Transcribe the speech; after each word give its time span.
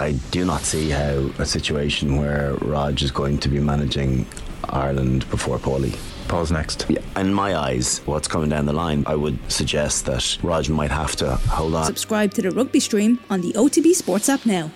I 0.00 0.12
do 0.30 0.46
not 0.46 0.62
see 0.62 0.88
how 0.88 1.30
a 1.38 1.44
situation 1.44 2.16
where 2.16 2.54
Raj 2.54 3.02
is 3.02 3.10
going 3.10 3.36
to 3.40 3.50
be 3.50 3.60
managing 3.60 4.26
Ireland 4.64 5.28
before 5.28 5.58
Paulie. 5.58 5.98
Paul's 6.26 6.50
next. 6.50 6.86
Yeah, 6.88 7.00
in 7.16 7.34
my 7.34 7.54
eyes, 7.54 7.98
what's 8.06 8.26
coming 8.26 8.48
down 8.48 8.64
the 8.64 8.72
line, 8.72 9.04
I 9.06 9.14
would 9.14 9.38
suggest 9.52 10.06
that 10.06 10.38
Raj 10.42 10.70
might 10.70 10.90
have 10.90 11.16
to 11.16 11.34
hold 11.34 11.74
on. 11.74 11.84
Subscribe 11.84 12.32
to 12.34 12.42
the 12.42 12.50
rugby 12.50 12.80
stream 12.80 13.18
on 13.28 13.42
the 13.42 13.52
OTB 13.52 13.92
Sports 13.92 14.30
app 14.30 14.46
now. 14.46 14.70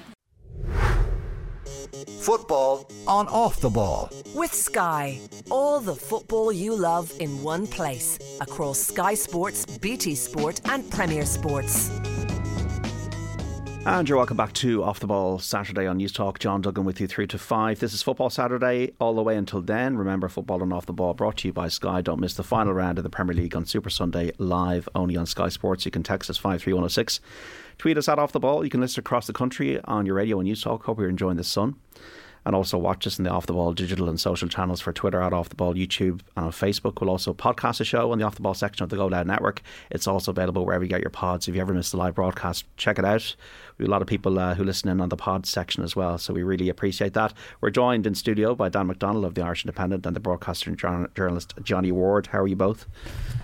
Football 2.20 2.90
on 3.06 3.26
off 3.28 3.60
the 3.60 3.70
ball. 3.70 4.10
With 4.34 4.52
Sky, 4.52 5.20
all 5.50 5.80
the 5.80 5.94
football 5.94 6.52
you 6.52 6.76
love 6.76 7.10
in 7.18 7.42
one 7.42 7.66
place 7.66 8.18
across 8.42 8.78
Sky 8.78 9.14
Sports, 9.14 9.64
BT 9.78 10.16
Sport, 10.16 10.60
and 10.66 10.90
Premier 10.90 11.24
Sports. 11.24 11.90
And 13.86 14.08
you're 14.08 14.16
welcome 14.16 14.38
back 14.38 14.54
to 14.54 14.82
Off 14.82 15.00
the 15.00 15.06
Ball 15.06 15.38
Saturday 15.38 15.86
on 15.86 15.98
Newstalk. 15.98 16.38
John 16.38 16.62
Duggan 16.62 16.86
with 16.86 17.02
you 17.02 17.06
through 17.06 17.26
to 17.26 17.38
five. 17.38 17.80
This 17.80 17.92
is 17.92 18.02
Football 18.02 18.30
Saturday 18.30 18.92
all 18.98 19.14
the 19.14 19.22
way 19.22 19.36
until 19.36 19.60
then. 19.60 19.98
Remember, 19.98 20.26
Football 20.30 20.62
and 20.62 20.72
Off 20.72 20.86
the 20.86 20.94
Ball 20.94 21.12
brought 21.12 21.36
to 21.38 21.48
you 21.48 21.52
by 21.52 21.68
Sky. 21.68 22.00
Don't 22.00 22.18
miss 22.18 22.32
the 22.32 22.42
final 22.42 22.72
round 22.72 22.96
of 22.96 23.04
the 23.04 23.10
Premier 23.10 23.34
League 23.34 23.54
on 23.54 23.66
Super 23.66 23.90
Sunday 23.90 24.32
live 24.38 24.88
only 24.94 25.18
on 25.18 25.26
Sky 25.26 25.50
Sports. 25.50 25.84
You 25.84 25.90
can 25.90 26.02
text 26.02 26.30
us 26.30 26.38
53106. 26.38 27.20
Tweet 27.76 27.98
us 27.98 28.08
at 28.08 28.18
Off 28.18 28.32
the 28.32 28.40
Ball. 28.40 28.64
You 28.64 28.70
can 28.70 28.80
listen 28.80 29.00
across 29.00 29.26
the 29.26 29.34
country 29.34 29.78
on 29.84 30.06
your 30.06 30.14
radio 30.14 30.40
and 30.40 30.48
Newstalk. 30.48 30.84
Hope 30.84 30.98
you're 30.98 31.10
enjoying 31.10 31.36
the 31.36 31.44
sun 31.44 31.76
and 32.44 32.54
also 32.54 32.78
watch 32.78 33.06
us 33.06 33.18
in 33.18 33.24
the 33.24 33.30
Off 33.30 33.46
the 33.46 33.52
Ball 33.52 33.72
digital 33.72 34.08
and 34.08 34.20
social 34.20 34.48
channels 34.48 34.80
for 34.80 34.92
Twitter 34.92 35.20
at 35.20 35.32
Off 35.32 35.48
the 35.48 35.54
Ball, 35.54 35.74
YouTube, 35.74 36.20
and 36.36 36.46
on 36.46 36.52
Facebook. 36.52 37.00
We'll 37.00 37.10
also 37.10 37.32
podcast 37.34 37.78
the 37.78 37.84
show 37.84 38.12
on 38.12 38.18
the 38.18 38.24
Off 38.24 38.34
the 38.34 38.42
Ball 38.42 38.54
section 38.54 38.84
of 38.84 38.90
the 38.90 38.96
Go 38.96 39.06
Loud 39.06 39.26
Network. 39.26 39.62
It's 39.90 40.06
also 40.06 40.30
available 40.30 40.64
wherever 40.64 40.84
you 40.84 40.90
get 40.90 41.00
your 41.00 41.10
pods. 41.10 41.48
If 41.48 41.54
you 41.54 41.60
ever 41.60 41.74
miss 41.74 41.90
the 41.90 41.96
live 41.96 42.14
broadcast, 42.14 42.64
check 42.76 42.98
it 42.98 43.04
out. 43.04 43.34
We 43.78 43.84
have 43.84 43.88
a 43.88 43.90
lot 43.90 44.02
of 44.02 44.08
people 44.08 44.38
uh, 44.38 44.54
who 44.54 44.64
listen 44.64 44.88
in 44.88 45.00
on 45.00 45.08
the 45.08 45.16
pod 45.16 45.46
section 45.46 45.82
as 45.82 45.96
well, 45.96 46.18
so 46.18 46.32
we 46.32 46.42
really 46.42 46.68
appreciate 46.68 47.14
that. 47.14 47.32
We're 47.60 47.70
joined 47.70 48.06
in 48.06 48.14
studio 48.14 48.54
by 48.54 48.68
Dan 48.68 48.88
McDonnell 48.88 49.24
of 49.24 49.34
the 49.34 49.42
Irish 49.42 49.64
Independent 49.64 50.06
and 50.06 50.14
the 50.14 50.20
broadcaster 50.20 50.70
and 50.70 50.78
journalist 51.14 51.54
Johnny 51.62 51.92
Ward. 51.92 52.28
How 52.28 52.40
are 52.40 52.46
you 52.46 52.56
both? 52.56 52.86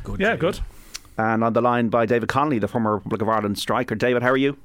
Good. 0.04 0.20
Yeah, 0.20 0.36
good. 0.36 0.60
And 1.18 1.42
on 1.44 1.52
the 1.52 1.60
line 1.60 1.88
by 1.88 2.06
David 2.06 2.28
Connolly, 2.28 2.58
the 2.58 2.68
former 2.68 2.94
Republic 2.94 3.22
of 3.22 3.28
Ireland 3.28 3.58
striker. 3.58 3.94
David, 3.94 4.22
how 4.22 4.30
are 4.30 4.36
you? 4.36 4.56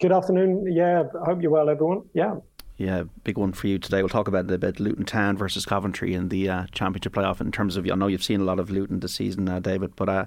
Good 0.00 0.12
afternoon. 0.12 0.72
Yeah, 0.72 1.04
I 1.20 1.24
hope 1.24 1.42
you're 1.42 1.50
well, 1.50 1.68
everyone. 1.68 2.02
Yeah, 2.14 2.36
yeah, 2.76 3.04
big 3.22 3.38
one 3.38 3.52
for 3.52 3.68
you 3.68 3.78
today. 3.78 4.02
We'll 4.02 4.08
talk 4.08 4.28
about 4.28 4.46
it 4.46 4.52
a 4.52 4.58
bit 4.58 4.80
Luton 4.80 5.04
Town 5.04 5.36
versus 5.36 5.64
Coventry 5.64 6.14
in 6.14 6.28
the 6.28 6.48
uh, 6.48 6.66
Championship 6.72 7.12
playoff. 7.12 7.40
In 7.40 7.52
terms 7.52 7.76
of, 7.76 7.88
I 7.88 7.94
know 7.94 8.08
you've 8.08 8.24
seen 8.24 8.40
a 8.40 8.44
lot 8.44 8.58
of 8.58 8.70
Luton 8.70 9.00
this 9.00 9.14
season, 9.14 9.48
uh, 9.48 9.60
David, 9.60 9.94
but 9.94 10.08
uh, 10.08 10.26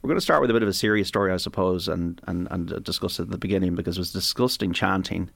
we're 0.00 0.08
going 0.08 0.16
to 0.16 0.22
start 0.22 0.40
with 0.40 0.50
a 0.50 0.52
bit 0.52 0.62
of 0.62 0.68
a 0.68 0.72
serious 0.72 1.08
story, 1.08 1.32
I 1.32 1.36
suppose, 1.36 1.88
and, 1.88 2.20
and, 2.26 2.46
and 2.50 2.84
discuss 2.84 3.18
it 3.18 3.24
at 3.24 3.30
the 3.30 3.38
beginning 3.38 3.74
because 3.74 3.96
it 3.96 4.00
was 4.00 4.12
disgusting 4.12 4.72
chanting 4.72 5.30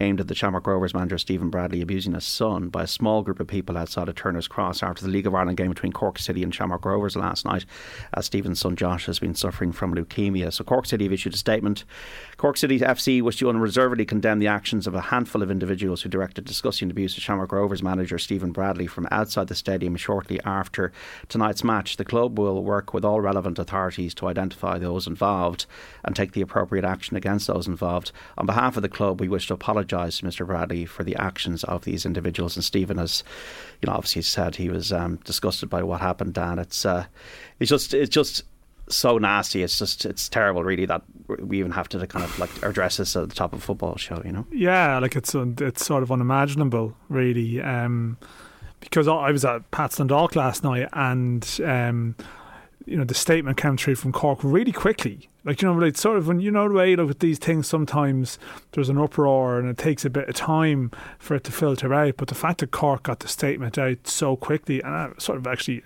aimed 0.00 0.20
at 0.20 0.28
the 0.28 0.34
Shamrock 0.34 0.66
Rovers 0.66 0.94
manager 0.94 1.18
Stephen 1.18 1.50
Bradley 1.50 1.80
abusing 1.80 2.14
his 2.14 2.24
son 2.24 2.68
by 2.68 2.82
a 2.82 2.86
small 2.88 3.22
group 3.22 3.38
of 3.38 3.46
people 3.46 3.76
outside 3.76 4.08
of 4.08 4.16
Turner's 4.16 4.48
Cross 4.48 4.82
after 4.82 5.04
the 5.04 5.10
League 5.10 5.26
of 5.26 5.34
Ireland 5.34 5.56
game 5.56 5.68
between 5.68 5.92
Cork 5.92 6.18
City 6.18 6.42
and 6.42 6.54
Shamrock 6.54 6.84
Rovers 6.84 7.16
last 7.16 7.44
night, 7.44 7.64
as 8.12 8.26
Stephen's 8.26 8.58
son 8.58 8.74
Josh 8.74 9.06
has 9.06 9.20
been 9.20 9.34
suffering 9.34 9.72
from 9.72 9.94
leukemia. 9.94 10.52
So 10.52 10.64
Cork 10.64 10.86
City 10.86 11.04
have 11.04 11.12
issued 11.12 11.34
a 11.34 11.38
statement. 11.38 11.84
Cork 12.36 12.56
City 12.56 12.80
FC 12.80 13.22
wish 13.22 13.36
to 13.36 13.48
unreservedly 13.48 14.04
condemn 14.04 14.38
the 14.38 14.48
actions 14.48 14.86
of 14.86 14.94
a 14.94 15.00
handful 15.00 15.42
of 15.42 15.50
individuals 15.50 16.02
who 16.02 16.08
directed 16.08 16.44
disgusting 16.44 16.90
abuse 16.90 17.16
of 17.16 17.22
Shamrock 17.22 17.52
Rovers 17.52 17.82
manager 17.82 18.18
Stephen 18.18 18.50
Bradley 18.50 18.86
from 18.86 19.06
outside 19.10 19.46
the 19.46 19.54
stadium 19.54 19.96
shortly 19.96 20.40
after 20.44 20.92
tonight's 21.28 21.62
match. 21.62 21.96
The 21.96 22.04
club 22.04 22.38
will 22.38 22.62
work 22.62 22.92
with 22.92 23.04
all 23.04 23.20
relevant 23.20 23.58
authorities 23.58 24.14
to 24.14 24.26
identify 24.26 24.78
those 24.78 25.06
involved 25.06 25.66
and 26.04 26.16
take 26.16 26.32
the 26.32 26.40
appropriate 26.40 26.84
action 26.84 27.16
against 27.16 27.46
those 27.46 27.68
involved. 27.68 28.10
On 28.36 28.46
behalf 28.46 28.76
of 28.76 28.82
the 28.82 28.88
club, 28.88 29.20
we 29.20 29.28
wish 29.28 29.46
to 29.48 29.54
apologise 29.54 30.18
to 30.18 30.26
Mr. 30.26 30.46
Bradley 30.46 30.86
for 30.86 31.04
the 31.04 31.16
actions 31.16 31.62
of 31.64 31.84
these 31.84 32.04
individuals. 32.04 32.56
And 32.56 32.64
Stephen 32.64 32.98
has, 32.98 33.22
you 33.80 33.86
know, 33.86 33.92
obviously 33.92 34.22
said 34.22 34.56
he 34.56 34.68
was 34.68 34.92
um, 34.92 35.16
disgusted 35.24 35.70
by 35.70 35.82
what 35.82 36.00
happened. 36.00 36.34
Dan, 36.34 36.58
it's 36.58 36.84
uh, 36.84 37.06
it's 37.60 37.70
just 37.70 37.94
it's 37.94 38.10
just 38.10 38.44
so 38.88 39.18
nasty. 39.18 39.62
It's 39.62 39.78
just 39.78 40.04
it's 40.04 40.28
terrible, 40.28 40.64
really, 40.64 40.86
that 40.86 41.02
we 41.40 41.58
even 41.58 41.72
have 41.72 41.88
to 41.90 42.06
kind 42.06 42.24
of 42.24 42.38
like 42.38 42.62
address 42.62 42.98
this 42.98 43.16
at 43.16 43.28
the 43.28 43.34
top 43.34 43.52
of 43.52 43.62
football 43.62 43.96
show. 43.96 44.22
You 44.24 44.32
know? 44.32 44.46
Yeah, 44.52 44.98
like 44.98 45.16
it's 45.16 45.34
it's 45.34 45.84
sort 45.84 46.02
of 46.02 46.12
unimaginable, 46.12 46.96
really. 47.08 47.60
Um, 47.60 48.18
because 48.80 49.08
I 49.08 49.30
was 49.30 49.44
at 49.44 49.70
Pat's 49.70 49.96
Dundalk 49.96 50.36
last 50.36 50.62
night, 50.62 50.88
and 50.92 51.60
um, 51.64 52.16
you 52.86 52.96
know 52.96 53.04
the 53.04 53.14
statement 53.14 53.56
came 53.56 53.76
through 53.76 53.96
from 53.96 54.12
Cork 54.12 54.40
really 54.42 54.72
quickly. 54.72 55.28
Like 55.44 55.60
you 55.60 55.68
know, 55.68 55.74
like 55.74 55.96
sort 55.96 56.16
of 56.16 56.26
when 56.26 56.40
you 56.40 56.50
know 56.50 56.68
the 56.68 56.74
way 56.74 56.96
like 56.96 57.06
with 57.06 57.18
these 57.18 57.38
things, 57.38 57.66
sometimes 57.66 58.38
there's 58.72 58.88
an 58.88 58.96
uproar 58.96 59.58
and 59.58 59.68
it 59.68 59.76
takes 59.76 60.04
a 60.04 60.10
bit 60.10 60.28
of 60.28 60.34
time 60.34 60.90
for 61.18 61.34
it 61.34 61.44
to 61.44 61.52
filter 61.52 61.92
out. 61.92 62.16
But 62.16 62.28
the 62.28 62.34
fact 62.34 62.60
that 62.60 62.70
Cork 62.70 63.02
got 63.02 63.20
the 63.20 63.28
statement 63.28 63.76
out 63.76 64.06
so 64.06 64.36
quickly, 64.36 64.82
and 64.82 64.94
I 64.94 65.10
sort 65.18 65.36
of 65.36 65.46
actually 65.46 65.82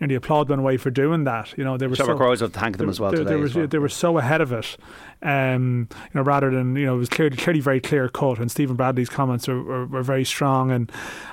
nearly 0.00 0.14
applaud 0.14 0.48
them 0.48 0.60
away 0.60 0.78
for 0.78 0.90
doing 0.90 1.24
that. 1.24 1.56
You 1.58 1.64
know, 1.64 1.76
they 1.76 1.86
were 1.86 1.96
Trevor 1.96 2.12
so, 2.12 2.16
Crows 2.16 2.40
have 2.40 2.54
thanked 2.54 2.78
them 2.78 2.88
as 2.88 2.98
well 2.98 3.10
they, 3.10 3.18
today. 3.18 3.30
They 3.30 3.36
were, 3.36 3.50
well. 3.54 3.66
they 3.66 3.78
were 3.78 3.88
so 3.90 4.16
ahead 4.16 4.40
of 4.40 4.52
it. 4.52 4.76
Um, 5.20 5.88
you 5.92 6.10
know, 6.14 6.22
rather 6.22 6.50
than 6.50 6.74
you 6.76 6.86
know, 6.86 6.94
it 6.94 6.98
was 6.98 7.08
clearly, 7.10 7.36
clearly 7.36 7.60
very 7.60 7.80
clear 7.80 8.08
cut, 8.08 8.38
and 8.38 8.50
Stephen 8.50 8.76
Bradley's 8.76 9.10
comments 9.10 9.48
were, 9.48 9.62
were, 9.62 9.86
were 9.86 10.02
very 10.02 10.24
strong 10.24 10.70
and 10.70 10.90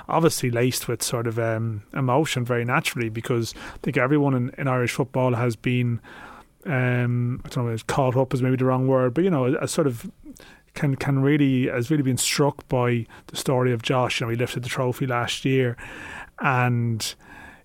obviously 0.08 0.50
laced 0.50 0.88
with 0.88 1.02
sort 1.02 1.26
of 1.26 1.38
um, 1.38 1.82
emotion 1.94 2.44
very 2.44 2.64
naturally 2.64 3.08
because 3.08 3.54
I 3.74 3.78
think 3.82 3.96
everyone 3.96 4.34
in, 4.34 4.50
in 4.58 4.68
Irish 4.68 4.92
football 4.92 5.34
has 5.34 5.56
been 5.56 6.00
um, 6.66 7.40
I 7.44 7.48
don't 7.48 7.66
know, 7.66 7.72
it's 7.72 7.82
caught 7.82 8.16
up 8.16 8.32
is 8.34 8.42
maybe 8.42 8.56
the 8.56 8.64
wrong 8.64 8.86
word, 8.86 9.14
but 9.14 9.24
you 9.24 9.30
know, 9.30 9.46
a, 9.46 9.64
a, 9.64 9.68
sort 9.68 9.86
of 9.86 10.10
can 10.74 10.96
can 10.96 11.20
really 11.20 11.66
has 11.66 11.90
really 11.90 12.02
been 12.02 12.16
struck 12.16 12.66
by 12.68 13.06
the 13.28 13.36
story 13.36 13.72
of 13.72 13.82
Josh. 13.82 14.20
You 14.20 14.26
know, 14.26 14.30
he 14.30 14.36
lifted 14.36 14.62
the 14.62 14.68
trophy 14.68 15.06
last 15.06 15.44
year, 15.44 15.76
and 16.40 17.14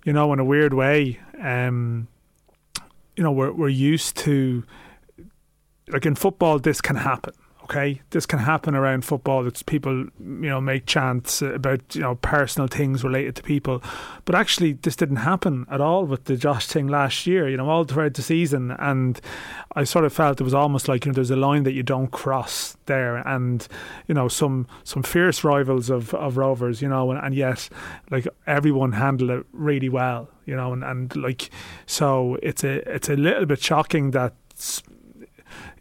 you 0.03 0.13
know, 0.13 0.33
in 0.33 0.39
a 0.39 0.45
weird 0.45 0.73
way, 0.73 1.19
um, 1.41 2.07
you 3.15 3.23
know, 3.23 3.31
we're 3.31 3.51
we're 3.51 3.69
used 3.69 4.17
to 4.17 4.63
like 5.89 6.05
in 6.05 6.15
football, 6.15 6.59
this 6.59 6.81
can 6.81 6.97
happen 6.97 7.33
okay, 7.69 8.01
this 8.11 8.25
can 8.25 8.39
happen 8.39 8.75
around 8.75 9.03
football. 9.03 9.45
It's 9.45 9.61
people, 9.61 9.93
you 9.93 10.49
know, 10.49 10.61
make 10.61 10.85
chants 10.85 11.41
about 11.41 11.95
you 11.95 12.01
know 12.01 12.15
personal 12.15 12.67
things 12.67 13.03
related 13.03 13.35
to 13.35 13.43
people, 13.43 13.83
but 14.23 14.35
actually 14.35 14.73
this 14.73 14.95
didn't 14.95 15.17
happen 15.17 15.65
at 15.69 15.81
all 15.81 16.05
with 16.05 16.25
the 16.25 16.37
Josh 16.37 16.65
thing 16.65 16.87
last 16.87 17.27
year. 17.27 17.49
You 17.49 17.57
know, 17.57 17.69
all 17.69 17.83
throughout 17.83 18.13
the 18.13 18.21
season, 18.21 18.71
and 18.79 19.19
I 19.75 19.83
sort 19.83 20.05
of 20.05 20.13
felt 20.13 20.39
it 20.39 20.45
was 20.45 20.53
almost 20.53 20.87
like 20.87 21.05
you 21.05 21.11
know 21.11 21.15
there's 21.15 21.31
a 21.31 21.35
line 21.35 21.63
that 21.63 21.73
you 21.73 21.83
don't 21.83 22.09
cross 22.09 22.77
there, 22.85 23.17
and 23.17 23.67
you 24.07 24.15
know 24.15 24.29
some 24.29 24.65
some 24.85 25.03
fierce 25.03 25.43
rivals 25.43 25.89
of 25.89 26.13
of 26.13 26.37
Rovers, 26.37 26.81
you 26.81 26.87
know, 26.87 27.11
and, 27.11 27.19
and 27.19 27.35
yet 27.35 27.67
like 28.11 28.27
everyone 28.45 28.93
handled 28.93 29.29
it 29.29 29.45
really 29.51 29.89
well, 29.89 30.29
you 30.45 30.55
know, 30.55 30.71
and 30.71 30.85
and 30.85 31.13
like 31.17 31.49
so 31.85 32.37
it's 32.41 32.63
a 32.63 32.89
it's 32.89 33.09
a 33.09 33.17
little 33.17 33.45
bit 33.45 33.61
shocking 33.61 34.11
that 34.11 34.33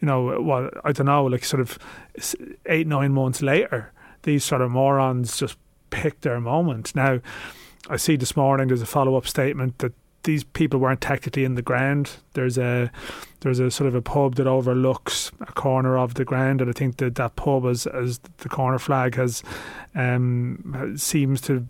you 0.01 0.07
know, 0.07 0.41
well, 0.41 0.71
I 0.85 0.93
don't 0.93 1.07
know, 1.07 1.25
like 1.25 1.45
sort 1.45 1.61
of 1.61 1.79
eight, 2.67 2.87
nine 2.87 3.13
months 3.13 3.43
later, 3.43 3.93
these 4.23 4.45
sort 4.45 4.63
of 4.63 4.71
morons 4.71 5.37
just 5.39 5.57
pick 5.91 6.21
their 6.21 6.41
moment. 6.41 6.95
Now, 6.95 7.21
I 7.89 7.97
see 7.97 8.17
this 8.17 8.37
morning 8.37 8.69
there's 8.69 8.83
a 8.83 8.87
follow 8.87 9.17
up 9.17 9.27
statement 9.27 9.79
that 9.79 9.93
these 10.25 10.43
people 10.43 10.81
weren't 10.81 11.01
technically 11.01 11.45
in 11.45 11.55
the 11.55 11.63
ground. 11.63 12.11
There's 12.35 12.59
a 12.59 12.91
there's 13.41 13.61
a 13.61 13.71
sort 13.71 13.87
of 13.87 13.95
a 13.95 14.03
pub 14.03 14.35
that 14.35 14.47
overlooks 14.47 15.31
a 15.41 15.53
corner 15.53 15.97
of 15.97 16.15
the 16.15 16.25
ground, 16.25 16.61
and 16.61 16.69
I 16.69 16.73
think 16.73 16.97
that 16.97 17.15
that 17.15 17.37
pub, 17.37 17.65
as 17.65 17.87
as 17.87 18.19
the 18.39 18.49
corner 18.49 18.79
flag 18.79 19.15
has, 19.15 19.43
um, 19.95 20.95
seems 20.97 21.41
to 21.43 21.67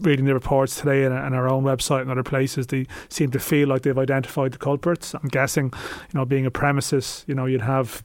reading 0.00 0.24
the 0.24 0.34
reports 0.34 0.76
today 0.76 1.04
and, 1.04 1.14
our 1.34 1.48
own 1.48 1.64
website 1.64 2.02
and 2.02 2.10
other 2.10 2.22
places, 2.22 2.66
they 2.68 2.86
seem 3.08 3.30
to 3.30 3.38
feel 3.38 3.68
like 3.68 3.82
they've 3.82 3.98
identified 3.98 4.52
the 4.52 4.58
culprits. 4.58 5.14
I'm 5.14 5.28
guessing, 5.28 5.66
you 5.66 6.18
know, 6.18 6.24
being 6.24 6.46
a 6.46 6.50
premises, 6.50 7.24
you 7.26 7.34
know, 7.34 7.46
you'd 7.46 7.60
have 7.60 8.02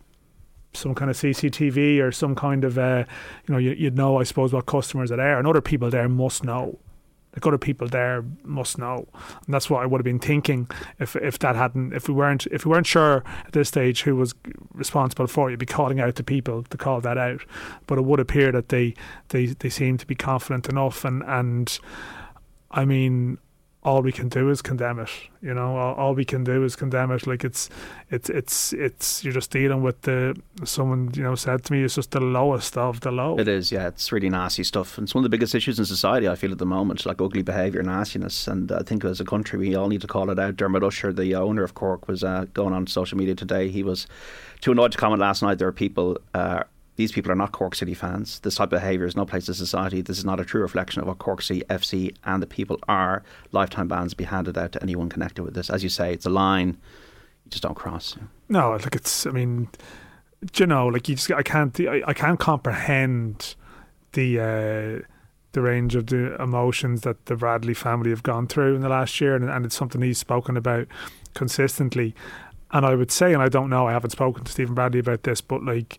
some 0.74 0.94
kind 0.94 1.10
of 1.10 1.18
CCTV 1.18 2.02
or 2.02 2.12
some 2.12 2.36
kind 2.36 2.64
of, 2.64 2.78
uh, 2.78 3.06
you 3.48 3.54
know, 3.54 3.58
you, 3.58 3.86
would 3.86 3.98
know, 3.98 4.20
I 4.20 4.24
suppose, 4.24 4.54
what 4.54 4.66
customers 4.66 5.12
are 5.12 5.18
there, 5.18 5.38
and 5.38 5.48
other 5.48 5.62
people 5.62 5.90
there 5.90 6.10
must 6.10 6.44
know 6.44 6.80
like 7.38 7.46
other 7.46 7.58
people 7.60 7.88
there 7.88 8.24
must 8.44 8.80
know. 8.80 9.08
And 9.46 9.54
that's 9.54 9.70
what 9.70 9.84
I 9.84 9.86
would 9.86 10.00
have 10.00 10.06
been 10.06 10.20
thinking 10.20 10.68
if 11.00 11.16
if 11.16 11.38
that 11.40 11.56
hadn't 11.56 11.94
if 11.94 12.08
we 12.08 12.16
weren't 12.16 12.48
if 12.48 12.66
we 12.66 12.72
weren't 12.72 12.88
sure 12.88 13.24
at 13.46 13.54
this 13.54 13.68
stage 13.68 14.02
who 14.02 14.16
was 14.16 14.34
responsible 14.74 15.28
for 15.28 15.48
it, 15.48 15.52
you'd 15.52 15.60
be 15.60 15.68
calling 15.68 16.00
out 16.00 16.16
to 16.16 16.24
people 16.24 16.64
to 16.64 16.78
call 16.78 17.00
that 17.02 17.18
out. 17.18 17.42
But 17.86 18.00
it 18.00 18.06
would 18.06 18.20
appear 18.20 18.52
that 18.52 18.70
they 18.70 18.96
they, 19.30 19.46
they 19.46 19.70
seem 19.70 20.00
to 20.00 20.08
be 20.08 20.16
confident 20.16 20.68
enough 20.68 21.06
and 21.06 21.24
and 21.28 21.80
I 22.72 22.86
mean 22.86 23.38
all 23.84 24.02
we 24.02 24.12
can 24.12 24.28
do 24.28 24.50
is 24.50 24.62
condemn 24.62 25.00
it. 25.00 25.10
You 25.42 25.54
know, 25.54 25.78
all, 25.78 25.96
all, 25.96 26.14
we 26.16 26.26
can 26.26 26.44
do 26.44 26.64
is 26.64 26.76
condemn 26.76 27.12
it. 27.12 27.26
Like 27.26 27.44
it's, 27.44 27.70
it's, 28.10 28.30
it's, 28.30 28.74
it's. 28.74 29.24
You're 29.24 29.34
just 29.34 29.52
dealing 29.52 29.82
with 29.82 30.02
the. 30.02 30.36
Someone 30.66 31.12
you 31.14 31.24
know 31.24 31.36
said 31.36 31.64
to 31.66 31.74
me, 31.74 31.84
it's 31.84 31.96
just 31.96 32.12
the 32.12 32.20
lowest 32.20 32.78
of 32.78 33.00
the 33.02 33.12
low. 33.12 33.40
It 33.40 33.48
is, 33.48 33.72
yeah. 33.72 33.88
It's 33.88 34.12
really 34.12 34.30
nasty 34.30 34.64
stuff. 34.64 34.98
And 34.98 35.06
it's 35.06 35.16
one 35.16 35.24
of 35.24 35.30
the 35.30 35.36
biggest 35.36 35.56
issues 35.56 35.80
in 35.80 35.86
society. 35.86 36.28
I 36.28 36.36
feel 36.36 36.52
at 36.52 36.58
the 36.58 36.66
moment, 36.66 37.06
like 37.06 37.22
ugly 37.22 37.44
behaviour, 37.44 37.82
nastiness, 37.84 38.48
and 38.48 38.72
I 38.72 38.82
think 38.82 39.06
as 39.06 39.22
a 39.22 39.26
country 39.26 39.60
we 39.60 39.76
all 39.76 39.88
need 39.88 40.02
to 40.02 40.08
call 40.08 40.30
it 40.32 40.40
out. 40.40 40.58
Dermot 40.58 40.84
Usher, 40.84 41.14
the 41.14 41.36
owner 41.36 41.64
of 41.64 41.74
Cork, 41.74 42.08
was 42.08 42.24
uh, 42.24 42.46
going 42.54 42.74
on 42.74 42.88
social 42.88 43.18
media 43.18 43.36
today. 43.36 43.70
He 43.70 43.84
was 43.84 44.08
too 44.60 44.72
annoyed 44.72 44.92
to 44.94 44.98
comment 44.98 45.22
last 45.22 45.42
night. 45.42 45.60
There 45.60 45.68
are 45.68 45.74
people. 45.74 46.18
Uh, 46.34 46.64
these 46.98 47.12
people 47.12 47.32
are 47.32 47.36
not 47.36 47.54
Cork 47.54 47.76
City 47.76 47.94
fans. 47.94 48.40
This 48.40 48.56
type 48.56 48.74
of 48.74 48.82
behaviour 48.82 49.06
is 49.06 49.16
no 49.16 49.26
place 49.26 49.48
in 49.48 49.54
society. 49.54 50.02
This 50.02 50.18
is 50.18 50.26
not 50.26 50.40
a 50.40 50.46
true 50.46 50.62
reflection 50.62 51.02
of 51.02 51.08
what 51.08 51.20
Cork 51.20 51.42
City 51.42 51.64
FC 51.70 52.16
and 52.26 52.44
the 52.44 52.48
people 52.48 52.80
are. 52.88 53.24
Lifetime 53.52 53.88
bans 53.88 54.14
be 54.14 54.26
handed 54.26 54.58
out 54.58 54.74
to 54.74 54.84
anyone 54.84 55.08
connected 55.08 55.44
with 55.44 55.54
this. 55.54 55.70
As 55.70 55.84
you 55.84 55.90
say, 55.90 56.12
it's 56.12 56.26
a 56.26 56.30
line 56.30 56.78
you 57.46 57.52
just 57.52 57.64
don't 57.64 57.76
cross. 57.76 58.18
No, 58.50 58.72
like 58.72 58.96
it's. 58.96 59.26
I 59.26 59.32
mean, 59.32 59.70
you 60.56 60.68
know, 60.68 60.88
like 60.88 61.08
you 61.08 61.16
just. 61.16 61.32
I 61.32 61.44
can't. 61.44 61.80
I, 61.80 62.02
I 62.08 62.14
can't 62.14 62.40
comprehend 62.40 63.56
the. 64.12 64.40
Uh, 64.40 65.08
the 65.54 65.62
range 65.64 65.96
of 65.96 66.06
the 66.08 66.40
emotions 66.40 67.02
that 67.02 67.26
the 67.26 67.36
Bradley 67.36 67.74
family 67.74 68.12
have 68.12 68.22
gone 68.22 68.46
through 68.46 68.76
in 68.76 68.82
the 68.82 68.90
last 68.90 69.20
year, 69.20 69.34
and, 69.36 69.50
and 69.50 69.66
it's 69.66 69.76
something 69.76 70.02
he's 70.04 70.20
spoken 70.20 70.56
about 70.56 70.88
consistently. 71.34 72.14
And 72.70 72.86
I 72.86 72.94
would 72.94 73.12
say, 73.12 73.34
and 73.34 73.42
I 73.42 73.48
don't 73.48 73.70
know, 73.70 73.88
I 73.88 73.94
haven't 73.94 74.12
spoken 74.12 74.44
to 74.44 74.52
Stephen 74.52 74.76
Bradley 74.76 75.00
about 75.00 75.24
this, 75.24 75.42
but 75.42 75.64
like, 75.64 75.98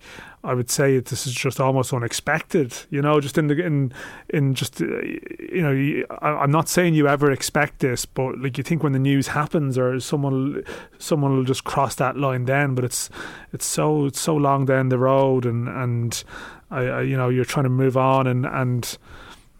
I 0.48 0.54
would 0.54 0.70
say 0.70 0.98
this 0.98 1.26
is 1.26 1.34
just 1.34 1.60
almost 1.60 1.92
unexpected. 1.92 2.74
You 2.88 3.02
know, 3.02 3.20
just 3.20 3.36
in 3.36 3.48
the 3.48 3.64
in 3.64 3.92
in 4.30 4.54
just 4.54 4.80
uh, 4.80 4.86
you 5.04 5.60
know, 5.62 6.04
I, 6.22 6.42
am 6.42 6.50
not 6.50 6.70
saying 6.70 6.94
you 6.94 7.06
ever 7.06 7.30
expect 7.30 7.80
this, 7.80 8.06
but 8.06 8.38
like 8.38 8.56
you 8.56 8.64
think 8.64 8.82
when 8.82 8.92
the 8.92 8.98
news 8.98 9.28
happens, 9.28 9.76
or 9.76 10.00
someone 10.00 10.64
someone 10.98 11.36
will 11.36 11.44
just 11.44 11.64
cross 11.64 11.94
that 11.96 12.16
line 12.16 12.46
then. 12.46 12.74
But 12.74 12.84
it's 12.84 13.10
it's 13.52 13.66
so 13.66 14.06
it's 14.06 14.20
so 14.20 14.34
long 14.34 14.64
down 14.64 14.88
the 14.88 14.98
road, 14.98 15.44
and 15.44 15.68
and 15.68 16.24
I, 16.70 16.80
I 16.86 17.02
you 17.02 17.16
know 17.18 17.28
you're 17.28 17.44
trying 17.44 17.64
to 17.64 17.70
move 17.70 17.98
on, 17.98 18.26
and 18.26 18.46
and 18.46 18.96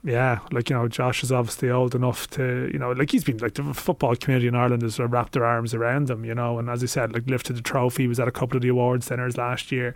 yeah, 0.05 0.38
like 0.52 0.70
you 0.70 0.76
know, 0.76 0.88
Josh 0.88 1.23
is 1.23 1.31
obviously 1.31 1.70
old 1.70 1.94
enough 1.94 2.31
to, 2.31 2.70
you 2.73 2.79
know, 2.79 2.93
like 2.93 3.11
he's 3.11 3.25
been 3.25 3.38
like 3.38 3.55
the 3.55 3.75
football 3.75 4.17
community 4.17 4.46
in 4.46 4.55
Ireland 4.55 4.82
has 4.82 4.99
wrapped 4.99 5.32
their 5.32 5.44
arms 5.44 5.75
around 5.75 6.08
him, 6.08 6.25
you 6.25 6.35
know, 6.35 6.58
and 6.58 6.70
as 6.70 6.82
I 6.82 6.87
said, 6.87 7.12
like 7.12 7.29
lifted 7.29 7.56
the 7.56 7.62
trophy, 7.62 8.06
was 8.06 8.19
at 8.20 8.29
a 8.29 8.32
couple 8.32 8.56
of 8.56 8.62
the 8.62 8.69
awards 8.69 9.08
dinners 9.08 9.37
last 9.37 9.70
year. 9.70 9.94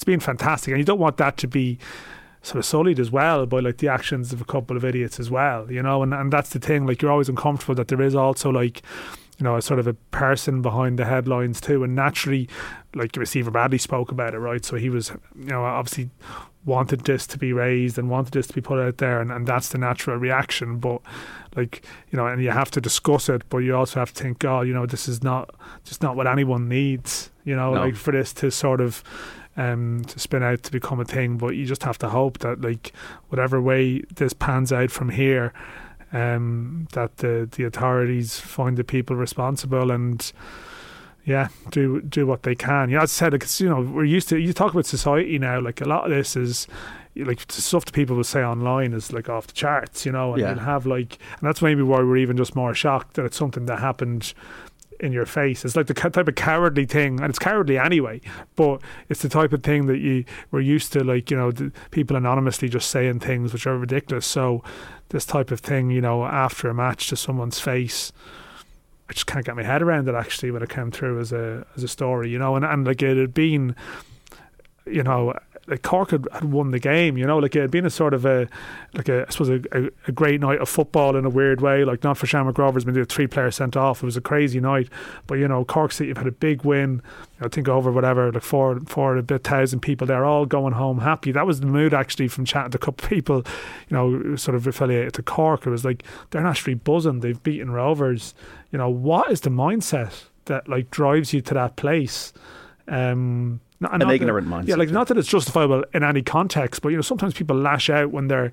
It's 0.00 0.04
been 0.04 0.18
fantastic, 0.20 0.72
and 0.72 0.78
you 0.78 0.84
don't 0.84 0.98
want 0.98 1.18
that 1.18 1.36
to 1.36 1.46
be 1.46 1.78
sort 2.40 2.56
of 2.56 2.64
sullied 2.64 2.98
as 2.98 3.10
well 3.10 3.44
by 3.44 3.60
like 3.60 3.76
the 3.76 3.88
actions 3.88 4.32
of 4.32 4.40
a 4.40 4.46
couple 4.46 4.74
of 4.74 4.82
idiots 4.82 5.20
as 5.20 5.30
well, 5.30 5.70
you 5.70 5.82
know, 5.82 6.02
and 6.02 6.14
and 6.14 6.32
that's 6.32 6.48
the 6.50 6.58
thing, 6.58 6.86
like 6.86 7.02
you're 7.02 7.10
always 7.10 7.28
uncomfortable 7.28 7.74
that 7.74 7.88
there 7.88 8.00
is 8.00 8.14
also 8.14 8.48
like 8.48 8.82
you 9.38 9.44
know, 9.44 9.56
a 9.56 9.62
sort 9.62 9.80
of 9.80 9.86
a 9.86 9.94
person 9.94 10.60
behind 10.60 10.98
the 10.98 11.04
headlines 11.06 11.62
too. 11.62 11.82
And 11.82 11.94
naturally, 11.94 12.46
like 12.94 13.16
receiver 13.16 13.50
Bradley 13.50 13.78
spoke 13.78 14.10
about 14.10 14.34
it, 14.34 14.38
right? 14.38 14.62
So 14.62 14.76
he 14.76 14.90
was, 14.90 15.12
you 15.34 15.46
know, 15.46 15.64
obviously 15.64 16.10
wanted 16.64 17.00
this 17.00 17.26
to 17.26 17.38
be 17.38 17.52
raised 17.52 17.98
and 17.98 18.10
wanted 18.10 18.34
this 18.34 18.46
to 18.46 18.52
be 18.52 18.60
put 18.60 18.78
out 18.78 18.98
there 18.98 19.22
and, 19.22 19.32
and 19.32 19.46
that's 19.46 19.70
the 19.70 19.78
natural 19.78 20.18
reaction 20.18 20.76
but 20.76 21.00
like 21.56 21.82
you 22.10 22.18
know 22.18 22.26
and 22.26 22.42
you 22.42 22.50
have 22.50 22.70
to 22.70 22.82
discuss 22.82 23.30
it 23.30 23.42
but 23.48 23.58
you 23.58 23.74
also 23.74 23.98
have 23.98 24.12
to 24.12 24.22
think 24.22 24.44
oh 24.44 24.60
you 24.60 24.74
know 24.74 24.84
this 24.84 25.08
is 25.08 25.22
not 25.22 25.48
just 25.84 26.02
not 26.02 26.16
what 26.16 26.26
anyone 26.26 26.68
needs 26.68 27.30
you 27.44 27.56
know 27.56 27.72
no. 27.72 27.80
like 27.80 27.96
for 27.96 28.12
this 28.12 28.34
to 28.34 28.50
sort 28.50 28.82
of 28.82 29.02
um, 29.60 30.02
to 30.06 30.18
spin 30.18 30.42
out 30.42 30.62
to 30.62 30.72
become 30.72 31.00
a 31.00 31.04
thing 31.04 31.36
but 31.36 31.54
you 31.56 31.66
just 31.66 31.82
have 31.82 31.98
to 31.98 32.08
hope 32.08 32.38
that 32.38 32.60
like 32.60 32.92
whatever 33.28 33.60
way 33.60 34.00
this 34.14 34.32
pans 34.32 34.72
out 34.72 34.90
from 34.90 35.10
here 35.10 35.52
um, 36.12 36.88
that 36.92 37.18
the 37.18 37.48
the 37.52 37.64
authorities 37.64 38.38
find 38.40 38.76
the 38.76 38.84
people 38.84 39.16
responsible 39.16 39.90
and 39.90 40.32
yeah, 41.24 41.48
do 41.70 42.00
do 42.00 42.26
what 42.26 42.42
they 42.42 42.54
can. 42.54 42.90
Yeah, 42.90 43.02
as 43.02 43.10
I 43.10 43.12
said, 43.12 43.32
like, 43.32 43.60
you 43.60 43.68
know, 43.68 43.82
we're 43.82 44.04
used 44.04 44.28
to. 44.30 44.38
You 44.38 44.52
talk 44.52 44.72
about 44.72 44.86
society 44.86 45.38
now. 45.38 45.60
Like 45.60 45.80
a 45.80 45.84
lot 45.84 46.04
of 46.04 46.10
this 46.10 46.34
is 46.34 46.66
like 47.16 47.44
stuff 47.50 47.84
that 47.84 47.94
people 47.94 48.16
will 48.16 48.24
say 48.24 48.42
online 48.42 48.92
is 48.92 49.12
like 49.12 49.28
off 49.28 49.46
the 49.46 49.52
charts, 49.52 50.06
you 50.06 50.12
know, 50.12 50.32
and 50.32 50.40
yeah. 50.40 50.50
you'll 50.50 50.60
have 50.60 50.86
like, 50.86 51.18
and 51.38 51.48
that's 51.48 51.60
maybe 51.60 51.82
why 51.82 51.98
we're 51.98 52.16
even 52.16 52.36
just 52.36 52.56
more 52.56 52.74
shocked 52.74 53.14
that 53.14 53.24
it's 53.24 53.36
something 53.36 53.66
that 53.66 53.80
happened 53.80 54.32
in 55.00 55.12
your 55.12 55.26
face. 55.26 55.64
It's 55.64 55.76
like 55.76 55.86
the 55.86 55.94
type 55.94 56.28
of 56.28 56.34
cowardly 56.34 56.86
thing, 56.86 57.20
and 57.20 57.30
it's 57.30 57.38
cowardly 57.38 57.78
anyway. 57.78 58.20
But 58.56 58.82
it's 59.08 59.22
the 59.22 59.28
type 59.28 59.52
of 59.52 59.62
thing 59.62 59.86
that 59.86 59.98
you 59.98 60.24
we're 60.50 60.60
used 60.60 60.92
to, 60.92 61.02
like 61.04 61.30
you 61.30 61.36
know, 61.36 61.52
people 61.90 62.16
anonymously 62.16 62.68
just 62.68 62.90
saying 62.90 63.20
things 63.20 63.52
which 63.52 63.66
are 63.66 63.76
ridiculous. 63.76 64.26
So 64.26 64.62
this 65.08 65.24
type 65.24 65.50
of 65.50 65.60
thing, 65.60 65.90
you 65.90 66.00
know, 66.00 66.24
after 66.24 66.68
a 66.68 66.74
match 66.74 67.08
to 67.08 67.16
someone's 67.16 67.58
face 67.58 68.12
I 69.10 69.12
just 69.12 69.26
can't 69.26 69.44
get 69.44 69.56
my 69.56 69.64
head 69.64 69.82
around 69.82 70.08
it 70.08 70.14
actually 70.14 70.52
when 70.52 70.62
it 70.62 70.68
came 70.68 70.92
through 70.92 71.18
as 71.18 71.32
a 71.32 71.66
as 71.76 71.82
a 71.82 71.88
story, 71.88 72.30
you 72.30 72.38
know, 72.38 72.54
and, 72.54 72.64
and 72.64 72.86
like 72.86 73.02
it 73.02 73.16
had 73.16 73.34
been, 73.34 73.74
you 74.86 75.02
know, 75.02 75.34
like 75.70 75.82
Cork 75.82 76.10
had, 76.10 76.26
had 76.32 76.44
won 76.44 76.72
the 76.72 76.80
game, 76.80 77.16
you 77.16 77.24
know, 77.24 77.38
like 77.38 77.54
it 77.54 77.60
had 77.60 77.70
been 77.70 77.86
a 77.86 77.90
sort 77.90 78.12
of 78.12 78.26
a 78.26 78.48
like 78.94 79.08
a 79.08 79.24
I 79.26 79.30
suppose 79.30 79.48
a, 79.48 79.60
a, 79.72 79.88
a 80.08 80.12
great 80.12 80.40
night 80.40 80.58
of 80.58 80.68
football 80.68 81.16
in 81.16 81.24
a 81.24 81.30
weird 81.30 81.60
way. 81.60 81.84
Like 81.84 82.02
not 82.02 82.18
for 82.18 82.26
Shamrock 82.26 82.58
Rovers, 82.58 82.84
been 82.84 83.04
three 83.04 83.28
players 83.28 83.56
sent 83.56 83.76
off. 83.76 84.02
It 84.02 84.06
was 84.06 84.16
a 84.16 84.20
crazy 84.20 84.60
night, 84.60 84.88
but 85.28 85.36
you 85.36 85.46
know, 85.46 85.64
Cork 85.64 85.92
City 85.92 86.08
have 86.10 86.18
had 86.18 86.26
a 86.26 86.32
big 86.32 86.64
win. 86.64 87.02
I 87.40 87.48
think 87.48 87.68
over 87.68 87.90
whatever 87.92 88.32
like 88.32 88.42
four 88.42 88.80
four 88.80 89.16
a 89.16 89.22
bit 89.22 89.44
thousand 89.44 89.80
people. 89.80 90.06
They're 90.06 90.24
all 90.24 90.44
going 90.44 90.74
home 90.74 90.98
happy. 90.98 91.30
That 91.32 91.46
was 91.46 91.60
the 91.60 91.66
mood 91.66 91.94
actually 91.94 92.28
from 92.28 92.44
chatting 92.44 92.72
to 92.72 92.78
a 92.78 92.80
couple 92.80 93.08
people, 93.08 93.44
you 93.88 93.96
know, 93.96 94.36
sort 94.36 94.56
of 94.56 94.66
affiliated 94.66 95.14
to 95.14 95.22
Cork. 95.22 95.66
It 95.66 95.70
was 95.70 95.84
like 95.84 96.02
they're 96.30 96.46
actually 96.46 96.74
buzzing. 96.74 97.20
They've 97.20 97.42
beaten 97.42 97.70
Rovers. 97.70 98.34
You 98.72 98.78
know, 98.78 98.90
what 98.90 99.30
is 99.30 99.42
the 99.42 99.50
mindset 99.50 100.24
that 100.46 100.68
like 100.68 100.90
drives 100.90 101.32
you 101.32 101.40
to 101.42 101.54
that 101.54 101.76
place? 101.76 102.32
Um, 102.88 103.60
not, 103.80 103.94
an 103.94 104.10
ignorant 104.10 104.48
that, 104.48 104.54
mindset. 104.54 104.68
Yeah, 104.68 104.74
like 104.76 104.90
not 104.90 105.08
that 105.08 105.16
it's 105.16 105.28
justifiable 105.28 105.84
in 105.94 106.04
any 106.04 106.22
context, 106.22 106.82
but 106.82 106.90
you 106.90 106.96
know 106.96 107.02
sometimes 107.02 107.34
people 107.34 107.56
lash 107.56 107.88
out 107.90 108.10
when 108.10 108.28
they're 108.28 108.52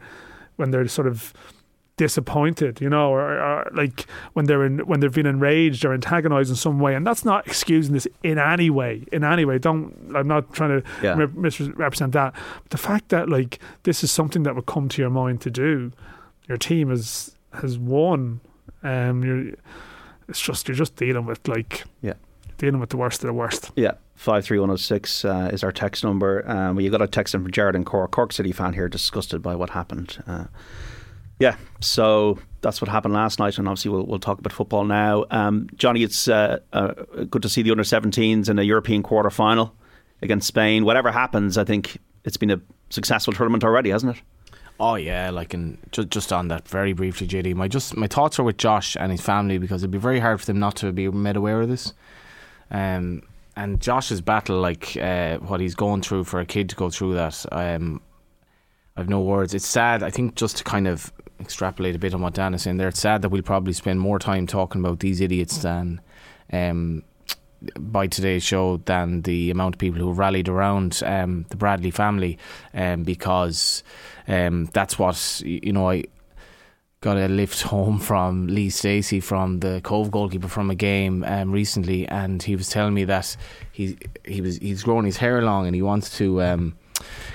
when 0.56 0.71
they're 0.71 0.88
sort 0.88 1.07
of 1.07 1.33
disappointed, 1.97 2.79
you 2.79 2.89
know, 2.89 3.09
or, 3.09 3.39
or, 3.39 3.71
like 3.74 4.06
when 4.33 4.45
they're 4.45 4.63
in, 4.63 4.79
when 4.85 5.00
they've 5.00 5.12
been 5.12 5.25
enraged 5.25 5.83
or 5.83 5.94
antagonized 5.94 6.50
in 6.50 6.56
some 6.56 6.79
way, 6.79 6.95
and 6.95 7.06
that's 7.06 7.25
not 7.25 7.45
excusing 7.47 7.94
this 7.94 8.07
in 8.24 8.38
any 8.38 8.69
way. 8.69 9.03
In 9.12 9.24
any 9.24 9.45
way, 9.45 9.57
don't. 9.57 9.94
I'm 10.15 10.27
not 10.27 10.53
trying 10.53 10.81
to 10.81 10.88
yeah. 11.03 11.15
misrepresent 11.33 12.13
that. 12.13 12.33
But 12.63 12.69
the 12.69 12.77
fact 12.77 13.09
that 13.09 13.27
like 13.27 13.59
this 13.83 14.03
is 14.03 14.12
something 14.12 14.44
that 14.44 14.56
would 14.56 14.68
come 14.68 14.88
to 14.89 15.01
your 15.01 15.09
mind 15.09 15.41
to 15.41 15.50
do, 15.50 15.91
your 16.47 16.57
team 16.57 16.89
has 16.89 17.35
has 17.62 17.77
won. 17.77 18.39
Um, 18.83 19.23
you're, 19.23 19.53
it's 20.30 20.39
just 20.39 20.68
you're 20.68 20.77
just 20.77 20.95
dealing 20.95 21.25
with 21.25 21.47
like 21.47 21.83
yeah, 22.01 22.13
dealing 22.57 22.80
with 22.80 22.89
the 22.89 22.98
worst 22.98 23.24
of 23.24 23.27
the 23.27 23.33
worst. 23.33 23.71
Yeah. 23.75 23.94
53106 24.15 25.25
uh, 25.25 25.50
is 25.54 25.63
our 25.63 25.71
text 25.71 26.04
number. 26.04 26.44
Um, 26.50 26.75
well, 26.75 26.83
you 26.83 26.89
got 26.89 27.01
a 27.01 27.07
text 27.07 27.36
in 27.36 27.44
from 27.44 27.51
Jared 27.51 27.75
and 27.75 27.86
Cork, 27.86 28.12
Cork 28.12 28.33
City 28.33 28.51
fan 28.51 28.74
here, 28.74 28.89
disgusted 28.89 29.42
by 29.42 29.56
what 29.56 29.69
happened. 29.69 30.24
Uh, 30.25 30.45
yeah, 31.39 31.56
so 31.81 32.39
that's 32.62 32.81
what 32.81 32.89
happened 32.89 33.13
last 33.13 33.38
night, 33.38 33.59
and 33.59 33.68
obviously 33.68 33.92
we'll, 33.92 34.06
we'll 34.06 34.19
talk 34.19 34.39
about 34.39 34.51
football 34.51 34.86
now. 34.86 35.25
Um, 35.30 35.69
Johnny, 35.75 36.01
it's 36.01 36.27
uh, 36.27 36.59
uh 36.74 36.94
good 37.30 37.44
to 37.44 37.50
see 37.50 37.62
the 37.62 37.69
under 37.69 37.83
17s 37.83 38.50
in 38.50 38.57
a 38.57 38.63
European 38.63 39.04
quarter 39.04 39.30
final 39.30 39.75
against 40.24 40.48
Spain. 40.48 40.83
Whatever 40.83 41.12
happens, 41.12 41.57
I 41.57 41.63
think 41.63 42.00
it's 42.25 42.38
been 42.38 42.50
a 42.50 42.59
successful 42.89 43.33
tournament 43.33 43.63
already, 43.63 43.92
hasn't 43.92 44.18
it? 44.18 44.24
Oh 44.80 44.95
yeah, 44.95 45.30
like 45.30 45.54
and 45.54 45.78
just 45.92 46.09
just 46.09 46.33
on 46.33 46.49
that 46.49 46.68
very 46.68 46.94
briefly, 46.94 47.28
JD. 47.28 47.56
My 47.56 47.68
just 47.68 47.95
my 47.95 48.07
thoughts 48.07 48.40
are 48.40 48.44
with 48.44 48.57
Josh 48.57 48.95
and 48.99 49.11
his 49.11 49.21
family 49.21 49.57
because 49.57 49.81
it'd 49.81 49.92
be 49.92 49.97
very 49.97 50.19
hard 50.19 50.40
for 50.40 50.45
them 50.45 50.59
not 50.59 50.76
to 50.78 50.92
be 50.92 51.09
made 51.09 51.35
aware 51.35 51.61
of 51.61 51.69
this. 51.69 51.94
Um, 52.71 53.24
and 53.56 53.81
Josh's 53.81 54.21
battle, 54.21 54.59
like 54.59 54.95
uh, 54.97 55.38
what 55.38 55.59
he's 55.59 55.76
going 55.76 56.02
through 56.02 56.26
for 56.26 56.40
a 56.40 56.45
kid 56.45 56.69
to 56.69 56.76
go 56.76 56.90
through 56.90 57.16
that, 57.16 57.45
um, 57.52 58.02
I've 58.95 59.09
no 59.09 59.21
words. 59.21 59.54
It's 59.54 59.68
sad. 59.68 60.04
I 60.04 60.09
think 60.09 60.36
just 60.36 60.57
to 60.57 60.64
kind 60.64 60.88
of 60.88 61.12
extrapolate 61.40 61.95
a 61.95 62.00
bit 62.00 62.14
on 62.14 62.21
what 62.21 62.33
Dan 62.33 62.54
is 62.54 62.64
saying 62.64 62.78
there, 62.78 62.88
it's 62.88 63.00
sad 63.00 63.21
that 63.21 63.30
we'll 63.30 63.42
probably 63.42 63.74
spend 63.74 64.00
more 64.00 64.19
time 64.19 64.47
talking 64.47 64.81
about 64.81 65.00
these 65.00 65.21
idiots 65.21 65.59
than 65.59 66.02
um, 66.52 67.04
by 67.80 68.07
today's 68.07 68.44
show 68.44 68.78
than 68.86 69.24
the 69.24 69.50
amount 69.50 69.76
of 69.76 69.80
people 69.80 70.00
who 70.00 70.12
rallied 70.12 70.50
around 70.50 71.02
um, 71.06 71.45
the 71.50 71.57
Bradley 71.57 71.92
family, 71.92 72.38
um, 72.74 73.04
because 73.04 73.83
um, 74.28 74.66
that's 74.74 75.00
what 75.00 75.42
you 75.44 75.71
know. 75.71 75.90
I 75.90 76.04
got 77.07 77.16
a 77.16 77.30
lift 77.30 77.61
home 77.61 77.99
from 77.99 78.47
Lee 78.47 78.69
Stacey 78.69 79.21
from 79.21 79.61
the 79.61 79.80
Cobh 79.81 80.11
goalkeeper 80.11 80.49
from 80.49 80.69
a 80.69 80.76
game 80.76 81.23
um, 81.26 81.54
recently, 81.54 82.06
and 82.09 82.44
he 82.44 82.54
was 82.54 82.68
telling 82.68 82.94
me 82.94 83.06
that 83.06 83.37
he 83.71 83.97
he 84.26 84.42
was 84.42 84.57
he's 84.57 84.83
growing 84.83 85.06
his 85.06 85.16
hair 85.16 85.42
long 85.42 85.68
and 85.68 85.73
he 85.73 85.81
wants 85.81 86.18
to. 86.18 86.42
Um, 86.42 86.76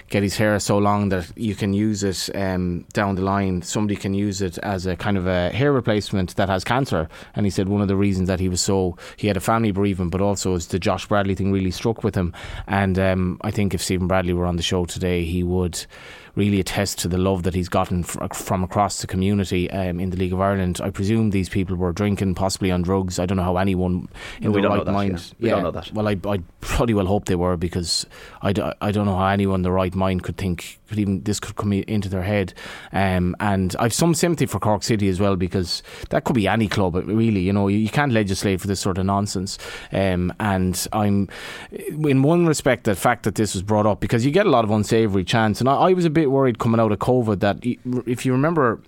get 0.09 0.25
his 0.25 0.37
hair 0.37 0.59
so 0.59 0.77
long 0.77 1.09
that 1.09 1.33
you 1.37 1.55
can 1.55 1.73
use 1.73 2.03
it 2.03 2.29
um, 2.35 2.85
down 2.93 3.15
the 3.15 3.23
line. 3.23 3.63
Somebody 3.63 3.95
can 3.95 4.13
use 4.13 4.43
it 4.43 4.59
as 4.59 4.87
a 4.87 4.97
kind 4.97 5.17
of 5.17 5.27
a 5.29 5.51
hair 5.51 5.73
replacement 5.73 6.35
that 6.35 6.49
has 6.49 6.65
cancer. 6.65 7.09
And 7.37 7.47
he 7.47 7.51
said 7.51 7.69
one 7.69 7.81
of 7.81 7.87
the 7.87 7.97
reasons 7.97 8.27
that 8.27 8.41
he 8.41 8.49
was 8.49 8.61
so 8.61 8.99
he 9.17 9.29
had 9.29 9.37
a 9.37 9.41
family 9.41 9.71
bereavement, 9.71 10.11
but 10.11 10.21
also 10.21 10.55
as 10.55 10.67
the 10.67 10.81
Josh 10.81 11.07
Bradley 11.07 11.37
thing 11.37 11.53
really 11.53 11.71
struck 11.71 12.03
with 12.05 12.17
him. 12.17 12.35
And 12.67 12.99
um, 12.99 13.39
I 13.43 13.53
think 13.53 13.73
if 13.73 13.81
Stephen 13.81 14.09
Bradley 14.09 14.35
were 14.35 14.47
on 14.47 14.57
the 14.57 14.63
show 14.63 14.85
today, 14.85 15.25
he 15.25 15.45
would 15.45 15.87
really 16.35 16.61
attest 16.61 16.99
to 17.01 17.09
the 17.09 17.19
love 17.19 17.43
that 17.43 17.55
he's 17.55 17.69
gotten 17.69 18.03
from 18.03 18.65
across 18.65 19.01
the 19.01 19.07
community 19.07 19.71
um, 19.71 20.01
in 20.01 20.11
the 20.11 20.17
League 20.17 20.33
of 20.33 20.41
Ireland. 20.41 20.81
I 20.83 20.91
presume 20.91 21.31
these 21.31 21.49
people 21.49 21.77
were 21.77 21.93
drinking, 21.93 22.35
possibly 22.35 22.71
on 22.71 22.83
drugs. 22.83 23.19
I 23.19 23.27
don't 23.27 23.37
know 23.37 23.45
how 23.45 23.57
anyone 23.57 24.09
in 24.41 24.53
no, 24.53 24.61
the 24.61 24.69
right 24.69 24.85
that, 24.85 24.93
mind. 24.93 25.13
Yeah. 25.13 25.35
We 25.41 25.49
yeah, 25.49 25.55
don't 25.55 25.65
know 25.65 25.71
that. 25.73 25.93
Well, 25.93 26.09
I, 26.09 26.17
I 26.27 26.41
probably 26.61 26.95
well 26.95 27.07
hope 27.07 27.27
they 27.27 27.35
were 27.35 27.57
because 27.57 28.07
I, 28.41 28.53
d- 28.53 28.73
I 28.81 28.93
don't 28.93 29.07
know 29.07 29.17
how 29.17 29.27
anyone 29.27 29.57
in 29.57 29.63
the 29.63 29.73
right 29.73 29.95
mind 29.95 30.23
could 30.23 30.37
think 30.37 30.79
could 30.93 30.99
even 30.99 31.23
this 31.23 31.41
could 31.41 31.57
come 31.57 31.73
into 31.73 32.09
their 32.09 32.23
head. 32.23 32.53
Um, 32.93 33.35
and 33.41 33.75
I've 33.79 33.95
some 33.95 34.15
sympathy 34.15 34.47
for 34.47 34.59
Cork 34.59 34.83
City 34.83 35.09
as 35.09 35.21
well 35.21 35.37
because 35.37 35.83
that 36.11 36.25
could 36.25 36.35
be 36.35 36.47
any 36.47 36.69
club. 36.69 36.95
Really, 36.95 37.41
you 37.41 37.53
know, 37.53 37.69
you, 37.69 37.89
can't 37.89 38.13
legislate 38.13 38.61
for 38.61 38.67
this 38.67 38.81
sort 38.81 38.99
of 38.99 39.07
nonsense. 39.07 39.59
Um, 39.91 40.33
and 40.41 40.87
I'm 40.93 41.29
in 41.71 42.23
one 42.23 42.47
respect 42.47 42.85
the 42.85 42.95
fact 42.95 43.25
that 43.25 43.35
this 43.35 43.55
was 43.55 43.63
brought 43.63 43.87
up 43.87 44.01
because 44.01 44.25
you 44.25 44.31
get 44.31 44.47
a 44.47 44.51
lot 44.51 44.65
of 44.65 44.71
unsavoury 44.71 45.25
chants, 45.25 45.61
and 45.61 45.69
I, 45.69 45.75
I 45.75 45.93
was 45.93 46.05
a 46.05 46.11
bit 46.11 46.22
worried 46.31 46.59
coming 46.59 46.81
out 46.81 46.93
of 46.93 46.99
COVID 46.99 47.41
that 47.41 47.59
if 48.07 48.25
you 48.25 48.33
remember 48.33 48.81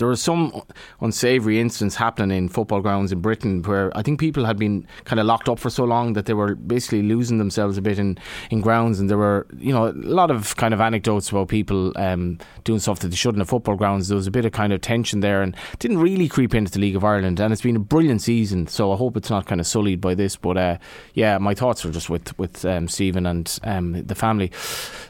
there 0.00 0.08
was 0.08 0.22
some 0.22 0.62
unsavoury 1.02 1.60
incidents 1.60 1.94
happening 1.94 2.34
in 2.34 2.48
football 2.48 2.80
grounds 2.80 3.12
in 3.12 3.20
Britain 3.20 3.60
where 3.62 3.94
I 3.94 4.00
think 4.00 4.18
people 4.18 4.46
had 4.46 4.56
been 4.56 4.86
kind 5.04 5.20
of 5.20 5.26
locked 5.26 5.46
up 5.46 5.58
for 5.58 5.68
so 5.68 5.84
long 5.84 6.14
that 6.14 6.24
they 6.24 6.32
were 6.32 6.54
basically 6.54 7.02
losing 7.02 7.36
themselves 7.36 7.76
a 7.76 7.82
bit 7.82 7.98
in, 7.98 8.16
in 8.50 8.62
grounds, 8.62 8.98
and 8.98 9.10
there 9.10 9.18
were 9.18 9.46
you 9.58 9.74
know 9.74 9.88
a 9.88 9.92
lot 9.92 10.30
of 10.30 10.56
kind 10.56 10.72
of 10.72 10.80
anecdotes 10.80 11.28
about 11.28 11.48
people 11.48 11.92
um, 11.96 12.38
doing 12.64 12.78
stuff 12.78 13.00
that 13.00 13.08
they 13.08 13.16
shouldn't 13.16 13.42
at 13.42 13.48
football 13.48 13.76
grounds. 13.76 14.08
There 14.08 14.16
was 14.16 14.26
a 14.26 14.30
bit 14.30 14.46
of 14.46 14.52
kind 14.52 14.72
of 14.72 14.80
tension 14.80 15.20
there, 15.20 15.42
and 15.42 15.54
didn't 15.80 15.98
really 15.98 16.28
creep 16.28 16.54
into 16.54 16.72
the 16.72 16.78
League 16.78 16.96
of 16.96 17.04
Ireland. 17.04 17.38
And 17.38 17.52
it's 17.52 17.62
been 17.62 17.76
a 17.76 17.80
brilliant 17.80 18.22
season, 18.22 18.68
so 18.68 18.92
I 18.92 18.96
hope 18.96 19.18
it's 19.18 19.28
not 19.28 19.44
kind 19.44 19.60
of 19.60 19.66
sullied 19.66 20.00
by 20.00 20.14
this. 20.14 20.34
But 20.34 20.56
uh, 20.56 20.78
yeah, 21.12 21.36
my 21.36 21.54
thoughts 21.54 21.84
are 21.84 21.90
just 21.90 22.08
with 22.08 22.38
with 22.38 22.64
um, 22.64 22.88
Stephen 22.88 23.26
and 23.26 23.58
um, 23.64 24.02
the 24.02 24.14
family 24.14 24.50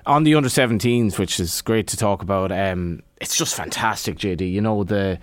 on 0.05 0.25
the 0.25 0.35
under 0.35 0.49
17s, 0.49 1.17
which 1.17 1.39
is 1.39 1.63
great 1.63 1.87
to 1.87 1.97
talk 1.97 2.23
about. 2.23 2.51
Um, 2.51 3.03
it's 3.21 3.37
just 3.37 3.55
fantastic, 3.55 4.17
JD. 4.17 4.51
You 4.51 4.61
know 4.61 4.85
the 4.85 5.19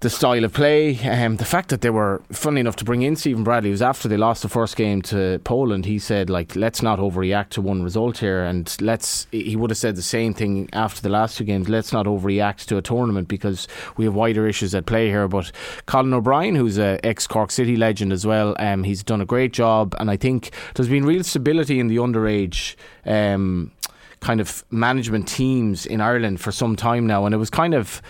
the 0.00 0.10
style 0.10 0.44
of 0.44 0.52
play, 0.52 0.96
um, 1.00 1.36
the 1.36 1.44
fact 1.44 1.70
that 1.70 1.80
they 1.80 1.90
were 1.90 2.22
funny 2.30 2.60
enough 2.60 2.76
to 2.76 2.84
bring 2.84 3.02
in 3.02 3.16
Stephen 3.16 3.42
Bradley 3.42 3.70
was 3.70 3.82
after 3.82 4.06
they 4.06 4.16
lost 4.16 4.42
the 4.42 4.48
first 4.48 4.76
game 4.76 5.02
to 5.02 5.40
Poland. 5.42 5.86
He 5.86 5.98
said, 5.98 6.30
like, 6.30 6.54
let's 6.54 6.82
not 6.82 7.00
overreact 7.00 7.48
to 7.50 7.60
one 7.60 7.82
result 7.82 8.18
here, 8.18 8.44
and 8.44 8.76
let's. 8.80 9.26
He 9.32 9.56
would 9.56 9.70
have 9.70 9.78
said 9.78 9.96
the 9.96 10.02
same 10.02 10.34
thing 10.34 10.68
after 10.72 11.02
the 11.02 11.08
last 11.08 11.36
two 11.36 11.42
games. 11.42 11.68
Let's 11.68 11.92
not 11.92 12.06
overreact 12.06 12.66
to 12.66 12.76
a 12.76 12.82
tournament 12.82 13.26
because 13.26 13.66
we 13.96 14.04
have 14.04 14.14
wider 14.14 14.46
issues 14.46 14.72
at 14.72 14.86
play 14.86 15.08
here. 15.08 15.26
But 15.26 15.50
Colin 15.86 16.14
O'Brien, 16.14 16.54
who's 16.54 16.78
a 16.78 17.04
ex 17.04 17.26
Cork 17.26 17.50
City 17.50 17.74
legend 17.74 18.12
as 18.12 18.24
well, 18.24 18.54
um, 18.60 18.84
he's 18.84 19.02
done 19.02 19.20
a 19.20 19.26
great 19.26 19.52
job, 19.52 19.96
and 19.98 20.12
I 20.12 20.16
think 20.16 20.52
there's 20.74 20.88
been 20.88 21.06
real 21.06 21.24
stability 21.24 21.80
in 21.80 21.88
the 21.88 21.96
underage. 21.96 22.76
Um, 23.04 23.72
kind 24.20 24.40
of 24.40 24.64
management 24.70 25.28
teams 25.28 25.86
in 25.86 26.00
Ireland 26.00 26.40
for 26.40 26.52
some 26.52 26.76
time 26.76 27.06
now, 27.06 27.24
and 27.26 27.34
it 27.34 27.38
was 27.38 27.50
kind 27.50 27.74
of. 27.74 28.02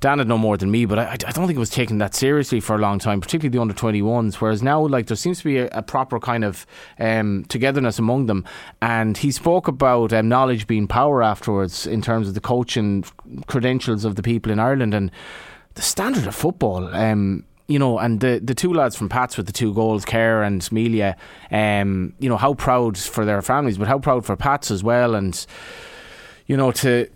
Dan 0.00 0.18
had 0.18 0.26
no 0.26 0.36
more 0.36 0.56
than 0.56 0.68
me, 0.68 0.84
but 0.84 0.98
I, 0.98 1.12
I, 1.12 1.30
don't 1.30 1.46
think 1.46 1.54
it 1.54 1.60
was 1.60 1.70
taken 1.70 1.98
that 1.98 2.12
seriously 2.12 2.58
for 2.58 2.74
a 2.74 2.78
long 2.78 2.98
time, 2.98 3.20
particularly 3.20 3.56
the 3.56 3.60
under 3.60 3.72
21s. 3.72 4.34
Whereas 4.34 4.60
now, 4.60 4.84
like, 4.84 5.06
there 5.06 5.16
seems 5.16 5.38
to 5.38 5.44
be 5.44 5.58
a, 5.58 5.68
a 5.68 5.80
proper 5.80 6.18
kind 6.18 6.42
of 6.42 6.66
um, 6.98 7.44
togetherness 7.48 8.00
among 8.00 8.26
them. 8.26 8.44
And 8.80 9.16
he 9.16 9.30
spoke 9.30 9.68
about 9.68 10.12
um, 10.12 10.28
knowledge 10.28 10.66
being 10.66 10.88
power 10.88 11.22
afterwards 11.22 11.86
in 11.86 12.02
terms 12.02 12.26
of 12.26 12.34
the 12.34 12.40
coaching 12.40 13.04
credentials 13.46 14.04
of 14.04 14.16
the 14.16 14.24
people 14.24 14.50
in 14.50 14.58
Ireland 14.58 14.92
and 14.92 15.12
the 15.74 15.82
standard 15.82 16.26
of 16.26 16.34
football. 16.34 16.92
Um, 16.92 17.44
you 17.68 17.78
know, 17.78 17.98
and 17.98 18.20
the 18.20 18.40
the 18.42 18.54
two 18.54 18.72
lads 18.72 18.96
from 18.96 19.08
Pats 19.08 19.36
with 19.36 19.46
the 19.46 19.52
two 19.52 19.72
goals, 19.74 20.04
Kerr 20.04 20.42
and 20.42 20.70
Melia, 20.72 21.16
um, 21.50 22.14
you 22.18 22.28
know, 22.28 22.36
how 22.36 22.54
proud 22.54 22.98
for 22.98 23.24
their 23.24 23.42
families, 23.42 23.78
but 23.78 23.88
how 23.88 23.98
proud 23.98 24.24
for 24.24 24.36
Pats 24.36 24.70
as 24.70 24.82
well, 24.82 25.14
and 25.14 25.46
you 26.46 26.56
know, 26.56 26.72
to 26.72 27.08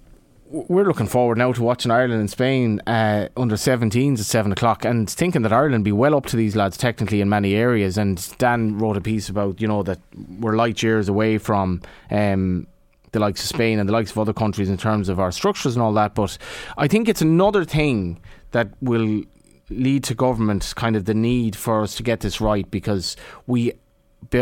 we're 0.49 0.85
looking 0.85 1.07
forward 1.07 1.39
now 1.39 1.53
to 1.53 1.63
watching 1.63 1.91
Ireland 1.91 2.21
and 2.21 2.31
Spain 2.31 2.81
uh, 2.87 3.29
under 3.37 3.57
17s 3.57 4.21
at 4.21 4.27
7 4.27 4.53
o'clock 4.53 4.85
and 4.85 5.11
thinking 5.11 5.43
that 5.43 5.53
Ireland 5.53 5.85
be 5.85 5.93
well 5.93 6.15
up 6.15 6.27
to 6.27 6.37
these 6.37 6.55
lads 6.55 6.77
technically 6.77 7.21
in 7.21 7.29
many 7.29 7.55
areas. 7.55 7.99
And 7.99 8.25
Dan 8.39 8.79
wrote 8.79 8.97
a 8.97 9.01
piece 9.01 9.29
about, 9.29 9.61
you 9.61 9.67
know, 9.67 9.83
that 9.83 9.99
we're 10.39 10.57
light 10.57 10.83
years 10.83 11.09
away 11.09 11.39
from 11.39 11.83
um, 12.11 12.67
the 13.13 13.19
likes 13.19 13.43
of 13.43 13.49
Spain 13.49 13.79
and 13.79 13.89
the 13.89 13.93
likes 13.93 14.13
of 14.13 14.19
other 14.19 14.33
countries 14.33 14.71
in 14.71 14.77
terms 14.77 15.09
of 15.09 15.19
our 15.19 15.33
structures 15.33 15.75
and 15.75 15.83
all 15.83 15.93
that. 15.95 16.15
But 16.15 16.39
I 16.79 16.87
think 16.87 17.09
it's 17.09 17.23
another 17.23 17.65
thing 17.65 18.21
that 18.53 18.69
will 18.81 19.25
lead 19.71 20.05
to 20.05 20.15
government 20.15 20.73
kind 20.77 20.97
of 20.97 21.05
the 21.05 21.15
need 21.15 21.57
for 21.57 21.83
us 21.83 21.97
to 21.97 22.03
get 22.03 22.21
this 22.21 22.41
right 22.41 22.71
because 22.71 23.17
we 23.47 23.73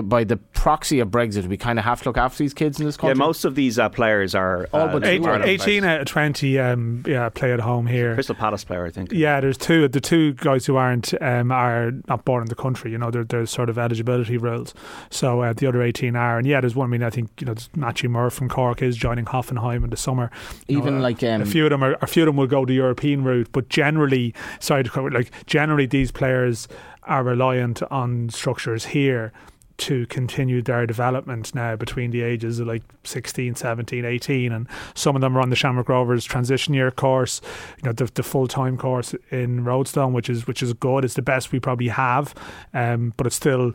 by 0.02 0.24
the 0.24 0.36
proxy 0.36 1.00
of 1.00 1.08
Brexit, 1.08 1.46
we 1.46 1.56
kind 1.56 1.78
of 1.78 1.84
have 1.84 2.02
to 2.02 2.08
look 2.08 2.16
after 2.16 2.38
these 2.38 2.54
kids 2.54 2.80
in 2.80 2.86
this 2.86 2.96
country. 2.96 3.18
Yeah, 3.18 3.26
most 3.26 3.44
of 3.44 3.54
these 3.54 3.78
uh, 3.78 3.88
players 3.88 4.34
are 4.34 4.66
uh, 4.72 4.88
but 4.88 5.04
eight, 5.04 5.22
18 5.24 5.84
out 5.84 6.00
of 6.00 6.06
20 6.06 6.58
um, 6.58 7.04
yeah, 7.06 7.28
play 7.28 7.52
at 7.52 7.60
home 7.60 7.86
here. 7.86 8.14
Crystal 8.14 8.34
Palace 8.34 8.64
player, 8.64 8.86
I 8.86 8.90
think. 8.90 9.12
Yeah, 9.12 9.40
there's 9.40 9.58
two. 9.58 9.86
The 9.88 10.00
two 10.00 10.32
guys 10.34 10.64
who 10.66 10.76
aren't 10.76 11.12
um, 11.22 11.52
are 11.52 11.92
not 12.08 12.24
born 12.24 12.42
in 12.42 12.48
the 12.48 12.54
country. 12.54 12.92
You 12.92 12.98
know, 12.98 13.10
there, 13.10 13.24
there's 13.24 13.50
sort 13.50 13.68
of 13.68 13.78
eligibility 13.78 14.36
rules. 14.36 14.74
So 15.10 15.42
uh, 15.42 15.52
the 15.52 15.66
other 15.66 15.82
18 15.82 16.16
are. 16.16 16.38
And 16.38 16.46
yeah, 16.46 16.60
there's 16.60 16.74
one. 16.74 16.88
I 16.88 16.90
mean, 16.90 17.02
I 17.02 17.10
think 17.10 17.30
you 17.40 17.46
know 17.46 17.54
Matthew 17.76 18.08
Moore 18.08 18.30
from 18.30 18.48
Cork 18.48 18.82
is 18.82 18.96
joining 18.96 19.26
Hoffenheim 19.26 19.84
in 19.84 19.90
the 19.90 19.96
summer. 19.96 20.30
You 20.66 20.78
Even 20.78 20.96
know, 20.96 21.02
like 21.02 21.22
um, 21.22 21.42
a 21.42 21.46
few 21.46 21.64
of 21.64 21.70
them 21.70 21.84
are 21.84 21.96
a 22.00 22.06
few 22.06 22.22
of 22.22 22.26
them 22.26 22.36
will 22.36 22.46
go 22.46 22.64
the 22.64 22.74
European 22.74 23.24
route, 23.24 23.48
but 23.52 23.68
generally, 23.68 24.34
sorry 24.60 24.84
to 24.84 24.90
cover, 24.90 25.10
like 25.10 25.30
generally 25.46 25.86
these 25.86 26.10
players 26.10 26.68
are 27.02 27.22
reliant 27.22 27.82
on 27.90 28.30
structures 28.30 28.86
here 28.86 29.30
to 29.76 30.06
continue 30.06 30.62
their 30.62 30.86
development 30.86 31.54
now 31.54 31.76
between 31.76 32.10
the 32.10 32.22
ages 32.22 32.60
of 32.60 32.66
like 32.66 32.82
16, 33.04 33.54
17, 33.54 34.04
18 34.04 34.52
and 34.52 34.68
some 34.94 35.16
of 35.16 35.20
them 35.20 35.36
are 35.36 35.40
on 35.40 35.50
the 35.50 35.56
Shamrock 35.56 35.88
Rovers 35.88 36.24
transition 36.24 36.74
year 36.74 36.90
course 36.90 37.40
you 37.78 37.82
know 37.84 37.92
the, 37.92 38.04
the 38.14 38.22
full-time 38.22 38.76
course 38.76 39.14
in 39.30 39.64
Roadstone 39.64 40.12
which 40.12 40.30
is 40.30 40.46
which 40.46 40.62
is 40.62 40.72
good. 40.74 41.04
It's 41.04 41.14
the 41.14 41.22
best 41.22 41.52
we 41.52 41.60
probably 41.60 41.88
have 41.88 42.34
um, 42.72 43.12
but 43.16 43.26
it's 43.26 43.36
still 43.36 43.74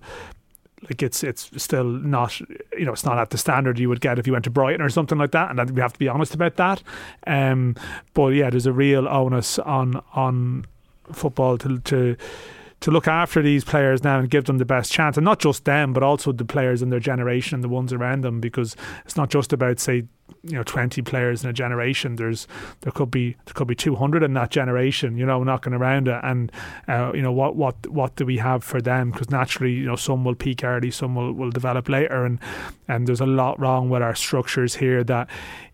like 0.84 1.03
it's 1.03 1.24
it's 1.24 1.51
still 1.62 1.84
not 1.84 2.39
you 2.39 2.86
know 2.86 2.94
it's 2.94 3.03
not 3.03 3.18
at 3.18 3.32
the 3.32 3.38
standard 3.38 3.77
you 3.79 3.89
would 3.89 4.00
get 4.00 4.18
if 4.18 4.25
you 4.25 4.34
went 4.34 4.46
to 4.46 4.50
Brighton 4.50 4.82
or 4.82 4.89
something 4.89 5.18
like 5.18 5.32
that 5.32 5.51
and 5.51 5.72
we 5.72 5.82
have 5.82 5.94
to 5.94 6.00
be 6.00 6.08
honest 6.08 6.34
about 6.34 6.56
that. 6.56 6.82
Um, 7.27 7.75
but 8.13 8.29
yeah 8.29 8.50
there's 8.50 8.65
a 8.65 8.74
real 8.74 9.08
onus 9.08 9.60
on 9.60 10.01
on 10.13 10.65
football 11.12 11.58
to 11.58 11.79
to 11.79 12.15
to 12.82 12.92
look 12.92 13.08
after 13.08 13.42
these 13.42 13.64
players 13.64 14.04
now 14.04 14.20
and 14.20 14.30
give 14.30 14.46
them 14.46 14.58
the 14.58 14.66
best 14.66 14.92
chance, 14.92 15.18
and 15.18 15.26
not 15.26 15.40
just 15.40 15.66
them, 15.66 15.94
but 15.94 16.04
also 16.04 16.32
the 16.32 16.46
players 16.46 16.82
in 16.82 16.90
their 16.90 17.00
generation 17.00 17.56
and 17.56 17.64
the 17.64 17.70
ones 17.70 17.92
around 17.92 18.22
them, 18.22 18.40
because 18.40 18.76
it's 19.06 19.18
not 19.18 19.30
just 19.30 19.54
about 19.54 19.80
say 19.80 20.04
you 20.44 20.54
know 20.54 20.64
20 20.64 21.02
players 21.02 21.44
in 21.44 21.50
a 21.50 21.54
generation 21.54 22.16
there's 22.16 22.48
there 22.82 22.92
could 22.92 23.12
be 23.12 23.36
there 23.46 23.54
could 23.54 23.68
be 23.68 23.76
200 23.76 24.24
in 24.24 24.34
that 24.34 24.52
generation 24.52 25.18
you 25.18 25.26
know 25.26 25.44
knocking 25.44 25.74
around 25.74 26.08
it. 26.08 26.20
And 26.24 26.52
uh, 26.88 27.12
you 27.14 27.22
know 27.22 27.32
what 27.32 27.56
what 27.56 27.88
what 27.88 28.16
do 28.16 28.26
we 28.26 28.38
have 28.38 28.64
for 28.64 28.82
them? 28.82 29.12
Because 29.12 29.30
naturally 29.30 29.74
you 29.74 29.86
know 29.86 29.96
some 29.96 30.24
will 30.24 30.36
peak 30.36 30.64
early 30.64 30.92
some 30.92 31.16
will, 31.16 31.34
will 31.34 31.52
develop 31.52 31.90
later. 31.90 32.26
And 32.26 32.40
and 32.88 33.08
there's 33.08 33.22
a 33.22 33.26
lot 33.26 33.60
wrong 33.60 33.90
with 33.90 34.02
our 34.02 34.16
structures 34.16 34.76
here 34.76 35.04
that 35.04 35.30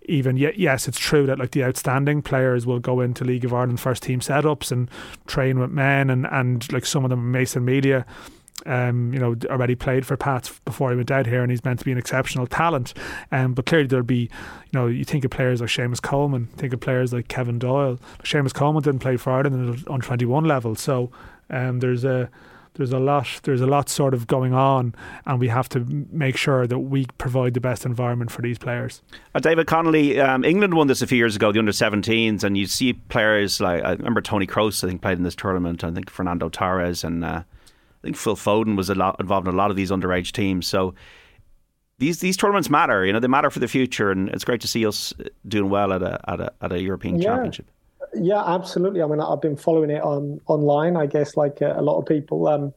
even 0.08 0.38
yet 0.38 0.60
yes 0.60 0.88
it's 0.88 1.00
true 1.00 1.26
that 1.26 1.40
like 1.40 1.52
the 1.52 1.64
outstanding 1.64 2.22
players 2.22 2.66
will 2.66 2.80
go 2.80 3.02
into 3.02 3.24
League 3.24 3.44
of 3.44 3.54
Ireland 3.54 3.80
first 3.80 4.04
team 4.04 4.20
setups 4.20 4.72
and 4.72 4.90
train 5.26 5.60
with 5.60 5.72
men 5.72 6.12
and 6.12 6.28
and 6.30 6.72
like 6.72 6.86
some 6.86 7.04
of 7.04 7.10
them 7.10 7.32
Mason 7.32 7.66
Melia 7.66 8.06
um, 8.66 9.14
you 9.14 9.20
know, 9.20 9.36
already 9.50 9.76
played 9.76 10.06
for 10.06 10.18
Pats 10.18 10.60
before 10.66 10.90
he 10.90 10.96
went 10.96 11.12
out 11.12 11.26
here, 11.26 11.42
and 11.42 11.52
he's 11.52 11.64
meant 11.64 11.80
to 11.80 11.86
be 11.86 11.92
an 11.92 11.98
exceptional 11.98 12.48
talent. 12.48 12.94
Um, 13.32 13.54
but 13.54 13.66
clearly 13.66 13.88
there'll 13.88 14.06
be, 14.06 14.22
you 14.24 14.72
know, 14.74 14.88
you 14.88 15.04
think 15.04 15.26
of 15.26 15.32
players 15.32 15.62
like 15.62 15.70
Seamus 15.70 16.02
Coleman, 16.02 16.48
think 16.58 16.74
of 16.74 16.80
players 16.80 17.14
like 17.14 17.28
Kevin 17.28 17.60
Doyle. 17.60 18.00
Seamus 18.24 18.54
Coleman 18.54 18.84
didn't 18.84 19.00
play 19.00 19.18
for 19.18 19.32
Ireland 19.32 19.86
on 19.88 20.02
twenty 20.02 20.26
one 20.26 20.46
level, 20.46 20.76
so 20.76 21.12
um, 21.50 21.80
there's 21.80 22.04
a 22.04 22.30
there's 22.76 22.92
a 22.92 23.00
lot 23.00 23.28
there's 23.44 23.62
a 23.62 23.66
lot 23.66 23.90
sort 23.90 24.14
of 24.14 24.28
going 24.28 24.54
on 24.54 24.94
and 25.26 25.40
we 25.40 25.48
have 25.48 25.68
to 25.70 25.80
make 26.12 26.38
sure 26.38 26.68
that 26.68 26.80
we 26.80 27.06
provide 27.18 27.54
the 27.54 27.60
best 27.60 27.86
environment 27.86 28.32
for 28.32 28.42
these 28.42 28.58
players 28.58 29.02
uh, 29.34 29.40
David 29.40 29.68
Connolly 29.68 30.20
um, 30.20 30.44
England 30.44 30.74
won 30.74 30.88
this 30.88 31.02
a 31.02 31.08
few 31.08 31.18
years 31.18 31.36
ago 31.36 31.52
the 31.52 31.60
under 31.60 31.72
17s 31.72 32.44
and 32.44 32.58
you 32.58 32.68
see 32.68 32.94
players 32.94 33.60
like 33.60 33.84
I 33.84 33.94
remember 33.94 34.22
Toni 34.22 34.46
Kroos 34.46 34.84
I 34.84 34.88
think 34.88 35.02
played 35.02 35.18
in 35.18 35.24
this 35.24 35.36
tournament 35.36 35.84
I 35.84 35.92
think 35.92 36.10
Fernando 36.10 36.50
Torres 36.50 37.04
and 37.04 37.24
uh, 37.24 37.44
think 38.06 38.16
Phil 38.16 38.36
Foden 38.36 38.78
was 38.78 38.90
a 38.90 38.96
lot 38.96 39.18
involved 39.20 39.48
in 39.48 39.54
a 39.54 39.58
lot 39.58 39.70
of 39.72 39.76
these 39.76 39.92
underage 39.92 40.32
teams. 40.32 40.68
So 40.68 40.96
these 41.98 42.20
these 42.20 42.38
tournaments 42.38 42.70
matter. 42.70 43.06
You 43.06 43.14
know, 43.14 43.20
they 43.20 43.28
matter 43.28 43.50
for 43.50 43.60
the 43.60 43.68
future, 43.68 44.12
and 44.12 44.30
it's 44.30 44.44
great 44.44 44.62
to 44.62 44.68
see 44.68 44.86
us 44.86 45.14
doing 45.48 45.70
well 45.70 45.92
at 45.94 46.02
a 46.02 46.20
at 46.28 46.40
a, 46.40 46.54
at 46.62 46.72
a 46.72 46.82
European 46.82 47.18
yeah. 47.18 47.30
Championship. 47.30 47.68
Yeah, 48.14 48.44
absolutely. 48.46 49.02
I 49.02 49.08
mean, 49.08 49.20
I've 49.20 49.42
been 49.42 49.58
following 49.58 49.90
it 49.90 50.02
on 50.02 50.40
online. 50.48 50.96
I 50.96 51.06
guess 51.06 51.36
like 51.36 51.62
a, 51.62 51.76
uh, 51.76 51.82
a 51.82 51.84
lot 51.84 52.00
of 52.00 52.06
people. 52.06 52.48
Um, 52.48 52.74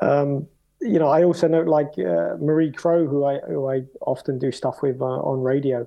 um, 0.00 0.46
you 0.80 0.98
know, 0.98 1.08
I 1.08 1.24
also 1.24 1.48
know 1.48 1.62
like 1.62 1.92
uh, 1.98 2.36
Marie 2.40 2.72
Crowe, 2.72 3.06
who 3.06 3.24
I 3.24 3.38
who 3.40 3.68
I 3.68 3.82
often 4.00 4.38
do 4.38 4.52
stuff 4.52 4.82
with 4.82 5.00
uh, 5.00 5.04
on 5.04 5.42
radio 5.42 5.86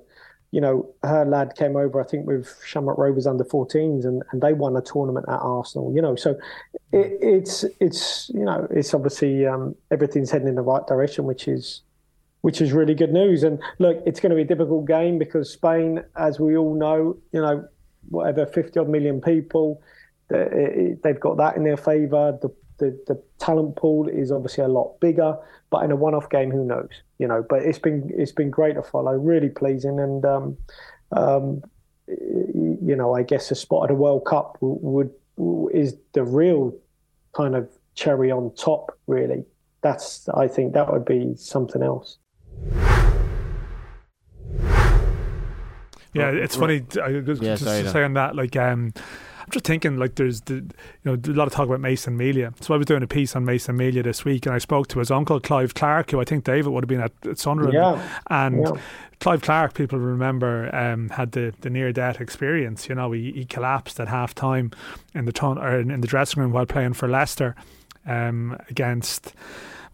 you 0.52 0.60
know, 0.60 0.86
her 1.02 1.24
lad 1.24 1.54
came 1.56 1.76
over, 1.76 2.00
I 2.00 2.04
think, 2.04 2.26
with 2.26 2.54
Shamrock 2.64 2.98
Rovers 2.98 3.26
under 3.26 3.42
14s, 3.42 4.04
and, 4.04 4.22
and 4.30 4.42
they 4.42 4.52
won 4.52 4.76
a 4.76 4.82
tournament 4.82 5.24
at 5.28 5.38
Arsenal. 5.40 5.92
You 5.94 6.02
know, 6.02 6.14
so 6.14 6.38
it, 6.92 7.18
it's 7.20 7.64
it's 7.80 8.30
you 8.34 8.44
know 8.44 8.68
it's 8.70 8.92
obviously 8.92 9.46
um, 9.46 9.74
everything's 9.90 10.30
heading 10.30 10.48
in 10.48 10.54
the 10.54 10.62
right 10.62 10.86
direction, 10.86 11.24
which 11.24 11.48
is 11.48 11.80
which 12.42 12.60
is 12.60 12.72
really 12.72 12.94
good 12.94 13.14
news. 13.14 13.42
And 13.42 13.60
look, 13.78 14.02
it's 14.04 14.20
going 14.20 14.30
to 14.30 14.36
be 14.36 14.42
a 14.42 14.46
difficult 14.46 14.86
game 14.86 15.18
because 15.18 15.50
Spain, 15.50 16.04
as 16.16 16.38
we 16.38 16.56
all 16.56 16.74
know, 16.74 17.16
you 17.32 17.40
know, 17.40 17.66
whatever 18.10 18.44
50 18.44 18.78
odd 18.78 18.88
million 18.90 19.22
people, 19.22 19.80
they've 20.28 21.20
got 21.20 21.38
that 21.38 21.56
in 21.56 21.64
their 21.64 21.78
favour. 21.78 22.38
The 22.42 22.54
the, 22.78 22.98
the 23.06 23.22
talent 23.38 23.76
pool 23.76 24.08
is 24.08 24.32
obviously 24.32 24.64
a 24.64 24.68
lot 24.68 24.98
bigger, 25.00 25.38
but 25.72 25.82
in 25.84 25.90
a 25.90 25.96
one-off 25.96 26.28
game, 26.28 26.50
who 26.50 26.64
knows? 26.64 26.90
You 27.18 27.26
know, 27.26 27.44
but 27.48 27.62
it's 27.62 27.78
been 27.78 28.08
it's 28.14 28.30
been 28.30 28.50
great 28.50 28.74
to 28.74 28.82
follow, 28.82 29.12
really 29.12 29.48
pleasing, 29.48 29.98
and 29.98 30.24
um, 30.24 30.56
um, 31.10 31.62
you 32.06 32.94
know, 32.94 33.14
I 33.14 33.22
guess 33.22 33.50
a 33.50 33.54
spot 33.54 33.84
at 33.84 33.90
a 33.90 33.94
World 33.94 34.26
Cup 34.26 34.58
would, 34.60 35.10
would 35.36 35.74
is 35.74 35.96
the 36.12 36.22
real 36.24 36.76
kind 37.34 37.56
of 37.56 37.68
cherry 37.94 38.30
on 38.30 38.54
top. 38.54 38.96
Really, 39.06 39.44
that's 39.80 40.28
I 40.28 40.46
think 40.46 40.74
that 40.74 40.92
would 40.92 41.06
be 41.06 41.34
something 41.36 41.82
else. 41.82 42.18
Yeah, 46.14 46.28
it's 46.28 46.56
funny. 46.56 46.84
I 47.02 47.08
was 47.26 47.40
Yeah, 47.40 47.54
just 47.54 47.64
sorry, 47.64 47.82
to 47.84 47.90
say 47.90 48.04
on 48.04 48.12
that, 48.12 48.36
like, 48.36 48.54
um, 48.56 48.92
I'm 48.92 48.92
just 49.52 49.64
thinking, 49.64 49.96
like, 49.96 50.16
there's 50.16 50.40
the, 50.42 50.54
you 50.54 50.72
know, 51.04 51.14
a 51.14 51.30
lot 51.30 51.46
of 51.46 51.52
talk 51.52 51.66
about 51.66 51.80
Mason 51.80 52.16
Melia. 52.16 52.52
So 52.60 52.74
I 52.74 52.76
was 52.76 52.86
doing 52.86 53.02
a 53.02 53.06
piece 53.06 53.36
on 53.36 53.44
Mason 53.44 53.76
Melia 53.76 54.02
this 54.02 54.24
week, 54.24 54.46
and 54.46 54.54
I 54.54 54.58
spoke 54.58 54.88
to 54.88 54.98
his 54.98 55.10
uncle 55.10 55.38
Clive 55.38 55.74
Clarke, 55.74 56.10
who 56.10 56.20
I 56.20 56.24
think 56.24 56.44
David 56.44 56.72
would 56.72 56.82
have 56.82 56.88
been 56.88 57.00
at, 57.00 57.12
at 57.24 57.38
Sunderland. 57.38 57.74
Yeah. 57.74 58.08
And 58.28 58.66
Yeah. 58.66 58.80
Clive 59.20 59.42
Clarke, 59.42 59.74
people 59.74 60.00
remember, 60.00 60.74
um, 60.74 61.10
had 61.10 61.30
the, 61.30 61.54
the 61.60 61.70
near 61.70 61.92
death 61.92 62.20
experience. 62.20 62.88
You 62.88 62.96
know, 62.96 63.12
he, 63.12 63.30
he 63.30 63.44
collapsed 63.44 64.00
at 64.00 64.08
half 64.08 64.34
time 64.34 64.72
in 65.14 65.26
the 65.26 65.32
ton, 65.32 65.58
or 65.58 65.78
in, 65.78 65.92
in 65.92 66.00
the 66.00 66.08
dressing 66.08 66.42
room 66.42 66.50
while 66.50 66.66
playing 66.66 66.94
for 66.94 67.06
Leicester 67.06 67.54
um, 68.04 68.58
against. 68.68 69.32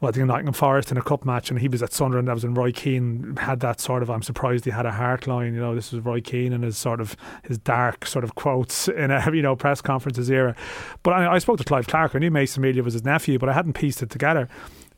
Well, 0.00 0.10
I 0.10 0.12
think 0.12 0.26
Nottingham 0.26 0.54
Forest 0.54 0.92
in 0.92 0.96
a 0.96 1.02
cup 1.02 1.24
match, 1.24 1.50
and 1.50 1.58
he 1.58 1.66
was 1.66 1.82
at 1.82 1.92
Sunderland. 1.92 2.28
That 2.28 2.34
was 2.34 2.44
in 2.44 2.54
Roy 2.54 2.70
Keane 2.70 3.36
had 3.36 3.58
that 3.60 3.80
sort 3.80 4.02
of. 4.02 4.10
I'm 4.10 4.22
surprised 4.22 4.64
he 4.64 4.70
had 4.70 4.86
a 4.86 4.92
heart 4.92 5.26
line. 5.26 5.54
You 5.54 5.60
know, 5.60 5.74
this 5.74 5.92
was 5.92 6.04
Roy 6.04 6.20
Keane 6.20 6.52
and 6.52 6.62
his 6.62 6.78
sort 6.78 7.00
of 7.00 7.16
his 7.42 7.58
dark 7.58 8.06
sort 8.06 8.24
of 8.24 8.36
quotes 8.36 8.86
in 8.86 9.10
a 9.10 9.28
you 9.34 9.42
know 9.42 9.56
press 9.56 9.80
conferences 9.80 10.30
era. 10.30 10.54
But 11.02 11.14
I, 11.14 11.34
I 11.34 11.38
spoke 11.38 11.58
to 11.58 11.64
Clive 11.64 11.88
Clarke. 11.88 12.14
I 12.14 12.20
knew 12.20 12.30
Mason 12.30 12.62
Melia 12.62 12.82
was 12.82 12.92
his 12.92 13.04
nephew, 13.04 13.38
but 13.38 13.48
I 13.48 13.52
hadn't 13.54 13.72
pieced 13.72 14.02
it 14.02 14.10
together 14.10 14.48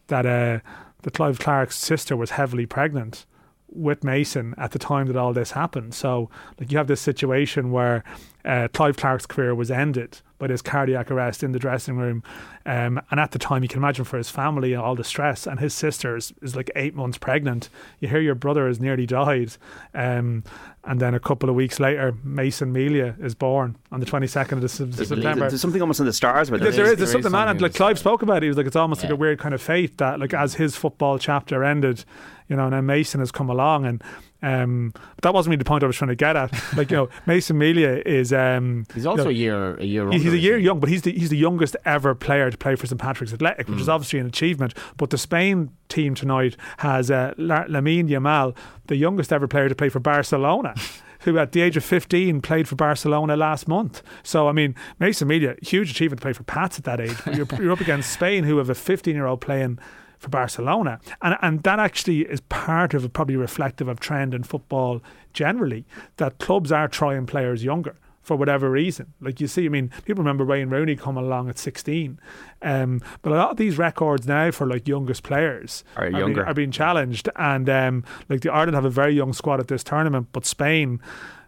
that 0.08 0.26
uh, 0.26 0.60
that 1.02 1.14
Clive 1.14 1.38
Clarke's 1.38 1.78
sister 1.78 2.14
was 2.16 2.32
heavily 2.32 2.66
pregnant 2.66 3.24
with 3.72 4.04
Mason 4.04 4.54
at 4.58 4.72
the 4.72 4.78
time 4.78 5.06
that 5.06 5.16
all 5.16 5.32
this 5.32 5.52
happened. 5.52 5.94
So, 5.94 6.28
like, 6.58 6.70
you 6.72 6.78
have 6.78 6.86
this 6.86 7.00
situation 7.00 7.70
where 7.70 8.04
uh, 8.44 8.68
Clive 8.72 8.96
Clarke's 8.96 9.26
career 9.26 9.54
was 9.54 9.70
ended 9.70 10.20
by 10.38 10.46
this 10.46 10.62
cardiac 10.62 11.10
arrest 11.10 11.42
in 11.42 11.52
the 11.52 11.58
dressing 11.58 11.96
room, 11.96 12.22
um, 12.64 13.00
and 13.10 13.20
at 13.20 13.32
the 13.32 13.38
time, 13.38 13.62
you 13.62 13.68
can 13.68 13.78
imagine 13.78 14.04
for 14.04 14.16
his 14.16 14.30
family 14.30 14.74
all 14.74 14.94
the 14.94 15.04
stress. 15.04 15.46
And 15.46 15.60
his 15.60 15.74
sister 15.74 16.16
is, 16.16 16.32
is 16.40 16.56
like 16.56 16.70
eight 16.76 16.94
months 16.94 17.18
pregnant. 17.18 17.68
You 18.00 18.08
hear 18.08 18.20
your 18.20 18.34
brother 18.34 18.66
has 18.66 18.80
nearly 18.80 19.06
died, 19.06 19.52
um, 19.94 20.44
and 20.84 20.98
then 21.00 21.14
a 21.14 21.20
couple 21.20 21.48
of 21.48 21.54
weeks 21.54 21.78
later, 21.78 22.14
Mason 22.24 22.72
Melia 22.72 23.14
is 23.20 23.34
born 23.34 23.76
on 23.92 24.00
the 24.00 24.06
twenty 24.06 24.26
second 24.26 24.58
of 24.58 24.64
Dece- 24.64 24.94
September. 24.94 25.48
There's 25.48 25.60
something 25.60 25.80
almost 25.80 26.00
in 26.00 26.06
the 26.06 26.12
stars 26.12 26.48
about 26.48 26.60
There, 26.60 26.72
there 26.72 26.84
is. 26.86 26.96
There's 26.96 27.10
is 27.10 27.12
something, 27.12 27.32
man. 27.32 27.48
And 27.48 27.60
like 27.60 27.74
Clive 27.74 27.98
spoke 27.98 28.22
about 28.22 28.38
it. 28.38 28.44
He 28.44 28.48
was 28.48 28.56
like, 28.56 28.66
it's 28.66 28.76
almost 28.76 29.02
like 29.02 29.12
a 29.12 29.16
weird 29.16 29.38
kind 29.38 29.54
of 29.54 29.60
fate 29.60 29.98
that, 29.98 30.18
like, 30.20 30.32
as 30.32 30.54
his 30.54 30.76
football 30.76 31.18
chapter 31.18 31.62
ended, 31.62 32.04
you 32.48 32.56
know, 32.56 32.64
and 32.64 32.72
then 32.72 32.86
Mason 32.86 33.20
has 33.20 33.30
come 33.30 33.50
along, 33.50 33.84
and 33.84 34.02
um, 34.42 34.92
but 34.92 35.22
that 35.22 35.34
wasn't 35.34 35.50
really 35.50 35.58
the 35.58 35.64
point 35.64 35.82
I 35.84 35.86
was 35.86 35.96
trying 35.96 36.08
to 36.08 36.14
get 36.16 36.36
at. 36.36 36.50
Like, 36.76 36.90
you 36.90 36.96
know, 36.96 37.08
Mason 37.26 37.58
Melia 37.58 38.02
is 38.06 38.32
um, 38.32 38.86
He's 38.94 39.04
also 39.06 39.28
you 39.28 39.50
know, 39.50 39.74
a 39.74 39.74
year 39.74 39.74
a 39.76 39.84
year. 39.84 40.10
he- 40.10 40.18
he's 40.18 40.26
older, 40.26 40.36
a 40.36 40.40
year 40.40 40.58
he? 40.58 40.64
young, 40.64 40.80
but 40.80 40.88
he's 40.88 41.02
the 41.02 41.12
he's 41.12 41.30
the 41.30 41.36
youngest 41.36 41.76
ever 41.84 42.14
player 42.14 42.50
to 42.50 42.56
play 42.56 42.76
for 42.76 42.86
St 42.86 43.00
Patrick's 43.00 43.32
Athletic, 43.32 43.68
which 43.68 43.80
is 43.80 43.86
Mm. 43.88 43.92
obviously 43.94 44.18
an 44.20 44.26
achievement. 44.26 44.74
But 44.96 45.10
the 45.10 45.18
Spain 45.18 45.70
team 45.88 46.14
tonight 46.14 46.56
has 46.78 47.10
uh, 47.10 47.34
Lamine 47.38 48.08
Yamal, 48.08 48.56
the 48.86 48.96
youngest 48.96 49.32
ever 49.32 49.46
player 49.48 49.68
to 49.68 49.74
play 49.74 49.88
for 49.88 50.00
Barcelona. 50.00 50.74
Who 51.24 51.36
at 51.38 51.52
the 51.52 51.60
age 51.60 51.76
of 51.76 51.84
15 51.84 52.40
played 52.40 52.66
for 52.66 52.76
Barcelona 52.76 53.36
last 53.36 53.68
month. 53.68 54.02
So, 54.22 54.48
I 54.48 54.52
mean, 54.52 54.74
Mason 55.00 55.28
Melia, 55.28 55.54
huge 55.60 55.90
achievement 55.90 56.20
to 56.20 56.24
play 56.24 56.32
for 56.32 56.44
Pats 56.44 56.78
at 56.78 56.84
that 56.84 56.98
age. 56.98 57.14
But 57.26 57.36
you're, 57.36 57.46
you're 57.60 57.72
up 57.72 57.80
against 57.82 58.10
Spain, 58.10 58.44
who 58.44 58.56
have 58.56 58.70
a 58.70 58.74
15 58.74 59.14
year 59.14 59.26
old 59.26 59.42
playing 59.42 59.78
for 60.20 60.28
Barcelona. 60.28 61.00
And, 61.22 61.36
and 61.42 61.62
that 61.64 61.80
actually 61.80 62.20
is 62.20 62.40
part 62.42 62.94
of, 62.94 63.04
a 63.04 63.08
probably 63.08 63.36
reflective 63.36 63.88
of 63.88 63.98
trend 63.98 64.34
in 64.34 64.44
football 64.44 65.02
generally, 65.32 65.84
that 66.18 66.38
clubs 66.38 66.70
are 66.70 66.86
trying 66.88 67.26
players 67.26 67.64
younger 67.64 67.96
for 68.22 68.36
whatever 68.36 68.70
reason. 68.70 69.14
Like 69.22 69.40
you 69.40 69.46
see, 69.46 69.64
I 69.64 69.70
mean, 69.70 69.90
people 70.04 70.22
remember 70.22 70.44
Wayne 70.44 70.68
Rooney 70.68 70.94
coming 70.94 71.24
along 71.24 71.48
at 71.48 71.58
16. 71.58 72.20
Um, 72.60 73.00
but 73.22 73.32
a 73.32 73.36
lot 73.36 73.50
of 73.52 73.56
these 73.56 73.78
records 73.78 74.26
now 74.26 74.50
for 74.50 74.66
like 74.66 74.86
youngest 74.86 75.22
players 75.22 75.84
Are 75.96 76.10
being- 76.10 76.18
younger. 76.20 76.46
are 76.46 76.52
being 76.54 76.70
challenged. 76.70 77.30
And 77.36 77.68
um, 77.70 78.04
like 78.28 78.42
the 78.42 78.52
Ireland 78.52 78.74
have 78.74 78.84
a 78.84 78.90
very 78.90 79.14
young 79.14 79.32
squad 79.32 79.58
at 79.58 79.68
this 79.68 79.82
tournament, 79.82 80.28
but 80.32 80.44
Spain, 80.44 81.00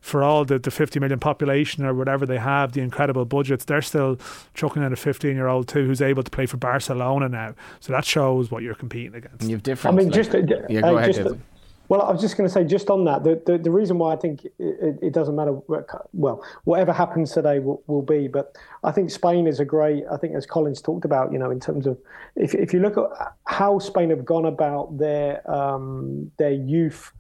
for 0.02 0.23
all 0.23 0.44
the, 0.44 0.59
the 0.59 0.71
50 0.71 1.00
million 1.00 1.18
population 1.21 1.87
or 1.87 1.94
whatever 1.94 2.26
they 2.26 2.37
have, 2.37 2.73
the 2.73 2.80
incredible 2.80 3.25
budgets, 3.25 3.64
they're 3.64 3.81
still 3.81 4.18
chucking 4.53 4.83
in 4.83 4.92
a 4.92 4.96
15 4.96 5.35
year 5.35 5.46
old 5.46 5.68
too 5.68 5.87
who's 5.87 6.03
able 6.03 6.24
to 6.24 6.31
play 6.31 6.44
for 6.44 6.57
Barcelona 6.57 7.29
now. 7.29 7.55
So 7.79 7.92
that 7.92 8.05
shows 8.05 8.50
what 8.50 8.64
you're 8.64 8.74
competing 8.74 9.14
against. 9.14 9.40
And 9.40 9.50
you've 9.50 9.62
different. 9.62 9.94
I 9.94 9.96
mean, 9.96 10.09
like- 10.09 10.16
just 10.16 10.35
uh, 10.35 10.38
yeah, 10.68 10.81
go 10.81 10.96
uh, 10.96 10.98
ahead. 10.98 11.14
just, 11.14 11.37
well, 11.88 12.03
I 12.03 12.11
was 12.11 12.20
just 12.20 12.37
going 12.37 12.48
to 12.48 12.53
say, 12.53 12.64
just 12.64 12.90
on 12.90 13.05
that, 13.05 13.22
the, 13.22 13.40
the, 13.46 13.59
the 13.59 13.70
reason 13.70 13.98
why 13.98 14.12
I 14.12 14.16
think 14.16 14.44
it, 14.44 14.53
it, 14.59 14.98
it 15.03 15.12
doesn't 15.12 15.37
matter, 15.37 15.53
what- 15.53 15.88
well, 16.12 16.44
whatever 16.64 16.92
happens 16.92 17.31
today 17.31 17.61
will, 17.61 17.81
will 17.87 18.03
be. 18.03 18.27
But 18.27 18.57
I 18.83 18.90
think 18.90 19.09
Spain 19.09 19.46
is 19.46 19.61
a 19.61 19.64
great, 19.64 20.03
I 20.11 20.16
think, 20.16 20.35
as 20.35 20.46
Collins 20.46 20.83
talked 20.83 21.05
about, 21.05 21.33
you 21.33 21.38
know, 21.38 21.53
in 21.53 21.61
terms 21.61 21.87
of 21.87 21.96
if, 22.35 22.57
if 22.57 22.72
you 22.72 22.81
look 22.81 22.98
at 22.98 23.35
how 23.46 23.79
Spain 23.79 24.11
have 24.11 24.24
gone 24.24 24.46
about 24.46 24.98
their 24.98 25.48
um, 25.48 26.33
their 26.38 26.53
youth, 26.53 27.12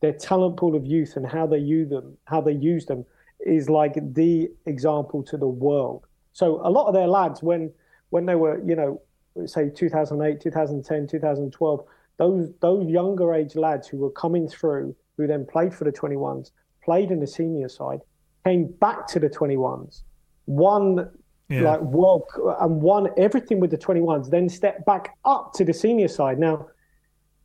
their 0.00 0.12
talent 0.12 0.56
pool 0.56 0.74
of 0.74 0.86
youth, 0.86 1.16
and 1.16 1.26
how 1.26 1.46
they 1.46 1.58
use 1.58 1.88
them, 1.88 2.16
how 2.24 2.40
they 2.40 2.52
use 2.52 2.86
them, 2.86 3.04
is 3.40 3.68
like 3.68 3.94
the 4.14 4.50
example 4.66 5.22
to 5.24 5.36
the 5.36 5.46
world. 5.48 6.06
So 6.32 6.60
a 6.64 6.70
lot 6.70 6.86
of 6.86 6.94
their 6.94 7.08
lads, 7.08 7.42
when 7.42 7.72
when 8.10 8.26
they 8.26 8.34
were, 8.34 8.62
you 8.66 8.74
know, 8.76 9.00
say 9.46 9.70
2008, 9.70 10.40
2010, 10.40 11.06
2012, 11.06 11.84
those 12.18 12.52
those 12.60 12.88
younger 12.88 13.34
age 13.34 13.56
lads 13.56 13.88
who 13.88 13.98
were 13.98 14.10
coming 14.10 14.48
through, 14.48 14.94
who 15.16 15.26
then 15.26 15.46
played 15.46 15.74
for 15.74 15.84
the 15.84 15.92
21s, 15.92 16.50
played 16.82 17.10
in 17.10 17.20
the 17.20 17.26
senior 17.26 17.68
side, 17.68 18.00
came 18.44 18.66
back 18.80 19.06
to 19.08 19.20
the 19.20 19.28
21s, 19.28 20.02
won 20.46 21.08
Yeah. 21.48 21.62
like 21.62 21.80
world 21.80 22.24
and 22.60 22.80
won 22.80 23.08
everything 23.16 23.58
with 23.60 23.70
the 23.70 23.78
21s, 23.78 24.30
then 24.30 24.48
stepped 24.48 24.84
back 24.86 25.16
up 25.24 25.52
to 25.54 25.64
the 25.64 25.72
senior 25.72 26.08
side. 26.08 26.38
Now, 26.38 26.68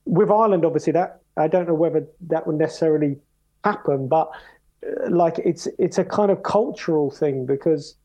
with 0.06 0.30
Ireland, 0.30 0.64
obviously 0.64 0.94
that 0.94 1.22
I 1.38 1.48
don't 1.48 1.68
know 1.68 1.74
whether 1.74 2.08
that 2.28 2.48
would 2.48 2.58
necessarily 2.58 3.18
happen, 3.64 4.08
but 4.08 4.32
uh, 4.86 5.10
like 5.10 5.40
it's 5.40 5.68
it's 5.80 5.98
a 5.98 6.06
kind 6.06 6.32
of 6.32 6.44
cultural 6.44 7.12
thing 7.12 7.46
because 7.46 7.96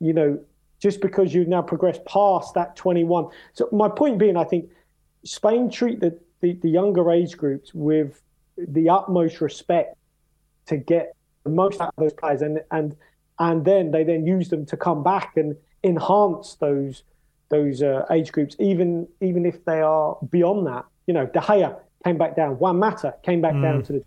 you 0.00 0.12
know 0.12 0.38
just 0.78 1.00
because 1.00 1.34
you've 1.34 1.48
now 1.48 1.62
progressed 1.62 2.04
past 2.04 2.54
that 2.54 2.76
21. 2.76 3.28
So 3.54 3.68
my 3.72 3.88
point 3.88 4.18
being, 4.18 4.36
I 4.36 4.44
think 4.44 4.70
Spain 5.24 5.70
treat 5.70 6.00
the, 6.00 6.18
the, 6.40 6.52
the 6.54 6.68
younger 6.68 7.10
age 7.10 7.36
groups 7.36 7.72
with 7.74 8.22
the 8.56 8.88
utmost 8.88 9.40
respect 9.40 9.96
to 10.66 10.76
get 10.76 11.14
the 11.44 11.50
most 11.50 11.80
out 11.80 11.94
of 11.96 12.02
those 12.02 12.12
players, 12.12 12.42
and 12.42 12.60
and 12.70 12.96
and 13.38 13.64
then 13.64 13.90
they 13.90 14.02
then 14.04 14.26
use 14.26 14.48
them 14.48 14.66
to 14.66 14.76
come 14.76 15.02
back 15.02 15.36
and 15.36 15.56
enhance 15.84 16.54
those 16.56 17.02
those 17.48 17.82
uh, 17.82 18.04
age 18.10 18.32
groups, 18.32 18.56
even 18.58 19.06
even 19.20 19.46
if 19.46 19.64
they 19.64 19.80
are 19.80 20.18
beyond 20.30 20.66
that. 20.66 20.84
You 21.06 21.14
know, 21.14 21.26
De 21.26 21.38
Gea 21.40 21.76
came 22.04 22.18
back 22.18 22.36
down, 22.36 22.58
Juan 22.58 22.78
Mata 22.78 23.14
came 23.22 23.40
back 23.40 23.52
down 23.52 23.82
mm. 23.82 23.86
to 23.86 23.92
the, 23.94 24.04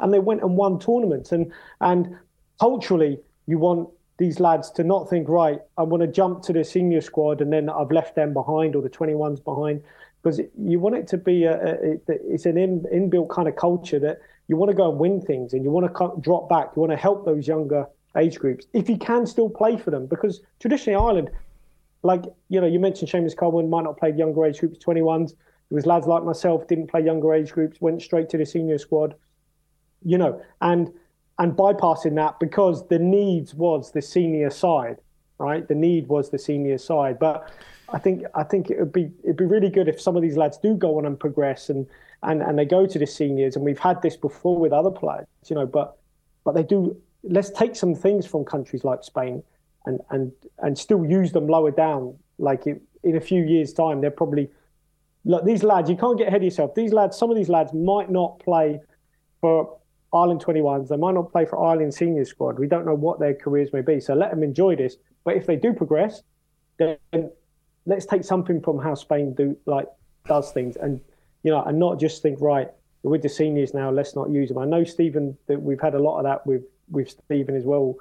and 0.00 0.12
they 0.12 0.18
went 0.18 0.42
and 0.42 0.56
won 0.56 0.78
tournaments. 0.78 1.32
And 1.32 1.52
and 1.80 2.16
culturally, 2.60 3.18
you 3.46 3.58
want 3.58 3.88
these 4.18 4.40
lads 4.40 4.70
to 4.72 4.84
not 4.84 5.10
think, 5.10 5.28
right, 5.28 5.60
I 5.76 5.82
want 5.82 6.02
to 6.02 6.06
jump 6.06 6.42
to 6.44 6.52
the 6.52 6.64
senior 6.64 7.00
squad 7.00 7.40
and 7.40 7.52
then 7.52 7.68
I've 7.68 7.92
left 7.92 8.14
them 8.14 8.32
behind 8.32 8.74
or 8.74 8.80
the 8.80 8.88
21s 8.88 9.44
behind, 9.44 9.82
because 10.22 10.40
you 10.58 10.80
want 10.80 10.94
it 10.94 11.06
to 11.08 11.18
be 11.18 11.44
a, 11.44 11.74
a 11.74 11.98
it's 12.06 12.46
an 12.46 12.56
in, 12.56 12.80
inbuilt 12.92 13.28
kind 13.28 13.46
of 13.46 13.56
culture 13.56 13.98
that 13.98 14.20
you 14.48 14.56
want 14.56 14.70
to 14.70 14.76
go 14.76 14.90
and 14.90 14.98
win 14.98 15.20
things 15.20 15.52
and 15.52 15.64
you 15.64 15.70
want 15.70 15.84
to 15.84 15.92
co- 15.92 16.18
drop 16.22 16.48
back, 16.48 16.70
you 16.74 16.80
want 16.80 16.92
to 16.92 16.96
help 16.96 17.26
those 17.26 17.46
younger 17.46 17.86
age 18.16 18.38
groups 18.38 18.66
if 18.72 18.88
you 18.88 18.96
can 18.96 19.26
still 19.26 19.50
play 19.50 19.76
for 19.76 19.90
them, 19.90 20.06
because 20.06 20.40
traditionally 20.60 20.96
Ireland 20.96 21.30
like 22.06 22.24
you 22.48 22.60
know, 22.60 22.66
you 22.66 22.78
mentioned 22.78 23.10
Seamus 23.10 23.36
Coleman 23.36 23.68
might 23.68 23.82
not 23.82 23.98
play 23.98 24.12
younger 24.12 24.46
age 24.46 24.60
groups, 24.60 24.78
21s. 24.82 25.34
It 25.70 25.74
was 25.74 25.86
lads 25.86 26.06
like 26.06 26.22
myself 26.22 26.66
didn't 26.68 26.88
play 26.88 27.02
younger 27.02 27.34
age 27.34 27.52
groups, 27.52 27.80
went 27.80 28.02
straight 28.02 28.28
to 28.30 28.38
the 28.38 28.46
senior 28.46 28.78
squad. 28.78 29.14
You 30.02 30.18
know, 30.18 30.42
and 30.60 30.92
and 31.38 31.52
bypassing 31.52 32.14
that 32.14 32.38
because 32.40 32.86
the 32.88 32.98
needs 32.98 33.54
was 33.54 33.92
the 33.92 34.02
senior 34.02 34.50
side, 34.50 34.98
right? 35.38 35.66
The 35.66 35.74
need 35.74 36.08
was 36.08 36.30
the 36.30 36.38
senior 36.38 36.78
side. 36.78 37.18
But 37.18 37.50
I 37.88 37.98
think 37.98 38.24
I 38.34 38.42
think 38.42 38.70
it 38.70 38.78
would 38.78 38.92
be 38.92 39.10
it'd 39.22 39.36
be 39.36 39.44
really 39.44 39.70
good 39.70 39.88
if 39.88 40.00
some 40.00 40.16
of 40.16 40.22
these 40.22 40.36
lads 40.36 40.58
do 40.58 40.74
go 40.74 40.98
on 40.98 41.06
and 41.06 41.18
progress 41.18 41.68
and 41.68 41.86
and 42.22 42.42
and 42.42 42.58
they 42.58 42.64
go 42.64 42.86
to 42.86 42.98
the 42.98 43.06
seniors. 43.06 43.56
And 43.56 43.64
we've 43.64 43.78
had 43.78 44.02
this 44.02 44.16
before 44.16 44.58
with 44.58 44.72
other 44.72 44.90
players, 44.90 45.26
you 45.46 45.56
know, 45.56 45.66
but 45.66 45.96
but 46.44 46.54
they 46.54 46.62
do. 46.62 46.96
Let's 47.22 47.50
take 47.50 47.74
some 47.74 47.94
things 47.94 48.24
from 48.24 48.44
countries 48.44 48.84
like 48.84 49.02
Spain 49.02 49.42
and 49.84 50.00
and 50.10 50.32
and 50.58 50.78
still 50.78 51.04
use 51.04 51.32
them 51.32 51.46
lower 51.46 51.70
down. 51.70 52.16
Like 52.38 52.66
it, 52.66 52.80
in 53.02 53.16
a 53.16 53.20
few 53.20 53.42
years' 53.42 53.72
time, 53.72 54.00
they're 54.00 54.10
probably 54.10 54.48
look 55.26 55.44
these 55.44 55.62
lads. 55.62 55.90
You 55.90 55.96
can't 55.96 56.16
get 56.16 56.28
ahead 56.28 56.40
of 56.40 56.44
yourself. 56.44 56.74
These 56.74 56.92
lads, 56.92 57.18
some 57.18 57.30
of 57.30 57.36
these 57.36 57.48
lads 57.48 57.74
might 57.74 58.10
not 58.10 58.38
play 58.38 58.80
for 59.40 59.78
Ireland 60.14 60.42
21s. 60.42 60.88
They 60.88 60.96
might 60.96 61.14
not 61.14 61.30
play 61.30 61.44
for 61.44 61.62
Ireland 61.62 61.92
senior 61.92 62.24
squad. 62.24 62.58
We 62.58 62.68
don't 62.68 62.86
know 62.86 62.94
what 62.94 63.18
their 63.18 63.34
careers 63.34 63.72
may 63.72 63.82
be. 63.82 64.00
So 64.00 64.14
let 64.14 64.30
them 64.30 64.42
enjoy 64.42 64.76
this. 64.76 64.96
But 65.24 65.36
if 65.36 65.44
they 65.44 65.56
do 65.56 65.72
progress, 65.72 66.22
then 66.78 66.96
let's 67.84 68.06
take 68.06 68.24
something 68.24 68.60
from 68.62 68.78
how 68.78 68.94
Spain 68.94 69.34
do 69.34 69.56
like 69.66 69.88
does 70.26 70.52
things, 70.52 70.76
and 70.76 71.00
you 71.42 71.50
know, 71.50 71.62
and 71.62 71.78
not 71.78 71.98
just 71.98 72.22
think 72.22 72.40
right 72.40 72.68
with 73.02 73.22
the 73.22 73.28
seniors 73.28 73.74
now. 73.74 73.90
Let's 73.90 74.14
not 74.14 74.30
use 74.30 74.48
them. 74.48 74.58
I 74.58 74.64
know 74.64 74.84
Stephen 74.84 75.36
that 75.48 75.60
we've 75.60 75.80
had 75.80 75.94
a 75.94 75.98
lot 75.98 76.18
of 76.18 76.24
that 76.24 76.46
with 76.46 76.62
with 76.90 77.10
Stephen 77.10 77.56
as 77.56 77.64
well 77.64 77.96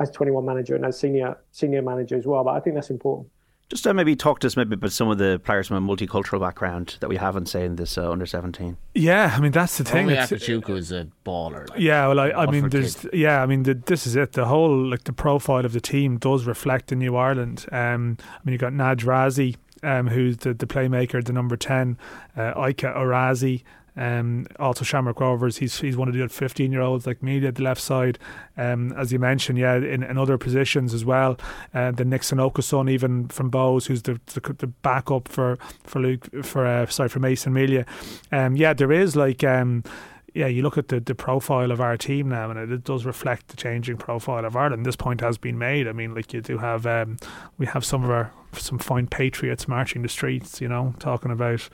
as 0.00 0.10
21 0.10 0.44
manager 0.44 0.74
and 0.74 0.84
as 0.84 0.98
senior 0.98 1.36
senior 1.50 1.82
manager 1.82 2.16
as 2.16 2.26
well. 2.26 2.44
But 2.44 2.54
I 2.54 2.60
think 2.60 2.76
that's 2.76 2.90
important. 2.90 3.28
Just 3.70 3.86
uh, 3.86 3.94
maybe 3.94 4.16
talk 4.16 4.40
to 4.40 4.48
us 4.48 4.56
maybe 4.56 4.74
about 4.74 4.90
some 4.90 5.08
of 5.08 5.18
the 5.18 5.40
players 5.44 5.68
from 5.68 5.76
a 5.76 5.80
multicultural 5.96 6.40
background 6.40 6.96
that 6.98 7.08
we 7.08 7.16
haven't 7.16 7.46
seen 7.46 7.76
this 7.76 7.96
uh, 7.96 8.10
under 8.10 8.26
17. 8.26 8.76
Yeah, 8.96 9.32
I 9.34 9.40
mean 9.40 9.52
that's 9.52 9.78
the 9.78 9.84
thing. 9.84 10.02
Only 10.02 10.14
It's- 10.14 10.30
Akachukwu 10.32 10.76
is 10.76 10.90
a 10.90 11.06
baller. 11.24 11.68
Like. 11.70 11.78
Yeah, 11.78 12.08
well, 12.08 12.18
I, 12.18 12.30
I 12.32 12.46
mean, 12.46 12.68
there's 12.68 12.96
kid. 12.96 13.10
yeah, 13.14 13.40
I 13.42 13.46
mean, 13.46 13.62
the, 13.62 13.74
this 13.74 14.06
is 14.08 14.16
it. 14.16 14.32
The 14.32 14.46
whole 14.46 14.76
like 14.90 15.04
the 15.04 15.12
profile 15.12 15.64
of 15.64 15.72
the 15.72 15.80
team 15.80 16.18
does 16.18 16.46
reflect 16.46 16.88
the 16.88 16.96
New 16.96 17.14
Ireland. 17.16 17.66
Um, 17.70 18.18
I 18.20 18.38
mean, 18.44 18.52
you 18.54 18.58
got 18.58 18.72
Naj 18.72 19.04
Razi, 19.04 19.54
um, 19.84 20.08
who's 20.08 20.38
the 20.38 20.52
the 20.52 20.66
playmaker, 20.66 21.24
the 21.24 21.32
number 21.32 21.56
ten, 21.56 21.96
uh, 22.36 22.66
Ika 22.68 22.92
Orazi. 22.96 23.62
Um, 23.96 24.46
also 24.58 24.84
Shamrock 24.84 25.20
Rovers. 25.20 25.58
He's 25.58 25.80
he's 25.80 25.96
one 25.96 26.08
of 26.08 26.14
the 26.14 26.28
15 26.28 26.72
year 26.72 26.80
olds 26.80 27.06
like 27.06 27.22
me 27.22 27.44
at 27.46 27.56
the 27.56 27.62
left 27.62 27.80
side. 27.80 28.18
Um, 28.56 28.92
as 28.92 29.12
you 29.12 29.18
mentioned, 29.18 29.58
yeah, 29.58 29.76
in, 29.76 30.02
in 30.02 30.18
other 30.18 30.38
positions 30.38 30.94
as 30.94 31.04
well. 31.04 31.38
Uh, 31.74 31.90
the 31.90 32.04
Nixon 32.04 32.38
Sanoka 32.38 32.62
son, 32.62 32.88
even 32.88 33.28
from 33.28 33.50
Bohs, 33.50 33.86
who's 33.86 34.02
the, 34.02 34.20
the 34.26 34.54
the 34.54 34.66
backup 34.66 35.28
for 35.28 35.58
for 35.84 36.00
Luke 36.00 36.28
for 36.44 36.66
uh, 36.66 36.86
sorry 36.86 37.08
for 37.08 37.20
Mason 37.20 37.52
Melia. 37.52 37.86
Um, 38.32 38.56
yeah, 38.56 38.72
there 38.72 38.92
is 38.92 39.16
like 39.16 39.44
um, 39.44 39.82
yeah, 40.34 40.46
you 40.46 40.62
look 40.62 40.78
at 40.78 40.88
the, 40.88 41.00
the 41.00 41.14
profile 41.14 41.70
of 41.70 41.80
our 41.80 41.96
team 41.96 42.28
now, 42.28 42.50
and 42.50 42.58
it, 42.58 42.70
it 42.70 42.84
does 42.84 43.04
reflect 43.04 43.48
the 43.48 43.56
changing 43.56 43.96
profile 43.96 44.44
of 44.44 44.56
Ireland. 44.56 44.86
This 44.86 44.96
point 44.96 45.20
has 45.20 45.38
been 45.38 45.58
made. 45.58 45.88
I 45.88 45.92
mean, 45.92 46.14
like 46.14 46.32
you 46.32 46.40
do 46.40 46.58
have, 46.58 46.86
um, 46.86 47.16
we 47.58 47.66
have 47.66 47.84
some 47.84 48.04
of 48.04 48.10
our 48.10 48.32
some 48.52 48.78
fine 48.78 49.06
patriots 49.06 49.68
marching 49.68 50.02
the 50.02 50.08
streets, 50.08 50.60
you 50.60 50.68
know, 50.68 50.94
talking 50.98 51.30
about 51.30 51.68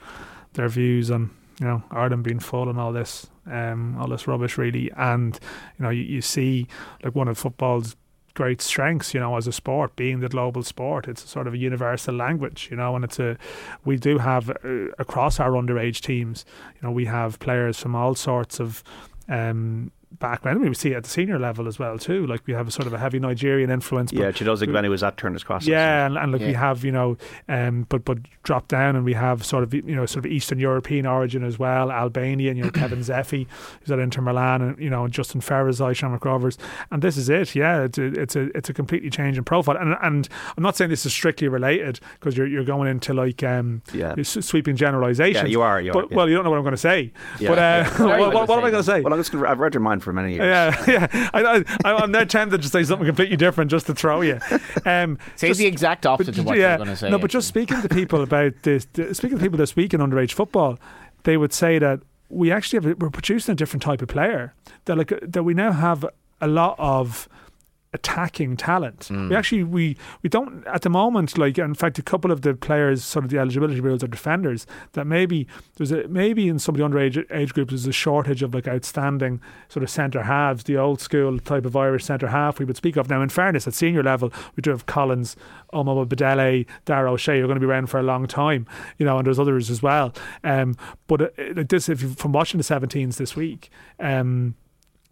their 0.53 0.67
views 0.67 1.09
on 1.11 1.31
you 1.59 1.67
know 1.67 1.83
Ireland 1.91 2.23
being 2.23 2.39
full 2.39 2.69
and 2.69 2.79
all 2.79 2.91
this, 2.91 3.27
um, 3.45 3.97
all 3.99 4.07
this 4.07 4.27
rubbish, 4.27 4.57
really. 4.57 4.91
And 4.95 5.39
you 5.77 5.83
know, 5.83 5.89
you, 5.89 6.03
you 6.03 6.21
see 6.21 6.67
like 7.03 7.15
one 7.15 7.27
of 7.27 7.37
football's 7.37 7.95
great 8.37 8.61
strengths, 8.61 9.15
you 9.15 9.19
know, 9.19 9.35
as 9.35 9.47
a 9.47 9.51
sport, 9.51 9.95
being 9.95 10.19
the 10.19 10.29
global 10.29 10.61
sport. 10.61 11.07
It's 11.07 11.23
a 11.23 11.27
sort 11.27 11.47
of 11.47 11.55
a 11.55 11.57
universal 11.57 12.13
language, 12.13 12.67
you 12.69 12.77
know, 12.77 12.95
and 12.95 13.03
it's 13.03 13.19
a, 13.19 13.35
we 13.83 13.97
do 13.97 14.19
have 14.19 14.51
uh, 14.51 14.91
across 14.99 15.39
our 15.39 15.53
underage 15.53 16.01
teams, 16.01 16.45
you 16.75 16.87
know, 16.87 16.91
we 16.91 17.05
have 17.05 17.39
players 17.39 17.79
from 17.79 17.95
all 17.95 18.13
sorts 18.13 18.59
of, 18.59 18.83
um, 19.27 19.91
background. 20.19 20.57
I 20.57 20.61
mean, 20.61 20.69
we 20.69 20.75
see 20.75 20.91
it 20.91 20.95
at 20.95 21.03
the 21.03 21.09
senior 21.09 21.37
level 21.39 21.67
as 21.67 21.77
well 21.79 21.97
too. 21.97 22.25
Like 22.25 22.41
we 22.47 22.53
have 22.53 22.67
a 22.67 22.71
sort 22.71 22.87
of 22.87 22.93
a 22.93 22.97
heavy 22.97 23.19
Nigerian 23.19 23.69
influence. 23.69 24.11
but 24.11 24.21
Yeah, 24.21 24.31
Chiedozie 24.31 24.67
Ogbene 24.67 24.89
was 24.89 25.03
at 25.03 25.17
Turner's 25.17 25.43
Cross. 25.43 25.67
yeah, 25.67 26.05
and, 26.05 26.17
and 26.17 26.31
like 26.31 26.41
we 26.41 26.53
have, 26.53 26.83
you 26.83 26.91
know, 26.91 27.17
um, 27.49 27.85
but 27.89 28.05
but 28.05 28.19
drop 28.43 28.67
down 28.67 28.95
and 28.95 29.03
we 29.05 29.13
have 29.13 29.45
sort 29.45 29.63
of 29.63 29.73
you 29.73 29.81
know 29.95 30.05
sort 30.05 30.25
of 30.25 30.31
Eastern 30.31 30.59
European 30.59 31.05
origin 31.05 31.43
as 31.43 31.59
well, 31.59 31.91
Albanian, 31.91 32.57
you 32.57 32.63
know, 32.63 32.69
Kevin 32.81 32.99
Zefi, 32.99 33.47
who's 33.81 33.91
at 33.91 33.99
Inter 33.99 34.21
Milan, 34.21 34.61
and 34.61 34.79
you 34.79 34.89
know, 34.89 35.03
and 35.03 35.13
Justin 35.13 35.41
Ferizaj, 35.41 35.95
Shamrock 35.95 36.23
Rovers, 36.25 36.57
and 36.91 37.01
this 37.01 37.17
is 37.17 37.29
it. 37.29 37.53
Yeah, 37.55 37.83
it's 37.83 37.97
a 37.97 38.05
it's 38.05 38.35
a 38.35 38.43
it's 38.57 38.69
a 38.69 38.73
completely 38.73 39.09
changing 39.09 39.43
profile, 39.43 39.77
and 39.77 39.95
and 40.01 40.29
I'm 40.55 40.63
not 40.63 40.75
saying 40.77 40.89
this 40.89 41.05
is 41.05 41.13
strictly 41.13 41.47
related 41.47 41.99
because 42.19 42.37
you're 42.37 42.47
you're 42.47 42.63
going 42.63 42.89
into 42.89 43.13
like 43.13 43.43
um 43.43 43.81
Yeah. 43.93 44.15
sweeping 44.23 44.75
generalizations. 44.75 45.43
Yeah, 45.43 45.49
you 45.51 45.61
are, 45.61 45.81
you 45.81 45.91
are, 45.91 45.93
But 45.93 46.11
yeah. 46.11 46.17
well, 46.17 46.29
you 46.29 46.35
don't 46.35 46.43
know 46.43 46.51
what 46.51 46.57
I'm 46.57 46.63
going 46.63 46.71
to 46.73 46.77
say. 46.77 47.11
Yeah. 47.39 47.49
But 47.49 47.59
uh, 47.59 47.61
Yeah. 47.61 48.17
What 48.17 48.19
what, 48.19 48.33
what, 48.33 48.49
what 48.49 48.57
am 48.59 48.65
I 48.65 48.69
gonna 48.69 48.71
going 48.71 48.83
to 48.83 48.83
say? 48.83 49.01
Well, 49.01 49.13
I'm 49.13 49.19
just 49.19 49.31
gonna, 49.31 49.47
I've 49.49 49.59
read 49.59 49.73
your 49.73 49.81
mind 49.81 49.96
for 49.99 50.13
many 50.13 50.35
years. 50.35 50.45
yeah, 50.45 50.85
yeah. 51.13 51.29
I, 51.33 51.63
I, 51.85 51.93
I'm 51.93 52.11
now 52.11 52.23
tempted 52.23 52.61
to 52.61 52.69
say 52.69 52.83
something 52.83 53.05
completely 53.05 53.37
different 53.37 53.71
just 53.71 53.85
to 53.87 53.95
throw 53.95 54.21
you. 54.21 54.39
Um, 54.85 55.17
Say 55.35 55.49
just- 55.49 55.59
the 55.59 55.65
exact 55.65 56.05
opposite 56.05 56.35
to 56.35 56.43
what 56.43 56.57
yeah, 56.57 56.69
you're 56.69 56.77
going 56.77 56.89
to 56.89 56.95
say. 56.95 57.09
No, 57.09 57.17
but 57.19 57.31
just 57.31 57.47
speaking 57.47 57.81
to 57.81 57.89
people 57.89 58.21
about 58.21 58.53
this, 58.63 58.87
speaking 59.13 59.37
to 59.37 59.43
people 59.43 59.57
this 59.57 59.75
week 59.75 59.93
in 59.93 60.01
underage 60.01 60.33
football, 60.33 60.79
they 61.23 61.37
would 61.37 61.53
say 61.53 61.79
that 61.79 62.01
we 62.29 62.51
actually 62.51 62.87
have, 62.87 62.99
we're 62.99 63.09
producing 63.09 63.53
a 63.53 63.55
different 63.55 63.83
type 63.83 64.01
of 64.01 64.07
player. 64.07 64.53
That 64.85 64.97
like 64.97 65.13
that 65.21 65.43
we 65.43 65.53
now 65.53 65.71
have 65.71 66.05
a 66.41 66.47
lot 66.47 66.75
of 66.77 67.27
attacking 67.93 68.57
talent. 68.57 69.09
We 69.29 69.35
actually 69.35 69.63
we 69.63 69.97
we 70.21 70.29
don't 70.29 70.65
at 70.67 70.81
the 70.81 70.89
moment 70.89 71.37
like 71.37 71.57
in 71.57 71.73
fact 71.73 71.97
a 71.97 72.01
couple 72.01 72.31
of 72.31 72.41
the 72.41 72.53
players 72.53 73.03
sort 73.03 73.23
of 73.23 73.31
the 73.31 73.39
eligibility 73.39 73.79
rules 73.79 74.03
are 74.03 74.07
defenders 74.07 74.67
that 74.91 75.07
maybe 75.07 75.47
there's 75.77 75.91
a 75.91 76.07
maybe 76.07 76.49
in 76.49 76.59
some 76.59 76.75
of 76.75 76.79
the 76.79 76.85
underage 76.85 77.23
age 77.31 77.53
groups 77.53 77.71
there's 77.71 77.87
a 77.87 77.93
shortage 77.93 78.43
of 78.43 78.53
like 78.53 78.67
outstanding 78.67 79.39
sort 79.69 79.83
of 79.83 79.89
centre 79.89 80.23
halves, 80.23 80.65
the 80.65 80.77
old 80.77 80.99
school 80.99 81.39
type 81.39 81.65
of 81.65 81.75
Irish 81.75 82.03
centre 82.03 82.27
half 82.27 82.59
we 82.59 82.65
would 82.65 82.77
speak 82.77 82.97
of. 82.97 83.09
Now 83.09 83.21
in 83.21 83.29
fairness 83.29 83.67
at 83.67 83.73
senior 83.73 84.03
level 84.03 84.33
we 84.55 84.61
do 84.61 84.71
have 84.71 84.85
Collins, 84.85 85.37
Omobamidele, 85.73 86.65
Dara 86.85 87.11
O'Shea 87.11 87.39
are 87.39 87.47
going 87.47 87.55
to 87.55 87.65
be 87.65 87.71
around 87.71 87.87
for 87.87 87.99
a 87.99 88.03
long 88.03 88.27
time, 88.27 88.67
you 88.97 89.05
know, 89.05 89.17
and 89.17 89.25
there's 89.25 89.39
others 89.39 89.69
as 89.69 89.81
well. 89.81 90.13
Um, 90.43 90.75
but 91.07 91.21
uh, 91.21 91.29
like 91.55 91.69
this 91.69 91.87
if 91.87 92.01
you 92.01 92.09
from 92.09 92.33
watching 92.33 92.57
the 92.57 92.63
17s 92.63 93.15
this 93.15 93.35
week, 93.35 93.69
um, 93.99 94.55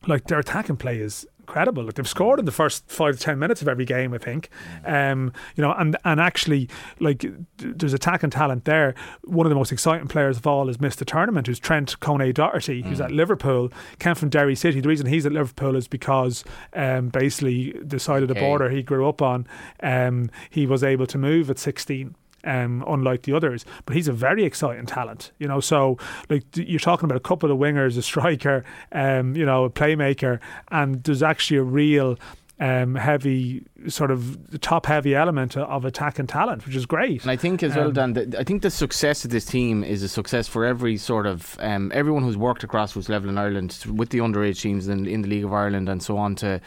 like 0.08 0.26
their 0.28 0.40
attacking 0.40 0.78
play 0.78 1.00
is 1.00 1.26
incredible. 1.48 1.84
Like 1.84 1.94
they've 1.94 2.08
scored 2.08 2.40
in 2.40 2.46
the 2.46 2.52
first 2.52 2.84
five 2.90 3.16
to 3.18 3.22
ten 3.22 3.40
minutes 3.40 3.62
of 3.62 3.68
every 3.68 3.86
game, 3.86 4.14
I 4.14 4.18
think. 4.18 4.50
Um, 4.86 5.32
you 5.56 5.62
know, 5.62 5.74
and 5.74 5.96
and 6.04 6.20
actually, 6.20 6.70
like 7.00 7.20
th- 7.20 7.34
there's 7.58 7.94
attacking 7.94 8.32
talent 8.32 8.66
there. 8.66 8.96
One 9.24 9.46
of 9.46 9.50
the 9.50 9.56
most 9.56 9.72
exciting 9.72 10.08
players 10.08 10.38
of 10.38 10.48
all 10.48 10.68
has 10.68 10.80
missed 10.82 11.00
the 11.00 11.06
tournament, 11.06 11.48
who's 11.48 11.60
Trent 11.60 12.00
Kone-Doherty, 12.00 12.82
who's 12.82 13.00
at 13.00 13.12
Liverpool, 13.12 13.72
came 14.00 14.16
from 14.16 14.30
Derry 14.30 14.56
City. 14.56 14.82
The 14.82 14.90
reason 14.90 15.06
he's 15.08 15.26
at 15.26 15.32
Liverpool 15.32 15.76
is 15.76 15.88
because 15.88 16.44
um, 16.74 17.10
basically 17.10 17.72
the 17.82 18.00
side 18.00 18.22
of 18.24 18.28
the 18.28 18.36
Okay. 18.36 18.42
border 18.46 18.70
he 18.70 18.84
grew 18.84 19.08
up 19.08 19.22
on, 19.22 19.48
um, 19.82 20.30
he 20.50 20.66
was 20.66 20.84
able 20.84 21.06
to 21.08 21.18
move 21.18 21.50
at 21.50 21.58
16 21.60 22.16
um, 22.46 22.84
unlike 22.88 23.24
the 23.24 23.34
others. 23.34 23.66
But 23.86 23.96
he's 23.96 24.08
a 24.08 24.14
very 24.14 24.44
exciting 24.44 24.86
talent, 24.86 25.32
you 25.40 25.48
know. 25.48 25.60
So 25.60 25.98
like 26.30 26.44
you're 26.56 26.80
talking 26.80 27.06
about 27.06 27.18
a 27.18 27.22
couple 27.22 27.52
of 27.52 27.58
wingers, 27.58 27.98
a 27.98 28.02
striker, 28.02 28.64
um, 28.92 29.36
you 29.36 29.46
know, 29.46 29.66
a 29.66 29.70
playmaker, 29.70 30.40
and 30.72 31.04
there's 31.04 31.24
actually 31.24 31.58
a 31.58 31.64
real. 31.64 32.18
Um, 32.58 32.96
heavy 32.96 33.66
sort 33.88 34.12
of 34.12 34.60
top 34.62 34.86
heavy 34.86 35.16
element 35.16 35.58
of 35.58 35.86
attack 35.86 36.20
and 36.20 36.28
talent, 36.28 36.66
which 36.66 36.76
is 36.76 36.86
great. 36.86 37.22
And 37.22 37.32
I 37.32 37.36
think 37.36 37.64
as 37.64 37.76
well, 37.76 37.88
Um, 37.88 37.94
Dan, 37.94 38.14
that 38.14 38.36
I 38.36 38.44
think 38.44 38.62
the 38.62 38.72
success 38.72 39.26
of 39.26 39.32
this 39.32 39.46
team 39.46 39.84
is 39.84 40.04
a 40.04 40.08
success 40.08 40.48
for 40.48 40.66
every 40.66 40.98
sort 40.98 41.26
of 41.26 41.58
um, 41.60 41.92
everyone 41.94 42.24
who's 42.24 42.38
worked 42.38 42.64
at 42.64 42.70
grassroots 42.70 43.10
level 43.10 43.30
in 43.30 43.38
Ireland 43.38 43.84
with 43.94 44.10
the 44.10 44.20
underage 44.20 44.62
teams 44.62 44.88
and 44.88 45.08
in 45.08 45.22
the 45.22 45.28
League 45.28 45.46
of 45.46 45.54
Ireland 45.54 45.90
and 45.90 46.02
so 46.02 46.18
on 46.18 46.36
to. 46.36 46.62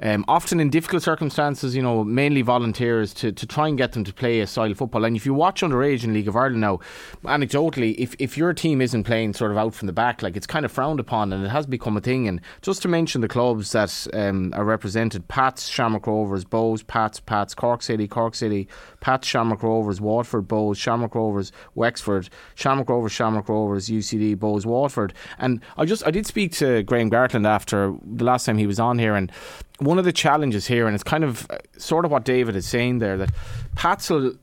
Um, 0.00 0.24
often 0.26 0.58
in 0.60 0.70
difficult 0.70 1.02
circumstances, 1.02 1.74
you 1.74 1.80
know, 1.80 2.02
mainly 2.04 2.42
volunteers 2.42 3.14
to, 3.14 3.30
to 3.30 3.46
try 3.46 3.68
and 3.68 3.78
get 3.78 3.92
them 3.92 4.02
to 4.04 4.12
play 4.12 4.40
a 4.40 4.46
style 4.46 4.70
of 4.70 4.76
football. 4.76 5.04
And 5.04 5.16
if 5.16 5.24
you 5.24 5.32
watch 5.32 5.62
underage 5.62 6.02
in 6.02 6.12
League 6.12 6.28
of 6.28 6.36
Ireland 6.36 6.60
now, 6.60 6.80
anecdotally, 7.24 7.94
if, 7.96 8.14
if 8.18 8.36
your 8.36 8.52
team 8.52 8.80
isn't 8.82 9.04
playing 9.04 9.34
sort 9.34 9.52
of 9.52 9.56
out 9.56 9.72
from 9.72 9.86
the 9.86 9.92
back, 9.92 10.20
like 10.20 10.36
it's 10.36 10.48
kind 10.48 10.64
of 10.64 10.72
frowned 10.72 11.00
upon 11.00 11.32
and 11.32 11.44
it 11.44 11.48
has 11.48 11.64
become 11.64 11.96
a 11.96 12.00
thing. 12.00 12.26
And 12.28 12.40
just 12.60 12.82
to 12.82 12.88
mention 12.88 13.20
the 13.20 13.28
clubs 13.28 13.72
that 13.72 14.06
um, 14.12 14.52
are 14.54 14.64
represented 14.64 15.28
Pats, 15.28 15.68
Shamrock 15.68 16.06
Rovers, 16.06 16.44
Bohs, 16.54 16.86
Pats, 16.86 17.18
Pats, 17.18 17.52
Cork 17.52 17.82
City, 17.82 18.06
Cork 18.06 18.36
City, 18.36 18.68
Pats, 19.00 19.26
Shamrock 19.26 19.64
Rovers, 19.64 20.00
Watford, 20.00 20.46
Bohs, 20.46 20.76
Shamrock 20.76 21.16
Rovers, 21.16 21.50
Wexford, 21.74 22.28
Shamrock 22.54 22.88
Rovers, 22.88 23.10
Shamrock 23.10 23.48
Rovers, 23.48 23.88
UCD, 23.88 24.36
Bohs, 24.36 24.64
Watford. 24.64 25.12
And 25.38 25.60
I 25.76 25.84
just 25.84 26.06
I 26.06 26.12
did 26.12 26.26
speak 26.26 26.52
to 26.52 26.84
Graham 26.84 27.10
Gartland 27.10 27.44
after 27.44 27.92
the 28.04 28.24
last 28.24 28.46
time 28.46 28.56
he 28.56 28.68
was 28.68 28.78
on 28.78 29.00
here, 29.00 29.16
and 29.16 29.32
one 29.80 29.98
of 29.98 30.04
the 30.04 30.12
challenges 30.12 30.68
here, 30.68 30.86
and 30.86 30.94
it's 30.94 31.02
kind 31.02 31.24
of 31.24 31.50
uh, 31.50 31.58
sort 31.76 32.04
of 32.04 32.12
what 32.12 32.24
David 32.24 32.54
is 32.54 32.66
saying 32.66 33.00
there, 33.00 33.16
that 33.16 33.30
Pats 33.74 34.08
will 34.10 34.34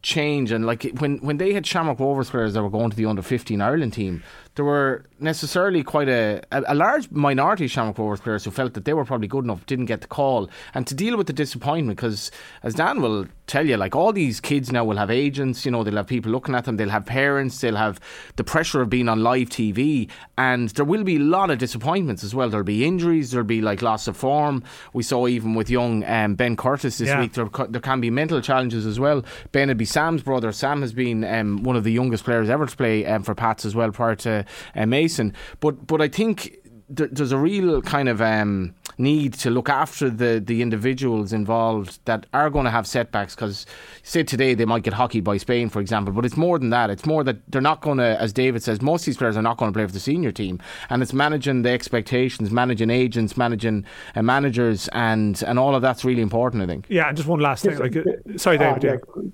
change 0.00 0.52
and 0.52 0.64
like 0.64 0.84
when 1.00 1.18
when 1.18 1.38
they 1.38 1.52
had 1.52 1.66
Shamrock 1.66 1.98
Rovers 1.98 2.30
players 2.30 2.54
that 2.54 2.62
were 2.62 2.70
going 2.70 2.88
to 2.88 2.96
the 2.96 3.04
under 3.04 3.20
15 3.20 3.60
Ireland 3.60 3.92
team 3.92 4.22
there 4.58 4.64
were 4.64 5.04
necessarily 5.20 5.84
quite 5.84 6.08
a, 6.08 6.42
a, 6.50 6.64
a 6.66 6.74
large 6.74 7.08
minority 7.12 7.66
of 7.66 7.70
Shamrock 7.70 7.96
Rovers 7.96 8.20
players 8.20 8.44
who 8.44 8.50
felt 8.50 8.74
that 8.74 8.84
they 8.84 8.92
were 8.92 9.04
probably 9.04 9.28
good 9.28 9.44
enough 9.44 9.64
didn't 9.66 9.84
get 9.86 10.00
the 10.00 10.08
call 10.08 10.50
and 10.74 10.84
to 10.88 10.94
deal 10.96 11.16
with 11.16 11.28
the 11.28 11.32
disappointment 11.32 11.96
because 11.96 12.32
as 12.64 12.74
Dan 12.74 13.00
will 13.00 13.26
tell 13.46 13.64
you 13.66 13.76
like 13.76 13.94
all 13.94 14.12
these 14.12 14.40
kids 14.40 14.72
now 14.72 14.84
will 14.84 14.96
have 14.96 15.10
agents 15.12 15.64
you 15.64 15.70
know 15.70 15.84
they'll 15.84 15.96
have 15.96 16.08
people 16.08 16.30
looking 16.32 16.56
at 16.56 16.64
them 16.64 16.76
they'll 16.76 16.88
have 16.90 17.06
parents 17.06 17.60
they'll 17.60 17.76
have 17.76 18.00
the 18.34 18.42
pressure 18.44 18.80
of 18.82 18.90
being 18.90 19.08
on 19.08 19.22
live 19.22 19.48
TV 19.48 20.08
and 20.36 20.70
there 20.70 20.84
will 20.84 21.04
be 21.04 21.16
a 21.16 21.20
lot 21.20 21.50
of 21.50 21.58
disappointments 21.58 22.24
as 22.24 22.34
well 22.34 22.50
there'll 22.50 22.64
be 22.64 22.84
injuries 22.84 23.30
there'll 23.30 23.46
be 23.46 23.60
like 23.62 23.80
loss 23.80 24.08
of 24.08 24.16
form 24.16 24.62
we 24.92 25.02
saw 25.04 25.28
even 25.28 25.54
with 25.54 25.70
young 25.70 26.04
um, 26.04 26.34
Ben 26.34 26.56
Curtis 26.56 26.98
this 26.98 27.08
Yeah. 27.08 27.20
week 27.20 27.34
there, 27.34 27.48
there 27.68 27.80
can 27.80 28.00
be 28.00 28.10
mental 28.10 28.40
challenges 28.40 28.84
as 28.86 28.98
well. 28.98 29.24
Ben 29.52 29.68
would 29.68 29.78
be 29.78 29.84
Sam's 29.84 30.22
brother. 30.22 30.50
Sam 30.52 30.80
has 30.82 30.92
been 30.92 31.24
um, 31.24 31.62
one 31.62 31.76
of 31.76 31.84
the 31.84 31.92
youngest 31.92 32.24
players 32.24 32.48
ever 32.50 32.66
to 32.66 32.76
play 32.76 33.06
um, 33.06 33.22
for 33.22 33.34
Pats 33.34 33.64
as 33.64 33.74
well 33.74 33.90
prior 33.92 34.14
to 34.16 34.44
uh, 34.74 34.86
Mason. 34.86 35.34
But 35.60 35.86
but 35.86 36.00
I 36.00 36.08
think 36.08 36.58
there, 36.88 37.08
there's 37.08 37.32
a 37.32 37.38
real 37.38 37.82
kind 37.82 38.08
of 38.08 38.20
um, 38.20 38.74
need 38.96 39.34
to 39.34 39.50
look 39.50 39.68
after 39.68 40.10
the, 40.10 40.42
the 40.44 40.62
individuals 40.62 41.32
involved 41.32 42.00
that 42.06 42.26
are 42.32 42.50
going 42.50 42.64
to 42.64 42.70
have 42.70 42.86
setbacks 42.86 43.34
because 43.34 43.66
say 44.02 44.22
today 44.22 44.54
they 44.54 44.64
might 44.64 44.82
get 44.82 44.94
hockey 44.94 45.20
by 45.20 45.36
Spain 45.36 45.68
for 45.68 45.80
example 45.80 46.12
but 46.12 46.24
it's 46.24 46.36
more 46.36 46.58
than 46.58 46.70
that 46.70 46.90
it's 46.90 47.06
more 47.06 47.22
that 47.22 47.36
they're 47.50 47.60
not 47.60 47.80
going 47.80 47.98
to 47.98 48.20
as 48.20 48.32
David 48.32 48.62
says 48.62 48.80
most 48.80 49.02
of 49.02 49.06
these 49.06 49.16
players 49.16 49.36
are 49.36 49.42
not 49.42 49.56
going 49.56 49.70
to 49.72 49.76
play 49.76 49.86
for 49.86 49.92
the 49.92 50.00
senior 50.00 50.32
team 50.32 50.60
and 50.90 51.02
it's 51.02 51.12
managing 51.12 51.62
the 51.62 51.70
expectations 51.70 52.50
managing 52.50 52.90
agents 52.90 53.36
managing 53.36 53.84
uh, 54.16 54.22
managers 54.22 54.88
and 54.88 55.42
and 55.46 55.58
all 55.58 55.74
of 55.74 55.82
that's 55.82 56.04
really 56.04 56.22
important 56.22 56.62
I 56.62 56.66
think 56.66 56.86
yeah, 56.88 57.08
and 57.08 57.16
just 57.16 57.28
one 57.28 57.40
last 57.40 57.64
thing. 57.64 57.78
Like, 57.78 57.96
uh, 57.96 58.02
sorry, 58.36 58.58
David. 58.58 58.84
Ah, 58.84 58.86
yeah. 58.86 58.96
yeah. 59.16 59.30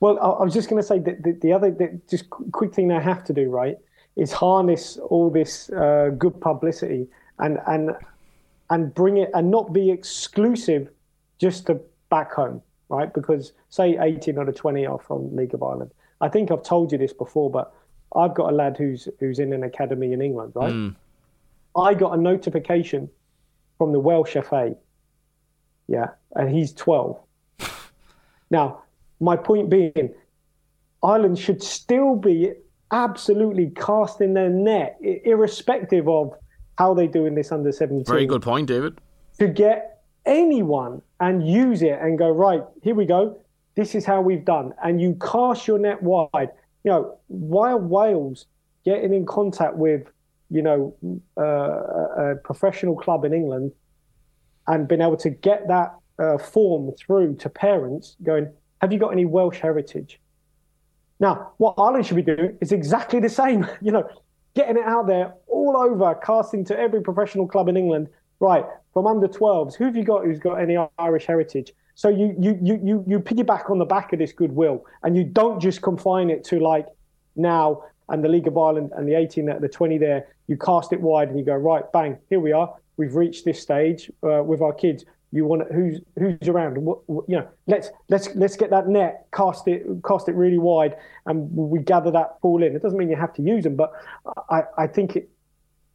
Well, 0.00 0.18
I, 0.18 0.40
I 0.40 0.44
was 0.44 0.54
just 0.54 0.68
going 0.68 0.80
to 0.80 0.86
say 0.86 0.98
that 0.98 1.22
the, 1.22 1.32
the 1.32 1.52
other 1.52 1.70
the, 1.70 2.00
just 2.08 2.30
quick 2.30 2.74
thing 2.74 2.88
they 2.88 2.94
have 2.94 3.24
to 3.24 3.32
do 3.32 3.48
right 3.48 3.76
is 4.20 4.32
harness 4.32 4.98
all 4.98 5.30
this 5.30 5.70
uh, 5.70 6.10
good 6.18 6.38
publicity 6.40 7.08
and 7.38 7.58
and 7.66 7.96
and 8.68 8.94
bring 8.94 9.16
it 9.16 9.30
and 9.34 9.50
not 9.50 9.72
be 9.72 9.90
exclusive 9.90 10.90
just 11.38 11.66
to 11.66 11.80
back 12.10 12.30
home, 12.32 12.60
right? 12.90 13.12
Because 13.12 13.52
say 13.70 13.98
18 13.98 14.38
out 14.38 14.48
of 14.48 14.54
20 14.54 14.86
are 14.86 14.98
from 14.98 15.34
League 15.34 15.54
of 15.54 15.62
Ireland. 15.62 15.90
I 16.20 16.28
think 16.28 16.50
I've 16.50 16.62
told 16.62 16.92
you 16.92 16.98
this 16.98 17.14
before, 17.14 17.50
but 17.50 17.72
I've 18.14 18.34
got 18.34 18.52
a 18.52 18.54
lad 18.54 18.76
who's 18.76 19.08
who's 19.18 19.38
in 19.38 19.54
an 19.54 19.64
academy 19.64 20.12
in 20.12 20.20
England, 20.20 20.52
right? 20.54 20.72
Mm. 20.72 20.94
I 21.74 21.94
got 21.94 22.12
a 22.12 22.20
notification 22.20 23.08
from 23.78 23.92
the 23.92 24.00
Welsh 24.00 24.36
FA. 24.44 24.76
Yeah, 25.88 26.08
and 26.36 26.54
he's 26.54 26.74
12. 26.74 27.18
now, 28.50 28.82
my 29.18 29.36
point 29.36 29.70
being, 29.70 30.12
Ireland 31.02 31.38
should 31.38 31.62
still 31.62 32.16
be 32.16 32.52
absolutely 32.92 33.70
casting 33.76 34.34
their 34.34 34.48
net, 34.48 34.98
irrespective 35.00 36.08
of 36.08 36.32
how 36.78 36.94
they 36.94 37.06
do 37.06 37.26
in 37.26 37.34
this 37.34 37.52
under 37.52 37.72
17. 37.72 38.04
Very 38.04 38.26
good 38.26 38.42
point, 38.42 38.66
David. 38.66 39.00
To 39.38 39.48
get 39.48 40.02
anyone 40.26 41.02
and 41.20 41.46
use 41.46 41.82
it 41.82 41.98
and 42.00 42.18
go, 42.18 42.30
right, 42.30 42.62
here 42.82 42.94
we 42.94 43.06
go. 43.06 43.40
This 43.74 43.94
is 43.94 44.04
how 44.04 44.20
we've 44.20 44.44
done. 44.44 44.72
And 44.82 45.00
you 45.00 45.16
cast 45.20 45.66
your 45.66 45.78
net 45.78 46.02
wide. 46.02 46.50
You 46.84 46.90
know, 46.90 47.18
while 47.28 47.78
Wales 47.78 48.46
getting 48.84 49.14
in 49.14 49.26
contact 49.26 49.76
with, 49.76 50.06
you 50.50 50.62
know, 50.62 50.94
uh, 51.36 52.32
a 52.32 52.36
professional 52.36 52.96
club 52.96 53.24
in 53.24 53.32
England 53.32 53.72
and 54.66 54.88
being 54.88 55.00
able 55.00 55.16
to 55.18 55.30
get 55.30 55.68
that 55.68 55.94
uh, 56.18 56.38
form 56.38 56.92
through 56.98 57.36
to 57.36 57.48
parents 57.48 58.16
going, 58.22 58.50
have 58.80 58.92
you 58.92 58.98
got 58.98 59.12
any 59.12 59.24
Welsh 59.24 59.58
heritage? 59.58 60.19
Now, 61.20 61.52
what 61.58 61.74
Ireland 61.78 62.06
should 62.06 62.16
be 62.16 62.22
doing 62.22 62.56
is 62.60 62.72
exactly 62.72 63.20
the 63.20 63.28
same. 63.28 63.66
You 63.82 63.92
know, 63.92 64.08
getting 64.54 64.76
it 64.76 64.84
out 64.84 65.06
there 65.06 65.34
all 65.46 65.76
over, 65.76 66.14
casting 66.16 66.64
to 66.66 66.78
every 66.78 67.00
professional 67.02 67.46
club 67.46 67.68
in 67.68 67.76
England. 67.76 68.08
Right, 68.40 68.64
from 68.94 69.06
under 69.06 69.28
12s, 69.28 69.74
who 69.74 69.84
have 69.84 69.94
you 69.94 70.02
got 70.02 70.24
who's 70.24 70.38
got 70.38 70.54
any 70.54 70.76
Irish 70.98 71.26
heritage? 71.26 71.72
So 71.94 72.08
you 72.08 72.34
you 72.38 72.58
you 72.62 72.80
you 72.82 73.04
you 73.06 73.20
piggyback 73.20 73.70
on 73.70 73.78
the 73.78 73.84
back 73.84 74.12
of 74.14 74.18
this 74.18 74.32
goodwill, 74.32 74.86
and 75.02 75.14
you 75.14 75.24
don't 75.24 75.60
just 75.60 75.82
confine 75.82 76.30
it 76.30 76.42
to 76.44 76.58
like 76.58 76.86
now 77.36 77.82
and 78.08 78.24
the 78.24 78.28
League 78.28 78.46
of 78.46 78.58
Ireland 78.58 78.90
and 78.96 79.08
the 79.08 79.14
18, 79.14 79.46
the 79.60 79.68
20 79.68 79.98
there. 79.98 80.26
You 80.48 80.56
cast 80.56 80.92
it 80.92 81.00
wide 81.00 81.28
and 81.28 81.38
you 81.38 81.44
go 81.44 81.54
right, 81.54 81.84
bang, 81.92 82.18
here 82.28 82.40
we 82.40 82.52
are. 82.52 82.74
We've 82.96 83.14
reached 83.14 83.44
this 83.44 83.60
stage 83.62 84.10
uh, 84.22 84.42
with 84.42 84.60
our 84.60 84.72
kids 84.72 85.04
you 85.32 85.44
want 85.44 85.70
who's 85.72 86.00
who's 86.18 86.48
around 86.48 86.76
what, 86.78 87.08
what, 87.08 87.24
you 87.28 87.36
know 87.36 87.48
let's 87.66 87.90
let's 88.08 88.28
let's 88.34 88.56
get 88.56 88.70
that 88.70 88.88
net 88.88 89.26
cast 89.32 89.68
it 89.68 89.86
cast 90.06 90.28
it 90.28 90.34
really 90.34 90.58
wide 90.58 90.96
and 91.26 91.50
we 91.52 91.78
gather 91.78 92.10
that 92.10 92.40
ball 92.40 92.62
in. 92.62 92.74
It 92.74 92.82
doesn't 92.82 92.98
mean 92.98 93.10
you 93.10 93.16
have 93.16 93.34
to 93.34 93.42
use 93.42 93.64
them 93.64 93.76
but 93.76 93.92
i 94.48 94.62
i 94.76 94.86
think 94.86 95.16
it 95.16 95.30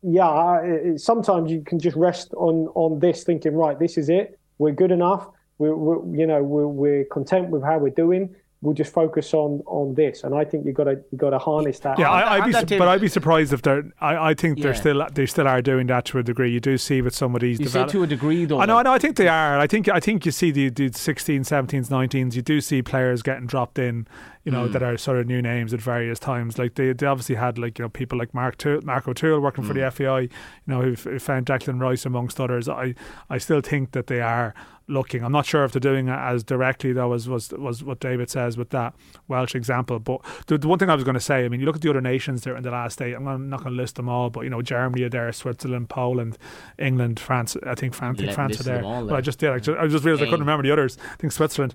yeah 0.03 0.61
it, 0.61 1.01
sometimes 1.01 1.51
you 1.51 1.61
can 1.61 1.79
just 1.79 1.97
rest 1.97 2.33
on 2.35 2.67
on 2.75 2.99
this 2.99 3.23
thinking 3.23 3.53
right 3.53 3.77
this 3.77 3.97
is 3.97 4.09
it. 4.09 4.39
We're 4.57 4.71
good 4.71 4.91
enough. 4.91 5.27
We're, 5.57 5.75
we're 5.75 6.17
you 6.17 6.27
know 6.27 6.41
we're, 6.43 6.67
we're 6.67 7.05
content 7.05 7.49
with 7.49 7.63
how 7.63 7.77
we're 7.77 7.89
doing 7.89 8.35
we'll 8.65 8.73
just 8.73 8.91
focus 8.91 9.33
on 9.33 9.61
on 9.65 9.93
this. 9.95 10.23
And 10.23 10.35
I 10.35 10.43
think 10.43 10.65
you've 10.65 10.75
got 10.75 10.85
to 10.85 10.99
you 11.11 11.17
got 11.17 11.29
to 11.29 11.39
harness 11.39 11.79
that. 11.79 11.99
Yeah, 11.99 12.09
I, 12.09 12.45
would 12.45 12.67
be, 12.67 12.77
but 12.77 12.87
I'd 12.87 13.01
be 13.01 13.07
surprised 13.07 13.53
if 13.53 13.61
they're. 13.61 13.83
I, 14.01 14.31
I 14.31 14.33
think 14.33 14.57
yeah. 14.57 14.63
they're 14.63 14.75
still 14.75 15.07
they 15.13 15.25
still 15.25 15.47
are 15.47 15.61
doing 15.61 15.87
that 15.87 16.05
to 16.05 16.19
a 16.19 16.23
degree. 16.23 16.51
You 16.51 16.59
do 16.59 16.77
see 16.77 17.01
with 17.01 17.15
some 17.15 17.35
of 17.35 17.41
these. 17.41 17.59
You 17.59 17.65
develop- 17.65 17.89
say 17.89 17.97
to 17.97 18.03
a 18.03 18.07
degree, 18.07 18.45
though. 18.45 18.59
I 18.59 18.65
know, 18.65 18.77
I 18.77 18.83
know. 18.83 18.93
I 18.93 18.99
think 18.99 19.15
they 19.17 19.27
are. 19.27 19.59
I 19.59 19.67
think 19.67 19.87
I 19.87 19.99
think 19.99 20.25
you 20.25 20.31
see 20.31 20.51
the, 20.51 20.69
the 20.69 20.89
16s, 20.89 21.41
17s, 21.41 21.89
19s. 21.89 22.35
You 22.35 22.41
do 22.41 22.59
see 22.59 22.81
players 22.81 23.21
getting 23.21 23.47
dropped 23.47 23.79
in 23.79 24.07
you 24.45 24.51
know, 24.51 24.67
mm. 24.67 24.71
that 24.73 24.83
are 24.83 24.95
sort 24.95 25.17
of 25.17 25.25
new 25.25 25.41
names 25.41 25.73
at 25.73 25.81
various 25.81 26.19
times. 26.19 26.57
Like 26.57 26.75
they, 26.75 26.93
they 26.93 27.07
obviously 27.07 27.35
had 27.35 27.57
like 27.57 27.79
you 27.79 27.83
know 27.83 27.89
people 27.89 28.17
like 28.17 28.33
Mark 28.33 28.57
Toole, 28.57 28.81
Mark 28.83 29.07
O'Toole 29.07 29.39
working 29.39 29.63
mm. 29.63 29.67
for 29.67 29.73
the 29.73 29.81
mm. 29.81 29.91
FAI, 29.91 30.21
you 30.21 30.29
know, 30.67 30.81
who 30.81 30.95
found 30.95 31.47
Declan 31.47 31.81
Rice 31.81 32.05
amongst 32.05 32.39
others. 32.39 32.69
I 32.69 32.93
I 33.29 33.39
still 33.39 33.61
think 33.61 33.91
that 33.91 34.07
they 34.07 34.21
are 34.21 34.53
looking. 34.87 35.23
I'm 35.23 35.31
not 35.31 35.45
sure 35.45 35.63
if 35.63 35.71
they're 35.71 35.79
doing 35.79 36.07
it 36.07 36.17
as 36.17 36.43
directly 36.43 36.93
though 36.93 37.13
as 37.13 37.27
was 37.27 37.51
was 37.51 37.83
what 37.83 37.99
David 37.99 38.29
says 38.29 38.57
with 38.57 38.69
that 38.69 38.93
Welsh 39.27 39.55
example. 39.55 39.99
But 39.99 40.21
the, 40.47 40.57
the 40.57 40.67
one 40.67 40.79
thing 40.79 40.89
I 40.89 40.95
was 40.95 41.03
going 41.03 41.15
to 41.15 41.19
say, 41.19 41.45
I 41.45 41.49
mean, 41.49 41.59
you 41.59 41.65
look 41.65 41.75
at 41.75 41.81
the 41.81 41.89
other 41.89 42.01
nations 42.01 42.43
there 42.43 42.55
in 42.55 42.63
the 42.63 42.71
last 42.71 43.01
eight. 43.01 43.13
I'm 43.13 43.49
not 43.49 43.63
going 43.63 43.75
to 43.75 43.81
list 43.81 43.95
them 43.95 44.09
all, 44.09 44.29
but 44.29 44.41
you 44.41 44.49
know, 44.49 44.61
Germany 44.61 45.03
are 45.03 45.09
there, 45.09 45.31
Switzerland, 45.31 45.89
Poland, 45.89 46.37
England, 46.77 47.19
France. 47.19 47.57
I 47.65 47.75
think 47.75 47.93
France, 47.93 48.19
I 48.19 48.23
think 48.23 48.35
France 48.35 48.59
are 48.59 48.63
there. 48.63 48.81
But 48.81 49.13
I 49.13 49.21
just 49.21 49.39
did. 49.39 49.49
I 49.49 49.59
just, 49.59 49.77
I 49.77 49.87
just 49.87 50.05
realized 50.05 50.23
I 50.23 50.25
couldn't 50.25 50.41
remember 50.41 50.63
the 50.63 50.71
others. 50.71 50.97
I 51.13 51.15
think 51.15 51.33
Switzerland. 51.33 51.73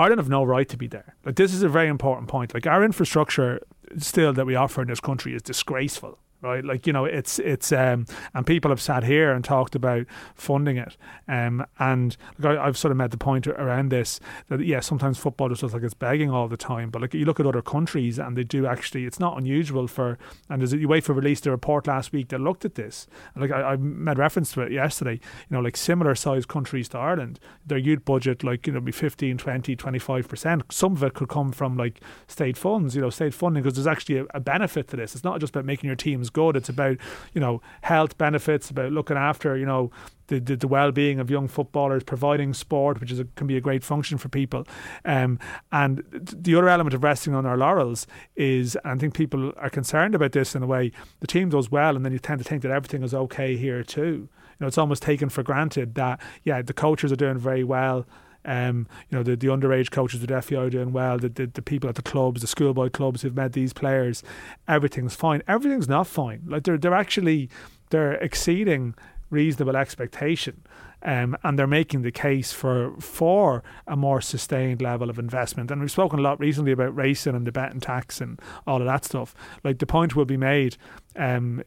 Ireland 0.00 0.18
have 0.18 0.30
no 0.30 0.42
right 0.44 0.66
to 0.70 0.78
be 0.78 0.86
there. 0.86 1.14
Like 1.26 1.36
this 1.36 1.52
is 1.52 1.62
a 1.62 1.68
very 1.68 1.88
important 1.88 2.26
point. 2.26 2.54
Like 2.54 2.66
our 2.66 2.82
infrastructure 2.82 3.60
still 3.98 4.32
that 4.32 4.46
we 4.46 4.54
offer 4.54 4.80
in 4.80 4.88
this 4.88 4.98
country 4.98 5.34
is 5.34 5.42
disgraceful 5.42 6.18
right? 6.42 6.64
Like 6.64 6.86
you 6.86 6.92
know, 6.92 7.04
it's 7.04 7.38
it's 7.38 7.72
um, 7.72 8.06
and 8.34 8.46
people 8.46 8.70
have 8.70 8.80
sat 8.80 9.04
here 9.04 9.32
and 9.32 9.44
talked 9.44 9.74
about 9.74 10.06
funding 10.34 10.76
it, 10.76 10.96
um, 11.28 11.64
and 11.78 12.16
like 12.38 12.58
I, 12.58 12.66
have 12.66 12.78
sort 12.78 12.90
of 12.90 12.96
made 12.96 13.10
the 13.10 13.16
point 13.16 13.46
around 13.46 13.90
this 13.90 14.20
that 14.48 14.64
yeah, 14.64 14.80
sometimes 14.80 15.18
football 15.18 15.48
just 15.48 15.62
looks 15.62 15.74
like 15.74 15.82
it's 15.82 15.94
begging 15.94 16.30
all 16.30 16.48
the 16.48 16.56
time, 16.56 16.90
but 16.90 17.02
like 17.02 17.14
you 17.14 17.24
look 17.24 17.40
at 17.40 17.46
other 17.46 17.62
countries 17.62 18.18
and 18.18 18.36
they 18.36 18.44
do 18.44 18.66
actually, 18.66 19.04
it's 19.04 19.20
not 19.20 19.36
unusual 19.38 19.86
for, 19.86 20.18
and 20.48 20.60
there's 20.60 20.72
a 20.72 20.78
UEFA 20.78 21.14
released 21.14 21.46
a 21.46 21.50
report 21.50 21.86
last 21.86 22.12
week 22.12 22.28
that 22.28 22.40
looked 22.40 22.64
at 22.64 22.74
this, 22.74 23.06
and 23.34 23.42
like 23.42 23.50
I, 23.50 23.72
I 23.72 23.76
made 23.76 24.18
reference 24.18 24.52
to 24.52 24.62
it 24.62 24.72
yesterday, 24.72 25.14
you 25.14 25.56
know, 25.56 25.60
like 25.60 25.76
similar 25.76 26.14
sized 26.14 26.48
countries 26.48 26.88
to 26.90 26.98
Ireland, 26.98 27.38
their 27.66 27.78
youth 27.78 28.04
budget 28.04 28.42
like 28.42 28.66
you 28.66 28.72
know 28.72 28.80
be 28.80 28.92
15, 28.92 29.38
20, 29.38 29.76
25 29.76 30.28
percent. 30.28 30.62
Some 30.70 30.92
of 30.92 31.02
it 31.02 31.14
could 31.14 31.28
come 31.28 31.52
from 31.52 31.76
like 31.76 32.00
state 32.26 32.56
funds, 32.56 32.94
you 32.94 33.02
know, 33.02 33.10
state 33.10 33.34
funding 33.34 33.62
because 33.62 33.76
there's 33.76 33.86
actually 33.86 34.18
a, 34.18 34.26
a 34.34 34.40
benefit 34.40 34.88
to 34.88 34.96
this. 34.96 35.14
It's 35.14 35.24
not 35.24 35.40
just 35.40 35.54
about 35.54 35.64
making 35.64 35.88
your 35.88 35.96
teams 35.96 36.29
good. 36.32 36.56
It's 36.56 36.68
about 36.68 36.96
you 37.34 37.40
know 37.40 37.62
health 37.82 38.16
benefits, 38.18 38.70
about 38.70 38.92
looking 38.92 39.16
after 39.16 39.56
you 39.56 39.66
know 39.66 39.90
the, 40.30 40.38
the, 40.38 40.56
the, 40.56 40.68
well-being 40.68 41.18
of 41.18 41.28
young 41.28 41.48
footballers, 41.48 42.04
providing 42.04 42.54
sport, 42.54 43.00
which 43.00 43.10
is 43.10 43.18
a, 43.18 43.24
can 43.34 43.46
be 43.48 43.56
a 43.56 43.60
great 43.60 43.82
function 43.82 44.16
for 44.16 44.28
people. 44.28 44.64
Um, 45.04 45.38
and 45.72 46.04
the 46.12 46.54
other 46.54 46.68
element 46.68 46.94
of 46.94 47.02
resting 47.02 47.34
on 47.34 47.44
our 47.44 47.56
laurels 47.56 48.06
is, 48.36 48.78
I 48.84 48.94
think 48.94 49.12
people 49.12 49.52
are 49.56 49.68
concerned 49.68 50.14
about 50.14 50.32
this 50.32 50.54
in 50.54 50.62
a 50.62 50.66
way. 50.66 50.92
The 51.18 51.26
team 51.26 51.48
does 51.48 51.70
well, 51.70 51.96
and 51.96 52.04
then 52.04 52.12
you 52.12 52.20
tend 52.20 52.38
to 52.38 52.44
think 52.44 52.62
that 52.62 52.70
everything 52.70 53.02
is 53.02 53.12
okay 53.12 53.56
here 53.56 53.82
too. 53.82 54.28
You 54.60 54.64
know, 54.64 54.66
it's 54.68 54.78
almost 54.78 55.02
taken 55.02 55.28
for 55.28 55.42
granted 55.42 55.96
that 55.96 56.20
yeah, 56.44 56.62
the 56.62 56.72
coaches 56.72 57.10
are 57.12 57.16
doing 57.16 57.38
very 57.38 57.64
well. 57.64 58.06
Um, 58.44 58.86
you 59.08 59.18
know, 59.18 59.22
the, 59.22 59.36
the 59.36 59.48
underage 59.48 59.90
coaches 59.90 60.22
at 60.22 60.28
the 60.28 60.56
are 60.58 60.70
doing 60.70 60.92
well, 60.92 61.18
the, 61.18 61.28
the, 61.28 61.46
the 61.46 61.62
people 61.62 61.88
at 61.88 61.96
the 61.96 62.02
clubs, 62.02 62.40
the 62.40 62.46
schoolboy 62.46 62.90
clubs 62.90 63.22
who've 63.22 63.36
met 63.36 63.52
these 63.52 63.72
players, 63.72 64.22
everything's 64.66 65.14
fine. 65.14 65.42
Everything's 65.46 65.88
not 65.88 66.06
fine. 66.06 66.42
Like 66.46 66.64
they're 66.64 66.78
they're 66.78 66.94
actually 66.94 67.50
they're 67.90 68.14
exceeding 68.14 68.94
reasonable 69.30 69.76
expectation. 69.76 70.62
Um, 71.02 71.34
and 71.42 71.58
they're 71.58 71.66
making 71.66 72.02
the 72.02 72.12
case 72.12 72.52
for 72.52 72.94
for 73.00 73.62
a 73.86 73.96
more 73.96 74.20
sustained 74.20 74.82
level 74.82 75.08
of 75.08 75.18
investment. 75.18 75.70
And 75.70 75.80
we've 75.80 75.90
spoken 75.90 76.18
a 76.18 76.22
lot 76.22 76.38
recently 76.38 76.72
about 76.72 76.94
racing 76.94 77.34
and 77.34 77.46
the 77.46 77.52
betting 77.52 77.80
tax 77.80 78.20
and 78.20 78.38
all 78.66 78.82
of 78.82 78.86
that 78.86 79.06
stuff. 79.06 79.34
Like 79.64 79.78
the 79.78 79.86
point 79.86 80.14
will 80.14 80.26
be 80.26 80.36
made 80.36 80.76
um, 81.16 81.62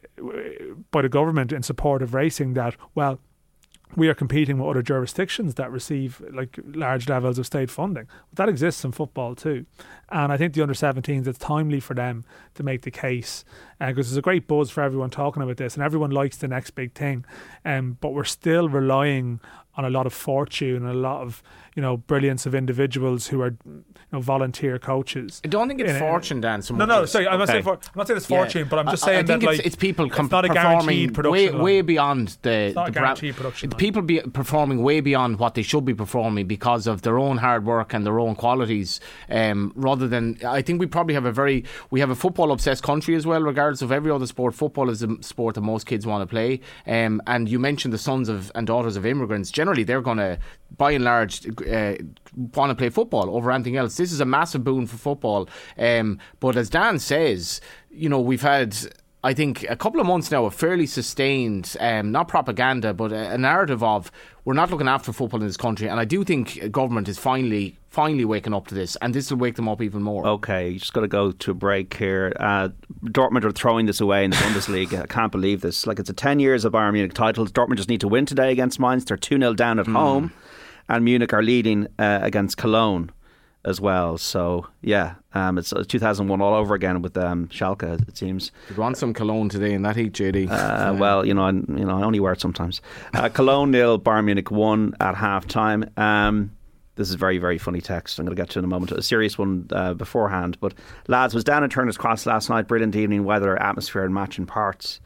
by 0.92 1.02
the 1.02 1.08
government 1.08 1.52
in 1.52 1.64
support 1.64 2.00
of 2.00 2.14
racing 2.14 2.54
that 2.54 2.76
well 2.94 3.18
we 3.96 4.08
are 4.08 4.14
competing 4.14 4.58
with 4.58 4.68
other 4.68 4.82
jurisdictions 4.82 5.54
that 5.54 5.70
receive 5.70 6.22
like 6.32 6.58
large 6.64 7.08
levels 7.08 7.38
of 7.38 7.46
state 7.46 7.70
funding. 7.70 8.06
But 8.30 8.36
that 8.36 8.48
exists 8.48 8.84
in 8.84 8.92
football 8.92 9.34
too, 9.34 9.66
and 10.10 10.32
I 10.32 10.36
think 10.36 10.54
the 10.54 10.62
under 10.62 10.74
17s 10.74 11.26
it's 11.26 11.38
timely 11.38 11.80
for 11.80 11.94
them 11.94 12.24
to 12.54 12.62
make 12.62 12.82
the 12.82 12.90
case 12.90 13.44
because 13.78 14.06
uh, 14.06 14.10
there's 14.10 14.16
a 14.16 14.22
great 14.22 14.46
buzz 14.46 14.70
for 14.70 14.82
everyone 14.82 15.10
talking 15.10 15.42
about 15.42 15.56
this, 15.56 15.74
and 15.74 15.82
everyone 15.82 16.10
likes 16.10 16.36
the 16.36 16.48
next 16.48 16.70
big 16.70 16.92
thing. 16.94 17.24
Um, 17.64 17.98
but 18.00 18.12
we're 18.14 18.24
still 18.24 18.68
relying 18.68 19.40
on 19.76 19.84
a 19.84 19.90
lot 19.90 20.06
of 20.06 20.12
fortune 20.12 20.76
and 20.76 20.88
a 20.88 20.94
lot 20.94 21.22
of 21.22 21.42
you 21.74 21.82
know 21.82 21.96
brilliance 21.96 22.46
of 22.46 22.54
individuals 22.54 23.26
who 23.28 23.42
are 23.42 23.56
you 23.64 23.84
know 24.12 24.20
volunteer 24.20 24.78
coaches. 24.78 25.40
I 25.44 25.48
don't 25.48 25.68
think 25.68 25.80
it's 25.80 25.98
fortune, 25.98 26.40
Dan. 26.40 26.62
No, 26.70 26.84
no, 26.84 27.04
sorry, 27.04 27.26
I'm 27.26 27.38
not 27.38 27.48
saying 27.48 27.64
for, 27.64 27.74
I'm 27.74 27.80
not 27.96 28.06
saying 28.06 28.16
it's 28.18 28.26
fortune, 28.26 28.62
yeah. 28.62 28.68
but 28.68 28.78
I'm 28.78 28.86
just 28.88 29.02
saying 29.02 29.16
I, 29.16 29.20
I 29.20 29.22
that 29.22 29.42
like 29.42 29.58
it's, 29.58 29.68
it's 29.68 29.76
people 29.76 30.08
com- 30.08 30.26
it's 30.26 30.32
not 30.32 30.44
a 30.44 30.48
guaranteed 30.48 31.14
production 31.14 31.58
way, 31.58 31.62
way 31.62 31.80
beyond 31.82 32.38
the, 32.42 32.50
it's 32.50 32.74
not 32.74 32.86
the 32.86 32.90
a 32.90 33.02
guaranteed 33.02 33.36
production. 33.36 33.70
The 33.70 33.76
people 33.76 34.02
be 34.02 34.20
performing 34.20 34.82
way 34.82 35.00
beyond 35.00 35.38
what 35.38 35.54
they 35.54 35.62
should 35.62 35.84
be 35.84 35.94
performing 35.94 36.46
because 36.46 36.86
of 36.86 37.02
their 37.02 37.18
own 37.18 37.38
hard 37.38 37.64
work 37.64 37.92
and 37.92 38.06
their 38.06 38.20
own 38.20 38.34
qualities. 38.34 39.00
Um, 39.28 39.72
rather 39.74 40.06
than, 40.06 40.38
I 40.46 40.62
think 40.62 40.80
we 40.80 40.86
probably 40.86 41.14
have 41.14 41.24
a 41.24 41.32
very 41.32 41.64
we 41.90 42.00
have 42.00 42.10
a 42.10 42.14
football 42.14 42.52
obsessed 42.52 42.82
country 42.82 43.14
as 43.16 43.26
well. 43.26 43.40
Regardless 43.40 43.82
of 43.82 43.90
every 43.90 44.10
other 44.10 44.26
sport, 44.26 44.54
football 44.54 44.90
is 44.90 45.02
a 45.02 45.22
sport 45.22 45.56
that 45.56 45.62
most 45.62 45.86
kids 45.86 46.06
want 46.06 46.22
to 46.22 46.26
play. 46.26 46.60
Um, 46.86 47.20
and 47.26 47.48
you 47.48 47.58
mentioned 47.58 47.92
the 47.92 47.98
sons 47.98 48.28
of 48.28 48.52
and 48.54 48.66
daughters 48.66 48.96
of 48.96 49.04
immigrants. 49.04 49.50
Generally, 49.50 49.84
they're 49.84 50.00
going 50.00 50.18
to, 50.18 50.38
by 50.76 50.92
and 50.92 51.04
large. 51.04 51.46
Uh, 51.46 51.94
want 52.54 52.70
to 52.70 52.74
play 52.74 52.88
football 52.88 53.34
over 53.36 53.50
anything 53.52 53.76
else. 53.76 53.96
This 53.96 54.12
is 54.12 54.20
a 54.20 54.24
massive 54.24 54.64
boon 54.64 54.86
for 54.86 54.96
football. 54.96 55.48
Um, 55.78 56.18
but 56.40 56.56
as 56.56 56.68
Dan 56.68 56.98
says, 56.98 57.60
you 57.90 58.08
know, 58.08 58.20
we've 58.20 58.42
had 58.42 58.76
I 59.24 59.32
think 59.32 59.64
a 59.70 59.74
couple 59.74 60.00
of 60.00 60.06
months 60.06 60.30
now, 60.30 60.44
a 60.44 60.50
fairly 60.50 60.86
sustained, 60.86 61.78
um, 61.80 62.12
not 62.12 62.28
propaganda, 62.28 62.92
but 62.92 63.10
a, 63.10 63.30
a, 63.30 63.38
narrative 63.38 63.82
of 63.82 64.12
we're 64.44 64.52
not 64.52 64.70
looking 64.70 64.86
after 64.86 65.14
football 65.14 65.40
in 65.40 65.46
this 65.46 65.56
country. 65.56 65.88
And 65.88 65.98
I 65.98 66.04
do 66.04 66.24
think 66.24 66.70
government 66.70 67.08
is 67.08 67.18
finally, 67.18 67.78
finally 67.88 68.26
waking 68.26 68.52
up 68.52 68.66
to 68.66 68.74
this, 68.74 68.96
and 68.96 69.14
this 69.14 69.30
will 69.30 69.38
wake 69.38 69.56
them 69.56 69.66
up 69.66 69.80
even 69.80 70.02
more. 70.02 70.26
Okay, 70.26 70.68
you 70.68 70.78
just 70.78 70.92
got 70.92 71.00
to 71.00 71.08
go 71.08 71.32
to 71.32 71.50
a 71.52 71.54
break 71.54 71.96
here. 71.96 72.34
Uh, 72.38 72.68
Dortmund 73.02 73.44
are 73.44 73.50
throwing 73.50 73.86
this 73.86 73.98
away 73.98 74.26
in 74.26 74.30
the 74.30 74.36
Bundesliga. 74.36 75.04
I 75.04 75.06
can't 75.06 75.32
believe 75.32 75.62
this. 75.62 75.86
Like 75.86 75.98
it's 75.98 76.10
a 76.10 76.14
ten 76.14 76.38
years 76.38 76.66
of 76.66 76.74
Bayern 76.74 76.92
Munich 76.92 77.14
titles. 77.14 77.50
Dortmund 77.50 77.76
just 77.76 77.88
need 77.88 78.02
to 78.02 78.08
win 78.08 78.26
today 78.26 78.52
against 78.52 78.78
Mainz. 78.78 79.06
They're 79.06 79.16
two 79.16 79.38
0 79.38 79.54
down 79.54 79.78
at 79.78 79.86
mm. 79.86 79.94
home, 79.94 80.34
and 80.88 81.04
Munich 81.04 81.32
are 81.32 81.42
leading 81.42 81.86
uh, 81.98 82.20
against 82.22 82.56
Cologne 82.56 83.10
as 83.64 83.80
well. 83.80 84.18
So 84.18 84.66
yeah, 84.82 85.14
um, 85.32 85.58
it's 85.58 85.72
2001 85.88 86.40
all 86.40 86.54
over 86.54 86.74
again 86.74 87.02
with 87.02 87.16
um, 87.16 87.48
Schalke. 87.48 88.06
It 88.08 88.16
seems. 88.16 88.52
You 88.70 88.76
want 88.76 88.96
some 88.96 89.14
cologne 89.14 89.48
today 89.48 89.72
in 89.72 89.82
that 89.82 89.96
heat, 89.96 90.12
JD? 90.12 90.50
Uh, 90.50 90.94
well, 90.98 91.26
you 91.26 91.34
know, 91.34 91.44
I, 91.44 91.50
you 91.50 91.84
know, 91.84 91.98
I 91.98 92.02
only 92.02 92.20
wear 92.20 92.32
it 92.32 92.40
sometimes. 92.40 92.80
Uh, 93.14 93.28
cologne 93.32 93.70
nil, 93.70 93.98
Bayern 93.98 94.26
Munich 94.26 94.50
one 94.50 94.94
at 95.00 95.14
half 95.14 95.46
time. 95.46 95.90
Um, 95.96 96.50
this 96.96 97.08
is 97.08 97.16
very, 97.16 97.38
very 97.38 97.58
funny 97.58 97.80
text. 97.80 98.18
I'm 98.18 98.24
going 98.24 98.36
to 98.36 98.40
get 98.40 98.50
to 98.50 98.60
in 98.60 98.64
a 98.64 98.68
moment. 98.68 98.92
A 98.92 99.02
serious 99.02 99.36
one 99.36 99.66
uh, 99.72 99.94
beforehand. 99.94 100.58
But 100.60 100.74
lads, 101.08 101.34
was 101.34 101.42
down 101.42 101.64
at 101.64 101.70
Turner's 101.70 101.96
Cross 101.96 102.26
last 102.26 102.48
night. 102.48 102.68
Brilliant 102.68 102.94
evening 102.94 103.24
weather, 103.24 103.60
atmosphere, 103.60 104.04
and 104.04 104.14
matching 104.14 104.46
parts. 104.46 105.00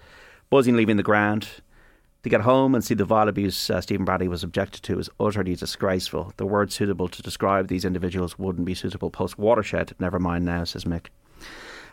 Buzzing 0.51 0.77
leaving 0.77 0.97
the 0.97 1.03
ground. 1.03 1.49
To 2.25 2.29
get 2.29 2.41
home 2.41 2.75
and 2.75 2.83
see 2.83 2.95
the 2.95 3.05
vile 3.05 3.29
abuse 3.29 3.71
uh, 3.71 3.81
Stephen 3.81 4.05
Bradley 4.05 4.27
was 4.27 4.41
subjected 4.41 4.83
to 4.83 4.99
is 4.99 5.09
utterly 5.21 5.55
disgraceful. 5.55 6.33
The 6.37 6.47
word 6.47 6.73
suitable 6.73 7.09
to 7.09 7.23
describe 7.23 7.69
these 7.69 7.85
individuals 7.85 8.39
wouldn't 8.39 8.67
be 8.67 8.75
suitable 8.75 9.11
post 9.11 9.39
watershed, 9.39 9.95
never 10.01 10.19
mind 10.19 10.45
now, 10.45 10.65
says 10.65 10.85
Mick. 10.85 11.07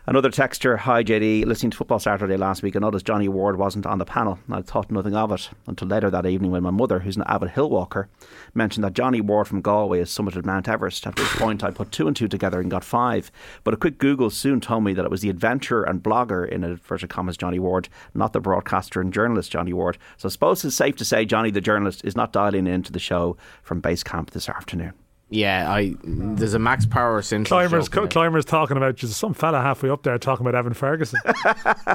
Another 0.08 0.30
texter, 0.30 0.78
hi 0.78 1.02
JD, 1.02 1.46
listening 1.46 1.72
to 1.72 1.76
Football 1.76 1.98
Saturday 1.98 2.36
last 2.36 2.62
week, 2.62 2.76
I 2.76 2.78
noticed 2.78 3.04
Johnny 3.04 3.28
Ward 3.28 3.58
wasn't 3.58 3.86
on 3.86 3.98
the 3.98 4.04
panel. 4.04 4.38
I 4.48 4.62
thought 4.62 4.88
nothing 4.88 5.16
of 5.16 5.32
it 5.32 5.50
until 5.66 5.88
later 5.88 6.10
that 6.10 6.24
evening 6.24 6.52
when 6.52 6.62
my 6.62 6.70
mother, 6.70 7.00
who's 7.00 7.16
an 7.16 7.24
avid 7.26 7.50
hill 7.50 7.68
walker, 7.68 8.08
mentioned 8.54 8.84
that 8.84 8.92
Johnny 8.92 9.20
Ward 9.20 9.48
from 9.48 9.62
Galway 9.62 9.98
has 9.98 10.08
summited 10.08 10.44
Mount 10.44 10.68
Everest. 10.68 11.08
At 11.08 11.18
which 11.18 11.26
point 11.30 11.64
I 11.64 11.72
put 11.72 11.90
two 11.90 12.06
and 12.06 12.14
two 12.14 12.28
together 12.28 12.60
and 12.60 12.70
got 12.70 12.84
five. 12.84 13.32
But 13.64 13.74
a 13.74 13.76
quick 13.76 13.98
Google 13.98 14.30
soon 14.30 14.60
told 14.60 14.84
me 14.84 14.94
that 14.94 15.04
it 15.04 15.10
was 15.10 15.22
the 15.22 15.28
adventurer 15.28 15.82
and 15.82 16.00
blogger, 16.00 16.48
in 16.48 16.62
inverted 16.62 17.10
commas, 17.10 17.36
Johnny 17.36 17.58
Ward, 17.58 17.88
not 18.14 18.32
the 18.32 18.38
broadcaster 18.38 19.00
and 19.00 19.12
journalist 19.12 19.50
Johnny 19.50 19.72
Ward. 19.72 19.98
So 20.18 20.28
I 20.28 20.30
suppose 20.30 20.64
it's 20.64 20.76
safe 20.76 20.94
to 20.98 21.04
say 21.04 21.24
Johnny 21.24 21.50
the 21.50 21.60
journalist 21.60 22.04
is 22.04 22.14
not 22.14 22.32
dialing 22.32 22.68
into 22.68 22.92
the 22.92 23.00
show 23.00 23.36
from 23.64 23.80
base 23.80 24.04
camp 24.04 24.30
this 24.30 24.48
afternoon. 24.48 24.92
Yeah, 25.28 25.72
I 25.72 25.94
there's 26.04 26.54
a 26.54 26.58
Max 26.58 26.86
Power 26.86 27.20
Central. 27.20 27.58
Climbers, 27.58 27.88
climbers 27.88 28.44
talking 28.44 28.76
about 28.76 28.94
just 28.94 29.18
some 29.18 29.34
fella 29.34 29.60
halfway 29.60 29.90
up 29.90 30.04
there 30.04 30.16
talking 30.18 30.46
about 30.46 30.56
Evan 30.56 30.72
Ferguson. 30.72 31.18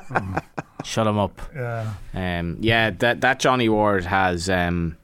Shut 0.83 1.07
him 1.07 1.17
up. 1.17 1.39
Yeah, 1.55 1.93
um, 2.13 2.57
yeah. 2.59 2.89
That 2.89 3.21
that 3.21 3.39
Johnny 3.39 3.69
Ward 3.69 4.03
has 4.03 4.49
um, 4.49 4.97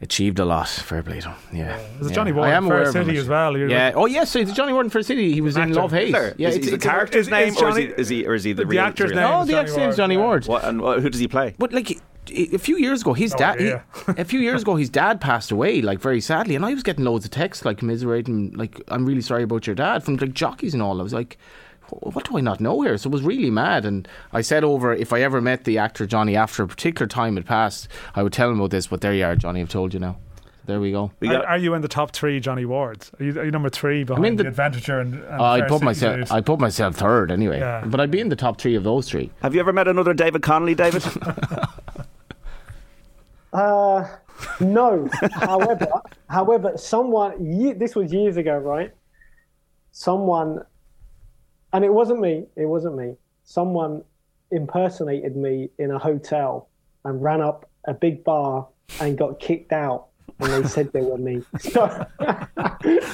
achieved 0.00 0.38
a 0.38 0.46
lot. 0.46 0.68
Fair 0.68 1.02
play 1.02 1.20
to 1.20 1.28
him. 1.28 1.36
Yeah, 1.52 1.76
yeah. 1.76 1.86
yeah. 2.00 2.12
Johnny 2.12 2.32
Ward 2.32 2.48
I 2.48 2.52
am 2.52 2.64
in 2.64 2.70
Fair 2.70 2.92
City 2.92 3.18
as 3.18 3.28
well. 3.28 3.58
You're 3.58 3.68
yeah. 3.68 3.88
Like, 3.88 3.96
oh 3.96 4.06
yes, 4.06 4.30
so 4.30 4.38
it's 4.38 4.52
Johnny 4.52 4.72
Ward 4.72 4.86
in 4.86 4.90
Fair 4.90 5.02
City. 5.02 5.34
He 5.34 5.42
was 5.42 5.58
in 5.58 5.74
Love 5.74 5.92
Hate. 5.92 6.12
Yeah, 6.38 6.48
is, 6.48 6.56
it's, 6.56 6.70
the 6.70 6.78
character's 6.78 7.28
name, 7.28 7.48
is, 7.48 7.56
Johnny, 7.56 7.88
or 7.88 7.94
is 7.96 8.08
he, 8.08 8.26
or 8.26 8.34
is 8.34 8.44
he 8.44 8.54
the, 8.54 8.62
the 8.62 8.66
real 8.66 8.80
actor's 8.80 9.10
name? 9.10 9.30
Oh, 9.30 9.44
the 9.44 9.58
actor's 9.58 9.76
name 9.76 9.90
is 9.90 9.96
Johnny 9.98 10.16
Ward. 10.16 10.46
What, 10.46 10.64
and 10.64 10.80
what, 10.80 11.00
who 11.00 11.10
does 11.10 11.20
he 11.20 11.28
play? 11.28 11.54
But 11.58 11.74
like 11.74 12.00
a 12.30 12.58
few 12.58 12.76
years 12.76 13.02
ago, 13.02 13.12
his 13.12 13.34
oh, 13.34 13.38
dad. 13.38 13.60
Yeah. 13.60 13.82
a 14.16 14.24
few 14.24 14.40
years 14.40 14.62
ago, 14.62 14.76
his 14.76 14.90
dad 14.90 15.20
passed 15.20 15.50
away, 15.50 15.82
like 15.82 16.00
very 16.00 16.20
sadly, 16.20 16.54
and 16.54 16.64
I 16.64 16.74
was 16.74 16.82
getting 16.82 17.04
loads 17.04 17.24
of 17.24 17.30
texts, 17.30 17.64
like 17.64 17.78
commiserating, 17.78 18.52
like 18.52 18.80
I'm 18.88 19.06
really 19.06 19.22
sorry 19.22 19.42
about 19.42 19.66
your 19.66 19.76
dad 19.76 20.04
from 20.04 20.16
like 20.16 20.32
jockeys 20.32 20.74
and 20.74 20.82
all. 20.82 21.00
I 21.00 21.02
was 21.02 21.12
like, 21.12 21.38
what 21.90 22.24
do 22.24 22.38
I 22.38 22.40
not 22.40 22.60
know 22.60 22.80
here? 22.82 22.96
So 22.96 23.10
I 23.10 23.12
was 23.12 23.22
really 23.22 23.50
mad, 23.50 23.84
and 23.84 24.06
I 24.32 24.40
said 24.40 24.64
over 24.64 24.94
if 24.94 25.12
I 25.12 25.20
ever 25.22 25.40
met 25.40 25.64
the 25.64 25.78
actor 25.78 26.06
Johnny 26.06 26.36
after 26.36 26.62
a 26.62 26.68
particular 26.68 27.06
time 27.06 27.36
had 27.36 27.46
passed, 27.46 27.88
I 28.14 28.22
would 28.22 28.32
tell 28.32 28.50
him 28.50 28.58
about 28.58 28.70
this. 28.70 28.86
But 28.86 29.00
there 29.00 29.14
you 29.14 29.24
are, 29.24 29.36
Johnny. 29.36 29.60
I've 29.60 29.68
told 29.68 29.94
you 29.94 30.00
now. 30.00 30.16
There 30.66 30.78
we 30.78 30.92
go. 30.92 31.10
We 31.18 31.28
are, 31.28 31.44
are, 31.44 31.58
you 31.58 31.74
in 31.74 31.82
the 31.82 31.88
top 31.88 32.12
three, 32.12 32.38
Johnny 32.38 32.64
Wards? 32.64 33.10
Are 33.18 33.24
you, 33.24 33.40
are 33.40 33.44
you 33.44 33.50
number 33.50 33.70
three 33.70 34.04
behind 34.04 34.24
I 34.24 34.28
mean 34.28 34.36
the, 34.36 34.44
the 34.44 34.50
Adventure 34.50 35.00
and? 35.00 35.14
and 35.14 35.42
I 35.42 35.62
put 35.62 35.82
myself. 35.82 36.30
I 36.30 36.40
put 36.40 36.60
myself 36.60 36.94
third 36.94 37.32
anyway. 37.32 37.58
Yeah. 37.58 37.82
But 37.84 37.98
I'd 37.98 38.10
be 38.12 38.20
in 38.20 38.28
the 38.28 38.36
top 38.36 38.60
three 38.60 38.76
of 38.76 38.84
those 38.84 39.08
three. 39.08 39.30
Have 39.42 39.54
you 39.54 39.60
ever 39.60 39.72
met 39.72 39.88
another 39.88 40.14
David 40.14 40.42
Connolly, 40.42 40.76
David? 40.76 41.02
Uh, 43.52 44.06
no. 44.60 45.08
however, 45.32 45.88
however, 46.28 46.72
someone 46.76 47.78
this 47.78 47.94
was 47.94 48.12
years 48.12 48.36
ago, 48.36 48.56
right? 48.56 48.92
Someone, 49.92 50.64
and 51.72 51.84
it 51.84 51.92
wasn't 51.92 52.20
me. 52.20 52.46
It 52.56 52.66
wasn't 52.66 52.96
me. 52.96 53.16
Someone 53.44 54.02
impersonated 54.50 55.36
me 55.36 55.70
in 55.78 55.90
a 55.90 55.98
hotel 55.98 56.68
and 57.04 57.22
ran 57.22 57.40
up 57.40 57.68
a 57.86 57.94
big 57.94 58.24
bar 58.24 58.68
and 59.00 59.16
got 59.16 59.40
kicked 59.40 59.72
out. 59.72 60.06
And 60.38 60.64
they 60.64 60.68
said 60.68 60.92
they 60.92 61.02
were 61.02 61.18
me. 61.18 61.42
So, 61.60 62.06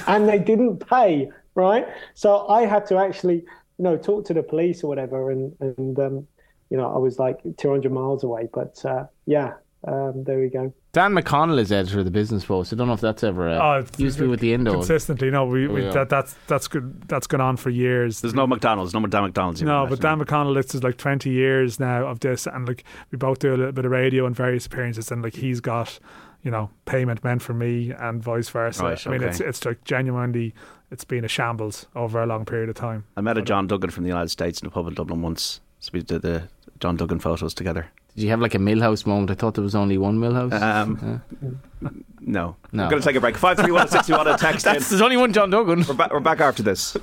and 0.07 0.29
they 0.29 0.39
didn't 0.39 0.87
pay, 0.87 1.29
right? 1.55 1.87
So 2.13 2.47
I 2.47 2.65
had 2.65 2.85
to 2.87 2.97
actually, 2.97 3.35
you 3.77 3.83
know, 3.83 3.97
talk 3.97 4.25
to 4.25 4.33
the 4.33 4.43
police 4.43 4.83
or 4.83 4.87
whatever. 4.87 5.31
And, 5.31 5.55
and 5.59 5.99
um, 5.99 6.27
you 6.69 6.77
know, 6.77 6.93
I 6.93 6.97
was 6.97 7.19
like 7.19 7.39
200 7.57 7.91
miles 7.91 8.23
away. 8.23 8.47
But 8.53 8.83
uh, 8.85 9.07
yeah, 9.25 9.53
um, 9.87 10.25
there 10.25 10.39
we 10.39 10.49
go. 10.49 10.73
Dan 10.91 11.13
McConnell 11.13 11.59
is 11.59 11.71
editor 11.71 11.99
of 11.99 12.05
the 12.05 12.11
Business 12.11 12.43
Post. 12.43 12.73
I 12.73 12.75
don't 12.75 12.87
know 12.87 12.93
if 12.93 12.99
that's 12.99 13.23
ever 13.23 13.47
uh, 13.47 13.81
oh, 13.81 13.85
used 13.97 14.17
to 14.17 14.23
be 14.23 14.29
with 14.29 14.41
the 14.41 14.53
Indo 14.53 14.73
consistently. 14.73 15.31
No, 15.31 15.45
we, 15.45 15.67
we 15.67 15.81
that, 15.81 16.09
that's 16.09 16.35
that's 16.47 16.67
good. 16.67 17.07
That's 17.07 17.25
gone 17.25 17.39
on 17.39 17.55
for 17.55 17.69
years. 17.69 18.19
There's 18.19 18.33
no 18.33 18.45
McDonald's, 18.45 18.93
no 18.93 19.05
Dan 19.05 19.23
McDonald's. 19.23 19.61
No, 19.61 19.87
but 19.87 20.01
Dan 20.01 20.19
McConnell 20.19 20.57
is 20.57 20.83
like 20.83 20.97
20 20.97 21.29
years 21.29 21.79
now 21.79 22.05
of 22.05 22.19
this, 22.19 22.47
and 22.47 22.67
like 22.67 22.83
we 23.11 23.17
both 23.17 23.39
do 23.39 23.53
a 23.53 23.55
little 23.55 23.71
bit 23.71 23.85
of 23.85 23.91
radio 23.91 24.25
and 24.25 24.35
various 24.35 24.65
appearances, 24.65 25.09
and 25.09 25.23
like 25.23 25.35
he's 25.35 25.61
got 25.61 25.99
you 26.43 26.51
know 26.51 26.69
payment 26.85 27.23
meant 27.23 27.41
for 27.41 27.53
me 27.53 27.91
and 27.91 28.21
vice 28.21 28.49
versa. 28.49 28.83
Right, 28.83 29.07
I 29.07 29.09
mean, 29.11 29.23
it's 29.23 29.39
it's 29.39 29.63
like 29.63 29.83
genuinely 29.85 30.53
it's 30.91 31.05
been 31.05 31.23
a 31.23 31.29
shambles 31.29 31.85
over 31.95 32.21
a 32.21 32.25
long 32.25 32.43
period 32.43 32.67
of 32.67 32.75
time. 32.75 33.05
I 33.15 33.21
met 33.21 33.37
a 33.37 33.41
John 33.41 33.67
Duggan 33.67 33.91
from 33.91 34.03
the 34.03 34.09
United 34.09 34.29
States 34.29 34.59
in 34.59 34.67
a 34.67 34.69
pub 34.69 34.87
in 34.87 34.95
Dublin 34.95 35.21
once. 35.21 35.61
So 35.79 35.91
we 35.93 36.01
did 36.01 36.23
the 36.23 36.49
John 36.79 36.97
Duggan 36.97 37.19
photos 37.19 37.53
together. 37.53 37.91
Did 38.17 38.23
you 38.23 38.29
have 38.31 38.41
like 38.41 38.55
a 38.55 38.57
Milhouse 38.57 39.05
moment? 39.05 39.29
I 39.29 39.35
thought 39.35 39.53
there 39.53 39.63
was 39.63 39.75
only 39.75 39.99
one 39.99 40.17
Milhouse. 40.17 40.51
Um, 40.59 41.21
yeah. 41.31 41.89
No. 42.19 42.55
No. 42.71 42.83
I'm 42.85 42.89
going 42.89 42.99
to 42.99 43.07
take 43.07 43.15
a 43.15 43.21
break. 43.21 43.37
531 43.37 44.27
a 44.27 44.37
text 44.39 44.65
That's, 44.65 44.89
There's 44.89 45.03
only 45.03 45.17
one 45.17 45.33
John 45.33 45.51
Duggan. 45.51 45.85
We're, 45.87 45.93
ba- 45.93 46.09
we're 46.11 46.19
back 46.19 46.39
after 46.39 46.63
this. 46.63 46.97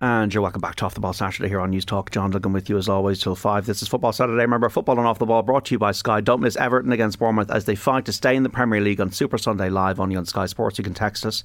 And 0.00 0.32
you're 0.32 0.40
welcome 0.40 0.60
back 0.60 0.76
to 0.76 0.84
Off 0.84 0.94
the 0.94 1.00
Ball 1.00 1.12
Saturday 1.12 1.48
here 1.48 1.58
on 1.60 1.72
Newstalk. 1.72 2.10
John 2.12 2.30
Duggan 2.30 2.52
with 2.52 2.70
you 2.70 2.78
as 2.78 2.88
always 2.88 3.20
till 3.20 3.34
5. 3.34 3.66
This 3.66 3.82
is 3.82 3.88
Football 3.88 4.12
Saturday. 4.12 4.42
Remember, 4.42 4.68
football 4.68 4.96
and 4.96 5.06
off 5.06 5.18
the 5.18 5.26
ball 5.26 5.42
brought 5.42 5.64
to 5.64 5.74
you 5.74 5.80
by 5.80 5.90
Sky. 5.90 6.20
Don't 6.20 6.40
miss 6.40 6.56
Everton 6.56 6.92
against 6.92 7.18
Bournemouth 7.18 7.50
as 7.50 7.64
they 7.64 7.74
fight 7.74 8.04
to 8.04 8.12
stay 8.12 8.36
in 8.36 8.44
the 8.44 8.48
Premier 8.48 8.80
League 8.80 9.00
on 9.00 9.10
Super 9.10 9.36
Sunday 9.36 9.68
live 9.68 9.98
only 9.98 10.14
on 10.14 10.26
Sky 10.26 10.46
Sports. 10.46 10.78
You 10.78 10.84
can 10.84 10.94
text 10.94 11.26
us 11.26 11.42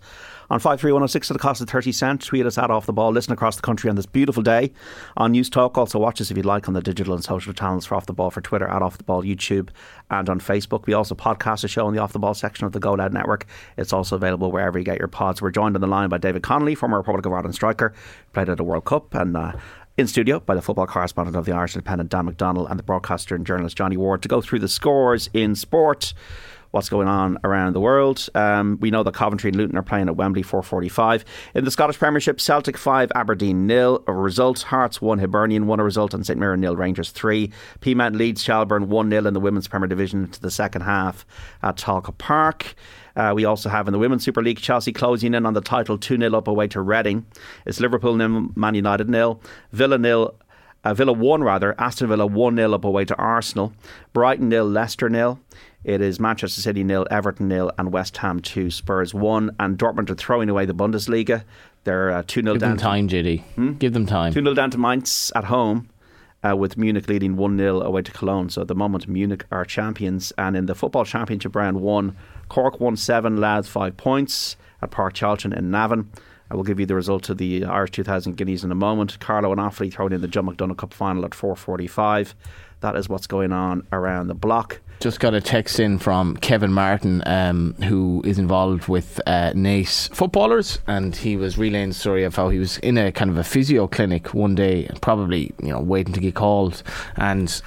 on 0.50 0.60
53106 0.60 1.32
at 1.32 1.34
the 1.34 1.40
cost 1.40 1.62
of 1.62 1.70
30 1.70 1.92
cents. 1.92 2.26
Tweet 2.26 2.46
us 2.46 2.58
at 2.58 2.70
Off 2.70 2.86
the 2.86 2.94
Ball. 2.94 3.12
Listen 3.12 3.34
across 3.34 3.56
the 3.56 3.62
country 3.62 3.90
on 3.90 3.96
this 3.96 4.06
beautiful 4.06 4.44
day 4.44 4.72
on 5.18 5.34
Newstalk. 5.34 5.78
Also 5.78 6.00
watch 6.00 6.22
us 6.22 6.32
if 6.32 6.38
you'd 6.38 6.46
like 6.46 6.68
on 6.68 6.74
the 6.74 6.82
digital 6.82 7.14
and 7.14 7.24
social 7.24 7.54
channels 7.54 7.86
for 7.86 7.96
Off 7.96 8.06
the 8.06 8.14
Ball 8.14 8.30
for 8.30 8.42
Twitter 8.42 8.68
at 8.68 8.82
Off 8.82 8.98
the 8.98 9.04
Ball, 9.04 9.24
YouTube 9.24 9.70
and 10.10 10.30
on 10.30 10.40
Facebook. 10.40 10.86
We 10.86 10.94
also 10.94 11.16
podcast 11.16 11.64
a 11.64 11.68
show 11.68 11.88
on 11.88 11.94
the 11.94 12.02
Off 12.02 12.14
the 12.14 12.20
Ball 12.20 12.34
section 12.34 12.66
of 12.66 12.74
the 12.74 12.80
Go 12.80 12.94
Loud 12.94 13.14
Network. 13.14 13.46
It's 13.78 13.94
also 13.94 14.16
available 14.16 14.52
wherever 14.52 14.78
you 14.78 14.86
get 14.86 15.00
your 15.00 15.08
pods. 15.08 15.42
We're 15.42 15.52
joined 15.52 15.76
on 15.76 15.82
the 15.82 15.88
line 15.88 16.10
by 16.10 16.18
David 16.18 16.44
Connolly, 16.44 16.76
former 16.76 16.98
Republic 16.98 17.26
of 17.26 17.34
Ireland 17.34 17.56
striker, 17.56 17.94
played 18.34 18.50
at 18.50 18.58
the 18.58 18.64
World 18.64 18.86
Cup 18.86 19.14
and 19.14 19.36
uh, 19.36 19.54
in 19.98 20.08
studio 20.08 20.40
by 20.40 20.56
the 20.56 20.62
football 20.62 20.88
correspondent 20.88 21.38
of 21.38 21.46
the 21.46 21.54
Irish 21.54 21.76
Independent, 21.76 22.10
Dan 22.10 22.30
McDonnell, 22.30 22.70
and 22.70 22.78
the 22.78 22.84
broadcaster 22.84 23.36
and 23.36 23.46
journalist 23.46 23.78
Johnny 23.78 23.98
Ward 23.98 24.22
to 24.24 24.28
go 24.28 24.42
through 24.42 24.60
the 24.60 24.68
scores 24.68 25.30
in 25.34 25.56
sport. 25.56 26.14
What's 26.76 26.90
going 26.90 27.08
on 27.08 27.38
around 27.46 27.72
the 27.72 27.80
world? 27.80 28.28
Um, 28.36 28.78
we 28.82 28.92
know 28.92 29.02
that 29.02 29.14
Coventry 29.14 29.48
and 29.48 29.56
Luton 29.56 29.78
are 29.78 29.82
playing 29.82 30.10
at 30.10 30.18
Wembley 30.18 30.44
4:45 30.44 31.24
in 31.54 31.64
the 31.64 31.72
Scottish 31.72 31.98
Premiership. 31.98 32.42
Celtic 32.42 32.76
five, 32.78 33.14
Aberdeen 33.16 33.66
nil. 33.66 34.04
A 34.08 34.12
result: 34.12 34.64
Hearts 34.64 35.02
one, 35.02 35.20
Hibernian 35.20 35.68
one. 35.68 35.80
A 35.80 35.86
result, 35.86 36.14
and 36.14 36.26
St 36.26 36.38
Mirren 36.38 36.60
nil, 36.60 36.76
Rangers 36.76 37.12
three. 37.12 37.50
Peamount 37.80 38.18
leads 38.18 38.44
Shelbourne 38.44 38.90
one 38.90 39.10
0 39.10 39.26
in 39.26 39.34
the 39.34 39.40
Women's 39.40 39.70
Premier 39.70 39.88
Division 39.88 40.26
into 40.26 40.42
the 40.42 40.52
second 40.52 40.82
half 40.82 41.26
at 41.64 41.78
Tolka 41.78 42.12
Park. 42.18 42.76
Uh, 43.16 43.32
we 43.34 43.46
also 43.46 43.70
have 43.70 43.88
in 43.88 43.94
the 43.94 43.98
Women's 43.98 44.26
Super 44.26 44.44
League 44.44 44.60
Chelsea 44.60 44.92
closing 44.92 45.34
in 45.34 45.46
on 45.46 45.54
the 45.54 45.62
title 45.62 45.98
2 45.98 46.18
0 46.18 46.36
up 46.36 46.50
away 46.50 46.68
to 46.68 46.82
Reading. 46.82 47.26
It's 47.66 47.80
Liverpool 47.80 48.16
nil, 48.16 48.50
Man 48.54 48.76
United 48.76 49.10
nil, 49.10 49.42
Villa 49.72 49.98
nil. 49.98 50.36
Uh, 50.84 50.94
Villa 50.94 51.14
1 51.14 51.42
rather, 51.42 51.74
Aston 51.80 52.10
Villa 52.10 52.28
1 52.28 52.58
0 52.58 52.74
up 52.74 52.84
away 52.84 53.06
to 53.06 53.16
Arsenal, 53.16 53.74
Brighton 54.14 54.50
nil, 54.50 54.66
Leicester 54.66 55.10
nil. 55.10 55.40
It 55.86 56.02
is 56.02 56.20
Manchester 56.20 56.62
City 56.62 56.84
nil, 56.84 57.06
Everton 57.12 57.48
nil, 57.48 57.72
and 57.78 57.94
West 57.94 58.18
Ham 58.18 58.40
2, 58.40 58.72
Spurs 58.72 59.14
1. 59.14 59.56
And 59.60 59.78
Dortmund 59.78 60.10
are 60.10 60.16
throwing 60.16 60.50
away 60.50 60.66
the 60.66 60.74
Bundesliga. 60.74 61.44
They're 61.84 62.12
uh, 62.12 62.24
2 62.26 62.42
0 62.42 62.44
down. 62.44 62.54
Give 62.54 62.62
them 62.62 62.78
time, 62.78 63.08
JD. 63.08 63.44
Hmm? 63.44 63.74
Give 63.74 63.94
them 63.94 64.08
time. 64.08 64.34
2 64.34 64.42
0 64.42 64.56
down 64.56 64.72
to 64.72 64.80
Mainz 64.80 65.32
at 65.36 65.44
home 65.44 65.88
uh, 66.44 66.56
with 66.56 66.76
Munich 66.76 67.08
leading 67.08 67.36
1 67.36 67.58
0 67.60 67.82
away 67.82 68.02
to 68.02 68.12
Cologne. 68.12 68.50
So 68.50 68.62
at 68.62 68.68
the 68.68 68.74
moment, 68.74 69.08
Munich 69.08 69.46
are 69.52 69.64
champions. 69.64 70.34
And 70.40 70.58
in 70.58 70.66
the 70.66 70.74
Football 70.74 71.06
Championship 71.06 71.56
round 71.56 71.80
one, 71.82 72.18
Cork 72.50 72.80
won 72.80 72.98
7, 72.98 73.38
Louth 73.38 73.68
5 73.68 73.96
points 73.96 74.56
at 74.82 74.90
Páirc 74.90 75.14
Tailteann 75.14 75.56
in 75.56 75.70
Navan. 75.70 76.10
I 76.50 76.56
will 76.56 76.64
give 76.64 76.80
you 76.80 76.88
the 76.88 76.96
result 76.96 77.30
of 77.30 77.38
the 77.38 77.64
Irish 77.64 77.92
2000 77.92 78.36
Guineas 78.38 78.64
in 78.64 78.72
a 78.72 78.76
moment. 78.76 79.20
Carlow 79.20 79.52
and 79.52 79.62
Offaly 79.62 79.94
throwing 79.94 80.14
in 80.14 80.22
the 80.22 80.28
Joe 80.28 80.42
McDonagh 80.42 80.78
Cup 80.78 80.96
final 80.96 81.26
at 81.26 81.32
4.45. 81.32 82.34
That 82.82 82.96
is 82.96 83.08
what's 83.08 83.28
going 83.28 83.52
on 83.52 83.86
around 83.92 84.28
the 84.28 84.36
block. 84.36 84.82
Just 85.00 85.20
got 85.20 85.34
a 85.34 85.42
text 85.42 85.80
in 85.80 86.00
from 86.00 86.36
Kevin 86.38 86.74
Martin, 86.74 87.22
um, 87.26 87.76
who 87.84 88.24
is 88.26 88.40
involved 88.40 88.88
with 88.88 89.22
uh, 89.28 89.52
Naas 89.54 90.10
footballers, 90.14 90.80
and 90.88 91.16
he 91.16 91.36
was 91.36 91.58
relaying 91.58 91.90
the 91.90 91.96
story 91.96 92.24
of 92.24 92.36
how 92.36 92.50
he 92.50 92.58
was 92.58 92.78
in 92.80 92.98
a 92.98 93.12
kind 93.12 93.30
of 93.30 93.38
a 93.38 93.44
physio 93.44 93.88
clinic 93.88 94.34
one 94.34 94.56
day, 94.56 94.90
probably 95.02 95.52
you 95.62 95.70
know 95.70 95.80
waiting 95.80 96.14
to 96.14 96.20
get 96.20 96.34
called, 96.34 96.82
and 97.18 97.62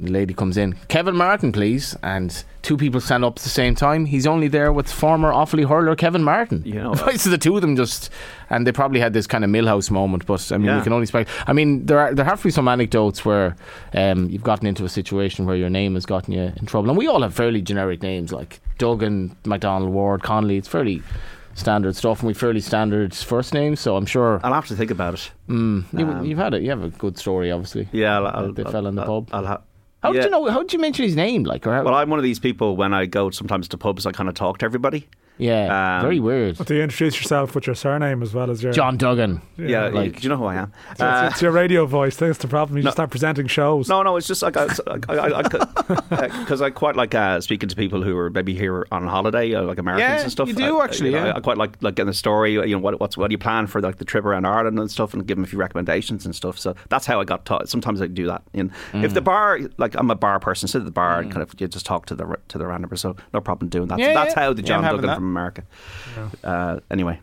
the 0.00 0.10
lady 0.10 0.34
comes 0.34 0.56
in, 0.56 0.74
Kevin 0.88 1.14
Martin, 1.16 1.52
please, 1.52 1.96
and 2.02 2.44
two 2.62 2.76
people 2.76 3.00
stand 3.00 3.24
up 3.24 3.34
at 3.38 3.42
the 3.42 3.48
same 3.48 3.74
time. 3.74 4.06
He's 4.06 4.26
only 4.26 4.48
there 4.48 4.72
with 4.72 4.90
former 4.90 5.30
Offaly 5.32 5.68
hurler 5.68 5.94
Kevin 5.96 6.22
Martin. 6.24 6.62
You 6.64 6.74
know, 6.82 6.94
so 7.16 7.30
the 7.30 7.38
two 7.38 7.54
of 7.54 7.60
them 7.62 7.76
just, 7.76 8.10
and 8.50 8.66
they 8.66 8.72
probably 8.72 9.00
had 9.00 9.12
this 9.12 9.26
kind 9.26 9.44
of 9.44 9.50
Milhouse 9.50 9.90
moment. 9.90 10.26
But 10.26 10.50
I 10.52 10.56
mean, 10.58 10.66
Yeah. 10.66 10.78
we 10.78 10.82
can 10.82 10.92
only 10.92 11.06
speculate. 11.06 11.48
I 11.48 11.52
mean, 11.52 11.86
there 11.86 11.98
are 12.00 12.14
there 12.14 12.24
have 12.24 12.38
to 12.40 12.44
be 12.44 12.50
some 12.50 12.66
anecdotes 12.68 13.24
where 13.24 13.56
um, 13.94 14.28
you've 14.30 14.42
gotten 14.42 14.66
into 14.66 14.84
a 14.84 14.88
situation 14.88 15.46
where 15.46 15.56
your 15.56 15.70
name 15.70 15.94
has 15.94 16.06
gotten 16.06 16.34
you 16.34 16.52
in 16.56 16.66
trouble, 16.66 16.88
and 16.90 16.98
we 16.98 17.06
all 17.06 17.22
have 17.22 17.34
fairly 17.34 17.62
generic 17.62 18.02
names 18.02 18.32
like 18.32 18.60
Duggan, 18.78 19.36
McDonald, 19.44 19.92
Ward, 19.92 20.22
Connolly. 20.22 20.56
It's 20.56 20.68
fairly 20.68 21.02
standard 21.54 21.94
stuff, 21.94 22.18
and 22.20 22.26
we 22.26 22.34
fairly 22.34 22.60
standard 22.60 23.14
first 23.14 23.54
names. 23.54 23.78
So 23.78 23.96
I'm 23.96 24.06
sure 24.06 24.40
I'll 24.42 24.52
have 24.54 24.66
to 24.66 24.74
think 24.74 24.90
about 24.90 25.14
it. 25.14 25.30
mm, 25.48 25.84
you, 25.96 26.04
Um, 26.08 26.24
you've 26.24 26.38
had 26.38 26.52
it. 26.54 26.62
You 26.62 26.70
have 26.70 26.82
a 26.82 26.88
good 26.88 27.16
story, 27.16 27.52
obviously. 27.52 27.88
Yeah, 27.92 28.18
I'll, 28.18 28.26
I'll, 28.26 28.52
the 28.52 28.64
I'll- 28.64 28.72
fella 28.72 28.88
in 28.88 28.96
the 28.96 29.04
pub. 29.04 29.28
I'll 29.32 29.46
ha- 29.46 29.60
How 30.04 30.12
yeah. 30.12 30.20
did 30.20 30.24
you 30.26 30.30
know? 30.32 30.50
How 30.50 30.60
did 30.60 30.72
you 30.74 30.78
mention 30.78 31.02
his 31.02 31.16
name? 31.16 31.44
Like, 31.44 31.64
how, 31.64 31.82
Well, 31.82 31.94
I'm 31.94 32.10
one 32.10 32.18
of 32.18 32.22
these 32.22 32.38
people 32.38 32.76
when 32.76 32.92
I 32.92 33.06
go 33.06 33.30
sometimes 33.30 33.68
to 33.68 33.78
pubs, 33.78 34.04
I 34.04 34.12
kind 34.12 34.28
of 34.28 34.34
talk 34.34 34.58
to 34.58 34.66
everybody. 34.66 35.08
Yeah, 35.38 35.96
um, 35.96 36.02
very 36.02 36.20
weird. 36.20 36.58
But 36.58 36.66
Do 36.68 36.74
you 36.76 36.82
introduce 36.82 37.16
yourself 37.16 37.54
with 37.54 37.66
your 37.66 37.74
surname 37.74 38.22
as 38.22 38.32
well 38.34 38.50
as 38.50 38.62
your 38.62 38.72
John 38.72 38.96
Duggan. 38.96 39.40
Yeah, 39.56 39.88
like- 39.88 40.16
do 40.16 40.22
you 40.22 40.28
know 40.28 40.36
who 40.36 40.44
I 40.44 40.54
am? 40.56 40.72
It's, 40.92 41.00
Uh, 41.00 41.28
it's 41.32 41.42
your 41.42 41.50
radio 41.52 41.86
voice. 41.86 42.16
That's 42.16 42.38
the 42.38 42.48
problem. 42.48 42.76
You 42.76 42.82
just 42.84 42.96
start 42.96 43.10
presenting 43.10 43.46
shows. 43.46 43.88
No, 43.88 44.02
no, 44.02 44.16
it's 44.16 44.26
just 44.26 44.42
like 44.42 44.54
because 44.54 44.80
I, 44.86 46.28
because 46.40 46.62
I 46.62 46.70
quite 46.70 46.96
like 46.96 47.14
uh, 47.14 47.40
speaking 47.40 47.68
to 47.68 47.76
people 47.76 48.02
who 48.02 48.16
are 48.16 48.30
maybe 48.30 48.54
here 48.54 48.86
on 48.92 49.06
holiday, 49.06 49.54
uh, 49.54 49.62
like 49.62 49.78
Americans 49.78 50.08
Yeah, 50.18 50.22
and 50.22 50.32
stuff. 50.32 50.48
you 50.48 50.54
do 50.54 50.78
I- 50.80 50.84
actually, 50.84 51.10
you 51.10 51.16
know, 51.16 51.26
yeah. 51.26 51.32
I, 51.32 51.36
I 51.36 51.40
quite 51.40 51.58
like 51.58 51.76
like 51.82 51.94
getting 51.96 52.10
a 52.10 52.14
story. 52.14 52.52
You 52.54 52.66
know, 52.66 52.78
what 52.78 52.98
what's 53.00 53.16
what 53.16 53.28
do 53.28 53.32
you 53.32 53.38
plan 53.38 53.66
for 53.66 53.80
like 53.80 53.98
the 53.98 54.04
trip 54.04 54.24
around 54.24 54.46
Ireland 54.46 54.78
and 54.78 54.90
stuff, 54.90 55.14
and 55.14 55.26
give 55.26 55.36
them 55.36 55.44
a 55.44 55.46
few 55.48 55.58
recommendations 55.58 56.24
and 56.24 56.34
stuff. 56.34 56.58
So 56.58 56.74
that's 56.88 57.06
how 57.06 57.20
I 57.20 57.24
got 57.24 57.44
taught. 57.44 57.68
Sometimes 57.68 58.00
I 58.00 58.06
do 58.06 58.26
that. 58.26 58.42
And 58.54 58.70
if 58.94 59.10
Mm. 59.10 59.14
the 59.14 59.20
bar, 59.20 59.60
like 59.78 59.94
I'm 59.96 60.10
a 60.10 60.14
bar 60.14 60.38
person, 60.40 60.68
sit 60.68 60.78
at 60.80 60.84
the 60.84 60.90
bar 60.90 61.20
and 61.20 61.30
kind 61.30 61.42
of 61.42 61.52
you 61.60 61.68
just 61.68 61.86
talk 61.86 62.06
to 62.06 62.14
the 62.14 62.36
to 62.48 62.58
the 62.58 62.64
randomer. 62.64 62.98
So 62.98 63.16
no 63.32 63.40
problem 63.40 63.68
doing 63.68 63.88
that. 63.88 63.98
So 63.98 64.04
that's 64.14 64.34
yeah. 64.36 64.42
how 64.42 64.52
the 64.52 64.62
John 64.62 64.84
I'm 64.84 64.96
Duggan 64.96 65.06
that. 65.06 65.20
From 65.24 65.30
America. 65.30 65.64
Uh, 66.44 66.80
anyway. 66.90 67.18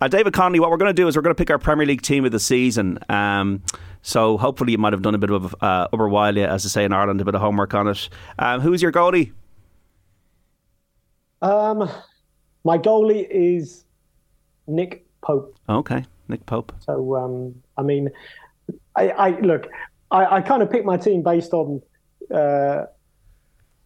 Uh, 0.00 0.08
David 0.08 0.32
Connolly, 0.32 0.60
what 0.60 0.70
we're 0.70 0.76
going 0.76 0.94
to 0.94 1.02
do 1.02 1.08
is 1.08 1.16
we're 1.16 1.22
going 1.22 1.34
to 1.34 1.38
pick 1.38 1.50
our 1.50 1.58
Premier 1.58 1.84
League 1.84 2.02
team 2.02 2.24
of 2.24 2.30
the 2.30 2.38
season. 2.38 2.98
Um, 3.08 3.62
so 4.02 4.38
hopefully 4.38 4.72
you 4.72 4.78
might 4.78 4.92
have 4.92 5.02
done 5.02 5.14
a 5.14 5.18
bit 5.18 5.30
of 5.30 5.54
uh, 5.60 5.88
upper 5.92 6.08
while 6.08 6.38
as 6.38 6.64
I 6.64 6.68
say 6.68 6.84
in 6.84 6.92
Ireland, 6.92 7.20
a 7.20 7.24
bit 7.24 7.34
of 7.34 7.40
homework 7.40 7.74
on 7.74 7.88
it. 7.88 8.08
Um, 8.38 8.60
who's 8.60 8.80
your 8.80 8.92
goalie? 8.92 9.32
Um, 11.42 11.90
my 12.64 12.78
goalie 12.78 13.26
is 13.28 13.84
Nick 14.66 15.04
Pope. 15.22 15.56
Okay, 15.68 16.04
Nick 16.28 16.46
Pope. 16.46 16.72
So 16.80 17.16
um, 17.16 17.54
I 17.76 17.82
mean, 17.82 18.10
I, 18.94 19.10
I 19.10 19.40
look, 19.40 19.66
I, 20.10 20.36
I 20.36 20.40
kind 20.40 20.62
of 20.62 20.70
picked 20.70 20.86
my 20.86 20.96
team 20.96 21.22
based 21.22 21.52
on 21.52 21.82
uh, 22.32 22.84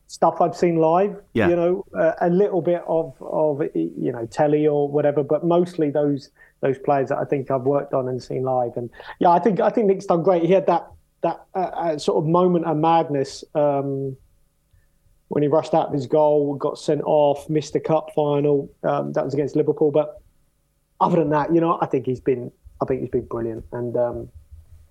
stuff 0.06 0.40
I've 0.40 0.56
seen 0.56 0.76
live. 0.76 1.20
Yeah. 1.32 1.48
You 1.48 1.56
know, 1.56 1.84
uh, 1.98 2.12
a 2.20 2.30
little 2.30 2.62
bit 2.62 2.82
of 2.86 3.14
of 3.20 3.62
you 3.74 4.12
know 4.12 4.26
telly 4.26 4.66
or 4.66 4.88
whatever, 4.88 5.22
but 5.22 5.44
mostly 5.44 5.90
those 5.90 6.30
those 6.60 6.78
players 6.78 7.08
that 7.08 7.18
I 7.18 7.24
think 7.24 7.50
I've 7.50 7.62
worked 7.62 7.94
on 7.94 8.08
and 8.08 8.22
seen 8.22 8.42
live. 8.42 8.76
And 8.76 8.90
yeah, 9.18 9.30
I 9.30 9.38
think 9.38 9.60
I 9.60 9.70
think 9.70 9.86
Nick's 9.86 10.06
done 10.06 10.22
great. 10.22 10.44
He 10.44 10.52
had 10.52 10.66
that 10.66 10.90
that 11.22 11.44
uh, 11.54 11.58
uh, 11.58 11.98
sort 11.98 12.22
of 12.22 12.28
moment 12.28 12.66
of 12.66 12.76
madness. 12.76 13.44
Um, 13.54 14.16
when 15.28 15.42
he 15.42 15.48
rushed 15.48 15.74
out 15.74 15.88
of 15.88 15.92
his 15.92 16.06
goal, 16.06 16.54
got 16.54 16.78
sent 16.78 17.00
off, 17.04 17.48
missed 17.48 17.72
the 17.72 17.80
cup 17.80 18.10
final. 18.14 18.70
Um, 18.84 19.12
that 19.14 19.24
was 19.24 19.34
against 19.34 19.56
Liverpool. 19.56 19.90
But 19.90 20.20
other 21.00 21.16
than 21.16 21.30
that, 21.30 21.52
you 21.52 21.60
know, 21.60 21.78
I 21.80 21.86
think 21.86 22.06
he's 22.06 22.20
been, 22.20 22.52
I 22.80 22.84
think 22.84 23.00
he's 23.00 23.10
been 23.10 23.24
brilliant. 23.24 23.64
And 23.72 23.96
um, 23.96 24.28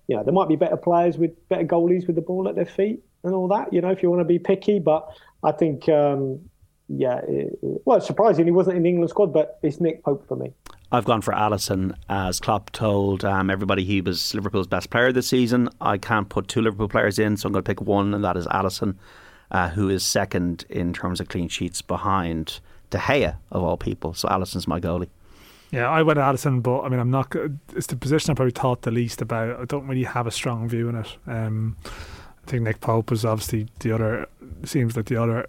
you 0.06 0.16
know, 0.16 0.24
there 0.24 0.34
might 0.34 0.48
be 0.48 0.56
better 0.56 0.76
players 0.76 1.16
with 1.16 1.30
better 1.48 1.64
goalies 1.64 2.06
with 2.06 2.16
the 2.16 2.22
ball 2.22 2.48
at 2.48 2.56
their 2.56 2.66
feet 2.66 3.00
and 3.24 3.34
all 3.34 3.48
that. 3.48 3.72
You 3.72 3.80
know, 3.80 3.90
if 3.90 4.02
you 4.02 4.10
want 4.10 4.20
to 4.20 4.24
be 4.24 4.38
picky, 4.38 4.78
but 4.78 5.08
I 5.42 5.52
think, 5.52 5.88
um, 5.88 6.40
yeah, 6.88 7.18
it, 7.26 7.58
it- 7.62 7.80
well, 7.84 7.96
it's 7.98 8.06
surprising 8.06 8.44
he 8.44 8.50
wasn't 8.50 8.76
in 8.76 8.82
the 8.82 8.88
England 8.90 9.10
squad, 9.10 9.32
but 9.32 9.58
it's 9.62 9.80
Nick 9.80 10.02
Pope 10.04 10.26
for 10.28 10.36
me. 10.36 10.52
I've 10.92 11.04
gone 11.06 11.22
for 11.22 11.34
Alisson, 11.34 11.96
as 12.08 12.38
Klopp 12.38 12.70
told 12.70 13.24
um, 13.24 13.50
everybody 13.50 13.84
he 13.84 14.00
was 14.00 14.32
Liverpool's 14.34 14.68
best 14.68 14.90
player 14.90 15.10
this 15.10 15.26
season. 15.26 15.68
I 15.80 15.98
can't 15.98 16.28
put 16.28 16.46
two 16.46 16.60
Liverpool 16.62 16.88
players 16.88 17.18
in, 17.18 17.36
so 17.36 17.48
I'm 17.48 17.52
going 17.52 17.64
to 17.64 17.68
pick 17.68 17.80
one, 17.80 18.14
and 18.14 18.22
that 18.22 18.36
is 18.36 18.46
Alisson, 18.46 18.94
uh, 19.50 19.70
who 19.70 19.88
is 19.88 20.04
second 20.04 20.64
in 20.68 20.92
terms 20.92 21.20
of 21.20 21.28
clean 21.28 21.48
sheets 21.48 21.82
behind 21.82 22.60
De 22.90 22.98
Gea, 22.98 23.36
of 23.50 23.62
all 23.64 23.76
people. 23.76 24.14
So 24.14 24.28
Alisson's 24.28 24.68
my 24.68 24.78
goalie. 24.78 25.08
Yeah, 25.72 25.88
I 25.90 26.02
went 26.02 26.20
Addison, 26.20 26.60
but 26.60 26.82
I 26.82 26.88
mean, 26.88 27.00
I'm 27.00 27.10
not. 27.10 27.34
It's 27.74 27.88
the 27.88 27.96
position 27.96 28.30
I 28.30 28.34
probably 28.34 28.52
thought 28.52 28.82
the 28.82 28.92
least 28.92 29.20
about. 29.20 29.58
I 29.58 29.64
don't 29.64 29.88
really 29.88 30.04
have 30.04 30.28
a 30.28 30.30
strong 30.30 30.68
view 30.68 30.88
in 30.88 30.94
it. 30.96 31.16
Um, 31.26 31.76
I 32.46 32.50
think 32.50 32.62
Nick 32.62 32.80
Pope 32.80 33.10
was 33.10 33.24
obviously 33.24 33.68
the 33.80 33.92
other. 33.92 34.28
Seems 34.64 34.96
like 34.96 35.06
the 35.06 35.16
other 35.16 35.46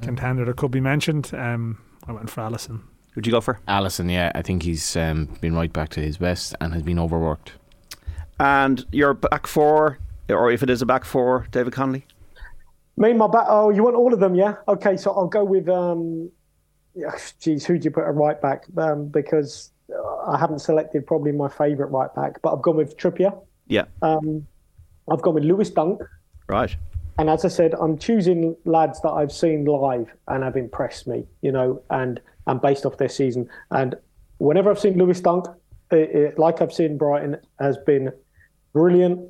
contender 0.00 0.44
that 0.46 0.56
could 0.56 0.70
be 0.70 0.80
mentioned. 0.80 1.30
Um, 1.34 1.78
I 2.06 2.12
went 2.12 2.30
for 2.30 2.40
Alisson. 2.40 2.80
Would 3.14 3.26
you 3.26 3.32
go 3.32 3.40
for? 3.40 3.60
Alisson, 3.68 4.10
yeah, 4.10 4.32
I 4.34 4.42
think 4.42 4.62
he's 4.62 4.96
um, 4.96 5.26
been 5.40 5.54
right 5.54 5.72
back 5.72 5.90
to 5.90 6.00
his 6.00 6.16
best 6.18 6.54
and 6.60 6.72
has 6.72 6.82
been 6.82 6.98
overworked. 6.98 7.52
And 8.40 8.86
your 8.92 9.14
back 9.14 9.46
four, 9.46 9.98
or 10.28 10.50
if 10.50 10.62
it 10.62 10.70
is 10.70 10.80
a 10.80 10.86
back 10.86 11.04
four, 11.04 11.46
David 11.50 11.72
Connolly? 11.72 12.06
Me 12.96 13.10
and 13.10 13.18
my 13.18 13.26
back. 13.26 13.46
Oh, 13.48 13.70
you 13.70 13.82
want 13.82 13.96
all 13.96 14.14
of 14.14 14.20
them, 14.20 14.34
yeah? 14.34 14.56
Okay, 14.68 14.96
so 14.96 15.12
I'll 15.12 15.26
go 15.26 15.44
with. 15.44 15.68
Um, 15.68 16.30
geez, 17.40 17.66
who 17.66 17.78
do 17.78 17.84
you 17.84 17.90
put 17.90 18.04
a 18.04 18.10
right 18.10 18.40
back? 18.40 18.64
Um, 18.76 19.08
because 19.08 19.70
uh, 19.92 20.30
I 20.30 20.38
haven't 20.38 20.60
selected 20.60 21.06
probably 21.06 21.32
my 21.32 21.48
favourite 21.48 21.90
right 21.90 22.14
back, 22.14 22.40
but 22.42 22.54
I've 22.54 22.62
gone 22.62 22.76
with 22.76 22.96
Trippier. 22.96 23.38
Yeah, 23.66 23.84
Um, 24.00 24.46
I've 25.10 25.20
gone 25.22 25.34
with 25.34 25.44
Lewis 25.44 25.70
Dunk. 25.70 26.00
Right. 26.48 26.74
And 27.18 27.28
as 27.28 27.44
I 27.44 27.48
said, 27.48 27.74
I'm 27.74 27.98
choosing 27.98 28.56
lads 28.64 29.00
that 29.02 29.10
I've 29.10 29.32
seen 29.32 29.64
live 29.64 30.08
and 30.28 30.44
have 30.44 30.56
impressed 30.56 31.08
me, 31.08 31.26
you 31.42 31.50
know, 31.50 31.82
and 31.90 32.20
and 32.46 32.60
based 32.60 32.86
off 32.86 32.96
their 32.96 33.08
season. 33.08 33.48
And 33.70 33.94
whenever 34.38 34.70
I've 34.70 34.78
seen 34.78 34.96
Lewis 34.96 35.20
Dunk, 35.20 35.46
it, 35.90 36.10
it, 36.10 36.38
like 36.38 36.62
I've 36.62 36.72
seen 36.72 36.96
Brighton, 36.96 37.36
has 37.60 37.76
been 37.78 38.10
brilliant. 38.72 39.20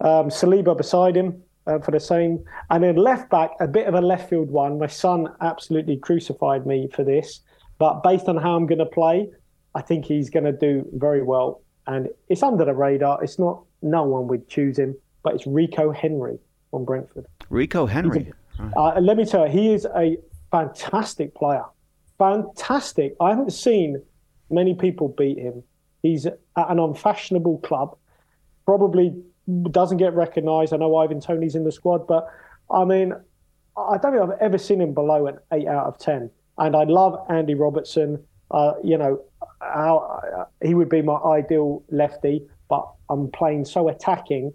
Um, 0.00 0.28
Saliba 0.28 0.76
beside 0.76 1.16
him 1.16 1.42
uh, 1.66 1.78
for 1.78 1.90
the 1.90 2.00
same. 2.00 2.44
And 2.70 2.82
then 2.82 2.96
left 2.96 3.30
back, 3.30 3.50
a 3.60 3.68
bit 3.68 3.86
of 3.86 3.94
a 3.94 4.00
left 4.00 4.28
field 4.28 4.50
one. 4.50 4.78
My 4.78 4.88
son 4.88 5.28
absolutely 5.40 5.96
crucified 5.98 6.66
me 6.66 6.88
for 6.92 7.04
this. 7.04 7.40
But 7.78 8.02
based 8.02 8.28
on 8.28 8.36
how 8.36 8.56
I'm 8.56 8.66
going 8.66 8.78
to 8.78 8.86
play, 8.86 9.28
I 9.74 9.82
think 9.82 10.06
he's 10.06 10.30
going 10.30 10.44
to 10.44 10.52
do 10.52 10.88
very 10.94 11.22
well. 11.22 11.62
And 11.86 12.08
it's 12.28 12.42
under 12.42 12.64
the 12.64 12.74
radar. 12.74 13.22
It's 13.22 13.38
not, 13.38 13.62
no 13.82 14.02
one 14.02 14.26
would 14.28 14.48
choose 14.48 14.78
him, 14.78 14.96
but 15.22 15.34
it's 15.34 15.46
Rico 15.46 15.92
Henry 15.92 16.38
from 16.76 16.84
Brentford. 16.84 17.26
Rico 17.48 17.86
Henry. 17.86 18.30
Uh, 18.76 19.00
let 19.00 19.16
me 19.16 19.24
tell 19.24 19.46
you, 19.46 19.52
he 19.52 19.72
is 19.72 19.86
a 19.96 20.18
fantastic 20.50 21.34
player. 21.34 21.64
Fantastic. 22.18 23.16
I 23.18 23.30
haven't 23.30 23.52
seen 23.52 24.02
many 24.50 24.74
people 24.74 25.08
beat 25.08 25.38
him. 25.38 25.62
He's 26.02 26.26
at 26.26 26.38
an 26.54 26.78
unfashionable 26.78 27.58
club. 27.60 27.96
Probably 28.66 29.14
doesn't 29.70 29.96
get 29.96 30.12
recognised. 30.12 30.74
I 30.74 30.76
know 30.76 30.96
Ivan 30.96 31.18
Toney's 31.18 31.54
in 31.54 31.64
the 31.64 31.72
squad, 31.72 32.06
but 32.06 32.28
I 32.70 32.84
mean, 32.84 33.14
I 33.78 33.96
don't 33.96 34.12
think 34.12 34.22
I've 34.22 34.38
ever 34.40 34.58
seen 34.58 34.82
him 34.82 34.92
below 34.92 35.26
an 35.28 35.38
eight 35.54 35.66
out 35.66 35.86
of 35.86 35.98
ten. 35.98 36.30
And 36.58 36.76
I 36.76 36.84
love 36.84 37.18
Andy 37.30 37.54
Robertson. 37.54 38.22
Uh, 38.50 38.74
you 38.84 38.98
know, 38.98 39.22
how, 39.62 40.20
uh, 40.36 40.44
he 40.62 40.74
would 40.74 40.90
be 40.90 41.00
my 41.00 41.16
ideal 41.24 41.82
lefty, 41.90 42.46
but 42.68 42.86
I'm 43.08 43.30
playing 43.30 43.64
so 43.64 43.88
attacking. 43.88 44.52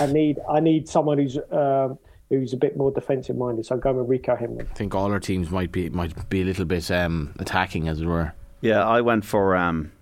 I 0.00 0.06
need 0.06 0.38
I 0.48 0.60
need 0.60 0.88
someone 0.88 1.18
who's 1.18 1.38
um, 1.50 1.98
who's 2.28 2.52
a 2.52 2.56
bit 2.56 2.76
more 2.76 2.90
defensive 2.90 3.36
minded. 3.36 3.66
So 3.66 3.74
I'm 3.74 3.80
going 3.80 3.96
with 3.96 4.08
Rico 4.08 4.36
Henry. 4.36 4.60
I 4.60 4.74
think 4.74 4.94
all 4.94 5.10
our 5.12 5.20
teams 5.20 5.50
might 5.50 5.72
be 5.72 5.88
might 5.90 6.28
be 6.28 6.42
a 6.42 6.44
little 6.44 6.64
bit 6.64 6.90
um, 6.90 7.34
attacking, 7.38 7.88
as 7.88 8.00
it 8.00 8.06
were. 8.06 8.32
Yeah, 8.60 8.84
I 8.84 9.00
went 9.00 9.24
for 9.24 9.56
um, 9.56 9.92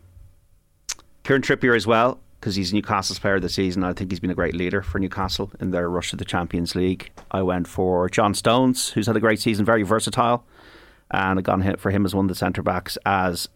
Kieran 1.25 1.43
Trippier 1.43 1.77
as 1.77 1.87
well 1.87 2.21
because 2.41 2.55
he's 2.55 2.73
Newcastle's 2.73 3.19
player 3.19 3.37
of 3.37 3.43
the 3.43 3.49
season. 3.49 3.83
I 3.85 3.93
think 3.93 4.11
he's 4.11 4.21
been 4.21 4.31
a 4.31 4.35
great 4.35 4.55
leader 4.55 4.83
for 4.83 4.99
Newcastle 4.99 5.51
in 5.61 5.71
their 5.71 5.89
rush 5.91 6.11
to 6.11 6.17
the 6.17 6.25
Champions 6.25 6.75
League. 6.75 7.11
I 7.31 7.43
went 7.43 7.67
for 7.67 8.09
John 8.09 8.35
Stones, 8.35 8.91
who's 8.91 9.07
had 9.07 9.17
a 9.17 9.21
great 9.21 9.41
season, 9.41 9.65
very 9.65 9.83
versatile, 9.83 10.45
and 11.11 11.39
I've 11.39 11.45
gone 11.45 11.63
hit 11.63 11.81
for 11.81 11.91
him 11.91 12.05
as 12.05 12.15
one 12.15 12.27
of 12.27 12.29
the 12.29 12.35
centre 12.35 12.63
backs. 12.63 12.97
As 13.05 13.49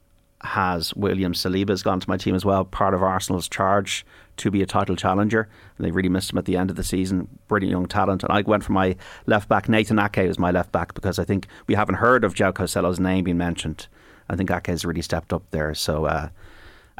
has 0.43 0.95
William 0.95 1.32
Saliba 1.32 1.70
has 1.70 1.82
gone 1.82 2.01
to 2.01 2.09
my 2.09 2.16
team 2.16 2.34
as 2.34 2.45
well, 2.45 2.64
part 2.64 2.95
of 2.95 3.03
Arsenal's 3.03 3.49
charge 3.49 4.07
to 4.38 4.51
be 4.51 4.62
a 4.62 4.66
title 4.66 4.97
challenger, 4.97 5.49
and 5.76 5.86
they 5.86 5.91
really 5.91 6.09
missed 6.09 6.32
him 6.32 6.38
at 6.38 6.47
the 6.47 6.57
end 6.57 6.70
of 6.70 6.76
the 6.76 6.84
season. 6.84 7.28
Brilliant 7.49 7.72
young 7.72 7.86
talent, 7.86 8.22
and 8.22 8.32
I 8.32 8.41
went 8.43 8.64
for 8.64 8.72
my 8.72 8.97
left 9.26 9.49
back. 9.49 9.68
Nathan 9.68 9.99
Ake 9.99 10.26
was 10.26 10.38
my 10.38 10.51
left 10.51 10.72
back 10.72 10.95
because 10.95 11.18
I 11.18 11.24
think 11.24 11.47
we 11.66 11.74
haven't 11.74 11.97
heard 11.97 12.24
of 12.24 12.34
João 12.34 12.53
Cancelo's 12.53 13.01
name 13.01 13.24
being 13.24 13.36
mentioned. 13.36 13.86
I 14.28 14.36
think 14.36 14.51
Ake 14.51 14.68
has 14.68 14.84
really 14.84 15.03
stepped 15.03 15.32
up 15.32 15.43
there. 15.51 15.74
So. 15.74 16.07
Uh, 16.07 16.28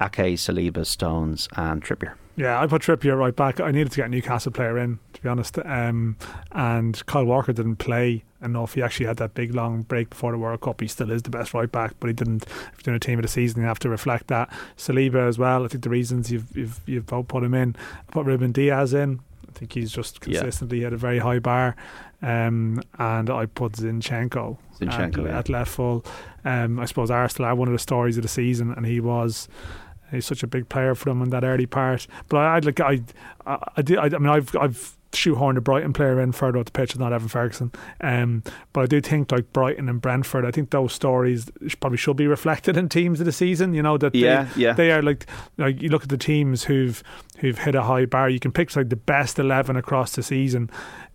Ake, 0.01 0.37
Saliba, 0.39 0.87
Stones, 0.87 1.49
and 1.57 1.83
Trippier. 1.83 2.15
Yeah, 2.41 2.59
I 2.59 2.67
put 2.67 2.81
Trippier 2.81 3.19
right 3.19 3.37
back. 3.37 3.61
I 3.61 3.71
needed 3.71 3.93
to 3.93 3.97
get 3.97 4.07
a 4.07 4.09
Newcastle 4.09 4.51
player 4.51 4.79
in, 4.79 4.99
to 5.13 5.21
be 5.21 5.29
honest. 5.29 5.59
Um, 5.59 6.17
and 6.53 7.05
Kyle 7.05 7.27
Walker 7.27 7.53
didn't 7.53 7.77
play 7.77 8.25
enough. 8.41 8.73
He 8.73 8.83
actually 8.83 9.05
had 9.05 9.19
that 9.19 9.35
big 9.35 9.55
long 9.55 9.83
break 9.83 10.09
before 10.09 10.33
the 10.33 10.39
World 10.39 10.63
Cup. 10.63 10.81
He 10.81 10.89
still 10.89 11.11
is 11.11 11.21
the 11.21 11.29
best 11.29 11.53
right 11.53 11.71
back, 11.71 11.97
but 12.01 12.07
he 12.07 12.15
didn't. 12.15 12.45
If 12.45 12.79
you're 12.79 12.85
doing 12.85 12.97
a 12.97 12.99
team 12.99 13.19
of 13.19 13.25
the 13.25 13.29
season, 13.29 13.61
you 13.61 13.69
have 13.69 13.79
to 13.81 13.91
reflect 13.91 14.29
that. 14.29 14.51
Saliba 14.79 15.29
as 15.29 15.39
well. 15.39 15.67
I 15.67 15.69
think 15.69 15.85
the 15.85 15.91
reasons 15.91 16.33
you've 16.33 16.57
you've 16.57 16.81
you've 16.87 17.05
both 17.05 17.29
put 17.29 17.45
him 17.45 17.53
in. 17.53 17.77
I 18.09 18.11
put 18.11 18.25
Ruben 18.25 18.53
Dias 18.53 18.95
in. 18.95 19.21
I 19.47 19.53
think 19.53 19.75
he's 19.75 19.93
just 19.93 20.23
consistently 20.23 20.79
yeah. 20.79 20.85
had 20.85 20.93
a 20.95 20.97
very 20.97 21.19
high 21.19 21.41
bar. 21.41 21.77
Um, 22.23 22.81
and 22.99 23.29
I 23.29 23.47
put 23.47 23.73
Zinchenko, 23.73 24.57
Zinchenko 24.79 25.19
at, 25.19 25.25
yeah. 25.27 25.39
at 25.39 25.49
left 25.51 25.73
full. 25.73 26.07
Um, 26.47 26.81
I 26.81 26.87
suppose 26.87 27.11
Arsenal 27.11 27.51
are 27.51 27.55
one 27.55 27.69
of 27.69 27.73
the 27.73 27.79
stories 27.79 28.17
of 28.17 28.23
the 28.23 28.29
season, 28.29 28.73
and 28.73 28.87
he 28.87 28.99
was 28.99 29.47
he's 30.11 30.27
such 30.27 30.43
a 30.43 30.47
big 30.47 30.69
player 30.69 30.95
for 30.95 31.11
them 31.11 31.23
in 31.23 31.31
that 31.31 31.45
early 31.45 31.67
part. 31.67 32.07
But 32.29 32.39
I, 32.39 32.55
would 32.55 32.65
like 32.65 32.81
I, 32.81 33.01
I, 33.47 33.59
I, 33.77 33.83
did, 33.83 33.99
I, 33.99 34.05
I 34.05 34.19
mean, 34.19 34.29
I've, 34.29 34.55
I've 34.57 34.97
shoehorned 35.13 35.57
a 35.57 35.61
Brighton 35.61 35.93
player 35.93 36.21
in 36.21 36.33
further 36.33 36.59
up 36.59 36.67
the 36.67 36.73
pitch. 36.73 36.97
Not 36.97 37.13
Evan 37.13 37.29
Ferguson, 37.29 37.73
um, 38.01 38.43
but 38.73 38.83
I 38.83 38.87
do 38.87 39.01
think 39.01 39.33
like 39.33 39.53
Brighton 39.53 39.89
and 39.89 40.01
Brentford. 40.01 40.45
I 40.45 40.51
think 40.51 40.71
those 40.71 40.93
stories 40.93 41.51
probably 41.81 41.99
should 41.99 42.17
be 42.17 42.27
reflected 42.27 42.77
in 42.77 42.89
teams 42.89 43.21
of 43.21 43.27
the 43.27 43.33
season. 43.33 43.75
You 43.75 43.83
know 43.83 43.99
that 43.99 44.15
yeah, 44.15 44.45
they, 44.55 44.61
yeah. 44.61 44.73
they 44.73 44.93
are 44.93 45.03
like 45.03 45.27
like 45.59 45.81
you 45.83 45.89
look 45.89 46.03
at 46.03 46.09
the 46.09 46.19
teams 46.19 46.65
who've 46.65 47.03
who've 47.39 47.59
hit 47.59 47.75
a 47.75 47.83
high 47.83 48.07
bar. 48.07 48.29
You 48.29 48.41
can 48.41 48.53
pick 48.53 48.75
like 48.77 48.89
the 48.89 48.97
best 48.97 49.39
eleven 49.39 49.77
across 49.77 50.15
the 50.15 50.23
season. 50.23 50.71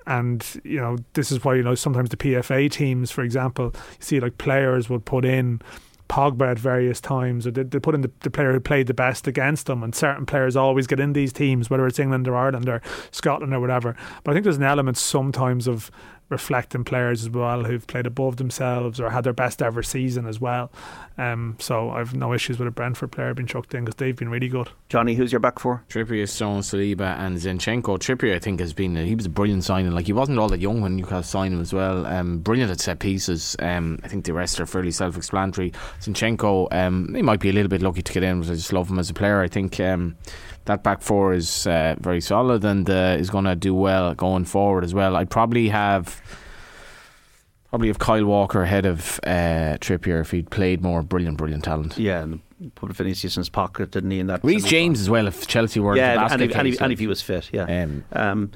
And 0.07 0.45
you 0.63 0.79
know 0.79 0.97
this 1.13 1.31
is 1.31 1.43
why 1.43 1.55
you 1.55 1.63
know 1.63 1.75
sometimes 1.75 2.09
the 2.09 2.17
PFA 2.17 2.69
teams, 2.69 3.11
for 3.11 3.23
example, 3.23 3.71
you 3.73 3.81
see 3.99 4.19
like 4.19 4.37
players 4.37 4.89
would 4.89 5.05
put 5.05 5.25
in 5.25 5.61
Pogba 6.07 6.51
at 6.51 6.59
various 6.59 7.01
times, 7.01 7.47
or 7.47 7.51
they, 7.51 7.63
they 7.63 7.79
put 7.79 7.95
in 7.95 8.01
the, 8.01 8.11
the, 8.21 8.29
player 8.29 8.53
who 8.53 8.59
played 8.59 8.87
the 8.87 8.93
best 8.93 9.27
against 9.27 9.65
them. 9.65 9.83
And 9.83 9.93
certain 9.95 10.25
players 10.25 10.55
always 10.55 10.87
get 10.87 10.99
in 10.99 11.13
these 11.13 11.33
teams, 11.33 11.69
whether 11.69 11.85
it's 11.87 11.99
England 11.99 12.27
or 12.27 12.35
Ireland 12.35 12.69
or 12.69 12.81
Scotland 13.11 13.53
or 13.53 13.59
whatever. 13.59 13.95
But 14.23 14.31
I 14.31 14.33
think 14.33 14.43
there's 14.43 14.57
an 14.57 14.63
element 14.63 14.97
sometimes 14.97 15.67
of 15.67 15.89
reflecting 16.29 16.83
players 16.83 17.23
as 17.23 17.29
well 17.29 17.63
who've 17.63 17.85
played 17.85 18.05
above 18.05 18.37
themselves 18.37 18.99
or 18.99 19.09
had 19.11 19.23
their 19.23 19.33
best 19.33 19.61
ever 19.61 19.83
season 19.83 20.25
as 20.25 20.39
well. 20.39 20.71
Um, 21.17 21.55
so 21.59 21.91
I've 21.91 22.13
no 22.13 22.33
issues 22.33 22.57
with 22.59 22.67
a 22.67 22.71
Brentford 22.71 23.11
player 23.11 23.33
being 23.33 23.47
chucked 23.47 23.73
in 23.73 23.85
because 23.85 23.95
they've 23.95 24.15
been 24.15 24.29
really 24.29 24.49
good. 24.49 24.69
Johnny, 24.89 25.15
who's 25.15 25.31
your 25.31 25.39
back 25.39 25.59
for? 25.59 25.83
Trippier, 25.89 26.27
Stone, 26.27 26.61
Saliba, 26.61 27.17
and 27.19 27.37
Zinchenko. 27.37 27.99
Trippier, 27.99 28.35
I 28.35 28.39
think, 28.39 28.59
has 28.59 28.73
been 28.73 28.97
a, 28.97 29.05
he 29.05 29.15
was 29.15 29.25
a 29.25 29.29
brilliant 29.29 29.63
signing. 29.63 29.91
Like 29.91 30.07
he 30.07 30.13
wasn't 30.13 30.39
all 30.39 30.49
that 30.49 30.59
young 30.59 30.81
when 30.81 30.95
Newcastle 30.95 31.23
signed 31.23 31.53
him 31.53 31.61
as 31.61 31.73
well. 31.73 32.05
Um, 32.05 32.39
brilliant 32.39 32.71
at 32.71 32.79
set 32.79 32.99
pieces. 32.99 33.55
Um, 33.59 33.99
I 34.03 34.07
think 34.07 34.25
the 34.25 34.33
rest 34.33 34.59
are 34.59 34.65
fairly 34.65 34.91
self-explanatory. 34.91 35.73
Zinchenko, 36.01 36.73
um, 36.73 37.13
he 37.13 37.21
might 37.21 37.39
be 37.39 37.49
a 37.49 37.53
little 37.53 37.69
bit 37.69 37.81
lucky 37.81 38.01
to 38.01 38.13
get 38.13 38.23
in, 38.23 38.41
but 38.41 38.49
I 38.49 38.55
just 38.55 38.73
love 38.73 38.89
him 38.89 38.99
as 38.99 39.09
a 39.09 39.13
player. 39.13 39.41
I 39.41 39.47
think. 39.47 39.79
Um, 39.79 40.17
that 40.65 40.83
back 40.83 41.01
four 41.01 41.33
is 41.33 41.67
uh, 41.67 41.95
very 41.99 42.21
solid 42.21 42.65
and 42.65 42.89
uh, 42.89 43.15
is 43.19 43.29
going 43.29 43.45
to 43.45 43.55
do 43.55 43.73
well 43.73 44.13
going 44.13 44.45
forward 44.45 44.83
as 44.83 44.93
well. 44.93 45.15
I'd 45.15 45.29
probably 45.29 45.69
have 45.69 46.21
probably 47.69 47.87
have 47.87 47.99
Kyle 47.99 48.25
Walker 48.25 48.61
ahead 48.61 48.85
of 48.85 49.19
uh, 49.23 49.77
Trippier 49.79 50.21
if 50.21 50.31
he'd 50.31 50.49
played 50.49 50.81
more. 50.81 51.03
Brilliant, 51.03 51.37
brilliant 51.37 51.63
talent. 51.63 51.97
Yeah, 51.97 52.21
and 52.21 52.41
put 52.75 52.91
Vinicius 52.93 53.35
in 53.35 53.41
his 53.41 53.49
pocket, 53.49 53.91
didn't 53.91 54.11
he? 54.11 54.19
In 54.19 54.27
that 54.27 54.43
Reece 54.43 54.65
James 54.65 54.99
as 54.99 55.09
well. 55.09 55.27
If 55.27 55.47
Chelsea 55.47 55.79
were 55.79 55.95
yeah, 55.95 56.27
and, 56.31 56.41
if, 56.41 56.55
and, 56.55 56.67
if, 56.67 56.81
and 56.81 56.91
if 56.91 56.99
he 56.99 57.07
was 57.07 57.21
fit, 57.21 57.49
yeah. 57.51 57.83
Um, 57.83 58.03
um, 58.13 58.51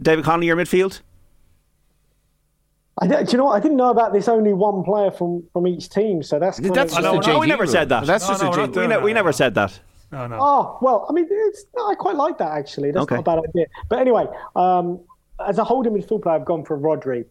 David 0.00 0.24
Connolly, 0.24 0.46
your 0.46 0.56
midfield. 0.56 1.00
I 3.02 3.06
do 3.06 3.32
you 3.32 3.38
know 3.38 3.46
what? 3.46 3.56
I 3.56 3.60
didn't 3.60 3.78
know 3.78 3.90
about 3.90 4.12
this. 4.12 4.28
Only 4.28 4.52
one 4.52 4.82
player 4.84 5.10
from, 5.10 5.44
from 5.52 5.66
each 5.66 5.88
team, 5.88 6.22
so 6.22 6.38
that's 6.38 6.60
kind 6.60 6.74
that's 6.74 6.96
of, 6.96 7.02
no, 7.02 7.18
no, 7.18 7.38
we 7.38 7.46
never 7.46 7.66
said 7.66 7.88
that. 7.88 8.04
That's 8.04 8.24
no, 8.24 8.30
just 8.30 8.42
no, 8.42 8.50
a 8.50 8.68
J- 8.68 8.80
we, 8.80 8.86
ne- 8.86 8.98
we 8.98 9.12
never 9.12 9.32
said 9.32 9.54
that. 9.54 9.78
No, 10.12 10.26
no. 10.26 10.38
Oh 10.40 10.78
well, 10.82 11.06
I 11.08 11.12
mean, 11.12 11.26
it's, 11.30 11.64
I 11.86 11.94
quite 11.94 12.16
like 12.16 12.38
that 12.38 12.52
actually. 12.52 12.90
That's 12.90 13.04
Okay. 13.04 13.16
not 13.16 13.20
a 13.20 13.24
bad 13.24 13.38
idea. 13.48 13.66
But 13.88 14.00
anyway, 14.00 14.26
um, 14.56 15.00
as 15.46 15.58
a 15.58 15.64
holding 15.64 15.92
midfield 15.92 16.22
player, 16.22 16.36
I've 16.36 16.44
gone 16.44 16.64
for 16.64 16.78
Rodri 16.78 17.24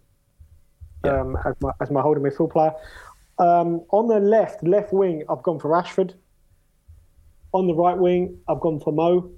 um, 1.04 1.38
as 1.46 1.56
my 1.62 1.72
as 1.82 1.92
my 1.92 2.02
holding 2.02 2.24
midfield 2.24 2.52
player. 2.52 2.74
Um, 3.38 3.86
on 3.92 4.08
the 4.08 4.20
left, 4.20 4.64
left 4.64 4.92
wing, 4.92 5.24
I've 5.30 5.44
gone 5.44 5.60
for 5.60 5.70
Rashford. 5.70 6.14
On 7.54 7.68
the 7.68 7.74
right 7.74 7.98
wing, 7.98 8.38
I've 8.48 8.60
gone 8.60 8.80
for 8.80 8.94
Mo, 8.94 9.32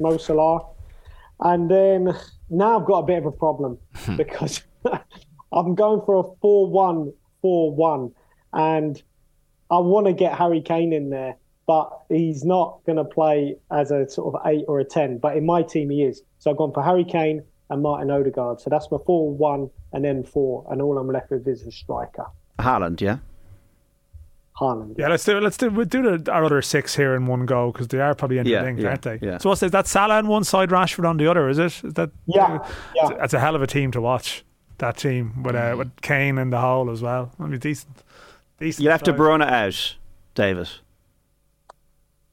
Mo 0.00 0.16
Salah, 0.16 0.66
and 1.40 1.70
then 1.70 2.16
now 2.48 2.78
I've 2.78 2.86
got 2.86 3.00
a 3.00 3.06
bit 3.06 3.18
of 3.18 3.26
a 3.26 3.32
problem 3.32 3.78
because 4.16 4.62
I'm 5.52 5.74
going 5.74 6.00
for 6.06 6.20
a 6.20 6.46
4-1, 6.46 7.12
4-1, 7.44 8.12
and 8.54 9.02
I 9.70 9.78
want 9.78 10.06
to 10.06 10.12
get 10.14 10.38
Harry 10.38 10.62
Kane 10.62 10.92
in 10.92 11.10
there, 11.10 11.36
but 11.68 12.00
he's 12.08 12.44
not 12.44 12.80
going 12.86 12.96
to 12.96 13.04
play 13.04 13.54
as 13.70 13.90
a 13.90 14.08
sort 14.08 14.34
of 14.34 14.40
eight 14.46 14.64
or 14.66 14.80
a 14.80 14.84
ten. 14.84 15.18
But 15.18 15.36
in 15.36 15.44
my 15.44 15.62
team, 15.62 15.90
he 15.90 16.02
is. 16.02 16.22
So 16.38 16.50
I've 16.50 16.56
gone 16.56 16.72
for 16.72 16.82
Harry 16.82 17.04
Kane 17.04 17.44
and 17.68 17.82
Martin 17.82 18.10
Odegaard. 18.10 18.58
So 18.60 18.70
that's 18.70 18.90
my 18.90 18.96
four-one 19.04 19.70
and 19.92 20.04
then 20.04 20.24
four, 20.24 20.66
and 20.70 20.80
all 20.80 20.98
I'm 20.98 21.08
left 21.08 21.30
with 21.30 21.46
is 21.46 21.62
a 21.62 21.70
striker, 21.70 22.26
Haaland, 22.58 23.00
yeah. 23.00 23.18
Haaland. 24.58 24.96
Yeah, 24.98 25.08
let's 25.08 25.24
do 25.24 25.38
let's 25.40 25.56
do 25.56 25.70
we'll 25.70 25.86
do 25.86 26.18
the, 26.18 26.32
our 26.32 26.44
other 26.44 26.62
six 26.62 26.96
here 26.96 27.14
in 27.14 27.26
one 27.26 27.46
go 27.46 27.70
because 27.70 27.88
they 27.88 28.00
are 28.00 28.14
probably 28.14 28.38
interlinked, 28.38 28.80
yeah, 28.80 28.88
aren't 28.88 29.02
they? 29.02 29.18
yeah. 29.22 29.38
So 29.38 29.50
what's 29.50 29.62
is 29.62 29.70
that 29.70 29.86
Salah 29.86 30.16
on 30.16 30.26
one 30.26 30.44
side, 30.44 30.70
Rashford 30.70 31.08
on 31.08 31.18
the 31.18 31.30
other? 31.30 31.48
Is 31.48 31.58
it? 31.58 31.84
Is 31.84 31.94
that 31.94 32.10
Yeah, 32.26 32.66
yeah. 32.96 33.10
That's 33.18 33.34
a 33.34 33.40
hell 33.40 33.54
of 33.54 33.62
a 33.62 33.66
team 33.66 33.92
to 33.92 34.00
watch. 34.00 34.44
That 34.78 34.96
team 34.96 35.42
with 35.42 35.54
uh, 35.54 35.74
with 35.76 36.00
Kane 36.00 36.38
in 36.38 36.50
the 36.50 36.60
hole 36.60 36.90
as 36.90 37.02
well. 37.02 37.32
I 37.38 37.46
mean, 37.46 37.58
decent, 37.60 38.02
decent. 38.58 38.82
You 38.82 38.90
left 38.90 39.04
De 39.04 39.10
side. 39.10 39.18
Bruyne 39.18 39.42
out, 39.42 39.96
David. 40.34 40.68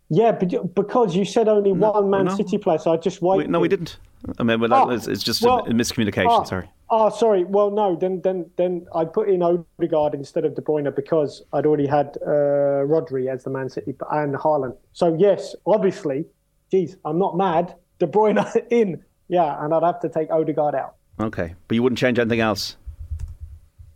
Yeah, 0.10 0.32
but 0.32 0.76
because 0.76 1.16
you 1.16 1.26
said 1.26 1.48
only 1.48 1.72
one 1.72 2.10
Man 2.10 2.26
no. 2.26 2.36
City 2.36 2.58
player, 2.58 2.78
so 2.78 2.94
I 2.94 2.98
just 2.98 3.22
waited. 3.22 3.48
We, 3.48 3.52
no, 3.52 3.60
we 3.60 3.68
didn't. 3.68 3.98
I 4.40 4.44
mean, 4.44 4.60
well, 4.60 4.74
Oh, 4.74 4.90
ah, 4.90 4.90
it's, 4.90 5.08
it's 5.08 5.24
just 5.24 5.42
well, 5.42 5.60
a, 5.66 5.70
a 5.70 5.74
miscommunication. 5.74 6.28
oh, 6.30 6.44
sorry. 6.44 6.70
Oh, 6.90 7.10
sorry. 7.10 7.44
Well, 7.44 7.72
no. 7.72 7.96
Then, 7.96 8.22
then, 8.22 8.50
then 8.58 8.86
I 8.94 9.06
put 9.06 9.30
in 9.30 9.42
Odegaard 9.42 10.14
instead 10.14 10.46
of 10.46 10.56
De 10.56 10.62
Bruyne 10.62 10.94
because 10.96 11.44
I'd 11.54 11.66
already 11.66 11.88
had 11.88 12.18
uh, 12.22 12.86
Rodri 12.86 13.32
as 13.32 13.44
the 13.44 13.50
Man 13.50 13.70
City 13.70 13.96
and 14.12 14.36
Haaland. 14.36 14.76
So 14.94 15.16
yes, 15.20 15.56
obviously, 15.66 16.26
geez, 16.72 16.98
I'm 17.06 17.18
not 17.20 17.38
mad. 17.38 17.76
De 18.00 18.08
Bruyne 18.08 18.46
in, 18.70 19.04
yeah, 19.28 19.64
and 19.64 19.74
I'd 19.74 19.84
have 19.84 20.00
to 20.02 20.10
take 20.10 20.30
Odegaard 20.30 20.76
out. 20.76 20.96
Okay, 21.20 21.56
but 21.68 21.76
you 21.76 21.82
wouldn't 21.82 22.00
change 22.00 22.20
anything 22.20 22.42
else. 22.42 22.78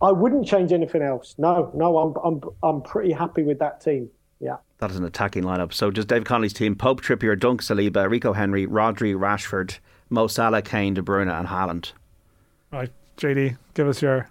I 0.02 0.12
wouldn't 0.12 0.48
change 0.48 0.72
anything 0.72 1.02
else. 1.02 1.36
No, 1.38 1.72
no, 1.76 1.98
I'm, 1.98 2.14
I'm, 2.24 2.42
I'm 2.64 2.82
pretty 2.82 3.12
happy 3.12 3.44
with 3.44 3.60
that 3.60 3.82
team. 3.82 4.10
Yeah. 4.40 4.58
That 4.80 4.92
is 4.92 4.98
an 4.98 5.04
attacking 5.06 5.44
lineup. 5.44 5.74
So 5.74 5.92
just 5.92 6.08
Dave 6.08 6.24
Connolly's 6.24 6.54
team: 6.54 6.76
Pope, 6.76 7.02
Trippier, 7.02 7.38
Dunk, 7.40 7.62
Saliba, 7.62 8.10
Rico 8.10 8.34
Henry, 8.34 8.66
Rodri, 8.66 9.16
Rashford, 9.16 9.78
Mo 10.10 10.28
Salah, 10.28 10.62
Kane, 10.62 10.94
De 10.94 11.02
Bruyne, 11.02 11.32
and 11.32 11.48
Haaland. 11.48 11.92
Right, 12.72 12.92
JD, 13.18 13.58
give 13.74 13.88
us 13.88 14.02
your. 14.02 14.30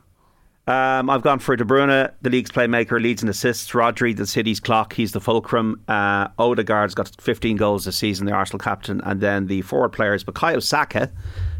Um, 0.68 1.08
I've 1.08 1.22
gone 1.22 1.38
for 1.38 1.56
De 1.56 1.64
Bruyne, 1.64 2.12
the 2.20 2.28
league's 2.28 2.50
playmaker, 2.50 3.00
leads 3.00 3.22
and 3.22 3.30
assists. 3.30 3.70
Rodri, 3.70 4.14
the 4.14 4.26
city's 4.26 4.60
clock, 4.60 4.92
he's 4.92 5.12
the 5.12 5.20
fulcrum. 5.20 5.82
Uh, 5.88 6.28
Odegaard's 6.38 6.94
got 6.94 7.10
15 7.20 7.56
goals 7.56 7.86
this 7.86 7.96
season, 7.96 8.26
the 8.26 8.32
Arsenal 8.32 8.58
captain. 8.58 9.00
And 9.02 9.22
then 9.22 9.46
the 9.46 9.62
forward 9.62 9.94
players, 9.94 10.24
Bukayo 10.24 10.62
Saka, 10.62 11.10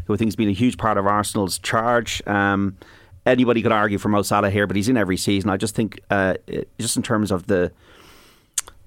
who 0.05 0.13
I 0.13 0.17
think 0.17 0.27
has 0.27 0.35
been 0.35 0.47
a 0.47 0.53
huge 0.53 0.77
part 0.77 0.99
of 0.99 1.07
Arsenal's 1.07 1.57
charge. 1.57 2.21
Um, 2.27 2.77
anybody 3.25 3.63
could 3.63 3.71
argue 3.71 3.97
for 3.97 4.09
Mo 4.09 4.21
Salah 4.21 4.51
here, 4.51 4.67
but 4.67 4.75
he's 4.75 4.89
in 4.89 4.95
every 4.95 5.17
season. 5.17 5.49
I 5.49 5.57
just 5.57 5.73
think, 5.73 5.99
uh, 6.11 6.35
just 6.79 6.95
in 6.95 7.01
terms 7.01 7.31
of 7.31 7.47
the 7.47 7.71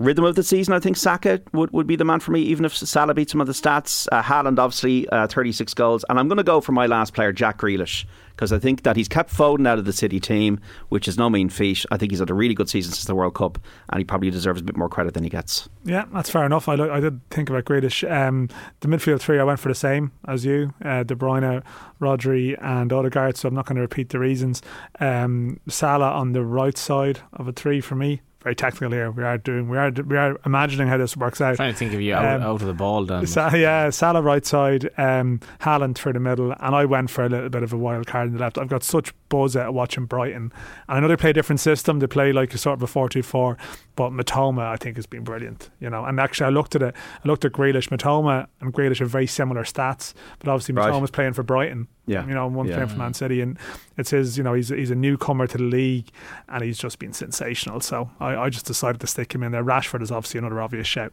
rhythm 0.03 0.25
of 0.25 0.35
the 0.35 0.43
season, 0.43 0.75
I 0.75 0.81
think 0.81 0.97
Saka 0.97 1.41
would, 1.53 1.71
would 1.73 1.87
be 1.87 1.97
the 1.97 2.05
man 2.05 2.21
for 2.21 2.33
me, 2.33 2.41
even 2.43 2.65
if 2.65 2.77
Salah 2.77 3.15
beats 3.15 3.33
him 3.33 3.41
on 3.41 3.47
the 3.47 3.53
stats. 3.53 4.07
Uh, 4.13 4.23
Haaland, 4.23 4.59
obviously, 4.59 5.09
uh, 5.09 5.27
36 5.27 5.73
goals. 5.75 6.05
And 6.09 6.19
I'm 6.19 6.29
going 6.29 6.39
to 6.39 6.43
go 6.45 6.61
for 6.61 6.73
my 6.73 6.87
last 6.87 7.15
player, 7.15 7.33
Jack 7.33 7.59
Grealish, 7.59 8.05
because 8.31 8.53
I 8.53 8.59
think 8.59 8.83
that 8.83 8.97
he's 8.97 9.09
kept 9.09 9.33
Foden 9.33 9.67
out 9.67 9.79
of 9.79 9.85
the 9.85 9.93
City 9.93 10.21
team, 10.21 10.61
which 10.89 11.07
is 11.07 11.17
no 11.17 11.31
mean 11.31 11.49
feat. 11.49 11.85
I 11.91 11.97
think 11.97 12.13
he's 12.13 12.19
had 12.19 12.31
a 12.31 12.35
really 12.35 12.55
good 12.55 12.69
season 12.69 12.93
since 12.93 13.05
the 13.05 13.15
World 13.15 13.35
Cup, 13.35 13.59
and 13.91 13.99
he 13.99 14.05
probably 14.05 14.31
deserves 14.31 14.61
a 14.61 14.65
bit 14.65 14.77
more 14.77 14.89
credit 14.89 15.15
than 15.15 15.25
he 15.25 15.31
gets. 15.31 15.69
Yeah, 15.85 16.05
that's 16.13 16.31
fair 16.31 16.45
enough. 16.45 16.69
I, 16.69 16.75
lo- 16.75 16.93
I 16.93 17.01
did 17.01 17.21
think 17.31 17.51
about 17.51 17.65
Grealish. 17.65 18.11
Um, 18.11 18.49
the 18.81 18.89
midfield 18.89 19.21
three, 19.21 19.39
I 19.39 19.45
went 19.45 19.61
for 19.61 19.69
the 19.69 19.75
same 19.75 20.13
as 20.27 20.45
you: 20.45 20.75
uh, 20.85 21.03
De 21.05 21.15
Bruyne, 21.15 21.63
Rodri, 22.01 22.57
and 22.61 22.93
Odegaard. 22.93 23.37
So 23.37 23.49
I'm 23.49 23.55
not 23.55 23.67
going 23.67 23.77
to 23.77 23.83
repeat 23.83 24.09
the 24.09 24.19
reasons. 24.19 24.63
Um, 25.01 25.61
Salah 25.69 26.13
on 26.13 26.33
the 26.33 26.45
right 26.45 26.77
side 26.77 27.21
of 27.33 27.49
a 27.49 27.53
three 27.53 27.81
for 27.81 27.95
me. 27.95 28.23
Very 28.43 28.55
technical 28.57 28.91
here. 28.91 29.11
We 29.11 29.23
are 29.23 29.39
doing. 29.39 29.69
We 29.69 29.79
are. 29.79 29.91
We 29.91 30.17
are 30.17 30.37
imagining 30.45 30.89
how 30.89 30.97
this 30.97 31.17
works 31.17 31.41
out. 31.41 31.51
I'm 31.51 31.57
trying 31.57 31.73
to 31.73 31.79
think 31.79 31.95
of 31.95 32.01
you 32.01 32.15
out, 32.15 32.25
Um, 32.25 32.43
out 32.43 32.61
of 32.61 32.67
the 32.67 32.75
ball, 32.75 33.05
Dan. 33.05 33.25
Sa- 33.27 33.55
yeah, 33.55 33.89
Salah 33.91 34.21
right 34.23 34.45
side, 34.45 34.91
um, 34.99 35.39
Haaland 35.61 35.95
through 35.95 36.15
the 36.15 36.21
middle, 36.21 36.53
and 36.59 36.75
I 36.75 36.85
went 36.85 37.11
for 37.11 37.25
a 37.25 37.29
little 37.29 37.49
bit 37.51 37.63
of 37.63 37.73
a 37.73 37.77
wild 37.77 38.07
card 38.09 38.29
in 38.29 38.35
the 38.35 38.41
left. 38.41 38.59
I've 38.59 38.69
got 38.69 38.83
such 38.83 39.15
buzz 39.33 39.57
out 39.57 39.69
of 39.69 39.75
watching 39.75 40.05
Brighton, 40.05 40.53
and 40.89 40.99
I 40.99 41.01
know 41.01 41.09
they 41.09 41.17
play 41.17 41.31
a 41.31 41.33
different 41.33 41.61
system. 41.61 41.99
They 42.01 42.07
play 42.07 42.33
like 42.33 42.53
a 42.53 42.59
sort 42.59 42.79
of 42.79 42.83
a 42.83 42.87
four-two-four, 42.87 43.57
but 43.97 44.11
Mitoma 44.11 44.63
I 44.67 44.77
think 44.77 44.97
has 44.97 45.07
been 45.07 45.25
brilliant. 45.25 45.71
You 45.81 45.89
know, 45.89 46.05
and 46.05 46.21
actually 46.21 46.47
I 46.47 46.51
looked 46.51 46.75
at 46.77 46.83
it. 46.83 46.95
I 47.25 47.29
looked 47.29 47.45
at 47.47 47.53
Grealish, 47.53 47.89
Mitoma, 47.89 48.47
and 48.61 48.75
Grealish 48.75 48.99
have 48.99 49.09
very 49.09 49.27
similar 49.27 49.65
stats, 49.65 50.13
but 50.39 50.49
obviously 50.49 50.75
Right. 50.75 50.93
Mitoma's 50.93 51.11
playing 51.11 51.33
for 51.33 51.43
Brighton. 51.43 51.89
Yeah. 52.07 52.27
you 52.27 52.35
know, 52.35 52.47
one's 52.49 52.69
Yeah. 52.71 52.77
playing 52.77 52.89
for 52.91 52.99
Man 52.99 53.15
City, 53.15 53.41
and 53.41 53.59
it's 53.97 54.11
his. 54.11 54.37
You 54.37 54.45
know, 54.45 54.53
he's 54.55 54.69
he's 54.69 54.91
a 54.91 54.95
newcomer 54.95 55.47
to 55.47 55.57
the 55.57 55.65
league, 55.65 56.09
and 56.49 56.63
he's 56.63 56.77
just 56.79 56.99
been 56.99 57.13
sensational. 57.15 57.81
So 57.81 58.11
I, 58.21 58.37
I 58.37 58.51
just 58.51 58.67
decided 58.67 59.01
to 59.01 59.07
stick 59.07 59.35
him 59.35 59.43
in 59.43 59.53
there. 59.53 59.65
Rashford 59.65 60.03
is 60.03 60.11
obviously 60.11 60.39
another 60.39 60.61
obvious 60.61 60.87
shout. 60.87 61.13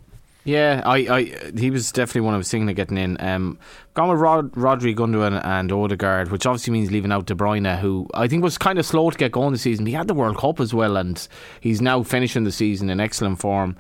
Yeah, 0.50 0.82
I, 0.84 0.98
I, 0.98 1.52
he 1.56 1.70
was 1.70 1.92
definitely 1.92 2.22
one 2.22 2.34
I 2.34 2.38
was 2.38 2.50
thinking 2.50 2.72
of 2.72 2.76
getting 2.76 2.98
in. 2.98 3.18
Um, 3.22 3.60
gone 3.94 4.10
with 4.10 4.20
Rod, 4.20 4.52
Rodri, 4.54 4.96
Gundogan, 4.96 5.46
and 5.46 5.72
Odegaard, 5.72 6.32
which 6.32 6.48
obviously 6.48 6.74
means 6.74 6.90
leaving 6.90 7.12
out 7.12 7.28
De 7.28 7.36
Bruyne, 7.36 7.78
who 7.78 8.08
I 8.16 8.28
think 8.28 8.42
was 8.42 8.58
kind 8.58 8.80
of 8.80 8.86
slow 8.86 9.12
to 9.12 9.18
get 9.18 9.32
going 9.32 9.52
this 9.52 9.62
season. 9.62 9.86
He 9.86 9.94
had 9.94 10.08
the 10.08 10.16
World 10.16 10.38
Cup 10.38 10.60
as 10.60 10.74
well, 10.74 10.98
and 10.98 11.28
he's 11.62 11.82
now 11.82 12.02
finishing 12.02 12.46
the 12.46 12.52
season 12.52 12.90
in 12.90 13.00
excellent 13.00 13.38
form. 13.40 13.78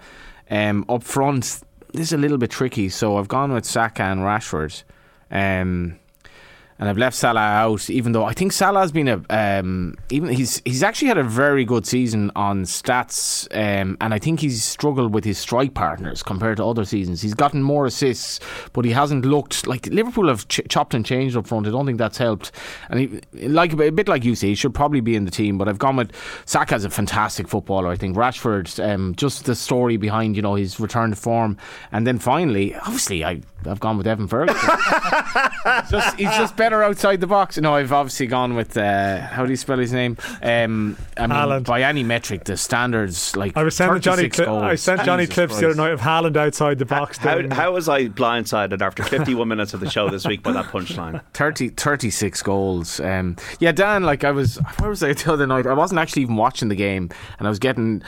Um, 0.51 0.85
up 0.87 1.01
front, 1.01 1.61
this 1.91 2.03
is 2.03 2.13
a 2.13 2.17
little 2.17 2.37
bit 2.37 2.51
tricky, 2.51 2.89
so 2.89 3.17
I've 3.17 3.27
gone 3.27 3.51
with 3.51 3.65
Saka 3.65 4.03
and 4.03 4.21
Rashford. 4.21 4.83
Um, 5.31 5.98
and 6.79 6.87
I've 6.87 6.97
left 6.97 7.17
Salah 7.17 7.41
out, 7.41 7.89
even 7.89 8.13
though 8.13 8.23
I 8.23 8.31
think 8.31 8.53
Salah 8.53 8.79
has 8.79 8.91
been 8.93 9.09
a 9.09 9.21
um, 9.29 9.95
even 10.09 10.29
he's 10.29 10.61
he's 10.63 10.81
actually 10.81 11.09
had 11.09 11.17
a 11.17 11.23
very 11.23 11.65
good 11.65 11.85
season 11.85 12.31
on 12.37 12.63
stats, 12.63 13.47
um, 13.53 13.97
and 13.99 14.13
I 14.13 14.19
think 14.19 14.39
he's 14.39 14.63
struggled 14.63 15.13
with 15.13 15.25
his 15.25 15.37
strike 15.37 15.73
partners 15.73 16.23
compared 16.23 16.57
to 16.57 16.65
other 16.65 16.85
seasons. 16.85 17.21
He's 17.21 17.33
gotten 17.33 17.61
more 17.61 17.85
assists, 17.85 18.39
but 18.71 18.85
he 18.85 18.91
hasn't 18.91 19.25
looked 19.25 19.67
like 19.67 19.87
Liverpool 19.87 20.29
have 20.29 20.47
ch- 20.47 20.61
chopped 20.69 20.93
and 20.93 21.05
changed 21.05 21.35
up 21.35 21.47
front. 21.47 21.67
I 21.67 21.71
don't 21.71 21.85
think 21.85 21.97
that's 21.97 22.17
helped, 22.17 22.53
and 22.89 22.99
he, 22.99 23.47
like 23.47 23.73
a 23.73 23.91
bit 23.91 24.07
like 24.07 24.23
you 24.23 24.35
say, 24.35 24.47
he 24.47 24.55
should 24.55 24.73
probably 24.73 25.01
be 25.01 25.17
in 25.17 25.25
the 25.25 25.31
team. 25.31 25.57
But 25.57 25.67
I've 25.67 25.79
gone 25.79 25.97
with 25.97 26.13
Saka's 26.45 26.85
a 26.85 26.89
fantastic 26.89 27.49
footballer. 27.49 27.89
I 27.89 27.97
think 27.97 28.15
Rashford, 28.15 28.81
um, 28.89 29.15
just 29.15 29.43
the 29.43 29.55
story 29.55 29.97
behind 29.97 30.37
you 30.37 30.41
know 30.41 30.55
his 30.55 30.79
return 30.79 31.09
to 31.09 31.17
form, 31.17 31.57
and 31.91 32.07
then 32.07 32.19
finally, 32.19 32.73
obviously, 32.75 33.25
I 33.25 33.41
I've 33.65 33.79
gone 33.79 33.97
with 33.97 34.07
Evan 34.07 34.27
Ferguson. 34.27 34.69
just, 35.89 36.15
he's 36.17 36.29
just 36.37 36.55
better 36.55 36.68
outside 36.73 37.21
the 37.21 37.27
box. 37.27 37.57
No, 37.57 37.75
I've 37.75 37.91
obviously 37.91 38.27
gone 38.27 38.55
with 38.55 38.77
uh, 38.77 39.19
how 39.21 39.45
do 39.45 39.51
you 39.51 39.57
spell 39.57 39.77
his 39.77 39.91
name? 39.93 40.17
Um, 40.41 40.97
I 41.17 41.27
mean, 41.27 41.29
Haaland. 41.37 41.65
by 41.65 41.81
any 41.83 42.03
metric, 42.03 42.45
the 42.45 42.57
standards 42.57 43.35
like 43.35 43.57
I 43.57 43.63
was 43.63 43.75
sending 43.75 44.01
Johnny. 44.01 44.29
Cli- 44.29 44.45
I 44.45 44.75
sent 44.75 45.03
Johnny 45.03 45.23
Jesus 45.23 45.33
clips 45.33 45.59
the 45.59 45.67
other 45.67 45.75
night 45.75 45.91
of 45.91 46.01
Haaland 46.01 46.37
outside 46.37 46.77
the 46.79 46.85
box. 46.85 47.17
How, 47.17 47.35
doing- 47.35 47.51
how 47.51 47.73
was 47.73 47.89
I 47.89 48.07
blindsided 48.07 48.81
after 48.81 49.03
51 49.03 49.47
minutes 49.47 49.73
of 49.73 49.79
the 49.79 49.89
show 49.89 50.09
this 50.09 50.25
week 50.25 50.43
by 50.43 50.51
that 50.53 50.65
punchline? 50.65 51.21
30, 51.33 51.69
36 51.69 52.41
goals. 52.43 52.99
Um, 52.99 53.35
yeah, 53.59 53.71
Dan, 53.71 54.03
like 54.03 54.23
I 54.23 54.31
was, 54.31 54.57
where 54.77 54.89
was 54.89 55.03
I 55.03 55.13
the 55.13 55.33
other 55.33 55.47
night? 55.47 55.65
I 55.67 55.73
wasn't 55.73 55.99
actually 55.99 56.21
even 56.23 56.35
watching 56.35 56.69
the 56.69 56.75
game, 56.75 57.09
and 57.37 57.47
I 57.47 57.49
was 57.49 57.59
getting 57.59 58.03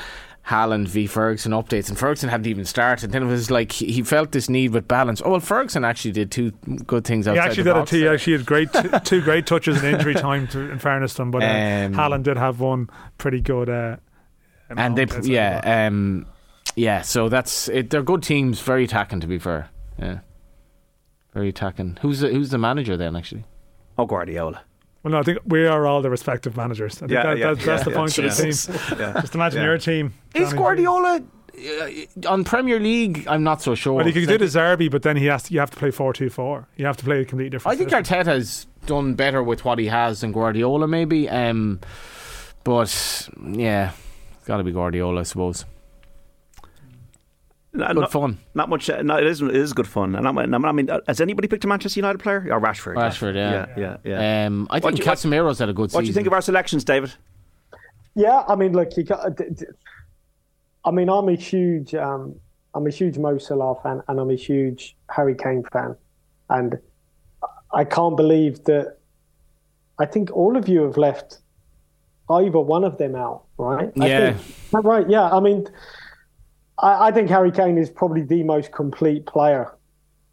Haaland 0.47 0.87
v 0.87 1.05
Ferguson 1.07 1.51
updates, 1.51 1.87
and 1.89 1.97
Ferguson 1.97 2.29
hadn't 2.29 2.47
even 2.47 2.65
started. 2.65 3.11
Then 3.11 3.23
it 3.23 3.27
was 3.27 3.51
like 3.51 3.71
he 3.71 3.91
he 3.91 4.01
felt 4.01 4.31
this 4.31 4.49
need 4.49 4.71
with 4.73 4.87
balance. 4.87 5.21
Oh 5.23 5.31
well, 5.31 5.39
Ferguson 5.39 5.85
actually 5.85 6.11
did 6.13 6.31
two 6.31 6.51
good 6.87 7.05
things 7.05 7.25
he 7.25 7.31
outside 7.31 7.45
actually 7.49 7.63
the 7.63 7.69
did 7.73 7.77
it. 7.77 7.79
box. 7.81 7.91
He 7.91 8.07
actually 8.07 8.33
had 8.37 8.45
great 8.45 8.73
two, 8.73 8.89
two 9.03 9.21
great 9.21 9.45
touches 9.45 9.83
in 9.83 9.93
injury 9.93 10.15
time. 10.15 10.47
To, 10.47 10.59
in 10.71 10.79
fairness 10.79 11.13
to 11.15 11.21
him, 11.21 11.31
but 11.31 11.43
uh, 11.43 11.45
Um, 11.45 11.93
Haaland 11.93 12.23
did 12.23 12.37
have 12.37 12.59
one 12.59 12.89
pretty 13.17 13.39
good. 13.41 13.69
Uh, 13.69 13.97
and 14.69 14.95
they, 14.97 15.05
moment 15.05 15.11
outside 15.11 15.25
yeah, 15.31 15.87
um, 15.87 16.25
yeah. 16.75 17.01
So 17.01 17.29
that's 17.29 17.67
it. 17.69 17.89
They're 17.91 18.01
good 18.03 18.23
teams, 18.23 18.61
very 18.61 18.85
attacking. 18.85 19.19
To 19.19 19.27
be 19.27 19.37
fair, 19.37 19.69
yeah, 19.99 20.19
very 21.33 21.49
attacking. 21.49 21.97
Who's 22.01 22.21
the, 22.21 22.29
who's 22.29 22.49
the 22.49 22.57
manager 22.57 22.97
then? 22.97 23.15
Actually, 23.15 23.43
Oh, 23.97 24.05
Guardiola. 24.07 24.63
Well, 25.03 25.11
no, 25.13 25.19
I 25.19 25.23
think 25.23 25.39
we 25.45 25.65
are 25.65 25.85
all 25.87 26.01
the 26.01 26.09
respective 26.09 26.55
managers. 26.55 26.97
I 26.97 26.99
think 27.01 27.11
Yeah, 27.11 27.23
that, 27.23 27.37
yeah, 27.37 27.53
that's, 27.53 27.65
that's 27.65 27.79
yeah, 27.79 27.83
the 27.85 27.89
yeah. 27.91 27.97
point 27.97 28.17
of 28.17 28.23
the 28.23 28.51
team. 28.91 28.99
Yeah. 28.99 29.21
Just 29.21 29.35
imagine 29.35 29.61
Yeah. 29.61 29.67
your 29.69 29.77
team. 29.79 30.13
is 30.35 30.53
Guardiola 30.53 31.21
uh, 31.57 31.89
on 32.29 32.43
Premier 32.43 32.79
League? 32.79 33.25
I'm 33.27 33.43
not 33.43 33.61
so 33.63 33.73
sure. 33.75 33.93
Well, 33.93 34.05
he 34.05 34.13
could 34.13 34.27
do 34.27 34.37
the 34.37 34.45
Zerbi, 34.45 34.91
but 34.91 35.01
then 35.01 35.17
he 35.17 35.25
has 35.25 35.43
to, 35.43 35.53
you 35.53 35.59
have 35.59 35.71
to 35.71 35.77
play 35.77 35.89
4 35.91 36.13
2 36.13 36.29
4. 36.29 36.67
You 36.77 36.85
have 36.85 36.97
to 36.97 37.03
play 37.03 37.21
a 37.21 37.25
completely 37.25 37.49
different 37.49 37.73
I 37.75 37.77
think 37.77 37.89
system. 37.89 38.25
Arteta's 38.25 38.67
done 38.85 39.15
better 39.15 39.41
with 39.41 39.65
what 39.65 39.79
he 39.79 39.87
has 39.87 40.21
than 40.21 40.31
Guardiola, 40.31 40.87
maybe. 40.87 41.27
Um, 41.29 41.79
but 42.63 43.27
yeah, 43.47 43.91
it's 44.37 44.45
got 44.47 44.57
to 44.57 44.63
be 44.63 44.71
Guardiola, 44.71 45.21
I 45.21 45.23
suppose. 45.23 45.65
No, 47.73 47.87
Good 47.87 47.95
not, 48.01 48.11
fun. 48.11 48.37
not 48.53 48.67
much. 48.67 48.89
uh, 48.89 49.01
No, 49.01 49.17
it 49.17 49.25
is. 49.25 49.41
It 49.41 49.55
is 49.55 49.71
good 49.71 49.87
fun. 49.87 50.15
And 50.15 50.27
I'm- 50.27 50.37
I 50.65 50.71
mean, 50.73 50.89
uh, 50.89 50.99
has 51.07 51.21
anybody 51.21 51.47
picked 51.47 51.63
a 51.63 51.67
Manchester 51.67 51.99
United 51.99 52.17
player? 52.19 52.45
Or 52.51 52.59
Rashford? 52.59 52.95
Rashford, 52.95 53.35
yeah. 53.35 53.67
yeah, 53.77 53.77
yeah. 53.77 53.97
yeah. 54.03 54.45
Um, 54.47 54.67
I 54.69 54.79
think 54.81 54.95
do 54.97 55.03
you- 55.03 55.07
what- 55.07 55.17
Casemiro's 55.17 55.59
had 55.59 55.69
a 55.69 55.73
good 55.73 55.91
what 55.93 56.01
do 56.01 56.07
you 56.07 56.13
think 56.13 56.27
of 56.27 56.33
our 56.33 56.41
selections, 56.41 56.83
David? 56.83 57.13
Yeah, 58.13 58.43
I 58.47 58.55
mean, 58.55 58.73
look, 58.73 58.97
you 58.97 59.03
got. 59.03 59.37
d- 59.37 59.45
d- 59.53 59.65
I 60.83 60.91
mean, 60.91 61.09
I'm 61.09 61.29
a 61.29 61.33
huge, 61.35 61.95
um, 61.95 62.35
I'm 62.75 62.87
a 62.87 62.89
huge 62.89 63.17
Mo 63.17 63.37
Salah 63.37 63.75
fan, 63.81 64.01
and 64.09 64.19
I'm 64.19 64.29
a 64.31 64.35
huge 64.35 64.97
Harry 65.09 65.35
Kane 65.35 65.63
fan, 65.71 65.95
and 66.49 66.77
I 67.73 67.85
can't 67.85 68.17
believe 68.17 68.65
that. 68.65 68.97
I 69.97 70.05
think 70.07 70.29
all 70.31 70.57
of 70.57 70.67
you 70.67 70.81
have 70.81 70.97
left 70.97 71.37
either 72.29 72.59
one 72.59 72.83
of 72.83 72.97
them 72.97 73.15
out, 73.15 73.43
right? 73.57 73.91
I 74.01 74.07
Yeah. 74.07 74.33
think- 74.33 74.83
right. 74.83 75.09
Yeah. 75.09 75.29
I 75.29 75.39
mean, 75.39 75.67
I, 76.81 77.07
I 77.07 77.11
think 77.11 77.29
Harry 77.29 77.51
Kane 77.51 77.77
is 77.77 77.89
probably 77.89 78.23
the 78.23 78.43
most 78.43 78.71
complete 78.71 79.25
player, 79.25 79.73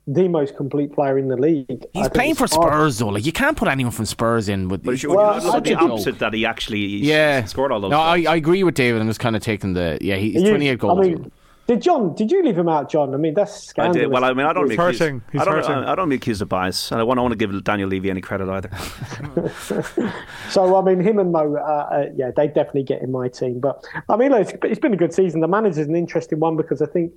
the 0.07 0.29
most 0.29 0.57
complete 0.57 0.93
player 0.93 1.19
in 1.19 1.29
the 1.29 1.37
league. 1.37 1.85
He's 1.93 2.09
playing 2.09 2.31
it's 2.33 2.41
for 2.41 2.49
hard- 2.51 2.73
Spurs, 2.73 2.99
though. 2.99 3.09
Like 3.09 3.27
you 3.27 3.33
can't 3.33 3.57
put 3.57 3.69
anyone 3.69 3.93
from 3.93 4.07
Spurs 4.07 4.49
in 4.49 4.69
with. 4.69 4.83
But 4.83 4.93
he's 4.93 5.03
you, 5.03 5.11
would 5.11 5.17
Well, 5.17 5.35
you 5.35 5.43
I 5.43 5.45
look 5.45 5.55
at 5.57 5.65
the 5.65 5.71
think- 5.71 5.83
opposite 5.83 6.19
that 6.21 6.33
he 6.35 6.47
actually 6.47 6.81
yeah, 6.87 7.45
scored 7.45 7.73
all 7.73 7.81
those. 7.81 7.91
No, 7.91 8.01
I. 8.01 8.25
I 8.29 8.37
agree 8.37 8.63
with 8.65 8.75
David. 8.75 9.01
I'm 9.01 9.09
just 9.09 9.21
kind 9.21 9.37
of 9.37 9.43
taking 9.43 9.75
the 9.75 9.99
yeah. 10.01 10.17
He's 10.17 10.43
You- 10.43 10.49
28 10.51 10.79
goals. 10.79 10.99
I 10.99 11.03
mean, 11.03 11.33
did 11.69 11.83
John? 11.83 12.15
Did 12.15 12.31
you 12.31 12.43
leave 12.43 12.59
him 12.59 12.69
out, 12.69 12.91
John? 12.91 13.15
I 13.15 13.19
mean, 13.19 13.35
that's 13.35 13.53
scandalous. 13.65 13.97
I 13.97 14.01
scandalous. 14.01 14.05
did. 14.07 14.13
Well, 14.13 14.25
I 14.25 14.33
mean, 14.33 14.47
I 14.47 14.53
don't. 14.55 14.71
He's 14.71 14.79
want 14.79 14.97
to 14.97 15.05
hurting. 15.05 15.23
He's 15.31 15.41
I 15.43 15.45
don't. 15.45 15.55
hurting. 15.55 15.73
I, 15.73 15.93
I 15.93 15.95
don't 15.95 16.09
be 16.09 16.17
accused 16.17 16.41
of 16.41 16.49
bias, 16.49 16.91
and 16.91 17.01
I 17.01 17.05
don't 17.05 17.17
want 17.17 17.31
to 17.31 17.37
give 17.37 17.63
Daniel 17.63 17.89
Levy 17.91 18.11
any 18.11 18.23
credit 18.23 18.49
either. 18.49 18.71
So 20.51 20.77
I 20.77 20.83
mean, 20.83 21.01
him 21.01 21.19
and 21.19 21.31
Mo, 21.31 21.57
uh, 21.57 21.61
uh, 21.61 22.07
yeah, 22.17 22.31
they 22.35 22.47
definitely 22.47 22.85
get 22.85 23.03
in 23.03 23.13
my 23.13 23.29
team. 23.29 23.61
But 23.61 23.85
I 24.09 24.17
mean, 24.17 24.31
look, 24.31 24.49
it's, 24.49 24.53
it's 24.65 24.81
been 24.81 24.95
a 24.95 24.97
good 24.97 25.13
season. 25.13 25.41
The 25.41 25.49
manager's 25.49 25.87
an 25.87 25.95
interesting 25.95 26.41
one 26.41 26.57
because 26.57 26.81
I 26.81 26.87
think 26.87 27.13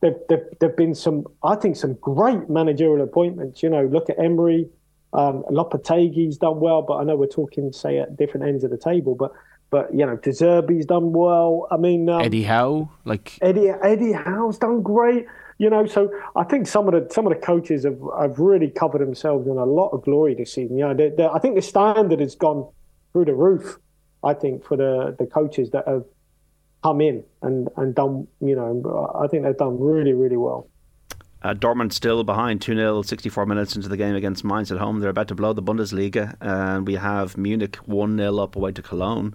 there've, 0.00 0.16
there've, 0.28 0.46
there've 0.58 0.76
been 0.76 0.94
some, 0.94 1.26
I 1.44 1.54
think, 1.54 1.76
some 1.76 1.94
great 1.94 2.50
managerial 2.50 3.02
appointments. 3.02 3.62
You 3.62 3.70
know, 3.70 3.86
look 3.86 4.10
at 4.10 4.18
Emery, 4.18 4.68
um, 5.12 5.44
Lopetegui's 5.50 6.38
done 6.38 6.58
well, 6.60 6.82
but 6.82 6.96
I 6.96 7.04
know 7.04 7.16
we're 7.16 7.26
talking, 7.26 7.72
say, 7.72 7.98
at 7.98 8.16
different 8.16 8.46
ends 8.46 8.64
of 8.64 8.70
the 8.70 8.78
table. 8.78 9.14
But 9.14 9.32
but 9.72 9.92
you 9.92 10.04
know, 10.04 10.16
De 10.16 10.30
Zerbi's 10.30 10.84
done 10.84 11.12
well. 11.12 11.66
I 11.70 11.78
mean, 11.78 12.08
um, 12.08 12.20
Eddie 12.20 12.42
Howe, 12.42 12.90
like 13.06 13.38
Eddie 13.40 13.70
Eddie 13.70 14.12
Howe's 14.12 14.58
done 14.58 14.82
great. 14.82 15.26
You 15.58 15.70
know, 15.70 15.86
so 15.86 16.10
I 16.36 16.44
think 16.44 16.66
some 16.66 16.86
of 16.88 16.92
the 16.92 17.12
some 17.12 17.26
of 17.26 17.32
the 17.32 17.40
coaches 17.40 17.84
have, 17.84 17.98
have 18.20 18.38
really 18.38 18.68
covered 18.68 19.00
themselves 19.00 19.46
in 19.46 19.56
a 19.56 19.64
lot 19.64 19.88
of 19.88 20.04
glory 20.04 20.34
this 20.34 20.52
season. 20.52 20.76
You 20.76 20.88
know, 20.88 20.94
they 20.94 21.08
they 21.08 21.26
I 21.26 21.38
think 21.38 21.56
the 21.56 21.62
standard 21.62 22.20
has 22.20 22.34
gone 22.34 22.68
through 23.12 23.24
the 23.24 23.34
roof. 23.34 23.78
I 24.22 24.34
think 24.34 24.62
for 24.62 24.76
the, 24.76 25.16
the 25.18 25.26
coaches 25.26 25.70
that 25.70 25.88
have 25.88 26.04
come 26.84 27.00
in 27.00 27.24
and, 27.40 27.68
and 27.76 27.92
done, 27.92 28.28
you 28.40 28.54
know, 28.54 29.10
I 29.20 29.26
think 29.26 29.42
they've 29.44 29.56
done 29.56 29.80
really 29.80 30.12
really 30.12 30.36
well. 30.36 30.68
Uh, 31.42 31.54
Dortmund 31.54 31.92
still 31.92 32.22
behind 32.22 32.60
2 32.60 32.76
0, 32.76 33.02
64 33.02 33.46
minutes 33.46 33.74
into 33.74 33.88
the 33.88 33.96
game 33.96 34.14
against 34.14 34.44
Mainz 34.44 34.70
at 34.70 34.78
home. 34.78 35.00
They're 35.00 35.10
about 35.10 35.28
to 35.28 35.34
blow 35.34 35.52
the 35.52 35.62
Bundesliga. 35.62 36.36
And 36.40 36.86
we 36.86 36.94
have 36.94 37.36
Munich 37.36 37.76
1 37.86 38.16
0 38.16 38.38
up 38.38 38.54
away 38.54 38.72
to 38.72 38.82
Cologne. 38.82 39.34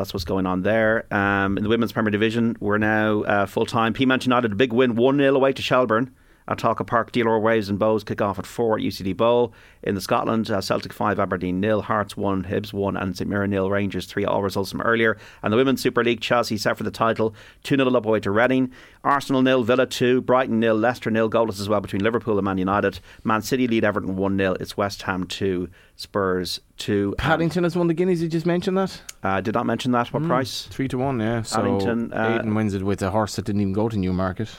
That's 0.00 0.14
what's 0.14 0.24
going 0.24 0.46
on 0.46 0.62
there. 0.62 1.06
Um, 1.14 1.58
in 1.58 1.62
the 1.62 1.68
Women's 1.68 1.92
Premier 1.92 2.10
Division, 2.10 2.56
we're 2.58 2.78
now 2.78 3.22
uh, 3.22 3.46
full 3.46 3.66
time. 3.66 3.92
Peamount 3.92 4.24
United, 4.24 4.52
a 4.52 4.54
big 4.54 4.72
win 4.72 4.96
1 4.96 5.18
0 5.18 5.36
away 5.36 5.52
to 5.52 5.60
Shelbourne. 5.60 6.14
At 6.50 6.58
Park, 6.58 7.12
DLR 7.12 7.40
Waves 7.40 7.68
and 7.68 7.78
Bohs 7.78 8.04
kick 8.04 8.20
off 8.20 8.36
at 8.38 8.44
4 8.44 8.78
at 8.78 8.82
UCD 8.82 9.16
Bowl. 9.16 9.52
In 9.84 9.94
the 9.94 10.00
Scotland, 10.00 10.50
uh, 10.50 10.60
Celtic 10.60 10.92
5, 10.92 11.20
Aberdeen 11.20 11.60
nil, 11.60 11.80
Hearts 11.82 12.16
1, 12.16 12.44
Hibs 12.44 12.72
1, 12.72 12.96
and 12.96 13.16
St 13.16 13.30
Mirren 13.30 13.50
nil, 13.50 13.70
Rangers 13.70 14.06
3, 14.06 14.24
all 14.24 14.42
results 14.42 14.72
from 14.72 14.80
earlier. 14.80 15.16
And 15.44 15.52
the 15.52 15.56
Women's 15.56 15.80
Super 15.80 16.02
League, 16.02 16.20
Chelsea 16.20 16.56
set 16.56 16.76
for 16.76 16.82
the 16.82 16.90
title 16.90 17.34
2 17.62 17.76
0 17.76 17.94
up 17.94 18.04
away 18.04 18.18
to 18.20 18.32
Reading. 18.32 18.72
Arsenal 19.04 19.42
nil, 19.42 19.62
Villa 19.62 19.86
2, 19.86 20.22
Brighton 20.22 20.58
nil, 20.58 20.74
Leicester 20.74 21.10
nil, 21.10 21.30
goalless 21.30 21.60
as 21.60 21.68
well 21.68 21.80
between 21.80 22.02
Liverpool 22.02 22.36
and 22.36 22.44
Man 22.44 22.58
United. 22.58 22.98
Man 23.22 23.42
City 23.42 23.68
lead 23.68 23.84
Everton 23.84 24.16
1 24.16 24.36
0. 24.36 24.56
It's 24.58 24.76
West 24.76 25.02
Ham 25.02 25.24
2, 25.28 25.68
Spurs 25.94 26.60
2. 26.78 27.14
Paddington 27.16 27.62
has 27.62 27.76
won 27.76 27.86
the 27.86 27.94
Guineas. 27.94 28.20
You 28.22 28.28
just 28.28 28.46
mentioned 28.46 28.76
that 28.76 29.00
Uh, 29.22 29.40
did 29.40 29.54
not 29.54 29.66
mention 29.66 29.92
that. 29.92 30.12
What 30.12 30.24
price? 30.24 30.66
three 30.70 30.88
to 30.88 30.98
one. 30.98 31.20
Yeah, 31.20 31.42
so 31.42 31.58
Paddington, 31.58 32.12
uh, 32.12 32.38
Aidan 32.40 32.54
wins 32.54 32.74
it 32.74 32.82
with 32.82 33.02
a 33.02 33.10
horse 33.10 33.36
that 33.36 33.44
didn't 33.44 33.60
even 33.60 33.72
go 33.72 33.88
to 33.88 33.96
Newmarket. 33.96 34.50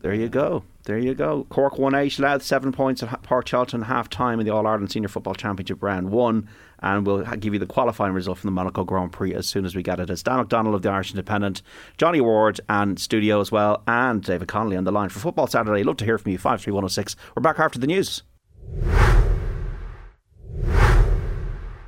There 0.00 0.14
you 0.14 0.28
go. 0.28 0.64
There 0.84 0.98
you 0.98 1.14
go. 1.14 1.44
Cork 1.50 1.78
1 1.78 1.94
8, 1.94 2.18
Louth 2.18 2.42
7 2.42 2.72
points 2.72 3.02
at 3.02 3.22
Páirc 3.22 3.44
Tailteann 3.44 3.84
half 3.84 4.08
time 4.08 4.40
in 4.40 4.46
the 4.46 4.52
All 4.52 4.66
Ireland 4.66 4.90
Senior 4.90 5.08
Football 5.08 5.34
Championship 5.34 5.82
round 5.82 6.10
1. 6.10 6.48
And 6.82 7.06
we'll 7.06 7.22
give 7.36 7.52
you 7.52 7.58
the 7.60 7.66
qualifying 7.66 8.14
result 8.14 8.38
from 8.38 8.48
the 8.48 8.52
Monaco 8.52 8.84
Grand 8.84 9.12
Prix 9.12 9.34
as 9.34 9.46
soon 9.46 9.66
as 9.66 9.76
we 9.76 9.82
get 9.82 10.00
it. 10.00 10.08
It's 10.08 10.22
Dan 10.22 10.42
McDonnell 10.42 10.74
of 10.74 10.80
the 10.80 10.88
Irish 10.88 11.10
Independent, 11.10 11.60
Johnny 11.98 12.22
Ward 12.22 12.60
and 12.70 12.98
studio 12.98 13.40
as 13.40 13.52
well, 13.52 13.82
and 13.86 14.22
David 14.22 14.48
Connolly 14.48 14.78
on 14.78 14.84
the 14.84 14.92
line 14.92 15.10
for 15.10 15.20
Football 15.20 15.48
Saturday. 15.48 15.82
Love 15.82 15.98
to 15.98 16.06
hear 16.06 16.16
from 16.16 16.32
you. 16.32 16.38
53106. 16.38 17.16
We're 17.36 17.42
back 17.42 17.58
after 17.58 17.78
the 17.78 17.86
news. 17.86 18.22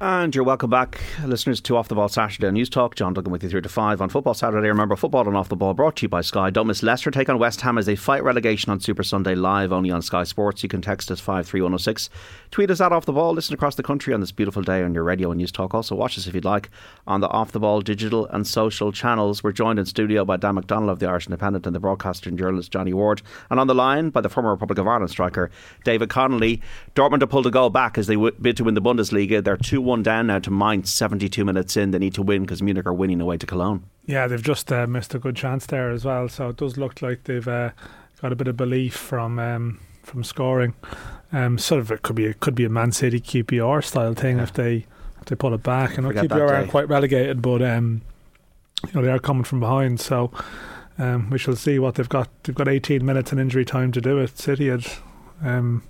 And 0.04 0.34
you're 0.34 0.42
welcome 0.42 0.68
back, 0.68 1.00
listeners, 1.24 1.60
to 1.60 1.76
Off 1.76 1.86
the 1.86 1.94
Ball 1.94 2.08
Saturday 2.08 2.48
Newstalk. 2.48 2.96
John 2.96 3.14
Duggan 3.14 3.30
with 3.30 3.44
you 3.44 3.48
through 3.48 3.60
to 3.60 3.68
five 3.68 4.00
on 4.00 4.08
Football 4.08 4.34
Saturday. 4.34 4.66
Remember, 4.66 4.96
football 4.96 5.28
and 5.28 5.36
off 5.36 5.48
the 5.48 5.54
ball 5.54 5.74
brought 5.74 5.94
to 5.94 6.02
you 6.02 6.08
by 6.08 6.22
Sky. 6.22 6.50
Don't 6.50 6.66
miss 6.66 6.82
Leicester 6.82 7.12
take 7.12 7.28
on 7.28 7.38
West 7.38 7.60
Ham 7.60 7.78
as 7.78 7.86
they 7.86 7.94
fight 7.94 8.24
relegation 8.24 8.72
on 8.72 8.80
Super 8.80 9.04
Sunday 9.04 9.36
live 9.36 9.72
only 9.72 9.92
on 9.92 10.02
Sky 10.02 10.24
Sports. 10.24 10.64
You 10.64 10.68
can 10.68 10.82
text 10.82 11.12
us 11.12 11.20
53106. 11.20 12.10
Tweet 12.50 12.72
us 12.72 12.80
at 12.80 12.90
Off 12.90 13.04
the 13.04 13.12
Ball. 13.12 13.32
Listen 13.32 13.54
across 13.54 13.76
the 13.76 13.84
country 13.84 14.12
on 14.12 14.18
this 14.18 14.32
beautiful 14.32 14.60
day 14.60 14.82
on 14.82 14.92
your 14.92 15.04
radio 15.04 15.30
and 15.30 15.40
Newstalk. 15.40 15.72
Also, 15.72 15.94
watch 15.94 16.18
us 16.18 16.26
if 16.26 16.34
you'd 16.34 16.44
like 16.44 16.68
on 17.06 17.20
the 17.20 17.28
Off 17.28 17.52
the 17.52 17.60
Ball 17.60 17.80
digital 17.80 18.26
and 18.26 18.44
social 18.44 18.90
channels. 18.90 19.44
We're 19.44 19.52
joined 19.52 19.78
in 19.78 19.86
studio 19.86 20.24
by 20.24 20.36
Dan 20.36 20.56
McDonnell 20.56 20.90
of 20.90 20.98
the 20.98 21.06
Irish 21.06 21.28
Independent 21.28 21.64
and 21.64 21.76
the 21.76 21.80
broadcaster 21.80 22.28
and 22.28 22.36
journalist 22.36 22.72
Johnny 22.72 22.92
Ward. 22.92 23.22
And 23.50 23.60
on 23.60 23.68
the 23.68 23.74
line 23.76 24.10
by 24.10 24.20
the 24.20 24.28
former 24.28 24.50
Republic 24.50 24.80
of 24.80 24.88
Ireland 24.88 25.12
striker 25.12 25.52
David 25.84 26.10
Connolly. 26.10 26.60
Dortmund 26.96 27.20
have 27.20 27.30
pulled 27.30 27.46
a 27.46 27.52
goal 27.52 27.70
back 27.70 27.96
as 27.98 28.08
they 28.08 28.16
bid 28.16 28.56
to 28.56 28.64
win 28.64 28.74
the 28.74 28.82
Bundesliga. 28.82 29.44
They're 29.44 29.56
2 29.56 29.80
1 29.80 29.91
down 30.00 30.28
now 30.28 30.38
to 30.38 30.50
Mainz 30.50 30.92
72 30.92 31.44
minutes 31.44 31.76
in. 31.76 31.90
They 31.90 31.98
need 31.98 32.14
to 32.14 32.22
win 32.22 32.42
because 32.42 32.62
Munich 32.62 32.86
are 32.86 32.94
winning 32.94 33.20
away 33.20 33.36
to 33.36 33.46
Cologne. 33.46 33.84
Yeah, 34.06 34.26
they've 34.26 34.42
just 34.42 34.72
uh, 34.72 34.86
missed 34.86 35.14
a 35.14 35.18
good 35.18 35.36
chance 35.36 35.66
there 35.66 35.90
as 35.90 36.04
well. 36.04 36.28
So 36.28 36.48
it 36.48 36.56
does 36.56 36.78
look 36.78 37.02
like 37.02 37.24
they've 37.24 37.46
uh, 37.46 37.70
got 38.20 38.32
a 38.32 38.36
bit 38.36 38.48
of 38.48 38.56
belief 38.56 38.94
from 38.94 39.38
um, 39.38 39.80
from 40.02 40.24
scoring. 40.24 40.74
Um, 41.32 41.58
sort 41.58 41.80
of 41.80 41.90
it 41.90 42.02
could 42.02 42.16
be 42.16 42.26
it 42.26 42.40
could 42.40 42.54
be 42.54 42.64
a 42.64 42.68
Man 42.68 42.92
City 42.92 43.20
QPR 43.20 43.84
style 43.84 44.14
thing 44.14 44.38
yeah. 44.38 44.44
if 44.44 44.52
they 44.52 44.86
if 45.20 45.26
they 45.26 45.36
pull 45.36 45.52
it 45.54 45.62
back. 45.62 45.98
And 45.98 46.06
QPR 46.06 46.50
aren't 46.50 46.70
quite 46.70 46.88
relegated, 46.88 47.42
but 47.42 47.62
um, 47.62 48.02
you 48.86 48.92
know 48.94 49.02
they 49.02 49.10
are 49.10 49.18
coming 49.18 49.44
from 49.44 49.60
behind. 49.60 50.00
So 50.00 50.30
um, 50.98 51.30
we 51.30 51.38
shall 51.38 51.56
see 51.56 51.78
what 51.78 51.96
they've 51.96 52.08
got. 52.08 52.28
They've 52.44 52.54
got 52.54 52.68
18 52.68 53.04
minutes 53.04 53.32
in 53.32 53.38
injury 53.38 53.64
time 53.64 53.92
to 53.92 54.00
do 54.00 54.18
it. 54.18 54.38
City 54.38 54.68
had 54.68 54.86
um, 55.42 55.82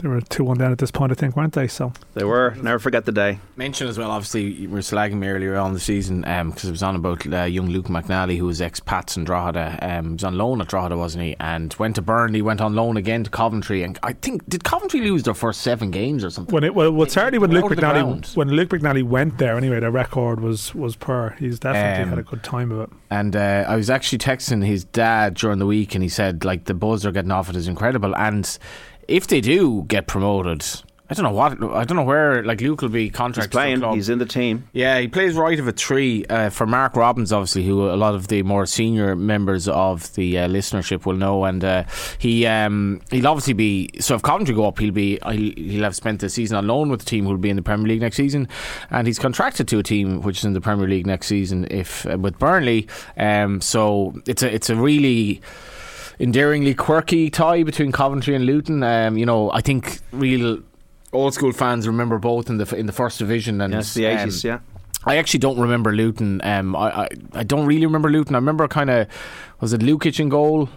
they 0.00 0.06
were 0.06 0.20
2 0.20 0.44
1 0.44 0.58
down 0.58 0.70
at 0.70 0.78
this 0.78 0.92
point, 0.92 1.10
I 1.10 1.16
think, 1.16 1.34
weren't 1.34 1.54
they? 1.54 1.66
So 1.66 1.92
They 2.14 2.22
were. 2.22 2.54
Never 2.62 2.78
forget 2.78 3.04
the 3.04 3.10
day. 3.10 3.40
Mention 3.56 3.88
as 3.88 3.98
well, 3.98 4.12
obviously, 4.12 4.44
you 4.44 4.70
were 4.70 4.78
slagging 4.78 5.14
me 5.14 5.26
earlier 5.26 5.56
on 5.56 5.72
the 5.74 5.80
season 5.80 6.20
because 6.20 6.64
um, 6.64 6.68
it 6.68 6.70
was 6.70 6.84
on 6.84 6.94
about 6.94 7.26
uh, 7.26 7.42
young 7.42 7.66
Luke 7.66 7.86
McNally, 7.86 8.38
who 8.38 8.46
was 8.46 8.62
ex 8.62 8.78
Pats 8.78 9.16
and 9.16 9.26
Drogheda. 9.26 9.76
Um, 9.82 10.12
was 10.12 10.22
on 10.22 10.38
loan 10.38 10.60
at 10.60 10.68
Drogheda, 10.68 10.96
wasn't 10.96 11.24
he? 11.24 11.34
And 11.40 11.74
went 11.80 11.96
to 11.96 12.02
Burnley, 12.02 12.42
went 12.42 12.60
on 12.60 12.76
loan 12.76 12.96
again 12.96 13.24
to 13.24 13.30
Coventry. 13.30 13.82
And 13.82 13.98
I 14.04 14.12
think, 14.12 14.48
did 14.48 14.62
Coventry 14.62 15.00
lose 15.00 15.24
their 15.24 15.34
first 15.34 15.62
seven 15.62 15.90
games 15.90 16.22
or 16.22 16.30
something? 16.30 16.54
When 16.54 16.62
it, 16.62 16.76
well, 16.76 16.92
well 16.92 17.08
certainly 17.08 17.40
when 17.40 17.50
Luke, 17.50 17.64
McNally, 17.64 18.36
when 18.36 18.50
Luke 18.50 18.68
McNally 18.68 19.02
went 19.02 19.38
there, 19.38 19.56
anyway, 19.56 19.80
the 19.80 19.90
record 19.90 20.38
was, 20.38 20.76
was 20.76 20.94
poor. 20.94 21.34
He's 21.40 21.58
definitely 21.58 22.04
um, 22.04 22.10
had 22.10 22.18
a 22.20 22.22
good 22.22 22.44
time 22.44 22.70
of 22.70 22.82
it. 22.82 22.90
And 23.10 23.34
uh, 23.34 23.64
I 23.66 23.74
was 23.74 23.90
actually 23.90 24.18
texting 24.18 24.64
his 24.64 24.84
dad 24.84 25.34
during 25.34 25.58
the 25.58 25.66
week, 25.66 25.96
and 25.96 26.04
he 26.04 26.08
said, 26.08 26.44
like, 26.44 26.66
the 26.66 26.74
buzz 26.74 27.02
they're 27.02 27.10
getting 27.10 27.32
off 27.32 27.50
it 27.50 27.56
is 27.56 27.66
incredible. 27.66 28.14
And 28.14 28.56
if 29.08 29.26
they 29.26 29.40
do 29.40 29.84
get 29.88 30.06
promoted, 30.06 30.64
I 31.10 31.14
don't 31.14 31.24
know 31.24 31.32
what 31.32 31.52
I 31.74 31.84
don't 31.84 31.96
know 31.96 32.02
where 32.02 32.44
like 32.44 32.60
Luke 32.60 32.82
will 32.82 32.90
be 32.90 33.08
contracted. 33.08 33.50
He's 33.50 33.80
playing. 33.80 33.94
He's 33.94 34.10
in 34.10 34.18
the 34.18 34.26
team. 34.26 34.68
Yeah, 34.74 35.00
he 35.00 35.08
plays 35.08 35.34
right 35.34 35.58
of 35.58 35.66
a 35.66 35.72
tree 35.72 36.26
uh, 36.26 36.50
for 36.50 36.66
Mark 36.66 36.96
Robins, 36.96 37.32
obviously, 37.32 37.64
who 37.64 37.88
a 37.90 37.96
lot 37.96 38.14
of 38.14 38.28
the 38.28 38.42
more 38.42 38.66
senior 38.66 39.16
members 39.16 39.68
of 39.68 40.12
the 40.16 40.38
uh, 40.38 40.48
listenership 40.48 41.06
will 41.06 41.14
know, 41.14 41.46
and 41.46 41.64
uh, 41.64 41.84
he 42.18 42.44
um, 42.46 43.00
he'll 43.10 43.26
obviously 43.26 43.54
be. 43.54 43.88
So 44.00 44.16
if 44.16 44.22
Coventry 44.22 44.54
go 44.54 44.66
up, 44.68 44.78
he'll 44.78 44.92
be 44.92 45.18
he'll, 45.26 45.54
he'll 45.54 45.84
have 45.84 45.96
spent 45.96 46.20
the 46.20 46.28
season 46.28 46.58
on 46.58 46.66
loan 46.66 46.90
with 46.90 47.00
the 47.00 47.06
team 47.06 47.24
who'll 47.24 47.38
be 47.38 47.48
in 47.48 47.56
the 47.56 47.62
Premier 47.62 47.88
League 47.88 48.02
next 48.02 48.16
season, 48.16 48.46
and 48.90 49.06
he's 49.06 49.18
contracted 49.18 49.66
to 49.68 49.78
a 49.78 49.82
team 49.82 50.20
which 50.20 50.40
is 50.40 50.44
in 50.44 50.52
the 50.52 50.60
Premier 50.60 50.86
League 50.86 51.06
next 51.06 51.28
season 51.28 51.66
if 51.70 52.04
uh, 52.04 52.18
with 52.18 52.38
Burnley. 52.38 52.86
Um, 53.16 53.62
so 53.62 54.14
it's 54.26 54.42
a 54.42 54.54
it's 54.54 54.68
a 54.68 54.76
really 54.76 55.40
endearingly 56.20 56.74
quirky 56.74 57.30
tie 57.30 57.62
between 57.62 57.92
Coventry 57.92 58.34
and 58.34 58.44
Luton. 58.44 58.82
Um, 58.82 59.16
you 59.16 59.26
know, 59.26 59.50
I 59.52 59.60
think 59.60 59.98
real 60.12 60.60
old 61.12 61.34
school 61.34 61.52
fans 61.52 61.86
remember 61.86 62.18
both 62.18 62.50
in 62.50 62.58
the 62.58 62.76
in 62.76 62.86
the 62.86 62.92
first 62.92 63.18
division 63.18 63.60
and 63.60 63.72
yes, 63.72 63.94
the 63.94 64.04
eighties, 64.04 64.44
um, 64.44 64.48
yeah. 64.48 64.58
I 65.04 65.16
actually 65.16 65.40
don't 65.40 65.58
remember 65.58 65.92
Luton. 65.92 66.40
Um, 66.42 66.74
I, 66.76 67.02
I, 67.02 67.08
I 67.32 67.42
don't 67.44 67.66
really 67.66 67.86
remember 67.86 68.10
Luton. 68.10 68.34
I 68.34 68.38
remember 68.38 68.66
kind 68.68 68.90
of 68.90 69.06
was 69.60 69.72
it 69.72 69.80
Lukic 69.80 70.20
in 70.20 70.28
goal? 70.28 70.68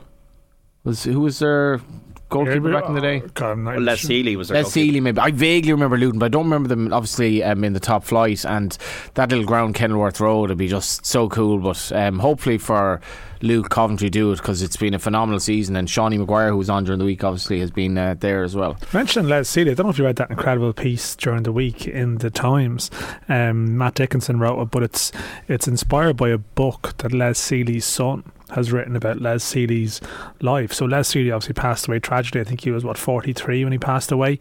Was 0.83 1.03
who 1.03 1.21
was 1.21 1.39
their 1.39 1.81
goalkeeper 2.29 2.71
yeah, 2.71 2.79
back 2.79 2.89
in 2.89 2.95
the 2.95 3.01
day? 3.01 3.21
God, 3.33 3.63
well, 3.63 3.79
Les 3.79 4.01
Healy 4.01 4.35
was 4.35 4.49
Les 4.49 4.73
Healy, 4.73 4.99
maybe. 4.99 5.19
I 5.19 5.31
vaguely 5.31 5.71
remember 5.73 5.97
Luton, 5.97 6.17
but 6.17 6.27
I 6.27 6.29
don't 6.29 6.45
remember 6.45 6.69
them 6.69 6.91
obviously 6.93 7.43
um, 7.43 7.63
in 7.63 7.73
the 7.73 7.79
top 7.79 8.03
flight. 8.03 8.45
And 8.45 8.75
that 9.15 9.29
little 9.29 9.45
ground, 9.45 9.75
Kenilworth 9.75 10.19
Road, 10.19 10.49
would 10.49 10.57
be 10.57 10.67
just 10.67 11.05
so 11.05 11.29
cool. 11.29 11.59
But 11.59 11.91
um, 11.91 12.19
hopefully 12.19 12.57
for 12.57 13.01
Luke 13.41 13.69
Coventry 13.69 14.09
do 14.09 14.31
it 14.31 14.37
because 14.37 14.61
it's 14.61 14.77
been 14.77 14.93
a 14.93 14.99
phenomenal 14.99 15.39
season. 15.39 15.75
And 15.75 15.87
Seanie 15.87 16.17
Maguire, 16.17 16.49
who 16.49 16.57
was 16.57 16.69
on 16.69 16.83
during 16.83 16.99
the 16.99 17.05
week, 17.05 17.23
obviously 17.23 17.59
has 17.59 17.71
been 17.71 17.97
uh, 17.97 18.15
there 18.19 18.43
as 18.43 18.55
well. 18.55 18.77
Mentioned 18.93 19.29
Les 19.29 19.49
Sealey, 19.49 19.71
I 19.71 19.73
don't 19.73 19.85
know 19.85 19.91
if 19.91 19.97
you 19.97 20.05
read 20.05 20.17
that 20.17 20.29
incredible 20.29 20.73
piece 20.73 21.15
during 21.15 21.43
the 21.43 21.51
week 21.51 21.87
in 21.87 22.17
the 22.19 22.29
Times. 22.29 22.89
Um, 23.29 23.77
Matt 23.77 23.95
Dickinson 23.95 24.39
wrote 24.39 24.61
it, 24.61 24.71
but 24.71 24.83
it's 24.83 25.11
it's 25.47 25.67
inspired 25.67 26.17
by 26.17 26.29
a 26.29 26.37
book 26.37 26.95
that 26.97 27.13
Les 27.13 27.39
Sealey's 27.39 27.85
son 27.85 28.23
has 28.51 28.71
written 28.71 28.95
about 28.95 29.21
Les 29.21 29.43
Sealey's 29.43 30.01
life. 30.41 30.73
So 30.73 30.85
Les 30.85 31.07
Sealey 31.09 31.33
obviously 31.33 31.53
passed 31.53 31.87
away 31.87 31.99
tragically. 31.99 32.41
I 32.41 32.43
think 32.43 32.61
he 32.61 32.71
was 32.71 32.83
what 32.83 32.97
43 32.97 33.63
when 33.63 33.71
he 33.71 33.79
passed 33.79 34.11
away. 34.11 34.39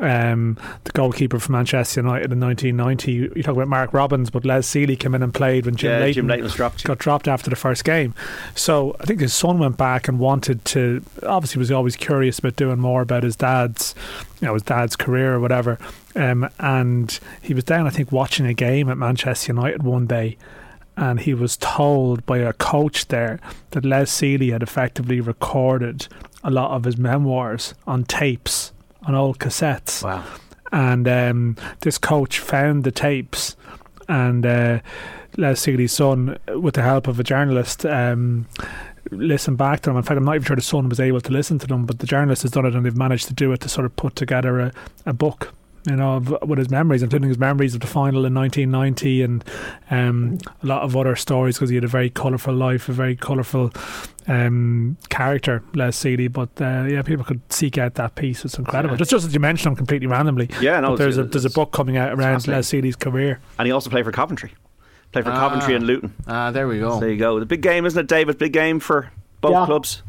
Um, 0.00 0.56
the 0.84 0.92
goalkeeper 0.92 1.38
for 1.38 1.52
Manchester 1.52 2.00
United 2.00 2.32
in 2.32 2.40
1990. 2.40 3.12
You 3.36 3.42
talk 3.42 3.54
about 3.54 3.68
Mark 3.68 3.92
Robins, 3.92 4.30
but 4.30 4.44
Les 4.44 4.66
Sealey 4.66 4.98
came 4.98 5.14
in 5.14 5.22
and 5.22 5.32
played 5.32 5.66
when 5.66 5.76
Jim, 5.76 5.90
yeah, 5.90 5.98
Leighton, 5.98 6.14
Jim 6.14 6.26
Leighton 6.28 6.44
was 6.44 6.54
dropped. 6.54 6.84
got 6.84 6.98
dropped 6.98 7.28
after 7.28 7.50
the 7.50 7.56
first 7.56 7.84
game. 7.84 8.14
So 8.54 8.96
I 8.98 9.04
think 9.04 9.20
his 9.20 9.34
son 9.34 9.58
went 9.58 9.76
back 9.76 10.08
and 10.08 10.18
wanted 10.18 10.64
to. 10.66 11.04
Obviously, 11.22 11.58
was 11.58 11.70
always 11.70 11.96
curious 11.96 12.38
about 12.38 12.56
doing 12.56 12.78
more 12.78 13.02
about 13.02 13.22
his 13.22 13.36
dad's, 13.36 13.94
you 14.40 14.46
know, 14.46 14.54
his 14.54 14.62
dad's 14.62 14.96
career 14.96 15.34
or 15.34 15.40
whatever. 15.40 15.78
Um, 16.16 16.48
and 16.58 17.20
he 17.42 17.52
was 17.52 17.64
down, 17.64 17.86
I 17.86 17.90
think, 17.90 18.10
watching 18.10 18.46
a 18.46 18.54
game 18.54 18.88
at 18.88 18.96
Manchester 18.96 19.52
United 19.52 19.82
one 19.82 20.06
day 20.06 20.36
and 20.96 21.20
he 21.20 21.32
was 21.32 21.56
told 21.56 22.24
by 22.26 22.38
a 22.38 22.52
coach 22.52 23.08
there 23.08 23.40
that 23.70 23.84
Les 23.84 24.10
Sealey 24.10 24.52
had 24.52 24.62
effectively 24.62 25.20
recorded 25.20 26.08
a 26.44 26.50
lot 26.50 26.72
of 26.72 26.84
his 26.84 26.98
memoirs 26.98 27.74
on 27.86 28.04
tapes, 28.04 28.72
on 29.02 29.14
old 29.14 29.38
cassettes. 29.38 30.02
Wow. 30.02 30.24
And 30.72 31.08
um, 31.08 31.56
this 31.80 31.98
coach 31.98 32.38
found 32.38 32.84
the 32.84 32.92
tapes, 32.92 33.56
and 34.08 34.46
uh, 34.46 34.80
Les 35.36 35.60
Sealey's 35.60 35.92
son, 35.92 36.38
with 36.54 36.74
the 36.74 36.82
help 36.82 37.08
of 37.08 37.18
a 37.18 37.24
journalist, 37.24 37.84
um, 37.84 38.46
listened 39.10 39.58
back 39.58 39.80
to 39.80 39.90
them. 39.90 39.96
In 39.96 40.02
fact, 40.02 40.18
I'm 40.18 40.24
not 40.24 40.36
even 40.36 40.46
sure 40.46 40.56
the 40.56 40.62
son 40.62 40.88
was 40.88 41.00
able 41.00 41.20
to 41.20 41.32
listen 41.32 41.58
to 41.58 41.66
them, 41.66 41.86
but 41.86 41.98
the 41.98 42.06
journalist 42.06 42.42
has 42.42 42.52
done 42.52 42.66
it, 42.66 42.74
and 42.74 42.86
they've 42.86 42.96
managed 42.96 43.26
to 43.28 43.34
do 43.34 43.52
it 43.52 43.60
to 43.60 43.68
sort 43.68 43.84
of 43.84 43.96
put 43.96 44.14
together 44.14 44.60
a, 44.60 44.72
a 45.06 45.12
book 45.12 45.52
you 45.86 45.96
know, 45.96 46.16
of, 46.16 46.36
with 46.46 46.58
his 46.58 46.70
memories, 46.70 47.02
including 47.02 47.28
his 47.28 47.38
memories 47.38 47.74
of 47.74 47.80
the 47.80 47.86
final 47.86 48.26
in 48.26 48.34
1990 48.34 49.22
and 49.22 49.44
um, 49.90 50.38
a 50.62 50.66
lot 50.66 50.82
of 50.82 50.96
other 50.96 51.16
stories 51.16 51.56
because 51.56 51.70
he 51.70 51.76
had 51.76 51.84
a 51.84 51.88
very 51.88 52.10
colourful 52.10 52.54
life, 52.54 52.88
a 52.88 52.92
very 52.92 53.16
colourful 53.16 53.72
um, 54.28 54.96
character, 55.08 55.62
Les 55.74 55.96
Sealey. 55.96 56.30
But 56.30 56.50
uh, 56.60 56.86
yeah, 56.88 57.02
people 57.02 57.24
could 57.24 57.40
seek 57.52 57.78
out 57.78 57.94
that 57.94 58.14
piece. 58.14 58.44
It's 58.44 58.58
incredible. 58.58 58.94
Yeah. 58.94 58.98
Just, 58.98 59.10
just 59.10 59.26
as 59.26 59.34
you 59.34 59.40
mentioned 59.40 59.72
him 59.72 59.76
completely 59.76 60.06
randomly. 60.06 60.50
Yeah, 60.60 60.80
no, 60.80 60.96
there's 60.96 61.18
a 61.18 61.24
there's 61.24 61.44
a 61.44 61.50
book 61.50 61.72
coming 61.72 61.96
out 61.96 62.12
around 62.12 62.46
Les 62.46 62.70
Sealey's 62.70 62.96
career, 62.96 63.40
and 63.58 63.66
he 63.66 63.72
also 63.72 63.90
played 63.90 64.04
for 64.04 64.12
Coventry. 64.12 64.52
Played 65.12 65.24
for 65.24 65.32
ah, 65.32 65.48
Coventry 65.48 65.74
and 65.74 65.86
Luton. 65.86 66.14
Ah, 66.26 66.50
there 66.50 66.68
we 66.68 66.78
go. 66.78 66.94
So 66.94 67.00
there 67.00 67.10
you 67.10 67.16
go. 67.16 67.40
The 67.40 67.46
big 67.46 67.62
game, 67.62 67.84
isn't 67.84 67.98
it, 67.98 68.06
David? 68.06 68.38
Big 68.38 68.52
game 68.52 68.78
for 68.78 69.10
both 69.40 69.52
yeah. 69.52 69.66
clubs. 69.66 70.02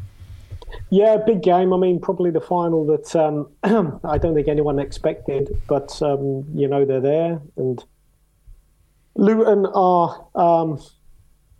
Yeah, 0.92 1.16
big 1.16 1.42
game. 1.42 1.72
I 1.72 1.78
mean, 1.78 2.00
probably 2.00 2.30
the 2.30 2.42
final 2.42 2.84
that 2.84 3.16
um, 3.16 3.48
I 4.04 4.18
don't 4.18 4.34
think 4.34 4.46
anyone 4.46 4.78
expected, 4.78 5.48
but 5.66 6.02
um, 6.02 6.44
you 6.52 6.68
know 6.68 6.84
they're 6.84 7.00
there. 7.00 7.40
And 7.56 7.82
Luton 9.14 9.64
are, 9.72 10.26
um, 10.34 10.78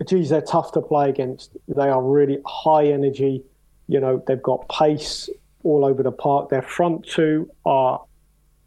geez, 0.07 0.29
they're 0.29 0.43
tough 0.43 0.73
to 0.73 0.83
play 0.83 1.09
against. 1.09 1.57
They 1.67 1.89
are 1.89 2.03
really 2.03 2.41
high 2.45 2.89
energy. 2.89 3.43
You 3.89 4.01
know, 4.01 4.23
they've 4.27 4.43
got 4.43 4.69
pace 4.69 5.31
all 5.65 5.87
over 5.87 6.03
the 6.03 6.13
park. 6.13 6.51
Their 6.51 6.61
front 6.61 7.07
two 7.07 7.51
are 7.65 8.05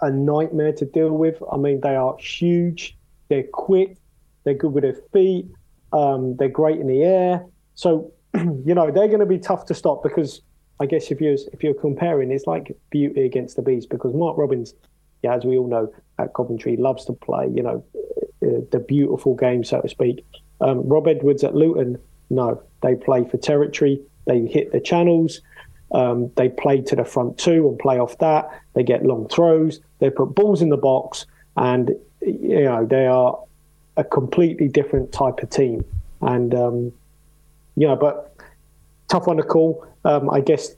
a 0.01 0.09
nightmare 0.09 0.74
to 0.74 0.86
deal 0.86 1.11
with. 1.11 1.43
I 1.51 1.57
mean, 1.57 1.82
they 1.82 1.95
are 1.95 2.18
huge. 2.18 2.97
They're 3.30 3.45
quick. 3.53 3.97
They're 4.45 4.55
good 4.55 4.74
with 4.74 4.82
their 4.82 4.99
feet. 5.13 5.45
Um, 5.93 6.38
they're 6.38 6.49
great 6.49 6.80
in 6.80 6.88
the 6.88 7.03
air. 7.03 7.45
So 7.76 8.11
you 8.34 8.74
know 8.74 8.89
they're 8.89 9.07
going 9.07 9.20
to 9.20 9.28
be 9.28 9.38
tough 9.38 9.68
to 9.68 9.76
stop 9.76 10.01
because 10.01 10.41
I 10.80 10.86
guess 10.86 11.11
if 11.11 11.21
you're 11.21 11.38
if 11.53 11.63
you're 11.63 11.73
comparing, 11.73 12.32
it's 12.32 12.47
like 12.47 12.76
beauty 12.89 13.26
against 13.26 13.55
the 13.55 13.61
beast 13.61 13.89
because 13.89 14.13
Mark 14.13 14.38
Robins, 14.38 14.73
yeah, 15.23 15.36
as 15.36 15.45
we 15.45 15.57
all 15.57 15.67
know 15.67 15.93
at 16.19 16.34
Coventry, 16.34 16.76
loves 16.76 17.05
to 17.05 17.13
play. 17.13 17.49
You 17.53 17.63
know, 17.63 17.86
uh, 18.43 18.61
the 18.71 18.80
beautiful 18.80 19.36
game, 19.36 19.63
so 19.63 19.82
to 19.82 19.89
speak. 19.89 20.26
Um, 20.61 20.88
Rob 20.88 21.07
Edwards 21.07 21.43
at 21.43 21.55
Luton, 21.55 21.97
no, 22.30 22.61
they 22.82 22.95
play 22.95 23.28
for 23.28 23.38
territory. 23.38 24.01
They 24.26 24.45
hit 24.45 24.71
the 24.71 24.80
channels. 24.80 25.41
Um, 25.91 26.32
they 26.36 26.49
play 26.49 26.82
to 26.82 26.95
the 26.95 27.05
front 27.05 27.38
two 27.38 27.67
and 27.69 27.80
play 27.80 27.99
off 27.99 28.17
that. 28.17 28.49
They 28.73 28.84
get 28.84 29.05
long 29.05 29.28
throws. 29.30 29.80
They 29.99 30.09
put 30.09 30.36
balls 30.36 30.61
in 30.61 30.69
the 30.69 30.78
box, 30.78 31.26
and 31.55 31.91
you 32.21 32.63
know 32.63 32.86
they 32.86 33.07
are 33.07 33.39
a 33.95 34.03
completely 34.03 34.67
different 34.67 35.13
type 35.13 35.39
of 35.41 35.49
team. 35.49 35.86
And 36.21 36.53
um, 36.53 36.91
you 37.76 37.88
know, 37.88 37.95
but 37.95 38.34
tough 39.08 39.28
one 39.28 39.38
to 39.38 39.43
call. 39.43 39.86
Um, 40.03 40.30
I 40.30 40.41
guess 40.41 40.76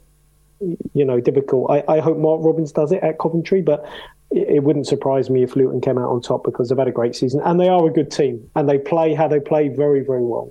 you 0.94 1.04
know, 1.04 1.20
difficult. 1.20 1.70
I, 1.70 1.84
I 1.88 2.00
hope 2.00 2.18
Mark 2.18 2.40
Robins 2.42 2.72
does 2.72 2.92
it 2.92 3.02
at 3.02 3.18
Coventry, 3.18 3.62
but 3.62 3.88
it, 4.30 4.48
it 4.48 4.62
wouldn't 4.62 4.86
surprise 4.86 5.30
me 5.30 5.42
if 5.42 5.56
Luton 5.56 5.80
came 5.80 5.98
out 5.98 6.10
on 6.10 6.20
top 6.20 6.44
because 6.44 6.68
they've 6.68 6.78
had 6.78 6.88
a 6.88 6.92
great 6.92 7.14
season 7.14 7.40
and 7.44 7.60
they 7.60 7.68
are 7.68 7.86
a 7.86 7.90
good 7.90 8.10
team 8.10 8.50
and 8.56 8.68
they 8.68 8.78
play 8.78 9.14
how 9.14 9.28
they 9.28 9.40
play 9.40 9.68
very 9.68 10.00
very 10.00 10.22
well. 10.24 10.50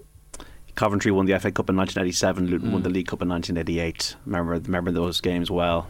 Coventry 0.75 1.11
won 1.11 1.25
the 1.25 1.38
FA 1.39 1.51
Cup 1.51 1.71
in 1.71 1.75
1987. 1.75 2.47
Luton 2.47 2.69
mm. 2.69 2.73
won 2.73 2.84
the 2.84 2.89
League 2.89 3.07
Cup 3.07 3.23
in 3.23 3.30
1988. 3.30 4.15
Remember, 4.25 4.53
remember 4.53 4.91
those 4.91 5.21
games 5.21 5.49
well. 5.49 5.88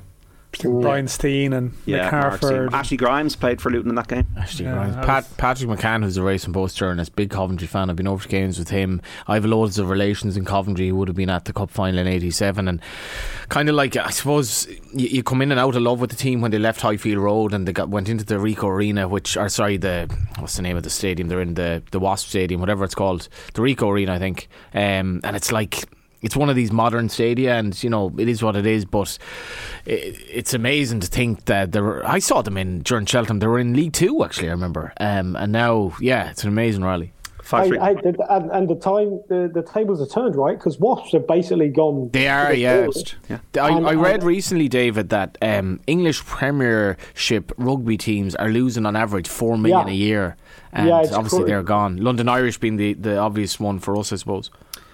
Brian 0.64 1.08
Stein 1.08 1.54
and 1.54 1.74
yeah, 1.86 2.08
Mick 2.08 2.10
Harford. 2.10 2.74
Ashley 2.74 2.98
Grimes 2.98 3.36
played 3.36 3.62
for 3.62 3.72
Luton 3.72 3.90
in 3.90 3.96
that 3.96 4.08
game. 4.08 4.28
Ashley 4.38 4.66
yeah, 4.66 4.74
Grimes. 4.74 5.06
Pat, 5.06 5.38
Patrick 5.38 5.70
McCann, 5.70 6.04
who's 6.04 6.18
a 6.18 6.24
racing 6.24 6.54
post 6.54 6.78
journalist, 6.78 7.16
big 7.16 7.30
Coventry 7.30 7.68
fan. 7.68 7.90
I've 7.90 7.96
been 7.96 8.08
over 8.08 8.24
to 8.24 8.30
games 8.30 8.60
with 8.60 8.70
him. 8.70 9.02
I 9.28 9.36
have 9.36 9.46
loads 9.46 9.80
of 9.80 9.90
relations 9.90 10.38
in 10.38 10.46
Coventry. 10.46 10.86
He 10.86 10.92
would 10.92 11.08
have 11.08 11.18
been 11.18 11.30
at 11.30 11.46
the 11.46 11.54
cup 11.54 11.70
final 11.70 12.00
in 12.00 12.08
'87, 12.08 12.68
and 12.68 12.82
kind 13.50 13.70
of 13.70 13.76
like 13.76 13.96
I 13.96 14.10
suppose 14.10 14.68
you, 14.94 15.08
you, 15.08 15.24
come 15.24 15.42
in 15.42 15.52
and 15.52 15.60
out 15.60 15.76
of 15.76 15.82
love 15.82 16.00
with 16.00 16.10
the 16.10 16.16
team 16.16 16.42
when 16.42 16.52
they 16.52 16.60
left 16.60 16.82
Highfield 16.82 17.20
Road 17.20 17.54
and 17.54 17.68
they 17.68 17.74
got 17.74 17.90
went 17.90 18.10
into 18.10 18.26
the 18.26 18.36
Ricoh 18.36 18.70
Arena, 18.70 19.08
which 19.08 19.38
are 19.38 19.50
sorry 19.50 19.78
the 19.78 20.14
what's 20.40 20.56
the 20.56 20.62
name 20.62 20.78
of 20.78 20.84
the 20.84 20.90
stadium? 20.90 21.28
They're 21.28 21.42
in 21.42 21.54
the 21.54 21.84
the 21.92 22.00
Wasp 22.00 22.28
Stadium, 22.28 22.60
whatever 22.60 22.84
it's 22.84 22.96
called, 22.96 23.30
the 23.54 23.62
Ricoh 23.62 23.92
Arena, 23.92 24.14
I 24.14 24.20
think. 24.20 24.48
Um, 24.74 25.22
and 25.24 25.36
it's 25.36 25.52
like 25.52 25.86
it's 26.22 26.36
one 26.36 26.50
of 26.50 26.56
these 26.56 26.72
modern 26.72 27.10
stadia, 27.10 27.56
and 27.56 27.82
you 27.84 27.90
know 27.90 28.14
it 28.18 28.28
is 28.28 28.42
what 28.42 28.56
it 28.56 28.66
is. 28.66 28.86
But 28.86 29.18
it, 29.86 30.18
it's 30.30 30.54
amazing 30.54 31.02
to 31.02 31.08
think 31.08 31.46
that 31.46 31.72
there. 31.72 31.84
Were, 31.84 32.08
I 32.08 32.20
saw 32.20 32.42
them 32.42 32.58
in 32.58 32.82
during 32.82 33.06
Cheltenham. 33.06 33.40
They 33.40 33.48
were 33.48 33.60
in 33.60 33.74
League 33.74 33.94
Two 33.94 34.24
actually. 34.24 34.50
I 34.50 34.52
remember, 34.52 34.94
um, 35.00 35.36
and 35.36 35.52
now 35.52 35.94
yeah, 36.00 36.30
it's 36.30 36.44
an 36.44 36.50
amazing 36.50 36.84
rally. 36.84 37.14
Five, 37.48 37.72
I, 37.72 37.76
I, 37.78 37.90
and, 37.92 38.52
and, 38.52 38.68
the 38.68 38.76
time 38.76 39.22
the, 39.30 39.50
the 39.54 39.64
tables 39.64 40.02
are 40.02 40.06
turned 40.06 40.36
right 40.36 40.60
because 40.60 40.78
Wasps 40.80 41.14
have 41.14 41.26
basically 41.26 41.70
gone. 41.70 42.10
They 42.12 42.28
are, 42.28 42.54
yeah. 42.54 42.90
yeah. 43.30 43.40
I, 43.56 43.70
I, 43.70 43.94
read 43.94 44.22
recently, 44.24 44.68
David, 44.68 45.08
that 45.12 45.38
um, 45.42 45.80
English 45.88 46.26
Premiership 46.26 47.54
rugby 47.56 47.96
teams 47.96 48.36
are 48.36 48.50
losing 48.50 48.86
on 48.86 48.98
average 48.98 49.30
four 49.30 49.58
million 49.58 49.88
yeah. 49.88 49.94
a 49.94 49.96
year, 49.96 50.38
and 50.74 50.90
yeah, 50.90 51.06
obviously 51.14 51.46
they're 51.46 51.64
gone. 51.64 51.96
London 51.96 52.28
Irish 52.28 52.58
being 52.58 52.76
the, 52.76 52.96
the 52.96 53.18
obvious 53.18 53.62
one 53.62 53.80
for 53.80 53.96
us, 53.96 54.12
I 54.12 54.18
suppose. 54.18 54.52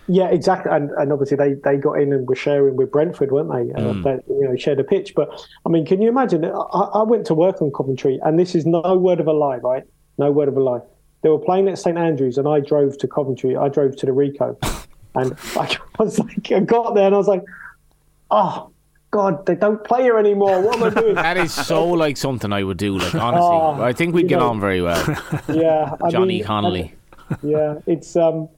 Yeah, 0.08 0.28
exactly. 0.28 0.72
And, 0.72 0.92
and 0.92 1.12
obviously 1.14 1.38
they, 1.38 1.54
they 1.54 1.78
got 1.78 1.94
in 1.94 2.12
and 2.12 2.28
were 2.28 2.36
sharing 2.36 2.76
with 2.76 2.92
Brentford, 2.92 3.32
weren't 3.32 3.50
they? 3.50 3.74
Uh, 3.74 3.94
mm. 3.94 4.00
Uh, 4.00 4.04
they, 4.04 4.34
you 4.34 4.50
know, 4.50 4.56
shared 4.56 4.80
a 4.80 4.84
pitch. 4.84 5.14
But 5.16 5.30
I 5.66 5.70
mean, 5.70 5.86
can 5.86 6.02
you 6.02 6.10
imagine? 6.10 6.44
I, 6.46 6.50
I, 6.50 7.04
went 7.04 7.26
to 7.28 7.34
work 7.34 7.62
on 7.62 7.72
Coventry, 7.72 8.20
and 8.24 8.38
this 8.38 8.56
is 8.56 8.66
no 8.66 8.98
word 8.98 9.20
of 9.20 9.28
a 9.28 9.34
lie, 9.34 9.58
right? 9.58 9.84
No 10.18 10.32
word 10.32 10.50
of 10.50 10.58
a 10.58 10.60
lie. 10.60 10.82
They 11.22 11.30
were 11.30 11.40
playing 11.40 11.70
at 11.70 11.80
St 11.80 11.98
Andrews, 11.98 12.38
and 12.38 12.48
I 12.48 12.60
drove 12.60 12.98
to 12.98 13.08
Coventry. 13.08 13.56
I 13.56 13.70
drove 13.70 13.96
to 13.98 14.06
the 14.06 14.12
Ricoh, 14.12 14.58
and 15.16 15.34
I 15.58 15.78
was 16.04 16.20
like, 16.20 16.52
I 16.52 16.60
got 16.60 16.96
there, 16.96 17.06
and 17.06 17.16
I 17.16 17.18
was 17.18 17.28
like, 17.28 17.44
oh. 18.32 18.70
God, 19.12 19.46
they 19.46 19.54
don't 19.54 19.84
play 19.84 20.02
here 20.02 20.18
anymore. 20.18 20.60
What 20.60 20.78
am 20.78 20.84
I 20.86 20.90
doing? 20.90 21.14
that 21.28 21.38
is 21.38 21.54
so 21.54 21.88
like 21.88 22.18
something 22.18 22.52
I 22.52 22.64
would 22.64 22.78
do. 22.78 22.98
Like 22.98 23.14
honestly, 23.14 23.46
oh, 23.46 23.80
I 23.80 23.94
think 23.94 24.16
we'd 24.16 24.28
get 24.28 24.40
know, 24.40 24.50
on 24.50 24.60
very 24.60 24.82
well. 24.82 25.06
Yeah, 25.54 25.96
Johnny 26.10 26.38
mean, 26.38 26.44
Connolly. 26.44 26.96
Yeah, 27.44 27.76
it's 27.86 28.16
um, 28.16 28.50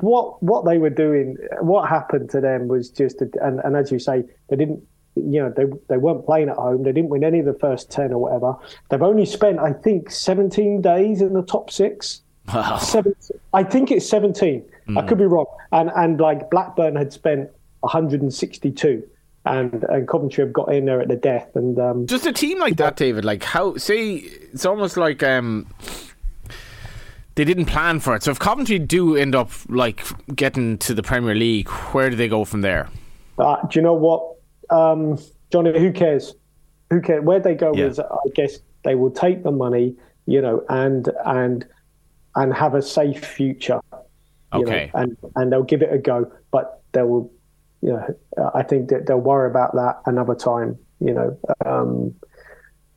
what 0.00 0.42
what 0.42 0.64
they 0.64 0.78
were 0.78 0.90
doing, 0.90 1.36
what 1.60 1.88
happened 1.88 2.30
to 2.30 2.40
them 2.40 2.68
was 2.68 2.90
just, 2.90 3.20
a, 3.20 3.28
and, 3.42 3.60
and 3.60 3.76
as 3.76 3.92
you 3.92 3.98
say, 3.98 4.24
they 4.48 4.56
didn't, 4.56 4.82
you 5.14 5.40
know, 5.42 5.52
they 5.54 5.64
they 5.88 5.98
weren't 5.98 6.24
playing 6.24 6.48
at 6.48 6.56
home. 6.56 6.82
They 6.84 6.92
didn't 6.92 7.10
win 7.10 7.24
any 7.24 7.38
of 7.38 7.44
the 7.44 7.54
first 7.54 7.90
ten 7.90 8.12
or 8.12 8.18
whatever. 8.18 8.56
They've 8.88 9.02
only 9.02 9.26
spent, 9.26 9.58
I 9.58 9.72
think, 9.72 10.10
seventeen 10.10 10.80
days 10.80 11.20
in 11.20 11.34
the 11.34 11.42
top 11.42 11.70
six. 11.70 12.22
Wow. 12.52 12.76
17, 12.78 13.14
I 13.52 13.62
think 13.62 13.92
it's 13.92 14.08
seventeen. 14.08 14.64
Mm. 14.88 14.98
I 14.98 15.02
hmm. 15.02 15.08
could 15.08 15.18
be 15.18 15.26
wrong. 15.26 15.46
And 15.70 15.90
and 15.94 16.18
like 16.18 16.50
Blackburn 16.50 16.96
had 16.96 17.12
spent 17.12 17.50
162 17.80 19.02
and 19.44 19.84
and 19.84 20.08
Coventry 20.08 20.44
have 20.44 20.52
got 20.52 20.72
in 20.72 20.86
there 20.86 21.00
at 21.00 21.08
the 21.08 21.16
death. 21.16 21.54
And 21.54 21.78
um, 21.78 22.06
just 22.06 22.26
a 22.26 22.32
team 22.32 22.58
like 22.58 22.76
that, 22.76 22.96
David. 22.96 23.24
Like 23.24 23.42
how? 23.42 23.76
See, 23.76 24.28
it's 24.52 24.64
almost 24.64 24.96
like 24.96 25.22
um, 25.22 25.66
they 27.34 27.44
didn't 27.44 27.66
plan 27.66 28.00
for 28.00 28.14
it. 28.14 28.22
So 28.22 28.30
if 28.30 28.38
Coventry 28.38 28.78
do 28.78 29.16
end 29.16 29.34
up 29.34 29.50
like 29.68 30.04
getting 30.34 30.78
to 30.78 30.94
the 30.94 31.02
Premier 31.02 31.34
League, 31.34 31.68
where 31.68 32.10
do 32.10 32.16
they 32.16 32.28
go 32.28 32.44
from 32.44 32.60
there? 32.60 32.88
Uh, 33.38 33.56
do 33.66 33.78
you 33.78 33.82
know 33.82 33.94
what, 33.94 34.36
um, 34.70 35.18
Johnny? 35.50 35.78
Who 35.78 35.92
cares? 35.92 36.34
Who 36.90 37.00
cares? 37.00 37.24
Where 37.24 37.40
they 37.40 37.54
go 37.54 37.72
yeah. 37.74 37.86
is, 37.86 37.98
I 37.98 38.28
guess, 38.34 38.58
they 38.84 38.94
will 38.94 39.10
take 39.10 39.42
the 39.42 39.50
money, 39.50 39.96
you 40.26 40.40
know, 40.40 40.64
and 40.68 41.08
and 41.24 41.66
and 42.36 42.54
have 42.54 42.74
a 42.74 42.82
safe 42.82 43.24
future. 43.24 43.80
Okay. 44.52 44.90
Know, 44.92 45.00
and 45.00 45.16
and 45.36 45.52
they'll 45.52 45.62
give 45.62 45.82
it 45.82 45.92
a 45.92 45.98
go, 45.98 46.30
but 46.50 46.82
they 46.92 47.02
will, 47.02 47.32
you 47.80 47.90
know, 47.90 48.50
I 48.54 48.62
think 48.62 48.90
that 48.90 49.06
they'll 49.06 49.18
worry 49.18 49.48
about 49.48 49.74
that 49.74 50.02
another 50.06 50.34
time. 50.34 50.78
You 51.00 51.14
know. 51.14 51.38
Um, 51.64 52.14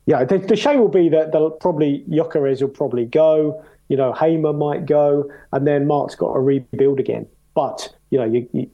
yeah, 0.04 0.22
the, 0.22 0.38
the 0.38 0.54
shame 0.54 0.78
will 0.78 0.88
be 0.88 1.08
that 1.08 1.32
they'll 1.32 1.50
probably 1.50 2.04
Gyökeres 2.08 2.60
will 2.60 2.68
probably 2.68 3.06
go 3.06 3.64
you 3.88 3.96
know, 3.96 4.12
Hamer 4.12 4.52
might 4.52 4.86
go, 4.86 5.30
and 5.52 5.66
then 5.66 5.86
Mark's 5.86 6.14
got 6.14 6.32
to 6.32 6.40
rebuild 6.40 7.00
again. 7.00 7.26
But 7.54 7.94
you 8.10 8.18
know, 8.18 8.24
you, 8.24 8.48
you, 8.52 8.70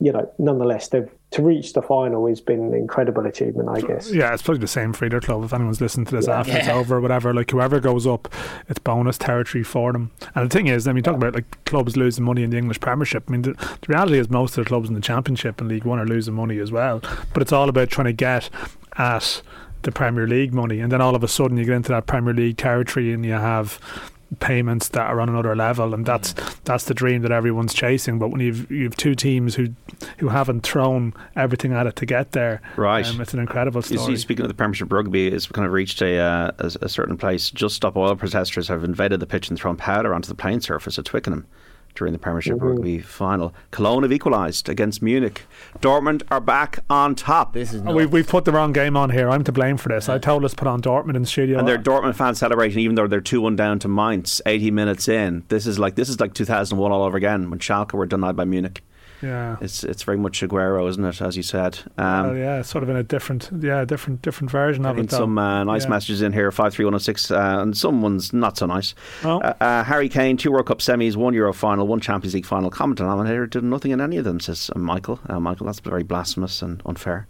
you 0.00 0.12
know, 0.12 0.30
nonetheless, 0.38 0.88
they've 0.88 1.10
to 1.30 1.42
reach 1.42 1.74
the 1.74 1.82
final 1.82 2.26
has 2.26 2.40
been 2.40 2.60
an 2.60 2.72
incredible 2.72 3.26
achievement, 3.26 3.68
I 3.68 3.82
guess. 3.82 4.10
Yeah, 4.10 4.32
it's 4.32 4.42
probably 4.42 4.60
the 4.60 4.66
same 4.66 4.94
for 4.94 5.04
either 5.04 5.20
club. 5.20 5.44
If 5.44 5.52
anyone's 5.52 5.80
listening 5.80 6.06
to 6.06 6.16
this 6.16 6.26
yeah. 6.26 6.40
after 6.40 6.52
yeah. 6.52 6.58
it's 6.60 6.68
over, 6.68 6.96
or 6.96 7.00
whatever, 7.00 7.34
like 7.34 7.50
whoever 7.50 7.80
goes 7.80 8.06
up, 8.06 8.32
it's 8.68 8.78
bonus 8.78 9.18
territory 9.18 9.62
for 9.62 9.92
them. 9.92 10.10
And 10.34 10.50
the 10.50 10.54
thing 10.54 10.68
is, 10.68 10.88
I 10.88 10.92
mean, 10.92 11.04
talk 11.04 11.16
about 11.16 11.34
like 11.34 11.64
clubs 11.64 11.96
losing 11.98 12.24
money 12.24 12.42
in 12.44 12.50
the 12.50 12.56
English 12.56 12.80
Premiership. 12.80 13.24
I 13.28 13.32
mean, 13.32 13.42
the, 13.42 13.52
the 13.52 13.86
reality 13.88 14.18
is 14.18 14.30
most 14.30 14.56
of 14.56 14.64
the 14.64 14.68
clubs 14.68 14.88
in 14.88 14.94
the 14.94 15.02
Championship 15.02 15.60
and 15.60 15.68
League 15.68 15.84
One 15.84 15.98
are 15.98 16.06
losing 16.06 16.34
money 16.34 16.58
as 16.58 16.72
well. 16.72 17.02
But 17.34 17.42
it's 17.42 17.52
all 17.52 17.68
about 17.68 17.90
trying 17.90 18.06
to 18.06 18.14
get 18.14 18.48
at 18.96 19.42
the 19.82 19.92
Premier 19.92 20.26
League 20.26 20.54
money, 20.54 20.80
and 20.80 20.90
then 20.90 21.02
all 21.02 21.14
of 21.14 21.22
a 21.22 21.28
sudden 21.28 21.58
you 21.58 21.66
get 21.66 21.74
into 21.74 21.92
that 21.92 22.06
Premier 22.06 22.32
League 22.32 22.56
territory, 22.56 23.12
and 23.12 23.24
you 23.24 23.32
have 23.32 23.78
payments 24.40 24.88
that 24.88 25.06
are 25.06 25.20
on 25.20 25.28
another 25.28 25.56
level, 25.56 25.94
and 25.94 26.04
that's 26.04 26.34
mm. 26.34 26.56
that's 26.64 26.84
the 26.84 26.94
dream 26.94 27.22
that 27.22 27.30
everyone's 27.30 27.74
chasing. 27.74 28.18
But 28.18 28.28
when 28.28 28.40
you've 28.40 28.70
you've 28.70 28.96
two 28.96 29.14
teams 29.14 29.54
who 29.54 29.68
who 30.18 30.28
haven't 30.28 30.62
thrown 30.62 31.14
everything 31.36 31.72
at 31.72 31.86
it 31.86 31.96
to 31.96 32.06
get 32.06 32.32
there, 32.32 32.60
right? 32.76 33.06
Um, 33.06 33.20
it's 33.20 33.34
an 33.34 33.40
incredible 33.40 33.82
story. 33.82 34.00
You 34.00 34.06
see, 34.06 34.16
speaking 34.16 34.44
of 34.44 34.48
the 34.48 34.54
Premiership 34.54 34.92
rugby, 34.92 35.28
it's 35.28 35.46
kind 35.46 35.66
of 35.66 35.72
reached 35.72 36.02
a, 36.02 36.18
uh, 36.18 36.50
a, 36.58 36.72
a 36.82 36.88
certain 36.88 37.16
place. 37.16 37.50
Just 37.50 37.76
Stop 37.76 37.96
Oil 37.96 38.16
protesters 38.16 38.68
have 38.68 38.84
invaded 38.84 39.20
the 39.20 39.26
pitch 39.26 39.48
and 39.48 39.58
thrown 39.58 39.76
powder 39.76 40.14
onto 40.14 40.28
the 40.28 40.34
playing 40.34 40.60
surface 40.60 40.98
at 40.98 41.04
Twickenham 41.04 41.46
during 41.98 42.12
the 42.12 42.18
Premiership 42.18 42.56
mm-hmm. 42.56 42.66
Rugby 42.66 42.98
final. 43.00 43.54
Cologne 43.70 44.02
have 44.02 44.12
equalised 44.12 44.68
against 44.68 45.02
Munich. 45.02 45.42
Dortmund 45.80 46.22
are 46.30 46.40
back 46.40 46.78
on 46.88 47.14
top. 47.14 47.52
This 47.52 47.72
is 47.74 47.82
oh, 47.84 47.94
we 47.94 48.06
we 48.06 48.22
put 48.22 48.44
the 48.44 48.52
wrong 48.52 48.72
game 48.72 48.96
on 48.96 49.10
here. 49.10 49.28
I'm 49.28 49.44
to 49.44 49.52
blame 49.52 49.76
for 49.76 49.88
this. 49.88 50.08
I 50.08 50.18
told 50.18 50.44
us 50.44 50.54
put 50.54 50.68
on 50.68 50.80
Dortmund 50.80 51.16
in 51.16 51.22
the 51.22 51.28
studio, 51.28 51.58
and 51.58 51.66
they're 51.66 51.78
Dortmund 51.78 52.14
fans 52.14 52.38
celebrating 52.38 52.78
even 52.80 52.94
though 52.94 53.06
they're 53.06 53.20
two 53.20 53.40
one 53.40 53.56
down 53.56 53.78
to 53.80 53.88
Mainz. 53.88 54.40
80 54.46 54.70
minutes 54.70 55.08
in. 55.08 55.44
This 55.48 55.66
is 55.66 55.78
like 55.78 55.94
this 55.96 56.08
is 56.08 56.20
like 56.20 56.34
2001 56.34 56.92
all 56.92 57.02
over 57.02 57.16
again 57.16 57.50
when 57.50 57.58
Schalke 57.58 57.92
were 57.92 58.06
denied 58.06 58.36
by 58.36 58.44
Munich. 58.44 58.82
Yeah, 59.22 59.56
it's 59.60 59.82
it's 59.82 60.04
very 60.04 60.16
much 60.16 60.40
Aguero, 60.42 60.88
isn't 60.88 61.04
it? 61.04 61.20
As 61.20 61.36
you 61.36 61.42
said. 61.42 61.78
Um, 61.96 62.36
yeah, 62.36 62.62
sort 62.62 62.84
of 62.84 62.90
in 62.90 62.96
a 62.96 63.02
different, 63.02 63.50
yeah, 63.60 63.84
different 63.84 64.22
different 64.22 64.50
version 64.50 64.86
of 64.86 64.98
it. 64.98 65.10
Some 65.10 65.38
uh, 65.38 65.64
nice 65.64 65.84
yeah. 65.84 65.90
messages 65.90 66.22
in 66.22 66.32
here, 66.32 66.52
five 66.52 66.72
three 66.72 66.84
one 66.84 66.92
zero 66.92 66.96
oh 66.96 66.98
six, 66.98 67.30
uh, 67.30 67.58
and 67.60 67.76
some 67.76 68.00
ones 68.00 68.32
not 68.32 68.56
so 68.56 68.66
nice. 68.66 68.94
Oh. 69.24 69.40
Uh, 69.40 69.82
Harry 69.84 70.08
Kane, 70.08 70.36
two 70.36 70.52
World 70.52 70.66
Cup 70.66 70.78
semis, 70.78 71.16
one 71.16 71.34
Euro 71.34 71.52
final, 71.52 71.86
one 71.86 72.00
Champions 72.00 72.34
League 72.34 72.46
final. 72.46 72.70
Comment 72.70 72.96
denominator 72.96 73.46
did 73.46 73.64
nothing 73.64 73.90
in 73.90 74.00
any 74.00 74.18
of 74.18 74.24
them, 74.24 74.38
says 74.38 74.70
uh, 74.74 74.78
Michael. 74.78 75.18
Uh, 75.28 75.40
Michael, 75.40 75.66
that's 75.66 75.80
very 75.80 76.02
blasphemous 76.04 76.62
and 76.62 76.80
unfair. 76.86 77.26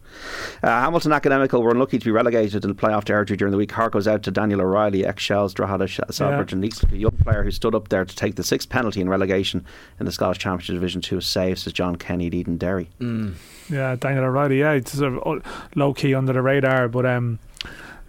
Hamilton 0.62 1.12
Academical 1.12 1.62
were 1.62 1.70
unlucky 1.70 1.98
to 1.98 2.04
be 2.04 2.10
relegated 2.10 2.64
in 2.64 2.68
the 2.68 2.76
playoff 2.76 3.04
territory 3.04 3.36
during 3.36 3.52
the 3.52 3.58
week. 3.58 3.72
Heart 3.72 3.92
goes 3.92 4.06
out 4.06 4.22
to 4.24 4.30
Daniel 4.30 4.60
O'Reilly, 4.60 5.06
ex 5.06 5.22
Shels, 5.22 5.54
Drogheda, 5.54 5.88
Salford, 5.88 6.50
yeah. 6.50 6.54
and 6.56 6.64
East, 6.64 6.84
a 6.92 6.96
young 6.96 7.16
player 7.16 7.44
who 7.44 7.50
stood 7.50 7.74
up 7.74 7.88
there 7.88 8.04
to 8.04 8.16
take 8.16 8.34
the 8.34 8.44
sixth 8.44 8.68
penalty 8.68 9.00
in 9.00 9.08
relegation 9.08 9.64
in 9.98 10.06
the 10.06 10.12
Scottish 10.12 10.38
Championship 10.38 10.74
Division 10.74 11.00
Two 11.00 11.20
saves, 11.20 11.62
says 11.62 11.72
John 11.78 11.94
Kenny, 11.94 12.28
Edenderry. 12.28 12.88
Mm. 13.00 13.34
Yeah, 13.70 13.94
Daniel 13.94 14.24
O'Reilly. 14.24 14.58
Yeah, 14.58 14.72
it's 14.72 14.98
sort 14.98 15.14
of 15.14 15.68
low 15.76 15.94
key 15.94 16.12
under 16.12 16.32
the 16.32 16.42
radar, 16.42 16.88
but 16.88 17.06
um, 17.06 17.38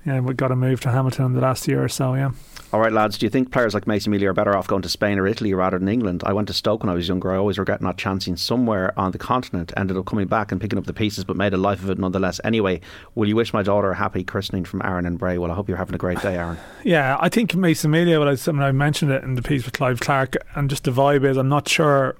yeah, 0.07 0.21
we 0.21 0.33
got 0.33 0.51
a 0.51 0.55
move 0.55 0.81
to 0.81 0.89
Hamilton 0.89 1.25
in 1.25 1.33
the 1.33 1.41
last 1.41 1.67
year 1.67 1.83
or 1.83 1.87
so. 1.87 2.15
Yeah. 2.15 2.31
All 2.73 2.79
right, 2.79 2.91
lads. 2.91 3.19
Do 3.19 3.27
you 3.27 3.29
think 3.29 3.51
players 3.51 3.75
like 3.75 3.85
Mason 3.85 4.09
Melia 4.09 4.31
are 4.31 4.33
better 4.33 4.57
off 4.57 4.65
going 4.65 4.81
to 4.81 4.89
Spain 4.89 5.19
or 5.19 5.27
Italy 5.27 5.53
rather 5.53 5.77
than 5.77 5.87
England? 5.87 6.23
I 6.25 6.33
went 6.33 6.47
to 6.47 6.53
Stoke 6.55 6.81
when 6.81 6.89
I 6.89 6.95
was 6.95 7.07
younger. 7.07 7.31
I 7.31 7.37
always 7.37 7.59
regret 7.59 7.79
not 7.79 7.99
chancing 7.99 8.37
somewhere 8.37 8.91
on 8.97 9.11
the 9.11 9.19
continent. 9.19 9.71
Ended 9.77 9.97
up 9.97 10.07
coming 10.07 10.25
back 10.25 10.51
and 10.51 10.59
picking 10.59 10.79
up 10.79 10.85
the 10.87 10.93
pieces, 10.93 11.23
but 11.23 11.35
made 11.35 11.53
a 11.53 11.57
life 11.57 11.83
of 11.83 11.91
it 11.91 11.99
nonetheless. 11.99 12.41
Anyway, 12.43 12.81
will 13.13 13.27
you 13.27 13.35
wish 13.35 13.53
my 13.53 13.61
daughter 13.61 13.91
a 13.91 13.95
happy 13.95 14.23
christening 14.23 14.65
from 14.65 14.81
Aaron 14.83 15.05
and 15.05 15.19
Bray? 15.19 15.37
Well, 15.37 15.51
I 15.51 15.53
hope 15.53 15.67
you're 15.67 15.77
having 15.77 15.93
a 15.93 15.99
great 15.99 16.19
day, 16.23 16.37
Aaron. 16.37 16.57
yeah, 16.83 17.17
I 17.19 17.29
think 17.29 17.53
Mason 17.53 17.91
Melia. 17.91 18.19
Well, 18.19 18.29
I, 18.29 18.31
I, 18.31 18.67
I 18.67 18.71
mentioned 18.71 19.11
it 19.11 19.23
in 19.23 19.35
the 19.35 19.43
piece 19.43 19.65
with 19.65 19.75
Clive 19.75 19.99
Clarke, 19.99 20.37
and 20.55 20.71
just 20.71 20.85
the 20.85 20.91
vibe 20.91 21.23
is 21.23 21.37
I'm 21.37 21.49
not 21.49 21.69
sure 21.69 22.15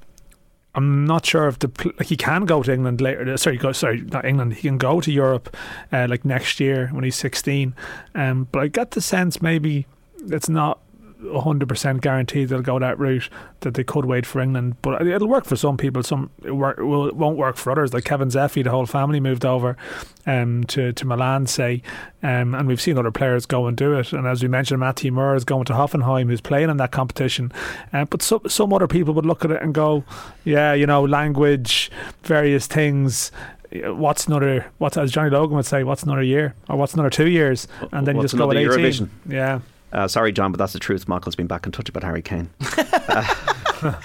I'm 0.76 1.06
not 1.06 1.26
sure 1.26 1.48
if 1.48 1.60
the 1.60 1.72
like 1.98 2.08
he 2.08 2.16
can 2.16 2.46
go 2.46 2.62
to 2.62 2.72
England 2.72 3.02
later. 3.02 3.36
Sorry, 3.38 3.58
go 3.58 3.72
sorry, 3.72 4.02
not 4.02 4.26
England. 4.26 4.54
He 4.54 4.62
can 4.62 4.78
go 4.78 5.02
to 5.02 5.12
Europe 5.12 5.56
uh, 5.92 6.08
like 6.10 6.24
next 6.26 6.60
year 6.60 6.90
when 6.92 7.04
he's 7.04 7.16
16. 7.16 7.74
Um, 8.14 8.48
but 8.52 8.60
I 8.60 8.68
get 8.68 8.92
the 8.92 9.02
sense 9.02 9.42
maybe 9.42 9.88
it's 10.28 10.50
not 10.50 10.80
100% 11.22 12.02
guaranteed 12.02 12.48
they'll 12.48 12.62
go 12.62 12.80
that 12.80 12.98
route 12.98 13.30
that 13.60 13.74
they 13.74 13.84
could 13.84 14.06
wait 14.06 14.26
for 14.26 14.40
England. 14.40 14.78
But 14.82 15.06
it'll 15.06 15.28
work 15.28 15.46
for 15.46 15.56
some 15.56 15.76
people. 15.76 16.02
Some 16.02 16.30
it, 16.44 16.52
work, 16.52 16.78
it 16.80 16.84
won't 16.84 17.38
work 17.38 17.58
for 17.58 17.72
others. 17.72 17.94
Like 17.94 18.06
Kevin 18.06 18.30
Zefi, 18.30 18.64
the 18.64 18.72
whole 18.72 18.86
family 18.86 19.20
moved 19.20 19.46
over 19.46 19.76
um, 20.26 20.64
to 20.66 20.94
to 20.94 21.06
Milan, 21.06 21.48
say, 21.48 21.82
um, 22.24 22.56
and 22.56 22.68
we've 22.68 22.82
seen 22.82 22.98
other 22.98 23.12
players 23.12 23.46
go 23.46 23.68
and 23.68 23.76
do 23.76 23.98
it. 24.00 24.14
And 24.14 24.26
as 24.28 24.42
we 24.42 24.48
mentioned, 24.48 24.80
Matthew 24.80 25.12
Moore 25.12 25.36
is 25.36 25.44
going 25.44 25.66
to 25.66 25.74
Hoffenheim, 25.74 26.28
who's 26.28 26.42
playing 26.42 26.70
in 26.70 26.78
that 26.78 26.92
competition. 26.92 27.52
Uh, 27.92 28.06
but 28.06 28.22
some 28.22 28.42
some 28.48 28.74
other 28.74 28.88
people 28.88 29.14
would 29.14 29.26
look 29.26 29.44
at 29.44 29.52
it 29.52 29.62
and 29.62 29.74
go, 29.74 30.06
yeah, 30.46 30.74
you 30.74 30.86
know, 30.86 31.04
language, 31.04 31.92
various 32.24 32.68
things 32.68 33.32
what's 33.72 34.26
another 34.26 34.66
what's 34.80 34.98
as 34.98 35.12
Johnny 35.12 35.30
Logan 35.30 35.56
would 35.56 35.64
say 35.64 35.84
what's 35.84 36.02
another 36.02 36.24
year 36.24 36.56
or 36.68 36.76
what's 36.76 36.96
another 36.96 37.12
two 37.12 37.28
years 37.28 37.68
and 37.92 38.08
then 38.08 38.18
what's 38.18 38.34
you 38.34 38.38
just 38.38 38.38
go 38.38 38.50
at 38.50 38.58
18 38.58 38.72
Eurovision? 38.72 39.10
yeah 39.28 39.60
Uh, 39.92 40.08
sorry, 40.08 40.32
John, 40.32 40.52
but 40.52 40.58
that's 40.60 40.74
the 40.74 40.80
truth. 40.80 41.08
Michael's 41.08 41.36
been 41.36 41.48
back 41.48 41.66
in 41.66 41.72
touch 41.72 41.90
about 41.90 42.04
Harry 42.04 42.22
Kane. 42.22 42.50
oh, 42.62 43.40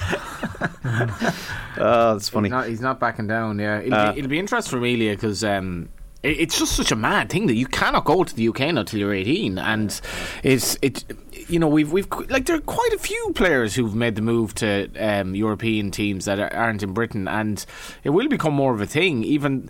that's 1.76 2.28
funny. 2.28 2.48
He's 2.48 2.52
not, 2.52 2.68
he's 2.68 2.80
not 2.80 3.00
backing 3.00 3.26
down. 3.26 3.58
Yeah, 3.58 3.80
it'll, 3.80 3.94
Uh, 3.94 4.12
be, 4.12 4.18
it'll 4.18 4.30
be 4.30 4.38
interesting 4.38 4.70
for 4.70 4.78
Amelia 4.78 5.12
because 5.12 5.44
um, 5.44 5.88
it, 6.22 6.40
it's 6.40 6.58
just 6.58 6.72
such 6.76 6.92
a 6.92 6.96
mad 6.96 7.30
thing 7.30 7.46
that 7.46 7.54
you 7.54 7.66
cannot 7.66 8.04
go 8.04 8.24
to 8.24 8.34
the 8.34 8.48
UK 8.48 8.60
until 8.60 8.98
you're 8.98 9.14
18, 9.14 9.58
and 9.58 10.00
it's 10.42 10.78
it. 10.82 11.04
You 11.46 11.58
know, 11.58 11.68
we've 11.68 11.92
we've 11.92 12.08
like 12.30 12.46
there 12.46 12.56
are 12.56 12.60
quite 12.60 12.92
a 12.94 12.98
few 12.98 13.32
players 13.34 13.74
who've 13.74 13.94
made 13.94 14.14
the 14.14 14.22
move 14.22 14.54
to 14.56 14.88
um, 14.98 15.34
European 15.34 15.90
teams 15.90 16.24
that 16.24 16.38
aren't 16.54 16.82
in 16.82 16.94
Britain, 16.94 17.28
and 17.28 17.64
it 18.02 18.10
will 18.10 18.28
become 18.28 18.54
more 18.54 18.72
of 18.72 18.80
a 18.80 18.86
thing. 18.86 19.24
Even 19.24 19.68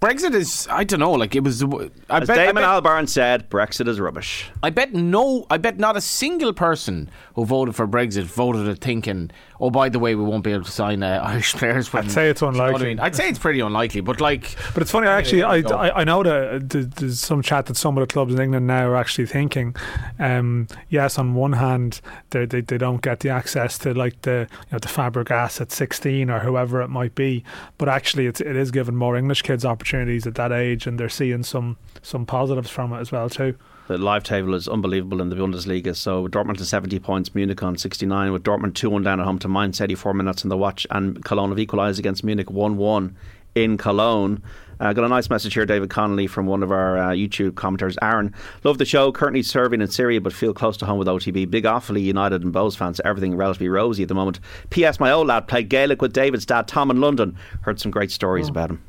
Brexit 0.00 0.34
is, 0.34 0.66
I 0.70 0.84
don't 0.84 1.00
know, 1.00 1.12
like 1.12 1.36
it 1.36 1.44
was. 1.44 1.62
I 1.62 1.66
As 2.08 2.26
bet, 2.26 2.30
I 2.30 2.46
Damon 2.46 2.62
bet, 2.62 2.82
Albarn 2.82 3.06
said, 3.06 3.50
Brexit 3.50 3.86
is 3.86 4.00
rubbish. 4.00 4.50
I 4.62 4.70
bet 4.70 4.94
no, 4.94 5.46
I 5.50 5.58
bet 5.58 5.78
not 5.78 5.94
a 5.94 6.00
single 6.00 6.54
person 6.54 7.10
who 7.34 7.44
voted 7.44 7.76
for 7.76 7.86
Brexit 7.86 8.22
voted 8.22 8.66
it 8.66 8.80
thinking, 8.80 9.30
oh, 9.60 9.70
by 9.70 9.88
the 9.88 9.98
way, 9.98 10.14
we 10.14 10.24
won't 10.24 10.42
be 10.42 10.52
able 10.52 10.64
to 10.64 10.70
sign 10.70 11.02
uh, 11.02 11.20
Irish 11.24 11.54
players. 11.54 11.92
When, 11.92 12.04
I'd 12.04 12.10
say 12.10 12.30
it's 12.30 12.40
Do 12.40 12.46
you 12.46 12.52
know 12.52 12.58
I 12.58 12.66
unlikely. 12.68 12.88
mean? 12.88 13.00
I'd 13.00 13.14
say 13.14 13.28
it's 13.28 13.38
pretty 13.38 13.60
unlikely, 13.60 14.00
but 14.00 14.20
like, 14.20 14.56
But 14.74 14.82
it's 14.82 14.90
funny, 14.90 15.06
I 15.06 15.18
actually, 15.18 15.42
I. 15.42 15.56
I, 15.58 16.00
I 16.00 16.04
know 16.04 16.22
that 16.22 16.70
there's 16.96 17.20
some 17.20 17.42
chat 17.42 17.66
that 17.66 17.76
some 17.76 17.96
of 17.96 18.02
the 18.06 18.12
clubs 18.12 18.34
in 18.34 18.40
England 18.40 18.66
now 18.66 18.88
are 18.88 18.96
actually 18.96 19.26
thinking, 19.26 19.76
um, 20.18 20.66
yes, 20.88 21.18
on 21.18 21.34
one 21.34 21.52
hand, 21.54 22.00
they, 22.30 22.46
they 22.46 22.60
they 22.60 22.78
don't 22.78 23.02
get 23.02 23.20
the 23.20 23.28
access 23.28 23.78
to 23.78 23.94
like 23.94 24.22
the 24.22 24.48
you 24.50 24.72
know 24.72 24.78
the 24.78 24.88
Fabregas 24.88 25.60
at 25.60 25.72
16 25.72 26.30
or 26.30 26.40
whoever 26.40 26.80
it 26.82 26.88
might 26.88 27.14
be, 27.14 27.44
but 27.78 27.88
actually 27.88 28.26
it's, 28.26 28.40
it 28.40 28.56
is 28.56 28.70
giving 28.70 28.96
more 28.96 29.16
English 29.16 29.42
kids 29.42 29.64
opportunities 29.64 30.26
at 30.26 30.34
that 30.36 30.52
age, 30.52 30.86
and 30.86 30.98
they're 30.98 31.08
seeing 31.08 31.42
some 31.42 31.76
some 32.02 32.24
positives 32.26 32.70
from 32.70 32.92
it 32.92 32.98
as 32.98 33.12
well 33.12 33.28
too. 33.28 33.56
The 33.90 33.98
live 33.98 34.22
table 34.22 34.54
is 34.54 34.68
unbelievable 34.68 35.20
in 35.20 35.30
the 35.30 35.34
Bundesliga. 35.34 35.96
So 35.96 36.28
Dortmund 36.28 36.58
to 36.58 36.64
70 36.64 37.00
points, 37.00 37.34
Munich 37.34 37.60
on 37.60 37.76
69, 37.76 38.30
with 38.30 38.44
Dortmund 38.44 38.74
2 38.74 38.88
1 38.88 39.02
down 39.02 39.18
at 39.18 39.26
home 39.26 39.40
to 39.40 39.48
Mainz, 39.48 39.80
84 39.80 40.14
minutes 40.14 40.44
on 40.44 40.48
the 40.48 40.56
watch, 40.56 40.86
and 40.92 41.24
Cologne 41.24 41.48
have 41.48 41.58
equalised 41.58 41.98
against 41.98 42.22
Munich 42.22 42.52
1 42.52 42.76
1 42.76 43.16
in 43.56 43.76
Cologne. 43.76 44.44
Uh, 44.78 44.92
got 44.92 45.04
a 45.04 45.08
nice 45.08 45.28
message 45.28 45.54
here, 45.54 45.66
David 45.66 45.90
Connolly, 45.90 46.28
from 46.28 46.46
one 46.46 46.62
of 46.62 46.70
our 46.70 46.98
uh, 46.98 47.08
YouTube 47.08 47.54
commenters. 47.54 47.96
Aaron, 48.00 48.32
love 48.62 48.78
the 48.78 48.84
show. 48.84 49.10
Currently 49.10 49.42
serving 49.42 49.80
in 49.80 49.88
Syria, 49.88 50.20
but 50.20 50.32
feel 50.32 50.54
close 50.54 50.76
to 50.76 50.86
home 50.86 51.00
with 51.00 51.08
OTB. 51.08 51.50
Big 51.50 51.64
Offaly 51.64 52.04
United 52.04 52.44
and 52.44 52.54
Bohs 52.54 52.76
fans. 52.76 53.00
Everything 53.04 53.34
relatively 53.34 53.68
rosy 53.68 54.04
at 54.04 54.08
the 54.08 54.14
moment. 54.14 54.38
P.S. 54.70 55.00
My 55.00 55.10
old 55.10 55.26
lad 55.26 55.48
played 55.48 55.68
Gaelic 55.68 56.00
with 56.00 56.12
David's 56.12 56.46
dad, 56.46 56.68
Tom, 56.68 56.92
in 56.92 57.00
London. 57.00 57.36
Heard 57.62 57.80
some 57.80 57.90
great 57.90 58.12
stories 58.12 58.48
about 58.48 58.70
him. 58.70 58.84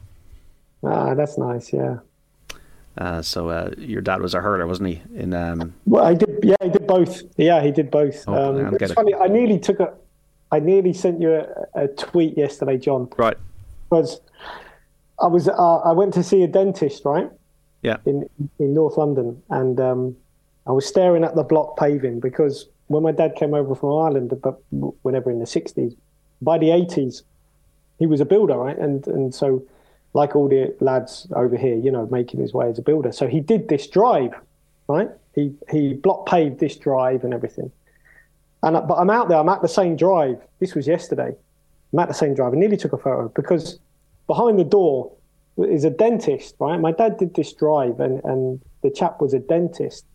Ah, 0.84 1.16
that's 1.16 1.40
nice. 1.40 1.74
Yeah. 1.74 1.98
Uh, 2.98 3.22
so 3.22 3.50
uh, 3.50 3.72
your 3.78 4.02
dad 4.02 4.22
was 4.22 4.34
a 4.34 4.42
hurler, 4.42 4.68
wasn't 4.68 4.90
he? 4.90 5.02
In 5.16 5.34
um, 5.34 5.74
Well, 5.86 6.04
I 6.04 6.14
did. 6.14 6.40
Yeah, 6.44 6.56
he 6.62 6.70
did 6.70 6.88
both. 6.88 7.22
Yeah, 7.38 7.62
he 7.64 7.72
did 7.72 7.90
both. 7.90 8.24
Oh, 8.28 8.56
um, 8.66 8.78
it's 8.80 8.94
funny. 8.94 9.16
I 9.16 9.28
nearly 9.28 9.60
took 9.60 9.80
a. 9.80 9.94
I 10.52 10.60
nearly 10.60 10.92
sent 10.92 11.22
you 11.22 11.34
a, 11.34 11.84
a 11.84 11.88
tweet 11.88 12.38
yesterday, 12.38 12.78
John, 12.78 13.08
right. 13.18 13.38
because 13.90 14.20
I 15.22 15.28
was. 15.28 15.48
Uh, 15.48 15.78
I 15.78 15.94
went 15.94 16.14
to 16.16 16.24
see 16.24 16.44
a 16.44 16.48
dentist, 16.48 17.06
right, 17.06 17.30
Yeah. 17.82 17.98
in 18.06 18.30
in 18.60 18.74
North 18.74 18.98
London, 18.98 19.42
and 19.50 19.80
um, 19.80 20.18
I 20.68 20.72
was 20.74 20.86
staring 20.86 21.24
at 21.24 21.36
the 21.36 21.44
block 21.44 21.78
paving 21.78 22.20
because 22.20 22.68
when 22.88 23.04
my 23.04 23.14
dad 23.14 23.36
came 23.36 23.54
over 23.54 23.74
from 23.74 23.94
Ireland, 23.98 24.34
but 24.42 24.62
whenever 25.04 25.32
in 25.32 25.40
the 25.40 25.48
sixties, 25.48 25.94
by 26.42 26.58
the 26.58 26.72
eighties, 26.72 27.24
he 28.00 28.06
was 28.06 28.20
a 28.20 28.26
builder, 28.26 28.58
right, 28.58 28.78
and 28.78 29.08
and 29.08 29.34
so. 29.34 29.64
Like 30.14 30.36
all 30.36 30.50
the 30.50 30.76
lads 30.82 31.28
over 31.36 31.56
here, 31.56 31.76
you 31.76 31.92
know, 31.92 32.08
making 32.12 32.42
his 32.42 32.54
way 32.54 32.70
as 32.70 32.78
a 32.78 32.82
builder. 32.82 33.12
So 33.12 33.28
he 33.28 33.40
did 33.40 33.70
this 33.70 33.88
drive, 33.88 34.34
right? 34.88 35.10
He 35.34 35.54
he 35.70 35.94
block 35.94 36.26
paved 36.26 36.60
this 36.60 36.76
drive 36.76 37.24
and 37.24 37.34
everything. 37.34 37.72
And 38.64 38.76
but 38.88 38.96
I'm 38.96 39.10
out 39.10 39.30
there. 39.30 39.38
I'm 39.38 39.50
at 39.50 39.62
the 39.62 39.70
same 39.70 39.96
drive. 39.96 40.42
This 40.60 40.76
was 40.76 40.88
yesterday. 40.88 41.34
I'm 41.94 42.00
at 42.00 42.08
the 42.08 42.14
same 42.14 42.34
drive. 42.34 42.54
I 42.54 42.58
nearly 42.58 42.78
took 42.78 42.94
a 42.94 42.98
photo 42.98 43.30
because 43.30 43.80
behind 44.28 44.60
the 44.60 44.64
door 44.64 45.12
is 45.58 45.84
a 45.84 45.90
dentist. 45.90 46.56
Right. 46.60 46.80
My 46.80 46.92
dad 46.92 47.18
did 47.18 47.34
this 47.34 47.54
drive, 47.54 48.00
and 48.00 48.24
and 48.26 48.62
the 48.82 48.92
chap 48.92 49.22
was 49.22 49.34
a 49.34 49.40
dentist. 49.40 50.06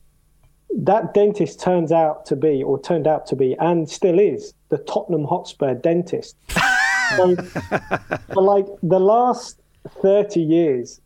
That 0.78 1.14
dentist 1.14 1.60
turns 1.60 1.90
out 1.90 2.26
to 2.26 2.36
be, 2.36 2.62
or 2.62 2.80
turned 2.80 3.06
out 3.06 3.26
to 3.28 3.36
be, 3.36 3.56
and 3.58 3.88
still 3.88 4.18
is 4.18 4.52
the 4.68 4.78
Tottenham 4.78 5.24
Hotspur 5.24 5.74
dentist. 5.74 6.36
so, 7.16 7.36
for 7.36 8.42
like 8.42 8.66
the 8.82 9.00
last 9.00 9.60
thirty 9.88 10.40
years, 10.40 11.00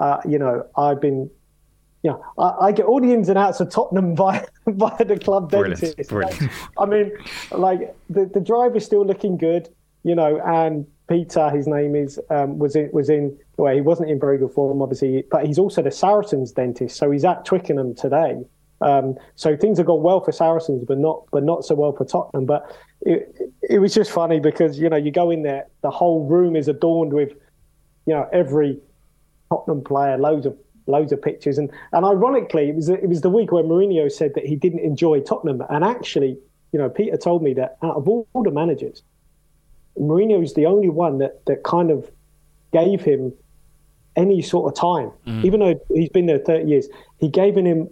uh, 0.00 0.18
you 0.26 0.38
know, 0.38 0.66
I've 0.76 1.00
been 1.00 1.30
yeah, 2.02 2.16
I, 2.36 2.66
I 2.66 2.72
get 2.72 2.86
all 2.86 3.00
the 3.00 3.12
ins 3.12 3.28
and 3.28 3.38
outs 3.38 3.60
of 3.60 3.70
Tottenham 3.70 4.16
via, 4.16 4.44
via 4.66 5.04
the 5.04 5.18
club 5.18 5.50
Brilliant, 5.50 5.80
dentist. 5.80 6.10
brilliant. 6.10 6.50
I 6.78 6.86
mean, 6.86 7.12
like 7.52 7.94
the, 8.10 8.26
the 8.26 8.40
drive 8.40 8.76
is 8.76 8.84
still 8.84 9.06
looking 9.06 9.36
good, 9.36 9.68
you 10.02 10.14
know, 10.14 10.40
and 10.44 10.86
Peter, 11.08 11.50
his 11.50 11.66
name 11.66 11.94
is, 11.94 12.18
um, 12.30 12.58
was 12.58 12.74
in, 12.74 12.90
was 12.92 13.08
in, 13.08 13.38
well, 13.56 13.74
he 13.74 13.80
wasn't 13.80 14.10
in 14.10 14.18
very 14.18 14.38
good 14.38 14.50
form, 14.52 14.82
obviously, 14.82 15.24
but 15.30 15.46
he's 15.46 15.58
also 15.58 15.82
the 15.82 15.90
Saracens 15.90 16.52
dentist. 16.52 16.96
So 16.96 17.10
he's 17.10 17.24
at 17.24 17.44
Twickenham 17.44 17.94
today. 17.94 18.38
Um, 18.80 19.16
so 19.36 19.56
things 19.56 19.78
have 19.78 19.86
gone 19.86 20.02
well 20.02 20.20
for 20.24 20.32
Saracens, 20.32 20.84
but 20.84 20.98
not, 20.98 21.24
but 21.30 21.44
not 21.44 21.64
so 21.64 21.76
well 21.76 21.92
for 21.92 22.04
Tottenham. 22.04 22.46
But 22.46 22.76
it, 23.02 23.36
it 23.70 23.78
was 23.78 23.94
just 23.94 24.10
funny 24.10 24.40
because, 24.40 24.76
you 24.76 24.88
know, 24.88 24.96
you 24.96 25.12
go 25.12 25.30
in 25.30 25.42
there, 25.42 25.66
the 25.82 25.90
whole 25.90 26.26
room 26.26 26.56
is 26.56 26.66
adorned 26.66 27.12
with, 27.12 27.32
you 28.06 28.14
know, 28.14 28.28
every 28.32 28.78
Tottenham 29.50 29.82
player, 29.82 30.18
loads 30.18 30.46
of 30.46 30.56
loads 30.86 31.12
of 31.12 31.22
pictures, 31.22 31.58
and 31.58 31.70
and 31.92 32.04
ironically, 32.04 32.68
it 32.68 32.74
was 32.74 32.88
it 32.88 33.08
was 33.08 33.20
the 33.20 33.30
week 33.30 33.52
where 33.52 33.62
Mourinho 33.62 34.10
said 34.10 34.32
that 34.34 34.46
he 34.46 34.56
didn't 34.56 34.80
enjoy 34.80 35.20
Tottenham, 35.20 35.62
and 35.70 35.84
actually, 35.84 36.38
you 36.72 36.78
know, 36.78 36.88
Peter 36.88 37.16
told 37.16 37.42
me 37.42 37.54
that 37.54 37.76
out 37.82 37.96
of 37.96 38.08
all, 38.08 38.26
the 38.34 38.50
managers, 38.50 39.02
Mourinho 39.98 40.42
is 40.42 40.54
the 40.54 40.66
only 40.66 40.88
one 40.88 41.18
that 41.18 41.44
that 41.46 41.62
kind 41.64 41.90
of 41.90 42.10
gave 42.72 43.02
him 43.02 43.32
any 44.16 44.42
sort 44.42 44.70
of 44.70 44.78
time, 44.78 45.10
even 45.44 45.60
though 45.60 45.80
he's 45.94 46.08
been 46.08 46.26
there 46.26 46.38
thirty 46.38 46.68
years. 46.68 46.88
He 47.18 47.28
gave 47.28 47.56
him 47.56 47.88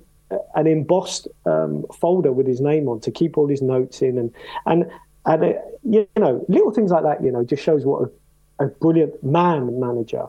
an 0.54 0.66
embossed 0.66 1.28
um, 1.46 1.84
folder 1.94 2.32
with 2.32 2.46
his 2.46 2.60
name 2.60 2.88
on 2.88 3.00
to 3.00 3.10
keep 3.10 3.36
all 3.36 3.48
his 3.48 3.62
notes 3.62 4.02
in, 4.02 4.18
and 4.18 4.32
and 4.66 4.90
and 5.26 5.44
uh, 5.44 5.52
you 5.82 6.08
know, 6.16 6.44
little 6.48 6.72
things 6.72 6.90
like 6.90 7.02
that, 7.04 7.22
you 7.22 7.30
know, 7.30 7.44
just 7.44 7.62
shows 7.62 7.84
what 7.84 8.02
a, 8.02 8.10
a 8.60 8.66
brilliant 8.66 9.22
man 9.24 9.80
manager 9.80 10.26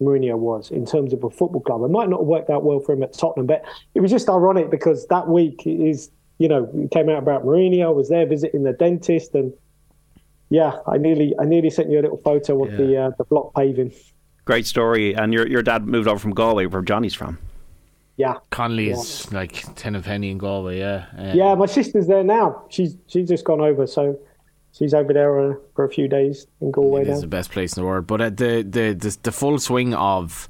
Mourinho 0.00 0.36
was 0.36 0.70
in 0.70 0.86
terms 0.86 1.12
of 1.12 1.24
a 1.24 1.30
football 1.30 1.60
club. 1.60 1.82
It 1.82 1.88
might 1.88 2.08
not 2.08 2.20
have 2.20 2.26
worked 2.26 2.50
out 2.50 2.62
well 2.64 2.80
for 2.80 2.92
him 2.92 3.02
at 3.02 3.12
Tottenham, 3.12 3.46
but 3.46 3.64
it 3.94 4.00
was 4.00 4.10
just 4.10 4.28
ironic 4.28 4.70
because 4.70 5.06
that 5.08 5.28
week 5.28 5.62
is, 5.66 6.10
you 6.38 6.48
know, 6.48 6.70
it 6.74 6.90
came 6.90 7.08
out 7.08 7.18
about 7.18 7.44
Mourinho. 7.44 7.86
I 7.86 7.88
was 7.90 8.08
there 8.08 8.26
visiting 8.26 8.62
the 8.62 8.72
dentist, 8.72 9.34
and 9.34 9.52
yeah, 10.50 10.76
I 10.86 10.98
nearly, 10.98 11.34
I 11.40 11.44
nearly 11.44 11.70
sent 11.70 11.90
you 11.90 11.98
a 11.98 12.02
little 12.02 12.18
photo 12.18 12.64
of 12.64 12.76
the 12.76 12.96
uh, 12.96 13.10
the 13.18 13.24
block 13.24 13.54
paving. 13.56 13.92
Great 14.44 14.66
story. 14.66 15.14
And 15.14 15.32
your 15.32 15.48
your 15.48 15.62
dad 15.62 15.86
moved 15.86 16.06
over 16.08 16.18
from 16.18 16.32
Galway, 16.32 16.66
where 16.66 16.82
Johnny's 16.82 17.14
from. 17.14 17.38
Yeah, 18.16 18.34
Connolly 18.50 18.90
is 18.90 19.32
like 19.32 19.64
ten 19.76 19.94
of 19.94 20.04
penny 20.04 20.30
in 20.30 20.38
Galway. 20.38 20.78
Yeah, 20.78 21.06
Um, 21.16 21.36
yeah. 21.36 21.54
My 21.54 21.66
sister's 21.66 22.06
there 22.06 22.24
now. 22.24 22.64
She's 22.68 22.96
she's 23.08 23.28
just 23.28 23.44
gone 23.44 23.60
over, 23.60 23.86
so 23.86 24.18
she's 24.78 24.94
over 24.94 25.12
there 25.12 25.52
uh, 25.52 25.54
for 25.74 25.84
a 25.84 25.88
few 25.88 26.08
days 26.08 26.46
in 26.60 26.70
Galway 26.70 27.02
It 27.02 27.08
now. 27.08 27.20
the 27.20 27.26
best 27.26 27.50
place 27.50 27.76
in 27.76 27.82
the 27.82 27.86
world. 27.86 28.06
But 28.06 28.20
uh, 28.20 28.30
the, 28.30 28.62
the 28.62 28.94
the 28.94 29.18
the 29.24 29.32
full 29.32 29.58
swing 29.58 29.94
of 29.94 30.48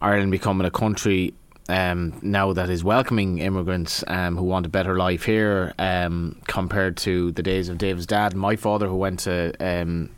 Ireland 0.00 0.30
becoming 0.30 0.66
a 0.66 0.70
country 0.70 1.34
um, 1.68 2.18
now 2.20 2.52
that 2.52 2.68
is 2.68 2.84
welcoming 2.84 3.38
immigrants 3.38 4.04
um, 4.06 4.36
who 4.36 4.44
want 4.44 4.66
a 4.66 4.68
better 4.68 4.98
life 4.98 5.24
here, 5.24 5.72
um, 5.78 6.40
compared 6.46 6.96
to 6.98 7.32
the 7.32 7.42
days 7.42 7.68
of 7.70 7.78
Dave's 7.78 8.06
dad, 8.06 8.34
my 8.34 8.56
father, 8.56 8.86
who 8.86 8.96
went 8.96 9.20
to 9.20 9.54
um, 9.60 10.10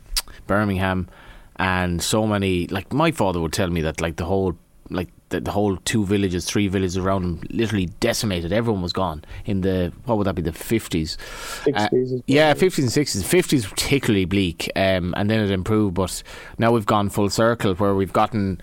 Birmingham, 0.45 1.07
and 1.55 2.01
so 2.01 2.27
many. 2.27 2.67
Like 2.67 2.91
my 2.91 3.11
father 3.11 3.39
would 3.39 3.53
tell 3.53 3.69
me 3.69 3.81
that 3.81 4.01
like 4.01 4.17
the 4.17 4.25
whole 4.25 4.57
like 4.89 5.09
the, 5.29 5.41
the 5.41 5.51
whole 5.51 5.77
two 5.77 6.05
villages, 6.05 6.45
three 6.45 6.67
villages 6.67 6.97
around 6.97 7.23
him, 7.23 7.41
literally 7.49 7.87
decimated. 7.99 8.53
Everyone 8.53 8.81
was 8.81 8.93
gone 8.93 9.23
in 9.45 9.61
the 9.61 9.91
what 10.05 10.17
would 10.17 10.27
that 10.27 10.35
be 10.35 10.41
the 10.41 10.53
fifties? 10.53 11.17
60s. 11.65 12.19
Uh, 12.19 12.21
yeah, 12.27 12.53
fifties 12.53 12.85
and 12.85 12.91
sixties. 12.91 13.23
Fifties 13.23 13.65
particularly 13.65 14.25
bleak, 14.25 14.71
um, 14.75 15.13
and 15.17 15.29
then 15.29 15.39
it 15.39 15.51
improved. 15.51 15.95
But 15.95 16.23
now 16.57 16.71
we've 16.71 16.85
gone 16.85 17.09
full 17.09 17.29
circle 17.29 17.73
where 17.75 17.95
we've 17.95 18.13
gotten 18.13 18.61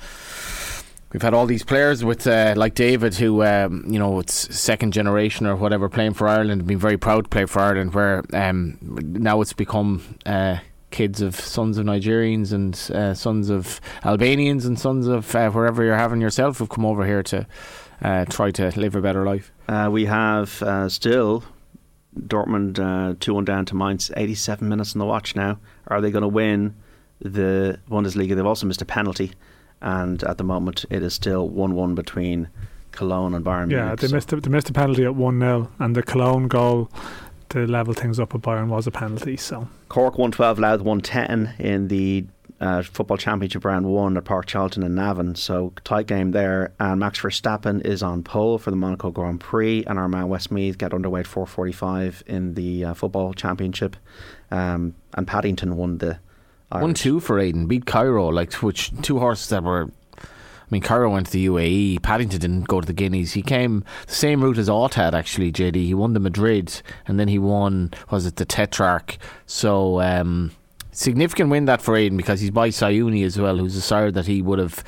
we've 1.13 1.23
had 1.23 1.33
all 1.33 1.47
these 1.47 1.63
players 1.63 2.05
with 2.05 2.27
uh, 2.27 2.55
like 2.57 2.75
David, 2.75 3.15
who 3.15 3.43
um, 3.43 3.85
you 3.87 3.99
know 3.99 4.19
it's 4.19 4.55
second 4.55 4.93
generation 4.93 5.47
or 5.47 5.57
whatever, 5.57 5.89
playing 5.89 6.15
for 6.15 6.29
Ireland, 6.29 6.67
been 6.67 6.79
very 6.79 6.99
proud 6.99 7.25
to 7.25 7.31
play 7.31 7.47
for 7.47 7.61
Ireland. 7.61 7.95
Where 7.95 8.23
um, 8.35 8.79
now 8.83 9.41
it's 9.41 9.53
become. 9.53 10.03
Uh, 10.27 10.59
kids 10.95 11.21
of 11.21 11.35
sons 11.35 11.77
of 11.77 11.85
Nigerians 11.85 12.53
and 12.53 12.75
uh, 12.97 13.15
sons 13.15 13.51
of 13.51 13.81
Albanians 14.05 14.65
and 14.65 14.79
sons 14.79 15.09
of 15.09 15.35
uh, 15.35 15.51
wherever 15.51 15.83
you're 15.85 15.97
having 15.97 16.21
yourself 16.21 16.61
have 16.61 16.69
come 16.69 16.87
over 16.87 17.05
here 17.05 17.23
to 17.25 17.47
uh, 18.01 18.25
try 18.27 18.53
to 18.53 18.73
live 18.79 18.95
a 18.95 19.01
better 19.01 19.25
life. 19.25 19.51
Uh, 19.69 19.89
we 19.91 20.05
have 20.05 20.63
uh, 20.63 20.89
still 20.89 21.43
Dortmund 22.19 22.79
uh, 22.79 23.17
2 23.19 23.35
1 23.35 23.45
down 23.45 23.65
to 23.67 23.75
Mainz, 23.75 24.11
87 24.17 24.69
minutes 24.69 24.95
on 24.95 25.01
the 25.01 25.05
watch 25.07 25.35
now. 25.35 25.59
Are 25.89 26.01
they 26.01 26.11
going 26.13 26.23
to 26.23 26.29
win 26.29 26.75
the 27.21 27.81
Bundesliga? 27.91 28.37
They've 28.37 28.47
also 28.47 28.67
missed 28.67 28.83
a 28.83 28.87
penalty, 28.87 29.33
and 29.81 30.23
at 30.23 30.39
the 30.39 30.45
moment 30.45 30.85
it 30.91 31.03
is 31.03 31.13
still 31.13 31.49
1 31.49 31.75
1 31.75 31.95
between 31.97 32.49
Cologne 32.93 33.35
and 33.35 33.45
Bayern 33.45 33.69
Yeah, 33.73 33.79
Munich. 33.87 34.01
they 34.01 34.07
So- 34.07 34.15
missed 34.15 34.33
a, 34.33 34.37
they 34.37 34.49
missed 34.51 34.71
a 34.71 34.73
penalty 34.73 35.05
at 35.05 35.17
one 35.17 35.41
0 35.41 35.69
and 35.81 35.97
the 35.97 36.03
Cologne 36.05 36.47
goal 36.47 36.89
to 37.55 37.67
level 37.69 37.95
things 37.95 38.19
up 38.19 38.33
with 38.33 38.43
Bayern 38.43 38.69
was 38.69 38.87
a 38.87 38.91
penalty. 38.91 39.37
So 39.37 39.69
Cork 39.89 40.19
112, 40.19 40.59
Louth 40.59 40.81
110 40.81 41.55
in 41.65 41.89
the 41.89 42.25
uh, 42.61 42.83
Football 42.83 43.17
Championship 43.17 43.65
round 43.65 43.87
one 43.87 44.17
at 44.17 44.25
Páirc 44.25 44.47
Tailteann 44.47 44.85
and 44.85 44.97
Navan. 44.97 45.37
So 45.37 45.73
tight 45.85 46.07
game 46.07 46.33
there. 46.33 46.73
And 46.81 46.99
Max 46.99 47.21
Verstappen 47.21 47.85
is 47.85 48.03
on 48.03 48.25
pole 48.25 48.59
for 48.59 48.71
the 48.71 48.77
Monaco 48.77 49.11
Grand 49.11 49.41
Prix, 49.41 49.85
and 49.87 49.99
our 49.99 50.09
man 50.09 50.29
Westmeath 50.29 50.79
get 50.79 50.93
underway 50.93 51.21
at 51.21 51.27
4:45 51.27 52.23
in 52.27 52.55
the 52.55 52.87
uh, 52.87 52.95
Football 52.95 53.35
Championship. 53.35 53.97
Um, 54.51 54.95
and 55.15 55.27
Paddington 55.27 55.77
won 55.77 55.99
the 55.99 56.19
Irish. 56.73 56.83
One 56.83 56.95
two 56.95 57.21
for 57.21 57.39
Aidan, 57.39 57.67
beat 57.67 57.87
Cairo, 57.87 58.29
like 58.29 58.53
which 58.55 58.93
two 59.03 59.21
horses 59.21 59.49
that 59.49 59.63
were. 59.63 59.91
Mean, 60.75 60.83
Cairo 60.83 61.09
went 61.09 61.27
to 61.27 61.33
the 61.33 61.47
UAE. 61.47 62.03
Paddington 62.03 62.41
didn't 62.41 62.67
go 62.67 62.81
to 62.81 62.87
the 62.87 62.93
Guineas. 62.93 63.35
He 63.35 63.43
came 63.43 63.85
the 64.09 64.13
same 64.13 64.43
route 64.43 64.59
as 64.59 64.69
Autad, 64.69 65.13
actually. 65.13 65.53
JD. 65.53 65.77
He 65.77 65.95
won 65.95 66.15
the 66.15 66.21
Madrid, 66.21 66.83
and 67.07 67.21
then 67.21 67.29
he 67.29 67.39
won. 67.39 67.93
Was 68.11 68.27
it 68.27 68.37
the 68.37 68.45
Tetrarch? 68.45 69.17
So. 69.47 70.01
Um, 70.01 70.51
Significant 70.95 71.51
win 71.51 71.65
that 71.65 71.83
for 71.83 71.97
Aidan 71.97 72.17
because 72.17 72.41
he's 72.41 72.51
by 72.51 72.69
Siyouni 72.69 73.25
as 73.25 73.39
well, 73.39 73.59
who's 73.59 73.75
a 73.75 73.81
sire 73.81 74.13
that 74.13 74.27
he 74.27 74.41
would 74.43 74.61
have, 74.61 74.85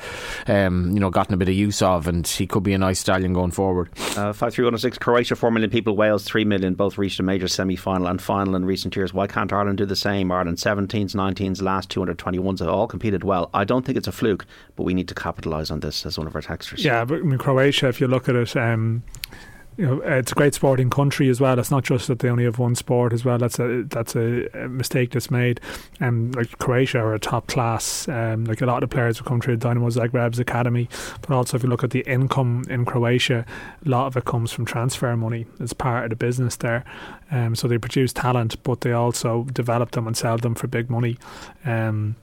um, 0.47 0.91
you 0.93 0.99
know, 0.99 1.09
gotten 1.09 1.33
a 1.33 1.37
bit 1.37 1.49
of 1.49 1.53
use 1.53 1.81
of, 1.81 2.07
and 2.07 2.25
he 2.25 2.47
could 2.47 2.63
be 2.63 2.73
a 2.73 2.77
nice 2.77 2.99
stallion 2.99 3.33
going 3.33 3.51
forward. 3.51 3.89
Uh, 4.15 4.31
53106, 4.31 4.97
Croatia, 4.99 5.35
4 5.35 5.51
million 5.51 5.69
people, 5.69 5.97
Wales, 5.97 6.23
3 6.23 6.45
million, 6.45 6.75
both 6.75 6.97
reached 6.97 7.19
a 7.19 7.23
major 7.23 7.47
semi 7.49 7.75
final 7.75 8.07
and 8.07 8.21
final 8.21 8.55
in 8.55 8.63
recent 8.63 8.95
years. 8.95 9.13
Why 9.13 9.27
can't 9.27 9.51
Ireland 9.51 9.77
do 9.77 9.85
the 9.85 9.95
same? 9.97 10.31
Ireland 10.31 10.57
17s, 10.57 11.13
19s, 11.13 11.61
last 11.61 11.89
221s 11.89 12.59
have 12.59 12.69
all 12.69 12.87
competed 12.87 13.25
well. 13.25 13.49
I 13.53 13.65
don't 13.65 13.85
think 13.85 13.97
it's 13.97 14.07
a 14.07 14.13
fluke, 14.13 14.45
but 14.77 14.83
we 14.83 14.93
need 14.93 15.09
to 15.09 15.15
capitalise 15.15 15.69
on 15.69 15.81
this, 15.81 16.05
as 16.05 16.17
one 16.17 16.25
of 16.25 16.35
our 16.35 16.41
texters. 16.41 16.83
yeah, 16.83 17.03
but 17.03 17.19
I 17.19 17.21
mean 17.23 17.37
Croatia, 17.37 17.89
if 17.89 17.99
you 17.99 18.07
look 18.07 18.29
at 18.29 18.35
it, 18.35 18.55
um, 18.55 19.03
you 19.77 19.85
know, 19.85 20.01
it's 20.01 20.31
a 20.31 20.35
great 20.35 20.55
sporting 20.55 20.89
country 20.89 21.29
as 21.29 21.39
well. 21.39 21.59
It's 21.59 21.69
not 21.69 21.83
just 21.83 22.07
that 22.07 22.19
they 22.19 22.29
only 22.29 22.45
have 22.45 22.57
one 22.57 22.73
sport 22.73 23.13
as 23.13 23.23
well. 23.23 23.37
That's 23.37 23.59
a 23.59 23.83
that's 23.83 24.15
a, 24.15 24.47
mistake 24.67 25.11
that's 25.11 25.29
made. 25.29 25.61
Um, 26.01 26.31
like 26.31 26.57
Croatia 26.57 26.99
are 26.99 27.13
a 27.13 27.19
top 27.19 27.45
class. 27.45 28.07
Um, 28.07 28.45
like 28.45 28.61
a 28.61 28.65
lot 28.65 28.81
of 28.81 28.89
the 28.89 28.93
players 28.93 29.19
have 29.19 29.27
come 29.27 29.39
through 29.39 29.57
the 29.57 29.67
Dynamo 29.67 29.89
Zagreb's 29.89 30.39
academy, 30.39 30.89
but 31.21 31.31
also 31.31 31.57
if 31.57 31.63
you 31.63 31.69
look 31.69 31.83
at 31.83 31.91
the 31.91 32.01
income 32.01 32.63
in 32.69 32.85
Croatia, 32.85 33.45
a 33.85 33.89
lot 33.89 34.07
of 34.07 34.17
it 34.17 34.25
comes 34.25 34.51
from 34.51 34.65
transfer 34.65 35.15
money. 35.15 35.45
It's 35.59 35.73
part 35.73 36.05
of 36.05 36.09
the 36.09 36.15
business 36.15 36.55
there. 36.55 36.83
Um, 37.29 37.55
so 37.55 37.67
they 37.67 37.77
produce 37.77 38.13
talent, 38.13 38.61
but 38.63 38.81
they 38.81 38.93
also 38.93 39.43
develop 39.53 39.91
them 39.91 40.07
and 40.07 40.17
sell 40.17 40.37
them 40.37 40.55
for 40.55 40.65
big 40.65 40.89
money. 40.89 41.17
Um, 41.65 42.15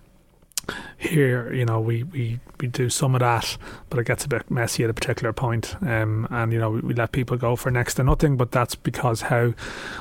here, 0.99 1.53
you 1.53 1.65
know, 1.65 1.81
we, 1.81 2.03
we, 2.05 2.41
we 2.61 2.67
do 2.69 2.89
some 2.89 3.15
of 3.15 3.21
that, 3.21 3.57
but 3.91 3.99
it 3.99 4.07
gets 4.07 4.25
a 4.25 4.29
bit 4.29 4.51
messy 4.51 4.85
at 4.85 4.91
a 4.91 4.95
particular 4.95 5.33
point. 5.33 5.77
Um, 5.83 6.27
and, 6.31 6.53
you 6.53 6.59
know, 6.59 6.71
we, 6.71 6.81
we 6.81 6.95
let 6.95 7.13
people 7.13 7.37
go 7.37 7.57
for 7.57 7.71
next 7.71 7.95
to 7.95 8.05
nothing, 8.05 8.37
but 8.37 8.53
that's 8.53 8.75
because 8.75 9.23
how 9.23 9.55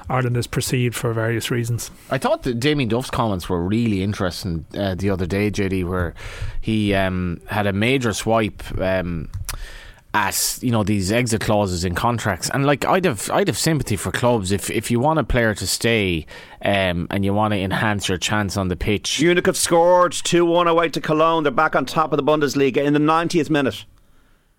Ireland 0.10 0.38
is 0.38 0.48
perceived 0.48 0.96
for 0.96 1.14
various 1.14 1.52
reasons. 1.52 1.92
I 2.10 2.18
thought 2.18 2.44
that 2.44 2.60
Damien 2.60 2.90
Duff's 2.90 3.10
comments 3.10 3.50
were 3.50 3.64
really 3.64 4.04
interesting 4.04 4.66
uh, 4.78 4.96
the 4.96 5.10
other 5.10 5.26
day, 5.26 5.52
JD, 5.52 5.88
where 5.88 6.14
he 6.62 6.94
um, 6.94 7.42
had 7.48 7.68
a 7.68 7.74
major 7.74 8.14
swipe 8.14 8.64
um, 8.80 9.30
at 10.16 10.60
you 10.62 10.70
know 10.72 10.84
these 10.84 11.12
exit 11.12 11.42
clauses 11.42 11.84
in 11.84 11.96
contracts, 11.96 12.50
and 12.54 12.66
like 12.66 12.86
I'd 12.86 13.06
have 13.06 13.30
I'd 13.32 13.48
have 13.48 13.58
sympathy 13.58 13.96
for 13.96 14.12
clubs 14.12 14.52
if 14.52 14.70
if 14.70 14.92
you 14.92 15.00
want 15.00 15.18
a 15.20 15.24
player 15.24 15.56
to 15.56 15.66
stay 15.66 16.26
um, 16.64 17.08
and 17.10 17.26
you 17.26 17.34
want 17.34 17.54
to 17.54 17.60
enhance 17.60 18.08
your 18.08 18.18
chance 18.20 18.56
on 18.56 18.68
the 18.68 18.76
pitch. 18.76 19.20
Munich 19.22 19.46
have 19.48 19.58
scored 19.58 20.12
2 20.12 20.46
1 20.46 20.68
away 20.68 20.90
to 20.90 21.02
Cologne. 21.02 21.44
They're 21.44 21.52
back 21.52 21.76
on 21.76 21.86
top 21.86 22.14
of 22.14 22.18
the 22.18 22.24
Bundesliga 22.24 22.78
in 22.78 22.94
the 22.94 23.00
90th 23.00 23.50
minute. 23.50 23.86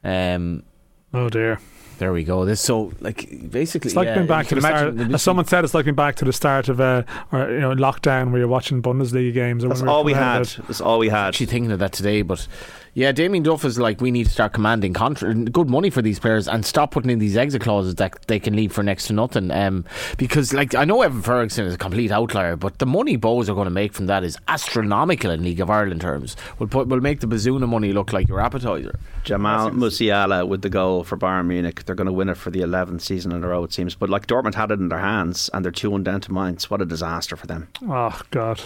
Um, 0.02 0.64
Oh, 1.12 1.28
dear. 1.30 1.60
there 1.98 2.12
we 2.12 2.24
go. 2.24 2.44
This 2.44 2.60
so 2.60 2.92
like 3.00 3.28
basically 3.50 3.90
It's 3.90 3.96
like 3.96 4.06
yeah, 4.06 4.14
being 4.16 4.26
back 4.26 4.48
to 4.48 4.56
the 4.56 4.60
start. 4.60 4.96
the- 4.98 5.04
As 5.14 5.22
someone 5.22 5.44
said, 5.46 5.62
it's 5.62 5.72
like 5.74 5.84
being 5.84 5.94
back 5.94 6.16
to 6.16 6.24
the 6.24 6.32
start 6.32 6.68
of 6.68 6.80
uh, 6.80 7.04
or, 7.30 7.48
you 7.52 7.60
know, 7.60 7.72
lockdown 7.74 8.30
where 8.32 8.40
you're 8.40 8.48
watching 8.48 8.82
Bundesliga 8.82 9.32
games. 9.32 9.64
Or 9.64 9.68
That's 9.68 9.80
when 9.80 9.86
we're 9.88 9.94
all 9.94 10.02
we 10.04 10.12
coming 10.14 10.28
out 10.28 10.48
had. 10.54 10.66
That's 10.66 10.80
all 10.80 10.98
we 10.98 11.08
had. 11.10 11.28
actually 11.28 11.46
thinking 11.46 11.70
of 11.70 11.78
that 11.78 11.92
today, 11.92 12.22
but 12.22 12.48
yeah, 12.94 13.12
Damien 13.12 13.42
Duff 13.42 13.64
is 13.64 13.78
like 13.78 14.00
we 14.00 14.10
need 14.10 14.26
to 14.26 14.32
start 14.32 14.52
commanding 14.52 14.92
contra- 14.92 15.34
good 15.34 15.68
money 15.68 15.90
for 15.90 16.00
these 16.00 16.18
players 16.18 16.46
and 16.46 16.64
stop 16.64 16.92
putting 16.92 17.10
in 17.10 17.18
these 17.18 17.36
exit 17.36 17.62
clauses 17.62 17.96
that 17.96 18.22
they 18.28 18.38
can 18.38 18.54
leave 18.54 18.72
for 18.72 18.82
next 18.82 19.08
to 19.08 19.12
nothing. 19.12 19.50
Um, 19.50 19.84
because 20.16 20.54
like 20.54 20.74
I 20.74 20.84
know 20.84 21.02
Evan 21.02 21.22
Ferguson 21.22 21.66
is 21.66 21.74
a 21.74 21.78
complete 21.78 22.12
outlier, 22.12 22.56
but 22.56 22.78
the 22.78 22.86
money 22.86 23.18
Bohs 23.18 23.48
are 23.48 23.54
going 23.54 23.66
to 23.66 23.70
make 23.70 23.92
from 23.92 24.06
that 24.06 24.22
is 24.22 24.38
astronomical 24.48 25.30
in 25.30 25.42
League 25.42 25.60
of 25.60 25.70
Ireland 25.70 26.00
terms. 26.00 26.36
Will 26.58 26.68
put 26.68 26.88
will 26.88 27.00
make 27.00 27.20
the 27.20 27.26
Bazunu 27.26 27.68
money 27.68 27.92
look 27.92 28.12
like 28.12 28.28
your 28.28 28.40
appetizer. 28.40 28.98
Jamal 29.24 29.70
Musiala 29.70 30.46
with 30.46 30.62
the 30.62 30.70
goal 30.70 31.02
for 31.02 31.16
Bayern 31.16 31.46
Munich. 31.46 31.84
They're 31.84 31.94
going 31.94 32.06
to 32.06 32.12
win 32.12 32.28
it 32.28 32.36
for 32.36 32.50
the 32.50 32.60
11th 32.60 33.00
season 33.00 33.32
in 33.32 33.42
a 33.42 33.48
row, 33.48 33.64
it 33.64 33.72
seems. 33.72 33.94
But 33.94 34.10
like 34.10 34.26
Dortmund 34.26 34.54
had 34.54 34.70
it 34.70 34.78
in 34.78 34.88
their 34.88 35.00
hands 35.00 35.50
and 35.52 35.64
they're 35.64 35.72
2 35.72 35.90
1 35.90 36.04
down 36.04 36.20
to 36.22 36.32
Mainz. 36.32 36.70
What 36.70 36.80
a 36.80 36.84
disaster 36.84 37.34
for 37.36 37.46
them. 37.46 37.68
Oh 37.88 38.20
God, 38.30 38.60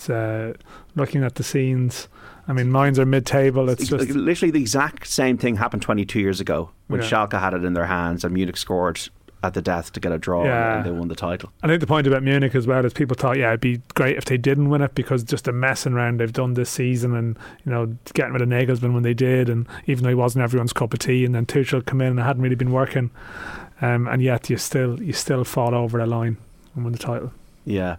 it's 0.00 0.08
uh, 0.10 0.54
looking 0.96 1.22
at 1.24 1.34
the 1.34 1.42
scenes. 1.42 2.08
I 2.48 2.52
mean, 2.54 2.72
Mainz 2.72 2.98
are 2.98 3.04
mid-table. 3.06 3.68
It's 3.68 3.86
just 3.88 4.10
literally 4.10 4.50
the 4.50 4.60
exact 4.60 5.06
same 5.06 5.36
thing 5.36 5.56
happened 5.56 5.82
22 5.82 6.18
years 6.18 6.40
ago 6.40 6.70
when 6.88 7.00
Yeah. 7.02 7.06
Schalke 7.08 7.38
had 7.38 7.52
it 7.54 7.64
in 7.64 7.74
their 7.74 7.86
hands 7.86 8.24
and 8.24 8.32
Munich 8.32 8.56
scored 8.56 8.98
at 9.42 9.54
the 9.54 9.62
death 9.62 9.92
to 9.92 10.00
get 10.00 10.10
a 10.12 10.18
draw 10.18 10.44
Yeah. 10.44 10.76
and 10.78 10.86
they 10.86 10.90
won 10.90 11.08
the 11.08 11.14
title. 11.14 11.52
I 11.62 11.66
think 11.66 11.80
the 11.80 11.86
point 11.86 12.06
about 12.06 12.22
Munich 12.22 12.54
as 12.54 12.66
well 12.66 12.84
is 12.84 12.92
people 12.92 13.14
thought, 13.14 13.36
yeah, 13.38 13.48
it'd 13.48 13.60
be 13.60 13.80
great 13.94 14.16
if 14.16 14.24
they 14.24 14.36
didn't 14.38 14.68
win 14.70 14.80
it 14.82 14.94
because 14.94 15.22
just 15.22 15.44
the 15.44 15.52
messing 15.52 15.92
around 15.92 16.18
they've 16.18 16.32
done 16.32 16.54
this 16.54 16.70
season 16.70 17.14
and, 17.14 17.38
you 17.64 17.72
know, 17.72 17.94
getting 18.14 18.32
rid 18.32 18.42
of 18.42 18.48
Nagelsmann 18.48 18.92
when 18.94 19.02
they 19.02 19.14
did 19.14 19.48
and 19.50 19.66
even 19.86 20.02
though 20.02 20.08
he 20.10 20.14
wasn't 20.14 20.42
everyone's 20.42 20.72
cup 20.72 20.92
of 20.94 20.98
tea 20.98 21.24
and 21.26 21.34
then 21.34 21.44
Tuchel 21.46 21.84
come 21.84 22.00
in 22.00 22.08
and 22.08 22.18
it 22.20 22.22
hadn't 22.22 22.42
really 22.42 22.56
been 22.56 22.72
working. 22.72 23.10
Um, 23.82 24.08
and 24.08 24.20
yet 24.22 24.50
you 24.50 24.56
still 24.56 25.00
you 25.02 25.12
still 25.12 25.44
fall 25.44 25.74
over 25.74 25.98
the 25.98 26.06
line 26.06 26.36
and 26.74 26.84
win 26.84 26.92
the 26.92 26.98
title. 26.98 27.32
Yeah. 27.64 27.96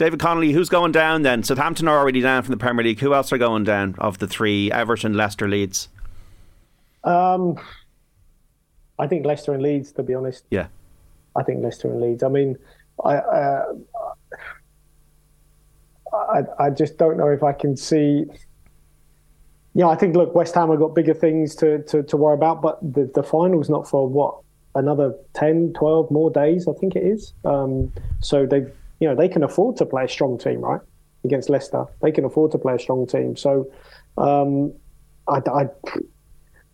David 0.00 0.18
Connolly, 0.18 0.52
who's 0.52 0.70
going 0.70 0.92
down 0.92 1.20
then? 1.20 1.42
Southampton 1.42 1.86
are 1.86 1.98
already 1.98 2.22
down 2.22 2.42
from 2.42 2.52
the 2.52 2.56
Premier 2.56 2.82
League. 2.82 3.00
Who 3.00 3.12
else 3.12 3.34
are 3.34 3.36
going 3.36 3.64
down 3.64 3.96
of 3.98 4.16
the 4.16 4.26
three? 4.26 4.72
Everton, 4.72 5.12
Leicester, 5.12 5.46
Leeds. 5.46 5.90
Um, 7.04 7.60
I 8.98 9.06
think 9.06 9.26
Leicester 9.26 9.52
and 9.52 9.62
Leeds, 9.62 9.92
to 9.92 10.02
be 10.02 10.14
honest. 10.14 10.46
Yeah. 10.50 10.68
I 11.36 11.42
think 11.42 11.62
Leicester 11.62 11.90
and 11.90 12.00
Leeds. 12.00 12.22
I 12.22 12.28
mean, 12.28 12.56
I, 13.04 13.16
uh, 13.16 13.64
I, 16.14 16.40
I 16.58 16.70
just 16.70 16.96
don't 16.96 17.18
know 17.18 17.28
if 17.28 17.42
I 17.42 17.52
can 17.52 17.76
see. 17.76 18.24
Yeah, 19.74 19.88
I 19.88 19.96
think 19.96 20.16
look, 20.16 20.34
West 20.34 20.54
Ham 20.54 20.70
have 20.70 20.78
got 20.78 20.94
bigger 20.94 21.12
things 21.12 21.54
to, 21.56 21.82
to, 21.82 22.02
to 22.04 22.16
worry 22.16 22.32
about, 22.32 22.62
but 22.62 22.78
the, 22.80 23.10
the 23.14 23.22
final's 23.22 23.68
not 23.68 23.86
for 23.86 24.08
what 24.08 24.38
another 24.74 25.14
10, 25.34 25.74
12 25.74 26.10
more 26.10 26.30
days, 26.30 26.66
I 26.66 26.72
think 26.80 26.96
it 26.96 27.02
is. 27.02 27.34
Um, 27.44 27.92
so 28.20 28.46
they, 28.46 28.64
you 29.00 29.08
know, 29.08 29.14
they 29.14 29.28
can 29.28 29.42
afford 29.42 29.76
to 29.78 29.86
play 29.86 30.04
a 30.04 30.08
strong 30.08 30.38
team, 30.38 30.60
right? 30.60 30.80
Against 31.24 31.50
Leicester, 31.50 31.86
they 32.02 32.12
can 32.12 32.24
afford 32.24 32.52
to 32.52 32.58
play 32.58 32.74
a 32.74 32.78
strong 32.78 33.06
team. 33.06 33.36
So, 33.36 33.70
um, 34.16 34.72
I, 35.28 35.38
I, 35.50 35.68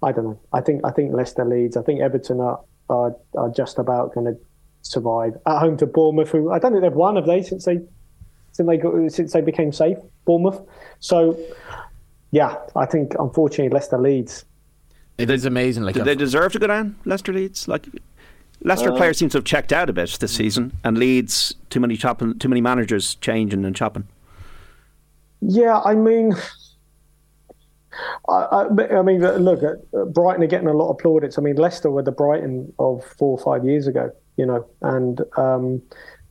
I 0.03 0.13
don't 0.13 0.25
know. 0.25 0.41
I 0.53 0.61
think 0.61 0.83
I 0.85 0.91
think 0.91 1.13
Leicester 1.13 1.45
Leeds. 1.45 1.77
I 1.77 1.83
think 1.83 2.01
Everton 2.01 2.41
are 2.41 2.61
are, 2.89 3.17
are 3.37 3.51
just 3.51 3.79
about 3.79 4.15
going 4.15 4.27
to 4.27 4.39
survive 4.83 5.37
at 5.47 5.59
home 5.59 5.77
to 5.79 5.87
Bournemouth. 5.87 6.31
Who 6.31 6.53
I 6.53 6.59
don't 6.59 6.73
think 6.73 6.83
they've 6.83 6.93
won 6.93 7.17
have 7.17 7.27
they 7.27 7.43
since 7.43 7.65
they 7.65 7.81
since 8.53 8.69
they 8.69 8.77
got, 8.77 9.11
since 9.11 9.33
they 9.33 9.41
became 9.41 9.73
safe. 9.73 9.99
Bournemouth. 10.25 10.61
So 11.01 11.39
yeah, 12.31 12.57
I 12.75 12.87
think 12.87 13.15
unfortunately 13.19 13.73
Leicester 13.75 13.99
Leeds. 13.99 14.45
It 15.19 15.31
is 15.31 15.45
amazing. 15.45 15.85
Like 15.85 15.95
Did 15.95 16.05
they 16.05 16.15
deserve 16.15 16.53
to 16.53 16.59
go 16.59 16.67
down, 16.67 16.97
Leicester 17.07 17.33
Leeds 17.33 17.69
Like 17.69 17.89
Leicester 18.63 18.93
Uh, 18.93 18.97
players 18.97 19.19
seem 19.19 19.29
to 19.29 19.39
have 19.39 19.45
checked 19.45 19.73
out 19.73 19.89
a 19.89 19.93
bit 19.93 20.17
this 20.21 20.33
season, 20.33 20.73
and 20.83 20.99
Leeds 20.99 21.55
too 21.71 21.81
many 21.81 21.97
chopping, 21.97 22.39
too 22.39 22.49
many 22.49 22.61
managers 22.61 23.15
changing 23.17 23.65
and 23.65 23.77
chopping. 23.77 24.07
Yeah, 25.41 25.81
I 25.81 25.95
mean. 25.95 26.35
I, 28.29 28.33
I, 28.33 28.99
I 28.99 29.03
mean, 29.03 29.21
look, 29.21 29.63
uh, 29.63 30.05
Brighton 30.05 30.45
are 30.45 30.47
getting 30.47 30.69
a 30.69 30.75
lot 30.75 30.91
of 30.91 30.99
plaudits. 30.99 31.39
I 31.39 31.41
mean, 31.41 31.57
Leicester 31.57 31.91
were 31.91 32.03
the 32.03 32.13
Brighton 32.13 32.71
of 32.79 33.03
four 33.19 33.39
or 33.39 33.43
five 33.43 33.65
years 33.65 33.87
ago, 33.87 34.13
you 34.37 34.45
know, 34.45 34.67
and 34.83 35.23
um, 35.39 35.81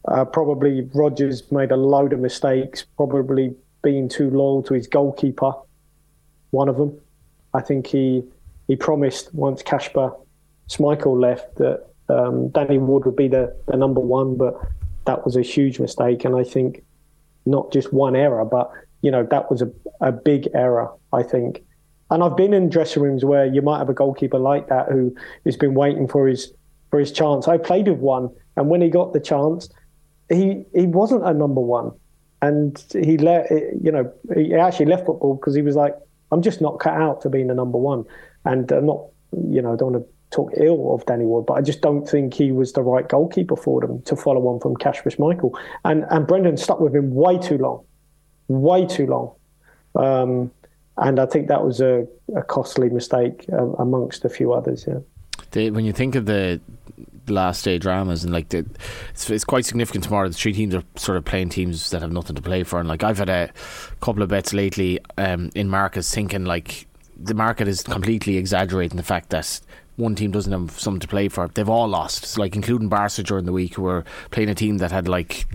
uh, 0.07 0.26
probably 0.26 0.88
Rodgers 0.93 1.52
made 1.52 1.72
a 1.72 1.76
load 1.76 2.14
of 2.14 2.19
mistakes, 2.19 2.85
probably 2.97 3.56
being 3.81 4.07
too 4.07 4.30
loyal 4.30 4.61
to 4.64 4.76
his 4.76 4.88
goalkeeper, 4.88 5.53
one 6.52 6.69
of 6.69 6.77
them. 6.77 6.99
I 7.56 7.61
think 7.61 7.88
he 7.88 8.23
he 8.68 8.76
promised 8.76 9.34
once 9.34 9.64
Kasper 9.64 10.11
Schmeichel 10.69 11.19
left 11.19 11.56
that 11.56 11.88
um, 12.10 12.49
Danny 12.49 12.77
Ward 12.77 13.06
would 13.06 13.15
be 13.15 13.27
the, 13.27 13.56
the 13.68 13.77
number 13.77 14.02
one, 14.02 14.36
but 14.36 14.56
that 15.06 15.26
was 15.26 15.36
a 15.36 15.41
huge 15.41 15.80
mistake. 15.80 16.26
And 16.26 16.36
I 16.36 16.44
think 16.44 16.84
not 17.45 17.72
just 17.72 17.94
one 17.94 18.15
error, 18.15 18.44
but 18.45 18.72
you 19.02 19.11
know 19.11 19.23
that 19.30 19.52
was 19.52 19.61
a, 19.61 19.72
a 20.02 20.11
big 20.11 20.48
error. 20.53 20.91
I 21.14 21.23
think. 21.23 21.64
And 22.11 22.23
I've 22.23 22.38
been 22.38 22.53
in 22.53 22.69
dressing 22.69 23.02
rooms 23.02 23.26
where 23.26 23.45
you 23.45 23.64
might 23.64 23.80
have 23.80 23.90
a 23.90 23.94
goalkeeper 23.94 24.38
like 24.38 24.68
that 24.68 24.90
who 24.91 25.15
has 25.45 25.57
been 25.57 25.73
waiting 25.73 26.07
for 26.07 26.27
his 26.27 26.53
for 26.91 26.99
his 26.99 27.11
chance. 27.11 27.48
I 27.48 27.57
played 27.57 27.88
with 27.88 27.99
one, 27.99 28.30
and 28.56 28.69
when 28.69 28.82
he 28.82 28.90
got 28.90 29.14
the 29.14 29.19
chance, 29.19 29.69
he 30.30 30.65
he 30.73 30.86
wasn't 30.86 31.26
a 31.26 31.34
number 31.34 31.61
one, 31.61 31.91
and 32.41 32.84
he 32.91 33.18
let 33.18 33.49
you 33.52 33.91
know 33.91 34.11
he 34.34 34.53
actually 34.53 34.86
left 34.88 35.06
football 35.06 35.36
because 35.36 35.56
he 35.56 35.61
was 35.61 35.76
like, 35.76 35.95
I'm 36.32 36.41
just 36.41 36.61
not 36.61 36.80
cut 36.80 36.94
out 36.94 37.22
to 37.22 37.30
being 37.30 37.49
a 37.49 37.56
number 37.56 37.77
one, 37.77 38.06
and 38.45 38.72
I'm 38.72 38.86
not 38.86 39.06
you 39.32 39.61
know 39.61 39.73
I 39.73 39.76
don't 39.76 39.94
want 39.94 40.06
to 40.06 40.14
talk 40.35 40.51
ill 40.57 40.93
of 40.93 41.05
Danny 41.05 41.25
Ward, 41.25 41.45
but 41.45 41.53
I 41.53 41.61
just 41.61 41.81
don't 41.81 42.07
think 42.07 42.33
he 42.33 42.51
was 42.51 42.73
the 42.73 42.81
right 42.81 43.07
goalkeeper 43.07 43.55
for 43.55 43.81
them 43.81 44.01
to 44.03 44.15
follow 44.15 44.47
on 44.47 44.59
from 44.59 44.75
Kasper 44.75 45.09
Schmeichel. 45.09 45.57
And 45.83 46.05
and 46.09 46.27
Brendan 46.27 46.57
stuck 46.57 46.79
with 46.79 46.95
him 46.95 47.13
way 47.13 47.37
too 47.37 47.57
long, 47.57 47.83
way 48.47 48.85
too 48.85 49.07
long. 49.07 49.31
Um, 49.95 50.51
and 50.97 51.19
I 51.19 51.25
think 51.25 51.47
that 51.47 51.63
was 51.63 51.81
a, 51.81 52.07
a 52.35 52.41
costly 52.41 52.89
mistake 52.89 53.45
uh, 53.51 53.67
amongst 53.73 54.25
a 54.25 54.29
few 54.29 54.53
others. 54.53 54.85
Yeah. 54.87 54.99
The, 55.51 55.71
when 55.71 55.85
you 55.85 55.93
think 55.93 56.15
of 56.15 56.25
the 56.25 56.61
last 57.27 57.65
day 57.65 57.77
dramas 57.77 58.23
and 58.23 58.31
like 58.31 58.49
the, 58.49 58.65
it's, 59.09 59.29
it's 59.29 59.43
quite 59.43 59.65
significant 59.65 60.03
tomorrow. 60.03 60.27
The 60.29 60.35
three 60.35 60.53
teams 60.53 60.75
are 60.75 60.83
sort 60.95 61.17
of 61.17 61.25
playing 61.25 61.49
teams 61.49 61.89
that 61.89 62.01
have 62.01 62.11
nothing 62.11 62.35
to 62.35 62.41
play 62.41 62.63
for, 62.63 62.79
and 62.79 62.87
like 62.87 63.03
I've 63.03 63.17
had 63.17 63.29
a 63.29 63.51
couple 64.01 64.23
of 64.23 64.29
bets 64.29 64.53
lately 64.53 64.99
um, 65.17 65.49
in 65.55 65.69
markets 65.69 66.13
thinking 66.13 66.45
like 66.45 66.87
the 67.17 67.33
market 67.33 67.67
is 67.67 67.83
completely 67.83 68.37
exaggerating 68.37 68.97
the 68.97 69.03
fact 69.03 69.29
that 69.29 69.59
one 69.97 70.15
team 70.15 70.31
doesn't 70.31 70.51
have 70.51 70.80
something 70.80 70.99
to 70.99 71.07
play 71.07 71.30
for. 71.30 71.47
They've 71.47 71.69
all 71.69 71.88
lost. 71.88 72.26
So 72.26 72.41
like 72.41 72.55
including 72.55 72.89
Barca 72.89 73.23
during 73.23 73.45
the 73.45 73.53
week, 73.53 73.76
who 73.76 73.84
were 73.84 74.03
playing 74.31 74.49
a 74.49 74.55
team 74.55 74.77
that 74.80 74.91
had 74.91 75.07
like 75.07 75.47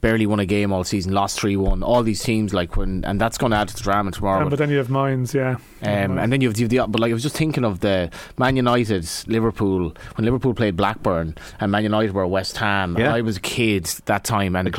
barely 0.00 0.26
won 0.26 0.40
a 0.40 0.46
game 0.46 0.72
all 0.72 0.84
season, 0.84 1.12
lost 1.12 1.38
three 1.38 1.56
one. 1.56 1.82
All 1.82 2.02
these 2.02 2.22
teams 2.22 2.54
like 2.54 2.76
when, 2.76 3.04
and 3.04 3.20
that's 3.20 3.38
going 3.38 3.52
to 3.52 3.58
add 3.58 3.68
to 3.68 3.74
the 3.74 3.82
drama 3.82 4.10
tomorrow. 4.10 4.44
but, 4.44 4.50
but, 4.50 4.58
then 4.58 4.70
you 4.70 4.78
have 4.78 4.90
Mainz, 4.90 5.34
yeah. 5.34 5.56
Um, 5.82 6.18
and 6.18 6.32
then 6.32 6.40
you 6.40 6.48
have, 6.48 6.58
you 6.58 6.64
have 6.64 6.70
the, 6.70 6.86
but 6.90 7.00
like 7.00 7.10
I 7.10 7.14
was 7.14 7.22
just 7.22 7.36
thinking 7.36 7.64
of 7.64 7.80
the 7.80 8.10
Man 8.38 8.56
United, 8.56 9.08
Liverpool 9.26 9.94
when 10.14 10.24
Liverpool 10.24 10.54
played 10.54 10.76
Blackburn, 10.76 11.36
and 11.60 11.72
Man 11.72 11.82
United 11.82 12.12
were 12.12 12.26
West 12.26 12.56
Ham. 12.56 12.96
Yeah. 12.98 13.14
I 13.14 13.20
was 13.20 13.36
a 13.36 13.40
kid 13.40 13.84
that 14.06 14.24
time, 14.24 14.56
and 14.56 14.66
the 14.66 14.70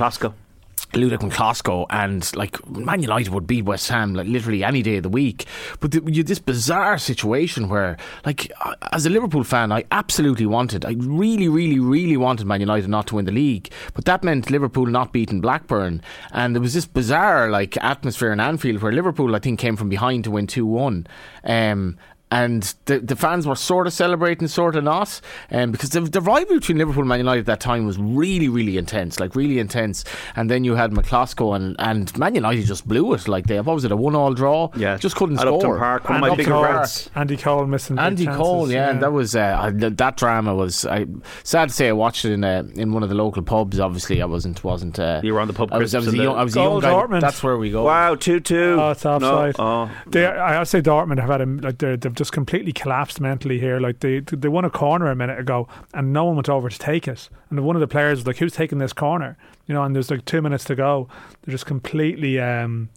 Clásico. 0.92 1.02
Ludo 1.02 1.18
Miklosko 1.18 1.86
and 1.90 2.36
like 2.36 2.68
Man 2.68 3.02
United 3.02 3.34
would 3.34 3.48
beat 3.48 3.66
West 3.66 3.90
Ham 3.90 4.14
like 4.14 4.28
literally 4.28 4.64
any 4.64 4.82
day 4.82 4.98
of 4.98 5.04
the 5.04 5.10
week. 5.10 5.46
But 5.80 5.92
the, 5.92 6.02
you 6.12 6.24
this 6.24 6.40
bizarre 6.40 6.98
situation 6.98 7.70
where, 7.70 7.98
like, 8.26 8.52
as 8.92 9.06
a 9.06 9.10
Liverpool 9.10 9.44
fan, 9.44 9.72
I 9.72 9.84
absolutely 9.92 10.46
wanted, 10.46 10.86
I 10.86 10.96
really, 10.98 11.48
really, 11.48 11.80
really 11.80 12.18
wanted 12.18 12.46
Man 12.46 12.60
United 12.60 12.90
not 12.90 13.08
to 13.08 13.16
win 13.16 13.26
the 13.26 13.32
league. 13.32 13.72
But 13.94 14.06
that 14.06 14.24
meant 14.24 14.52
Liverpool 14.52 14.86
not 14.86 15.14
beating 15.14 15.42
Blackburn, 15.42 16.02
and 16.32 16.56
there 16.56 16.62
was 16.62 16.74
this 16.74 16.86
bizarre 16.86 17.50
like 17.50 17.78
atmosphere 17.78 18.32
in 18.32 18.40
Anfield 18.40 18.82
where 18.82 18.92
Liverpool, 18.92 19.36
I 19.36 19.40
think, 19.40 19.60
came 19.60 19.76
from 19.76 19.90
behind 19.90 20.24
to 20.26 20.32
win 20.32 20.48
two 20.48 20.66
one. 20.66 21.08
Um, 21.44 21.98
and 22.32 22.74
the 22.86 23.00
the 23.00 23.16
fans 23.16 23.46
were 23.46 23.56
sort 23.56 23.86
of 23.86 23.94
celebrating, 23.94 24.48
sort 24.48 24.76
of 24.76 24.84
not, 24.84 25.22
um, 25.52 25.72
because 25.72 25.90
the, 25.90 26.02
the 26.02 26.22
rivalry 26.22 26.60
between 26.60 26.78
Liverpool 26.78 27.02
and 27.02 27.10
Man 27.10 27.20
United 27.20 27.42
at 27.42 27.46
that 27.48 27.60
time 27.60 27.86
was 27.86 27.98
really, 27.98 28.48
really 28.48 28.78
intense, 28.78 29.20
like 29.20 29.36
really 29.36 29.60
intense. 29.60 30.04
And 30.36 30.50
then 30.50 30.64
you 30.64 30.76
had 30.76 30.92
Miklosko 30.92 31.56
and, 31.56 31.76
and 31.80 32.18
Man 32.18 32.36
United 32.36 32.66
just 32.66 32.88
blew 32.88 33.14
it. 33.14 33.28
Like 33.28 33.48
they, 33.48 33.60
what 33.60 33.74
was 33.74 33.86
it, 33.86 33.92
a 33.92 33.96
one-all 33.96 34.34
draw? 34.34 34.72
Yeah, 34.76 34.98
just 34.98 35.16
couldn't 35.16 35.38
at 35.38 35.42
score. 35.42 35.56
Upton 35.58 35.78
Park, 35.78 36.10
one 36.10 36.24
of 36.24 36.30
my 36.30 36.36
big 36.36 36.48
regrets. 36.48 37.10
Andy 37.16 37.38
Cole 37.38 37.66
missing. 37.66 38.00
Andy 38.00 38.26
big 38.26 38.36
Cole, 38.36 38.62
chances, 38.62 38.74
yeah, 38.74 38.90
and 38.90 39.02
that 39.02 39.12
was 39.12 39.36
uh, 39.36 39.72
that 39.74 40.18
drama 40.18 40.56
was. 40.56 40.86
I 40.86 41.06
sad 41.44 41.70
to 41.70 41.76
say, 41.76 41.90
I 41.90 41.92
watched 41.92 42.26
it 42.26 42.32
in 42.32 42.44
a, 42.44 42.64
in 42.76 42.94
one 42.94 43.04
of 43.04 43.10
the 43.10 43.16
local 43.16 43.44
pubs. 43.44 43.80
Obviously, 43.80 44.22
I 44.22 44.26
wasn't 44.26 44.64
wasn't. 44.64 44.98
Uh, 44.98 45.20
you 45.24 45.34
were 45.34 45.42
on 45.42 45.48
the 45.48 45.54
pub. 45.54 45.74
I 45.74 45.78
was, 45.78 45.94
I 45.94 46.00
was, 46.00 46.08
a 46.08 46.16
young, 46.16 46.38
I 46.38 46.44
was 46.44 46.56
a 46.56 46.62
young 46.62 46.80
guy. 46.80 46.92
Dortmund. 46.92 47.22
That's 47.22 47.44
where 47.44 47.58
we 47.58 47.72
go. 47.72 47.84
Wow, 47.84 48.16
two 48.16 48.40
two. 48.40 48.78
Oh, 48.80 48.92
it's 48.92 49.06
offside. 49.06 49.58
No, 49.58 49.64
oh. 49.64 49.92
They, 50.08 50.26
I 50.26 50.54
have 50.54 50.64
to 50.64 50.70
say 50.70 50.82
Dortmund 50.82 51.20
have 51.20 51.30
had 51.30 51.42
a, 51.42 51.46
like 51.46 51.78
they're, 51.78 51.98
they've 51.98 52.14
just 52.22 52.32
completely 52.32 52.72
collapsed 52.72 53.20
mentally 53.20 53.60
here. 53.60 53.80
Like 53.80 54.00
they 54.02 54.20
they 54.20 54.48
won 54.48 54.64
a 54.64 54.70
corner 54.70 55.10
a 55.10 55.16
minute 55.16 55.40
ago 55.40 55.68
and 55.92 56.14
no 56.14 56.26
one 56.26 56.36
went 56.36 56.50
over 56.50 56.70
to 56.70 56.78
take 56.78 57.08
it. 57.08 57.30
And 57.50 57.60
one 57.66 57.76
of 57.76 57.80
the 57.80 57.88
players 57.88 58.20
was 58.20 58.28
like, 58.28 58.38
"Who's 58.38 58.54
taking 58.54 58.78
this 58.78 58.94
corner?" 58.94 59.38
You 59.66 59.74
know, 59.74 59.82
and 59.84 59.96
there's 59.96 60.12
like 60.12 60.24
two 60.26 60.40
minutes 60.40 60.64
to 60.66 60.76
go. 60.76 61.08
They're 61.42 61.52
just 61.52 61.66
completely. 61.66 62.40
Um, 62.40 62.90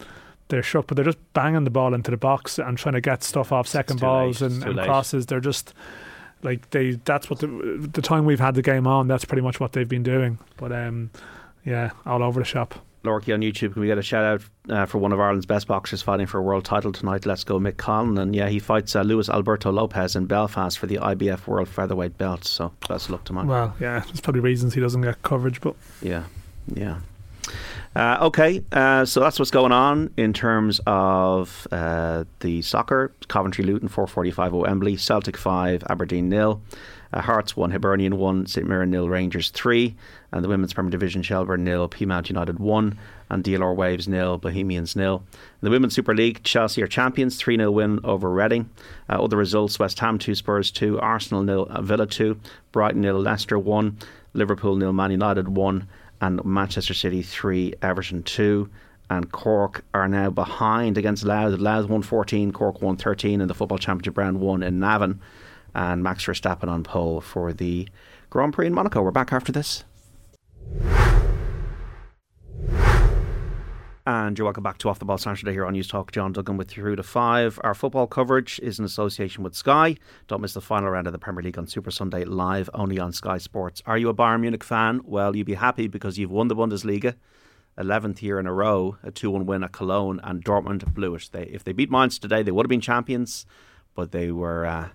they're 0.48 0.62
shook, 0.62 0.88
but 0.88 0.96
they're 0.96 1.06
just 1.06 1.32
banging 1.32 1.64
the 1.64 1.70
ball 1.70 1.94
into 1.94 2.10
the 2.10 2.18
box 2.18 2.59
and 2.59 2.76
trying 2.76 2.92
to 2.92 3.01
get 3.01 3.22
stuff 3.22 3.51
off 3.51 3.66
second 3.66 3.98
balls 3.98 4.42
late. 4.42 4.52
and, 4.52 4.62
and 4.62 4.78
crosses. 4.78 5.24
They're 5.24 5.40
just 5.40 5.72
like 6.42 6.68
they. 6.68 6.92
That's 6.92 7.30
what 7.30 7.38
the 7.38 7.88
the 7.90 8.02
time 8.02 8.26
we've 8.26 8.40
had 8.40 8.55
the 8.55 8.62
game 8.62 8.86
on. 8.86 9.09
That's 9.09 9.24
pretty 9.24 9.40
much 9.42 9.59
what 9.59 9.72
they've 9.72 9.88
been 9.88 10.02
doing. 10.02 10.38
But 10.59 10.70
um, 10.70 11.10
yeah, 11.64 11.92
all 12.05 12.22
over 12.22 12.40
the 12.40 12.44
shop. 12.44 12.74
Lorky 13.05 13.32
on 13.32 13.40
YouTube, 13.40 13.72
can 13.72 13.82
we 13.82 13.86
get 13.86 13.98
a 13.98 14.02
shout 14.02 14.24
out 14.24 14.43
uh, 14.68 14.86
for 14.86 14.98
one 14.98 15.12
of 15.12 15.20
Ireland's 15.20 15.47
best 15.47 15.66
boxers 15.66 16.02
fighting 16.02 16.26
for 16.26 16.39
a 16.39 16.43
world 16.43 16.64
title 16.64 16.93
tonight? 16.93 17.26
Let's 17.26 17.44
go, 17.44 17.59
Mick 17.59 17.74
Conlan. 17.76 18.20
And 18.20 18.35
yeah, 18.35 18.48
he 18.48 18.59
fights 18.59 18.97
uh, 18.97 19.02
Luis 19.02 19.28
Alberto 19.28 19.70
Lopez 19.70 20.16
in 20.16 20.26
Belfast 20.26 20.78
for 20.78 20.86
the 20.86 20.97
IBF 20.97 21.47
World 21.47 21.68
Featherweight 21.68 22.18
belt. 22.18 22.44
So 22.44 22.72
best 22.89 23.06
of 23.06 23.10
luck 23.12 23.24
to 23.24 23.32
man. 23.32 23.47
Well, 23.47 23.74
yeah, 23.81 24.01
there's 24.01 24.20
probably 24.20 24.40
reasons 24.40 24.74
he 24.74 24.81
doesn't 24.81 25.02
get 25.02 25.22
coverage, 25.22 25.60
but 25.60 25.76
Yeah, 26.02 26.24
yeah. 26.72 27.01
Uh, 27.97 28.18
okay, 28.22 28.60
uh, 28.72 29.05
so 29.05 29.20
that's 29.20 29.39
what's 29.39 29.52
going 29.52 29.70
on 29.70 30.12
in 30.16 30.32
terms 30.32 30.81
of 30.86 31.68
uh, 31.70 32.24
the 32.40 32.60
soccer. 32.62 33.12
Coventry 33.28 33.64
Luton 33.64 33.89
445 33.89 34.52
at 34.52 34.59
Wembley, 34.60 34.97
Celtic 34.97 35.36
5, 35.36 35.85
Aberdeen 35.89 36.28
nil. 36.28 36.60
Uh, 37.12 37.20
Hearts 37.20 37.56
1, 37.56 37.70
Hibernian 37.70 38.18
1, 38.18 38.47
St 38.47 38.66
Mirren 38.66 38.90
nil, 38.90 39.09
Rangers 39.09 39.51
3. 39.51 39.94
And 40.35 40.43
the 40.43 40.48
Women's 40.48 40.73
Premier 40.74 40.90
Division, 40.90 41.23
Shelbourne 41.23 41.62
nil, 41.62 41.89
Peamount 41.89 42.28
United 42.28 42.59
1. 42.59 42.98
And 43.31 43.44
DLR 43.44 43.74
Waves 43.74 44.09
nil, 44.09 44.36
Bohemians 44.36 44.97
nil. 44.97 45.23
In 45.32 45.39
the 45.61 45.70
Women's 45.70 45.94
Super 45.94 46.12
League, 46.12 46.43
Chelsea 46.43 46.82
are 46.82 46.89
champions, 46.89 47.36
3 47.36 47.56
0 47.56 47.70
win 47.70 48.01
over 48.02 48.28
Reading. 48.28 48.69
Uh, 49.09 49.23
other 49.23 49.36
results 49.36 49.78
West 49.78 50.01
Ham 50.01 50.19
2, 50.19 50.35
Spurs 50.35 50.73
2, 50.73 50.98
Arsenal 50.98 51.44
nil, 51.44 51.69
uh, 51.70 51.81
Villa 51.82 52.09
2, 52.09 52.36
Brighton 52.73 53.01
nil, 53.01 53.20
Leicester 53.20 53.56
1, 53.56 53.97
Liverpool 54.32 54.74
nil, 54.74 54.93
Man 54.93 55.12
United 55.12 55.47
1 55.48 55.86
and 56.20 56.44
Manchester 56.44 56.94
City 56.94 57.23
3, 57.23 57.74
Everton 57.81 58.24
2. 58.24 58.69
And 59.11 59.31
Cork 59.31 59.85
are 59.94 60.09
now 60.09 60.31
behind 60.31 60.98
against 60.98 61.23
Louth. 61.23 61.61
Louth 61.61 61.85
114, 61.85 62.51
Cork 62.51 62.82
113 62.82 63.40
in 63.40 63.47
the 63.47 63.55
Football 63.55 63.78
Championship 63.78 64.19
round 64.19 64.40
1 64.40 64.65
in 64.65 64.81
Navan. 64.81 65.20
And 65.77 66.02
Max 66.02 66.24
Verstappen 66.24 66.69
on 66.69 66.82
pole 66.82 67.20
for 67.20 67.52
the 67.52 67.89
Grand 68.31 68.52
Prix 68.52 68.66
in 68.66 68.74
Monaco. 68.74 69.01
We're 69.01 69.12
back 69.12 69.32
after 69.32 69.52
this. 69.52 69.85
And 74.07 74.39
you're 74.39 74.45
welcome 74.45 74.62
back 74.62 74.77
to 74.78 74.91
Off 74.91 74.99
the 74.99 75.07
Ball 75.07 75.16
Saturday 75.16 75.53
here 75.53 75.65
on 75.65 75.74
Newstalk. 75.74 76.11
John 76.11 76.32
Duggan 76.32 76.59
with 76.59 76.69
through 76.69 76.97
to 76.97 77.03
five. 77.03 77.59
Our 77.65 77.74
football 77.74 78.07
coverage 78.07 78.61
is 78.62 78.78
in 78.78 78.85
association 78.85 79.43
with 79.43 79.55
Sky. 79.55 79.97
Don't 80.28 80.43
miss 80.43 80.53
the 80.53 80.61
final 80.61 80.91
round 80.91 81.07
of 81.07 81.15
the 81.15 81.19
Premier 81.19 81.43
League 81.43 81.57
on 81.57 81.66
Super 81.66 81.91
Sunday 81.91 82.24
live 82.24 82.69
only 82.74 82.99
on 82.99 83.12
Sky 83.12 83.39
Sports. 83.39 83.82
Are 83.86 83.97
you 83.97 84.11
a 84.11 84.15
Bayern 84.15 84.41
Munich 84.43 84.62
fan? 84.62 85.01
Well, 85.05 85.35
you'd 85.35 85.47
be 85.47 85.55
happy 85.55 85.89
because 85.89 86.19
you've 86.19 86.31
won 86.31 86.49
the 86.49 86.57
Bundesliga. 86.57 87.15
11th 87.78 88.20
year 88.20 88.39
in 88.39 88.47
a 88.47 88.53
row, 88.53 88.99
a 89.03 89.11
2 89.11 89.31
1 89.31 89.47
win 89.47 89.65
at 89.65 89.73
Cologne, 89.73 90.20
and 90.23 90.45
Dortmund 90.45 90.93
blew 90.93 91.15
it. 91.15 91.31
They, 91.32 91.45
if 91.45 91.65
they 91.65 91.73
beat 91.73 91.91
Mainz 91.91 92.19
today, 92.19 92.43
they 92.43 92.53
would 92.53 92.66
have 92.66 92.70
been 92.70 92.82
champions, 92.82 93.47
but 93.95 94.12
they 94.12 94.31
were 94.31 94.66
uh, 94.66 94.89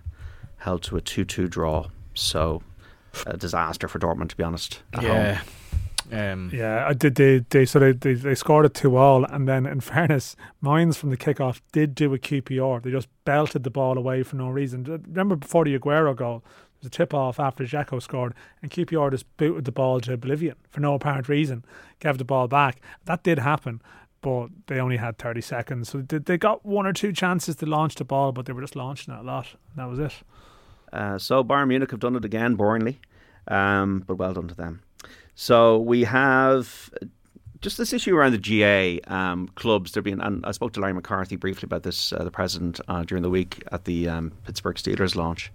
held 0.58 0.82
to 0.84 0.96
a 0.96 1.00
2 1.00 1.24
2 1.24 1.48
draw. 1.48 1.88
So, 2.14 2.62
a 3.26 3.36
disaster 3.36 3.88
for 3.88 3.98
Dortmund, 3.98 4.30
to 4.30 4.36
be 4.36 4.42
honest. 4.42 4.82
At 4.94 5.02
home. 5.04 5.12
yeah. 5.12 5.40
Um, 6.12 6.50
Yeah, 6.52 6.86
I 6.88 6.92
did. 6.92 7.14
They 7.14 7.38
they 7.50 7.64
so 7.64 7.78
they, 7.78 7.92
they 7.92 8.14
they 8.14 8.34
scored 8.34 8.66
it 8.66 8.74
two 8.74 8.96
all, 8.96 9.24
and 9.24 9.46
then 9.48 9.66
in 9.66 9.80
fairness, 9.92 10.34
Mainz 10.60 10.96
from 10.96 11.10
the 11.10 11.16
kickoff 11.16 11.60
did 11.72 11.94
do 11.94 12.12
a 12.14 12.18
QPR. 12.18 12.82
They 12.82 12.90
just 12.90 13.08
belted 13.24 13.62
the 13.62 13.70
ball 13.70 13.96
away 13.96 14.22
for 14.22 14.36
no 14.36 14.48
reason. 14.48 14.84
Remember 14.84 15.36
before 15.36 15.64
the 15.64 15.78
Aguero 15.78 16.16
goal, 16.16 16.40
there 16.40 16.78
was 16.80 16.86
a 16.86 16.90
tip 16.90 17.14
off 17.14 17.38
after 17.38 17.64
Dzeko 17.64 18.02
scored, 18.02 18.34
and 18.60 18.70
QPR 18.70 19.10
just 19.12 19.36
booted 19.36 19.66
the 19.66 19.72
ball 19.72 20.00
to 20.00 20.12
oblivion 20.14 20.56
for 20.68 20.80
no 20.80 20.94
apparent 20.94 21.28
reason. 21.28 21.64
Gave 22.00 22.18
the 22.18 22.24
ball 22.24 22.48
back. 22.48 22.80
That 23.04 23.22
did 23.22 23.38
happen, 23.38 23.80
but 24.20 24.48
they 24.66 24.80
only 24.80 24.96
had 24.96 25.16
thirty 25.16 25.42
seconds. 25.42 25.90
So 25.90 25.98
they, 26.00 26.18
they 26.18 26.38
got 26.38 26.64
one 26.66 26.86
or 26.86 26.92
two 26.92 27.12
chances 27.12 27.54
to 27.56 27.66
launch 27.66 27.94
the 27.94 28.04
ball, 28.04 28.32
but 28.32 28.46
they 28.46 28.52
were 28.52 28.62
just 28.62 28.74
launching 28.76 29.14
it 29.14 29.20
a 29.20 29.22
lot. 29.22 29.54
That 29.76 29.88
was 29.88 30.00
it. 30.00 30.14
Uh, 30.92 31.18
so 31.18 31.44
Bayern 31.44 31.68
Munich 31.68 31.90
have 31.90 32.00
done 32.00 32.16
it 32.16 32.24
again, 32.24 32.56
boringly, 32.56 32.96
um, 33.48 34.04
but 34.06 34.16
well 34.16 34.34
done 34.34 34.48
to 34.48 34.54
them. 34.54 34.82
So 35.34 35.78
we 35.78 36.04
have 36.04 36.90
just 37.60 37.78
this 37.78 37.92
issue 37.92 38.16
around 38.16 38.32
the 38.32 38.38
GAA 38.38 39.14
um, 39.14 39.48
clubs. 39.54 39.92
There 39.92 40.02
been, 40.02 40.20
and 40.20 40.44
I 40.44 40.52
spoke 40.52 40.72
to 40.74 40.80
Larry 40.80 40.94
McCarthy 40.94 41.36
briefly 41.36 41.66
about 41.66 41.82
this, 41.82 42.12
uh, 42.12 42.24
the 42.24 42.30
president, 42.30 42.80
uh, 42.88 43.04
during 43.04 43.22
the 43.22 43.30
week 43.30 43.62
at 43.72 43.84
the 43.84 44.08
um, 44.08 44.32
Pittsburgh 44.44 44.76
Steelers 44.76 45.14
launch. 45.14 45.52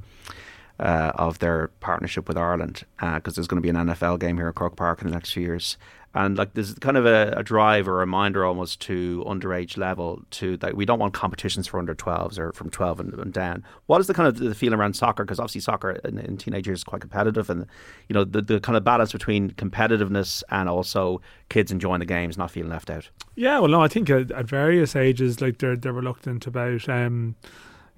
uh, 0.79 1.11
of 1.15 1.39
their 1.39 1.69
partnership 1.79 2.27
with 2.27 2.37
Ireland 2.37 2.83
because 2.97 3.33
uh, 3.33 3.35
there's 3.35 3.47
going 3.47 3.61
to 3.61 3.65
be 3.65 3.69
an 3.69 3.87
NFL 3.87 4.19
game 4.19 4.37
here 4.37 4.49
at 4.49 4.55
Croke 4.55 4.75
Park 4.75 5.01
in 5.01 5.07
the 5.07 5.13
next 5.13 5.31
few 5.31 5.43
years. 5.43 5.77
And 6.15 6.37
like 6.37 6.53
there's 6.53 6.73
kind 6.75 6.95
of 6.95 7.05
a, 7.05 7.33
a 7.35 7.43
drive 7.43 7.89
or 7.89 7.95
a 7.95 7.97
reminder 7.97 8.45
almost 8.45 8.79
to 8.81 9.21
underage 9.27 9.75
level 9.75 10.21
to 10.31 10.55
that 10.57 10.77
we 10.77 10.85
don't 10.85 10.97
want 10.97 11.13
competitions 11.13 11.67
for 11.67 11.77
under 11.77 11.93
12s 11.93 12.39
or 12.39 12.53
from 12.53 12.69
12 12.69 13.01
and, 13.01 13.13
and 13.15 13.33
down. 13.33 13.65
What 13.87 13.99
is 13.99 14.07
the 14.07 14.13
kind 14.13 14.29
of 14.29 14.39
the 14.39 14.55
feeling 14.55 14.79
around 14.79 14.95
soccer? 14.95 15.25
Because 15.25 15.41
obviously 15.41 15.59
soccer 15.59 15.91
in, 15.91 16.17
in 16.17 16.37
teenagers 16.37 16.79
is 16.79 16.83
quite 16.85 17.01
competitive, 17.01 17.49
and 17.49 17.67
you 18.07 18.13
know 18.13 18.23
the, 18.23 18.41
the 18.41 18.61
kind 18.61 18.77
of 18.77 18.85
balance 18.85 19.11
between 19.11 19.51
competitiveness 19.51 20.41
and 20.49 20.69
also 20.69 21.21
kids 21.49 21.69
enjoying 21.69 21.99
the 21.99 22.05
games, 22.05 22.37
not 22.37 22.49
feeling 22.49 22.71
left 22.71 22.89
out. 22.89 23.09
Yeah, 23.35 23.59
well, 23.59 23.69
no, 23.69 23.81
I 23.81 23.89
think 23.89 24.09
at, 24.09 24.31
at 24.31 24.47
various 24.47 24.95
ages, 24.95 25.41
like 25.41 25.57
they're 25.57 25.75
they're 25.75 25.91
reluctant 25.91 26.47
about 26.47 26.87
um, 26.87 27.35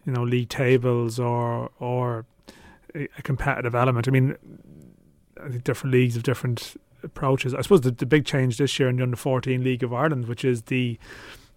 you 0.08 0.14
know 0.14 0.24
league 0.24 0.50
tables 0.50 1.20
or 1.20 1.70
or 1.80 2.26
a 2.96 3.22
competitive 3.22 3.76
element. 3.76 4.08
I 4.08 4.12
mean, 4.12 4.36
I 5.40 5.50
think 5.50 5.64
different 5.64 5.94
leagues 5.94 6.16
have 6.16 6.24
different 6.24 6.78
approaches. 7.04 7.54
I 7.54 7.62
suppose 7.62 7.82
the, 7.82 7.92
the 7.92 8.06
big 8.06 8.26
change 8.26 8.58
this 8.58 8.80
year 8.80 8.90
in 8.90 8.98
the 8.98 9.04
under 9.04 9.18
fourteen 9.18 9.64
League 9.64 9.84
of 9.84 9.94
Ireland, 9.94 10.28
which 10.28 10.44
is 10.46 10.64
the 10.64 10.98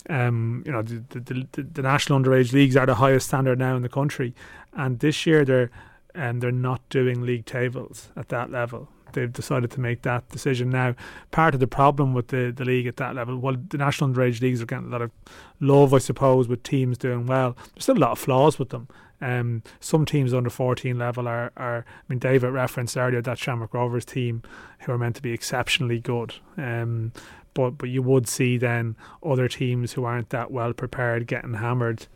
um, 0.08 0.62
you 0.66 0.72
know 0.72 0.82
the, 0.82 1.02
the, 1.10 1.46
the, 1.52 1.62
the 1.62 1.82
national 1.82 2.18
underage 2.18 2.52
leagues 2.52 2.76
are 2.76 2.86
the 2.86 2.94
highest 2.94 3.28
standard 3.28 3.58
now 3.58 3.76
in 3.76 3.82
the 3.82 3.88
country, 3.88 4.34
and 4.72 4.98
this 5.00 5.26
year 5.26 5.44
they're 5.44 5.70
and 6.14 6.30
um, 6.30 6.40
they're 6.40 6.50
not 6.50 6.80
doing 6.88 7.22
league 7.22 7.46
tables 7.46 8.08
at 8.16 8.28
that 8.28 8.50
level. 8.50 8.88
They've 9.12 9.32
decided 9.32 9.70
to 9.72 9.80
make 9.80 10.02
that 10.02 10.28
decision 10.28 10.70
now. 10.70 10.94
Part 11.30 11.54
of 11.54 11.60
the 11.60 11.66
problem 11.66 12.14
with 12.14 12.28
the, 12.28 12.52
the 12.54 12.64
league 12.64 12.86
at 12.86 12.96
that 12.98 13.14
level, 13.16 13.38
well, 13.38 13.56
the 13.68 13.78
national 13.78 14.10
underage 14.10 14.40
leagues 14.40 14.62
are 14.62 14.66
getting 14.66 14.86
a 14.86 14.90
lot 14.90 15.02
of 15.02 15.10
love, 15.58 15.92
I 15.92 15.98
suppose, 15.98 16.46
with 16.46 16.62
teams 16.62 16.96
doing 16.96 17.26
well. 17.26 17.56
There's 17.74 17.84
still 17.84 17.98
a 17.98 17.98
lot 17.98 18.12
of 18.12 18.18
flaws 18.20 18.58
with 18.58 18.68
them. 18.68 18.86
Um, 19.20 19.62
some 19.80 20.06
teams 20.06 20.32
under 20.32 20.50
14 20.50 20.98
level 20.98 21.28
are, 21.28 21.52
are, 21.56 21.78
I 21.78 22.02
mean, 22.08 22.18
David 22.18 22.50
referenced 22.50 22.96
earlier 22.96 23.22
that 23.22 23.38
Shamrock 23.38 23.74
Rovers 23.74 24.04
team 24.04 24.42
who 24.80 24.92
are 24.92 24.98
meant 24.98 25.16
to 25.16 25.22
be 25.22 25.32
exceptionally 25.32 26.00
good. 26.00 26.34
Um, 26.56 27.12
but, 27.52 27.70
but 27.72 27.88
you 27.88 28.02
would 28.02 28.28
see 28.28 28.56
then 28.56 28.96
other 29.24 29.48
teams 29.48 29.92
who 29.92 30.04
aren't 30.04 30.30
that 30.30 30.50
well 30.50 30.72
prepared 30.72 31.26
getting 31.26 31.54
hammered 31.54 32.06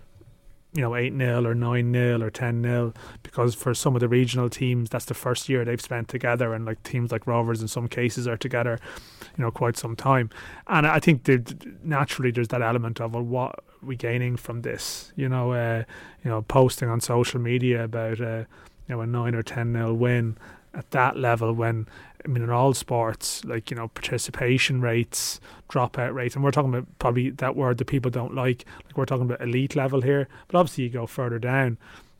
you 0.74 0.81
know, 0.81 0.97
8 0.97 1.16
0 1.16 1.47
or 1.47 1.55
9 1.55 1.93
0 1.93 2.20
or 2.20 2.31
10 2.31 2.62
0 2.62 2.93
because 3.22 3.55
for 3.55 3.74
some 3.74 3.94
of 3.94 4.01
the 4.01 4.09
regional 4.09 4.51
teams, 4.51 4.90
that's 4.90 5.05
the 5.05 5.14
first 5.14 5.48
year 5.48 5.64
they've 5.64 5.81
spent 5.81 6.09
together. 6.09 6.52
And 6.52 6.64
like 6.64 6.82
teams 6.82 7.12
like 7.12 7.28
Rovers 7.28 7.62
in 7.62 7.68
some 7.68 7.86
cases 7.86 8.26
are 8.26 8.36
together, 8.36 8.81
you 9.39 9.44
know, 9.44 9.52
quite 9.52 9.76
some 9.76 9.94
time. 9.94 10.31
And 10.66 10.85
I 10.85 10.98
think 10.98 11.28
naturally 11.85 12.32
there's 12.32 12.48
that 12.48 12.60
element 12.60 13.01
of, 13.01 13.14
well, 13.14 13.22
what 13.22 13.64
we 13.86 13.97
gaining 13.97 14.36
from 14.36 14.62
this? 14.62 15.12
You 15.16 15.28
know, 15.28 15.52
uh, 15.52 15.85
you 16.24 16.31
know, 16.31 16.43
posting 16.43 16.89
on 16.89 17.01
social 17.01 17.40
media 17.40 17.85
about, 17.85 18.20
uh, 18.20 18.44
you 18.89 18.97
know, 18.97 19.01
a 19.01 19.06
9 19.06 19.35
or 19.35 19.43
10 19.43 19.73
0 19.73 19.94
win 19.94 20.36
at 20.74 20.90
that 20.90 21.16
level 21.16 21.52
when 21.52 21.86
I 22.24 22.28
mean, 22.28 22.43
in 22.43 22.51
all 22.51 22.73
sports, 22.73 23.44
like, 23.44 23.70
you 23.70 23.77
know, 23.77 23.89
participation 23.89 24.81
rates, 24.81 25.40
dropout 25.69 26.15
rates, 26.15 26.35
and 26.35 26.43
we're 26.43 26.52
talking 26.52 26.70
about 26.70 26.86
probably 26.98 27.31
that 27.31 27.55
word 27.55 27.77
that 27.78 27.85
people 27.85 28.11
don't 28.11 28.35
like. 28.35 28.65
Like, 28.86 28.97
we're 28.97 29.05
talking 29.05 29.27
about 29.27 29.43
elite 29.43 29.77
level 29.77 30.01
here, 30.01 30.28
but 30.48 30.59
obviously 30.59 30.85
you 30.85 30.90
go 30.90 31.06
further 31.06 31.39
down. 31.39 31.77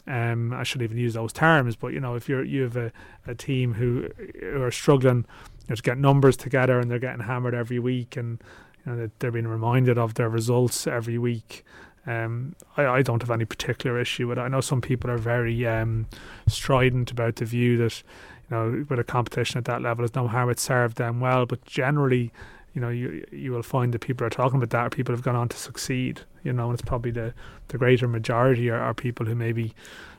Um, 0.07 0.53
I 0.53 0.63
shouldn't 0.63 0.91
even 0.91 1.03
use 1.03 1.15
those 1.15 1.33
terms, 1.33 1.77
but 1.77 1.95
you 1.95 2.01
know, 2.01 2.15
if 2.15 2.29
you're 2.29 2.45
you 2.45 2.63
have 2.63 2.77
a, 2.77 2.93
a 3.27 3.35
team 3.35 3.73
who, 3.73 4.11
who 4.39 4.63
are 4.63 4.71
struggling 4.71 5.25
you 5.63 5.71
know, 5.71 5.77
to 5.77 5.83
get 5.83 5.97
numbers 5.97 6.37
together 6.37 6.79
and 6.79 6.91
they're 6.91 6.99
getting 6.99 7.25
hammered 7.25 7.55
every 7.55 7.79
week, 7.79 8.15
and 8.15 8.45
you 8.87 8.93
know 8.93 9.11
they're 9.19 9.31
being 9.31 9.47
reminded 9.47 9.99
of 9.99 10.15
their 10.15 10.29
results 10.29 10.87
every 10.87 11.19
week. 11.19 11.65
Um, 12.07 12.55
I, 12.77 12.87
I 12.87 13.03
don't 13.03 13.23
have 13.23 13.31
any 13.31 13.47
particular 13.47 13.99
issue 13.99 14.29
with 14.29 14.39
it. 14.39 14.43
I 14.43 14.49
know 14.49 14.61
some 14.61 14.81
people 14.81 15.11
are 15.11 15.19
very 15.19 15.67
um, 15.67 16.07
strident 16.47 17.11
about 17.11 17.37
the 17.37 17.47
view 17.47 17.79
that 17.79 18.03
you 18.51 18.57
know, 18.57 18.85
with 18.89 18.99
a 18.99 19.05
competition 19.05 19.59
at 19.59 19.65
that 19.65 19.81
level, 19.81 20.03
there's 20.03 20.15
no 20.15 20.29
harm 20.29 20.51
it 20.51 20.61
served 20.61 20.99
them 20.99 21.21
well. 21.21 21.47
But 21.47 21.65
generally, 21.65 22.31
you 22.75 22.81
know, 22.81 22.91
you 22.91 23.25
you 23.33 23.53
will 23.53 23.63
find 23.63 23.95
that 23.95 24.01
people 24.01 24.27
are 24.27 24.31
talking 24.31 24.57
about 24.57 24.71
that, 24.71 24.93
people 24.93 25.15
have 25.15 25.25
gone 25.25 25.37
on 25.37 25.49
to 25.49 25.57
succeed. 25.57 26.21
You 26.43 26.53
know, 26.53 26.67
and 26.71 26.79
it's 26.79 26.87
probably 26.87 27.11
the 27.11 27.33
the 27.69 27.79
greater 27.79 28.07
majority 28.07 28.69
are, 28.69 28.79
are 28.79 28.95
people 28.95 29.27
who 29.27 29.35
maybe 29.35 29.75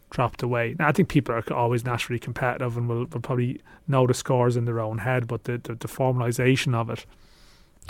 dropped 0.09 0.41
away. 0.41 0.75
Now, 0.79 0.87
I 0.87 0.91
think 0.91 1.09
people 1.09 1.35
are 1.35 1.53
always 1.53 1.83
naturally 1.83 2.19
competitive 2.19 2.77
and 2.77 2.87
will, 2.87 3.05
will 3.05 3.19
probably 3.21 3.61
know 3.87 4.07
the 4.07 4.13
scores 4.13 4.55
in 4.55 4.65
their 4.65 4.79
own 4.79 4.99
head, 4.99 5.27
but 5.27 5.43
the, 5.43 5.57
the, 5.57 5.75
the 5.75 5.87
formalisation 5.87 6.73
of 6.73 6.89
it 6.89 7.05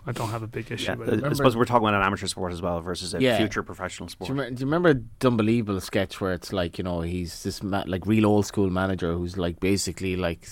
I 0.08 0.12
don't 0.12 0.30
have 0.30 0.44
a 0.44 0.48
big 0.48 0.72
issue 0.72 0.92
yeah, 0.92 0.96
with 0.96 1.10
it. 1.10 1.24
I 1.24 1.34
suppose 1.34 1.58
we're 1.58 1.66
talking 1.66 1.88
about 1.88 2.00
an 2.00 2.06
amateur 2.06 2.28
sport 2.28 2.54
as 2.54 2.62
well 2.62 2.80
versus 2.82 3.14
a 3.14 3.22
yeah. 3.22 3.38
future 3.38 3.64
professional 3.64 4.08
sport. 4.10 4.28
Do 4.28 4.34
you, 4.34 4.40
remember, 4.40 4.56
do 4.56 4.60
you 4.60 4.66
remember 4.72 5.02
Unbelievable 5.28 5.82
sketch 5.82 6.22
where 6.22 6.34
it's 6.34 6.54
like 6.54 6.78
you 6.78 6.84
know 6.84 7.02
he's 7.02 7.44
this 7.44 7.64
ma- 7.64 7.84
like 7.88 8.06
real 8.06 8.26
old 8.26 8.46
school 8.46 8.70
manager 8.70 9.14
who's 9.14 9.38
like 9.38 9.60
basically 9.60 10.16
like 10.16 10.48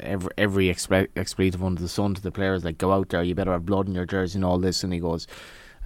every 0.00 0.30
every 0.36 0.66
expe- 0.66 1.08
expletive 1.14 1.62
under 1.62 1.80
the 1.80 1.88
sun 1.88 2.14
to 2.14 2.20
the 2.20 2.32
players 2.32 2.64
like 2.64 2.78
go 2.78 2.92
out 2.92 3.08
there 3.10 3.22
you 3.22 3.34
better 3.34 3.52
have 3.52 3.64
blood 3.64 3.86
in 3.86 3.94
your 3.94 4.04
jersey 4.04 4.36
and 4.36 4.44
all 4.44 4.58
this 4.58 4.82
and 4.82 4.92
he 4.92 4.98
goes 4.98 5.26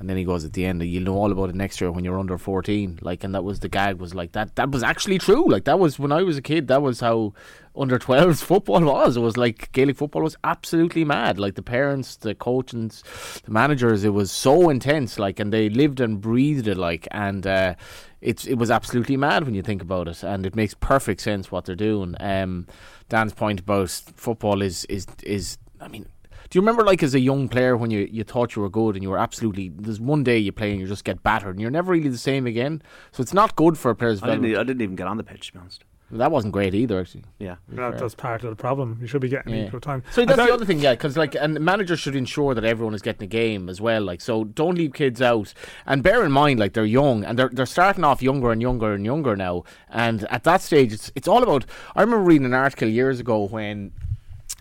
and 0.01 0.09
then 0.09 0.17
he 0.17 0.25
goes 0.25 0.47
at 0.47 0.55
the 0.55 0.65
end, 0.65 0.83
you'll 0.83 1.05
know 1.05 1.15
all 1.15 1.31
about 1.31 1.51
it 1.51 1.55
next 1.55 1.79
year 1.79 1.93
when 1.93 2.05
you're 2.05 2.19
under 2.19 2.39
14. 2.39 3.01
Like, 3.03 3.23
and 3.23 3.35
that 3.35 3.45
was 3.45 3.61
the 3.61 3.69
gag 3.69 4.01
was 4.01 4.15
like 4.15 4.33
that. 4.33 4.57
That 4.57 4.71
was 4.71 4.83
actually 4.83 5.19
true. 5.19 5.47
Like, 5.47 5.65
that 5.65 5.79
was 5.79 5.99
when 5.99 6.11
I 6.11 6.23
was 6.23 6.39
a 6.39 6.43
kid. 6.43 6.69
That 6.69 6.81
was 6.81 7.01
how 7.01 7.35
under 7.77 7.99
12s 7.99 8.43
football 8.43 8.83
was. 8.83 9.17
It 9.17 9.21
was 9.21 9.37
like 9.37 9.73
Gaelic 9.73 9.97
football 9.97 10.23
was 10.23 10.37
absolutely 10.45 11.05
mad. 11.05 11.39
Like 11.39 11.55
the 11.55 11.63
parents, 11.63 12.17
the 12.17 12.35
coaches, 12.35 13.03
the 13.45 13.51
managers. 13.51 14.05
It 14.05 14.15
was 14.15 14.31
so 14.31 14.71
intense. 14.71 15.19
Like, 15.19 15.41
and 15.41 15.53
they 15.53 15.69
lived 15.69 16.01
and 16.01 16.21
breathed 16.21 16.69
it. 16.69 16.77
Like, 16.77 17.09
and 17.11 17.47
uh, 17.47 17.75
it's 18.21 18.47
it 18.47 18.55
was 18.55 18.71
absolutely 18.71 19.17
mad 19.17 19.45
when 19.45 19.55
you 19.55 19.63
think 19.63 19.83
about 19.83 20.09
it. 20.09 20.23
And 20.23 20.47
it 20.47 20.57
makes 20.57 20.75
perfect 20.75 21.21
sense 21.21 21.51
what 21.51 21.65
they're 21.65 21.77
doing. 21.77 22.17
Um, 22.21 22.67
Dan's 23.09 23.33
point 23.33 23.61
about 23.61 23.91
football 23.91 24.63
is 24.63 24.85
is 24.87 25.07
is. 25.23 25.59
I 25.81 25.89
mean, 25.89 26.07
do 26.51 26.59
you 26.59 26.63
remember, 26.63 26.85
like, 26.85 27.03
as 27.05 27.15
a 27.15 27.21
young 27.21 27.49
player, 27.49 27.77
when 27.77 27.93
you, 27.93 28.09
you 28.11 28.25
thought 28.25 28.57
you 28.57 28.63
were 28.63 28.69
good 28.69 28.97
and 28.97 29.05
you 29.05 29.11
were 29.11 29.19
absolutely. 29.19 29.69
There's 29.69 30.01
one 30.01 30.25
day 30.25 30.37
you 30.37 30.51
play 30.51 30.73
and 30.73 30.81
you 30.81 30.89
just 30.89 31.05
get 31.05 31.23
battered 31.23 31.55
and 31.55 31.61
you're 31.61 31.71
never 31.71 31.93
really 31.93 32.09
the 32.09 32.19
same 32.19 32.45
again. 32.45 32.83
So 33.13 33.23
it's 33.23 33.33
not 33.33 33.55
good 33.55 33.79
for 33.79 33.93
a 33.93 33.95
player's 33.95 34.21
I 34.21 34.35
didn't, 34.35 34.57
I 34.57 34.65
didn't 34.65 34.83
even 34.83 34.97
get 34.97 35.07
on 35.07 35.17
the 35.17 35.23
pitch, 35.23 35.47
to 35.49 35.53
be 35.53 35.59
honest. 35.61 35.85
That 36.13 36.33
wasn't 36.33 36.53
great 36.53 36.75
either, 36.75 37.01
actually. 37.01 37.25
Yeah, 37.39 37.57
that, 37.69 37.99
that's 37.99 38.15
part 38.15 38.43
of 38.43 38.51
the 38.51 38.57
problem. 38.57 38.99
You 39.01 39.07
should 39.07 39.21
be 39.21 39.29
getting 39.29 39.55
yeah. 39.55 39.67
equal 39.67 39.81
time. 39.81 40.03
So 40.11 40.25
that's 40.25 40.37
the 40.37 40.53
other 40.53 40.65
thing, 40.65 40.81
yeah, 40.81 40.93
because 40.93 41.17
like, 41.17 41.35
and 41.35 41.61
managers 41.61 42.01
should 42.01 42.17
ensure 42.17 42.55
that 42.55 42.65
everyone 42.65 42.95
is 42.95 43.03
getting 43.03 43.25
a 43.25 43.29
game 43.29 43.69
as 43.69 43.81
well. 43.81 44.03
Like, 44.03 44.21
so 44.21 44.45
don't 44.45 44.77
leave 44.77 44.93
kids 44.93 45.23
out, 45.23 45.55
and 45.87 46.03
bear 46.03 46.25
in 46.25 46.33
mind, 46.33 46.59
like 46.59 46.73
they're 46.73 46.85
young 46.85 47.25
and 47.25 47.39
they're 47.39 47.51
they're 47.53 47.67
starting 47.67 48.05
off 48.05 48.23
younger 48.23 48.51
and 48.51 48.61
younger 48.61 48.93
and 48.93 49.05
younger 49.05 49.37
now. 49.37 49.65
And 49.89 50.25
at 50.31 50.45
that 50.45 50.63
stage, 50.63 50.93
it's 50.93 51.13
it's 51.15 51.29
all 51.29 51.43
about. 51.43 51.65
I 51.95 52.03
remember 52.03 52.25
reading 52.25 52.47
an 52.47 52.55
article 52.55 52.89
years 52.89 53.21
ago 53.21 53.47
when 53.47 53.93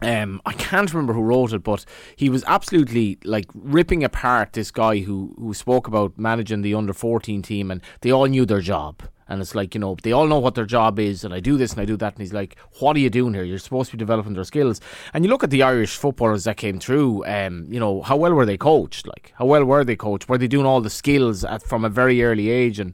um, 0.01 0.41
I 0.45 0.53
can't 0.53 0.93
remember 0.93 1.13
who 1.13 1.21
wrote 1.21 1.53
it, 1.53 1.63
but 1.63 1.85
he 2.15 2.29
was 2.29 2.43
absolutely 2.45 3.17
like 3.23 3.47
ripping 3.53 4.03
apart 4.03 4.53
this 4.53 4.71
guy 4.71 4.99
who 4.99 5.35
who 5.37 5.53
spoke 5.53 5.87
about 5.87 6.17
managing 6.17 6.61
the 6.61 6.75
under 6.75 6.93
fourteen 6.93 7.41
team, 7.41 7.71
and 7.71 7.81
they 8.01 8.11
all 8.11 8.25
knew 8.25 8.45
their 8.45 8.61
job. 8.61 9.01
And 9.29 9.41
it's 9.41 9.55
like, 9.55 9.75
you 9.75 9.79
know, 9.79 9.95
they 10.01 10.11
all 10.11 10.27
know 10.27 10.39
what 10.39 10.55
their 10.55 10.65
job 10.65 10.99
is, 10.99 11.23
and 11.23 11.33
I 11.33 11.39
do 11.39 11.57
this 11.57 11.71
and 11.71 11.81
I 11.81 11.85
do 11.85 11.95
that. 11.97 12.13
And 12.13 12.21
he's 12.21 12.33
like, 12.33 12.57
What 12.79 12.95
are 12.95 12.99
you 12.99 13.09
doing 13.09 13.33
here? 13.33 13.43
You're 13.43 13.59
supposed 13.59 13.91
to 13.91 13.97
be 13.97 13.99
developing 13.99 14.33
their 14.33 14.43
skills. 14.43 14.81
And 15.13 15.23
you 15.23 15.29
look 15.29 15.43
at 15.43 15.51
the 15.51 15.63
Irish 15.63 15.95
footballers 15.95 16.43
that 16.43 16.57
came 16.57 16.79
through, 16.79 17.25
um, 17.25 17.67
you 17.69 17.79
know, 17.79 18.01
how 18.01 18.17
well 18.17 18.33
were 18.33 18.45
they 18.45 18.57
coached? 18.57 19.07
Like, 19.07 19.33
how 19.37 19.45
well 19.45 19.63
were 19.63 19.85
they 19.85 19.95
coached? 19.95 20.27
Were 20.27 20.37
they 20.37 20.47
doing 20.47 20.65
all 20.65 20.81
the 20.81 20.89
skills 20.89 21.45
at, 21.45 21.63
from 21.63 21.85
a 21.85 21.89
very 21.89 22.23
early 22.23 22.49
age? 22.49 22.79
And 22.79 22.93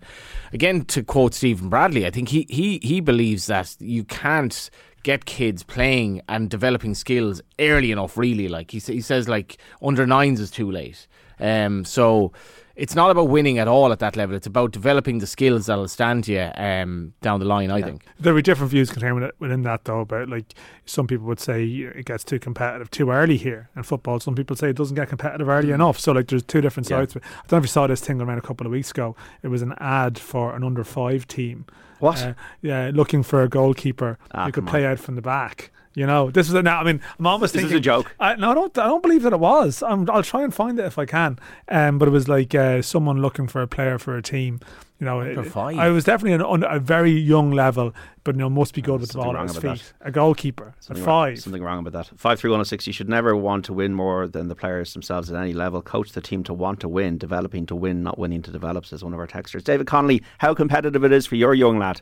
again, 0.53 0.85
to 0.85 1.03
quote 1.03 1.33
Stephen 1.33 1.69
Bradley, 1.69 2.05
I 2.05 2.11
think 2.11 2.29
he, 2.29 2.45
he, 2.49 2.79
he 2.83 2.99
believes 2.99 3.47
that 3.47 3.75
you 3.79 4.03
can't 4.03 4.69
get 5.05 5.25
kids 5.25 5.61
playing 5.61 6.19
and 6.27 6.49
developing 6.49 6.95
skills 6.95 7.39
early 7.59 7.91
enough. 7.91 8.17
Really, 8.17 8.47
like 8.47 8.71
he 8.71 8.79
he 8.79 9.01
says, 9.01 9.29
like 9.29 9.57
under 9.81 10.05
nines 10.05 10.39
is 10.39 10.49
too 10.49 10.69
late. 10.69 11.07
Um, 11.39 11.85
so 11.85 12.31
it's 12.75 12.95
not 12.95 13.11
about 13.11 13.29
winning 13.29 13.57
at 13.57 13.67
all 13.67 13.91
at 13.91 13.99
that 13.99 14.15
level. 14.15 14.35
It's 14.35 14.47
about 14.47 14.71
developing 14.71 15.19
the 15.19 15.27
skills 15.27 15.65
that'll 15.67 15.87
stand 15.87 16.27
you 16.27 16.51
um, 16.55 17.13
down 17.21 17.39
the 17.39 17.45
line. 17.45 17.71
I 17.71 17.79
yeah. 17.79 17.85
think 17.85 18.05
there 18.19 18.33
were 18.33 18.41
different 18.41 18.71
views 18.71 18.89
contained 18.89 19.31
within 19.39 19.61
that, 19.63 19.85
though. 19.85 20.01
About 20.01 20.29
like 20.29 20.53
some 20.85 21.07
people 21.07 21.25
would 21.27 21.39
say 21.39 21.65
it 21.65 22.05
gets 22.05 22.23
too 22.23 22.39
competitive 22.39 22.91
too 22.91 23.11
early 23.11 23.37
here 23.37 23.69
in 23.75 23.83
football. 23.83 24.19
Some 24.19 24.35
people 24.35 24.55
say 24.55 24.69
it 24.69 24.75
doesn't 24.75 24.95
get 24.95 25.09
competitive 25.09 25.47
early 25.47 25.69
mm. 25.69 25.75
enough. 25.75 25.99
So 25.99 26.11
like 26.11 26.27
there's 26.27 26.43
two 26.43 26.61
different 26.61 26.87
sides. 26.87 27.15
Yeah. 27.15 27.21
I 27.23 27.47
don't 27.47 27.51
know 27.53 27.57
if 27.59 27.63
you 27.63 27.69
saw 27.69 27.87
this 27.87 28.01
thing 28.01 28.21
around 28.21 28.37
a 28.37 28.41
couple 28.41 28.67
of 28.67 28.71
weeks 28.71 28.91
ago. 28.91 29.15
It 29.43 29.47
was 29.47 29.61
an 29.61 29.73
ad 29.79 30.19
for 30.19 30.55
an 30.55 30.63
under 30.63 30.83
five 30.83 31.27
team 31.27 31.65
what? 31.99 32.21
Uh, 32.21 32.33
yeah, 32.61 32.91
looking 32.93 33.23
for 33.23 33.41
a 33.41 33.49
goalkeeper 33.49 34.17
ah, 34.31 34.45
who 34.45 34.51
could 34.51 34.67
play 34.67 34.85
on. 34.85 34.93
out 34.93 34.99
from 34.99 35.15
the 35.15 35.21
back. 35.21 35.71
You 35.95 36.05
know, 36.05 36.29
this 36.29 36.49
is 36.49 36.53
a, 36.53 36.61
now. 36.61 36.81
I 36.81 36.83
mean, 36.83 37.01
I'm 37.17 37.25
almost 37.25 37.53
this 37.53 37.61
thinking. 37.61 37.69
This 37.69 37.75
is 37.75 37.79
a 37.79 37.81
joke. 37.81 38.13
I, 38.19 38.35
no, 38.35 38.51
I 38.51 38.53
don't. 38.53 38.77
I 38.77 38.85
don't 38.85 39.01
believe 39.01 39.23
that 39.23 39.31
it 39.31 39.39
was. 39.39 39.81
i 39.81 39.93
will 39.93 40.23
try 40.23 40.43
and 40.43 40.53
find 40.53 40.77
it 40.77 40.85
if 40.85 40.99
I 40.99 41.05
can. 41.05 41.39
Um, 41.69 41.97
but 41.97 42.09
it 42.09 42.11
was 42.11 42.27
like 42.27 42.53
uh, 42.53 42.81
someone 42.81 43.21
looking 43.21 43.47
for 43.47 43.61
a 43.61 43.67
player 43.67 43.97
for 43.97 44.17
a 44.17 44.21
team. 44.21 44.59
You 44.99 45.05
know, 45.05 45.19
it, 45.19 45.55
I 45.57 45.89
was 45.89 46.05
definitely 46.05 46.41
on 46.41 46.63
a 46.63 46.79
very 46.79 47.11
young 47.11 47.51
level, 47.51 47.93
but 48.23 48.35
you 48.35 48.39
know, 48.39 48.49
must 48.49 48.73
be 48.73 48.81
good 48.81 49.01
with 49.01 49.11
the 49.11 49.17
ball 49.17 49.35
at 49.35 49.49
his 49.49 49.57
feet. 49.57 49.93
That. 49.99 50.07
A 50.07 50.11
goalkeeper 50.11 50.73
something 50.79 51.03
at 51.03 51.05
five. 51.05 51.31
Wrong, 51.31 51.35
something 51.35 51.63
wrong 51.63 51.85
about 51.85 52.07
that. 52.07 52.17
Five 52.17 52.39
three 52.39 52.49
one 52.49 52.63
six. 52.63 52.87
You 52.87 52.93
should 52.93 53.09
never 53.09 53.35
want 53.35 53.65
to 53.65 53.73
win 53.73 53.93
more 53.93 54.25
than 54.27 54.47
the 54.47 54.55
players 54.55 54.93
themselves 54.93 55.29
at 55.29 55.41
any 55.41 55.53
level. 55.53 55.81
Coach 55.81 56.13
the 56.13 56.21
team 56.21 56.43
to 56.45 56.53
want 56.53 56.79
to 56.79 56.87
win, 56.87 57.17
developing 57.17 57.65
to 57.65 57.75
win, 57.75 58.03
not 58.03 58.17
winning 58.17 58.41
to 58.43 58.51
develop. 58.51 58.85
Says 58.85 59.03
one 59.03 59.13
of 59.13 59.19
our 59.19 59.27
texters, 59.27 59.65
David 59.65 59.85
Connolly. 59.85 60.23
How 60.37 60.53
competitive 60.53 61.03
it 61.03 61.11
is 61.11 61.25
for 61.25 61.35
your 61.35 61.53
young 61.53 61.77
lad. 61.77 62.01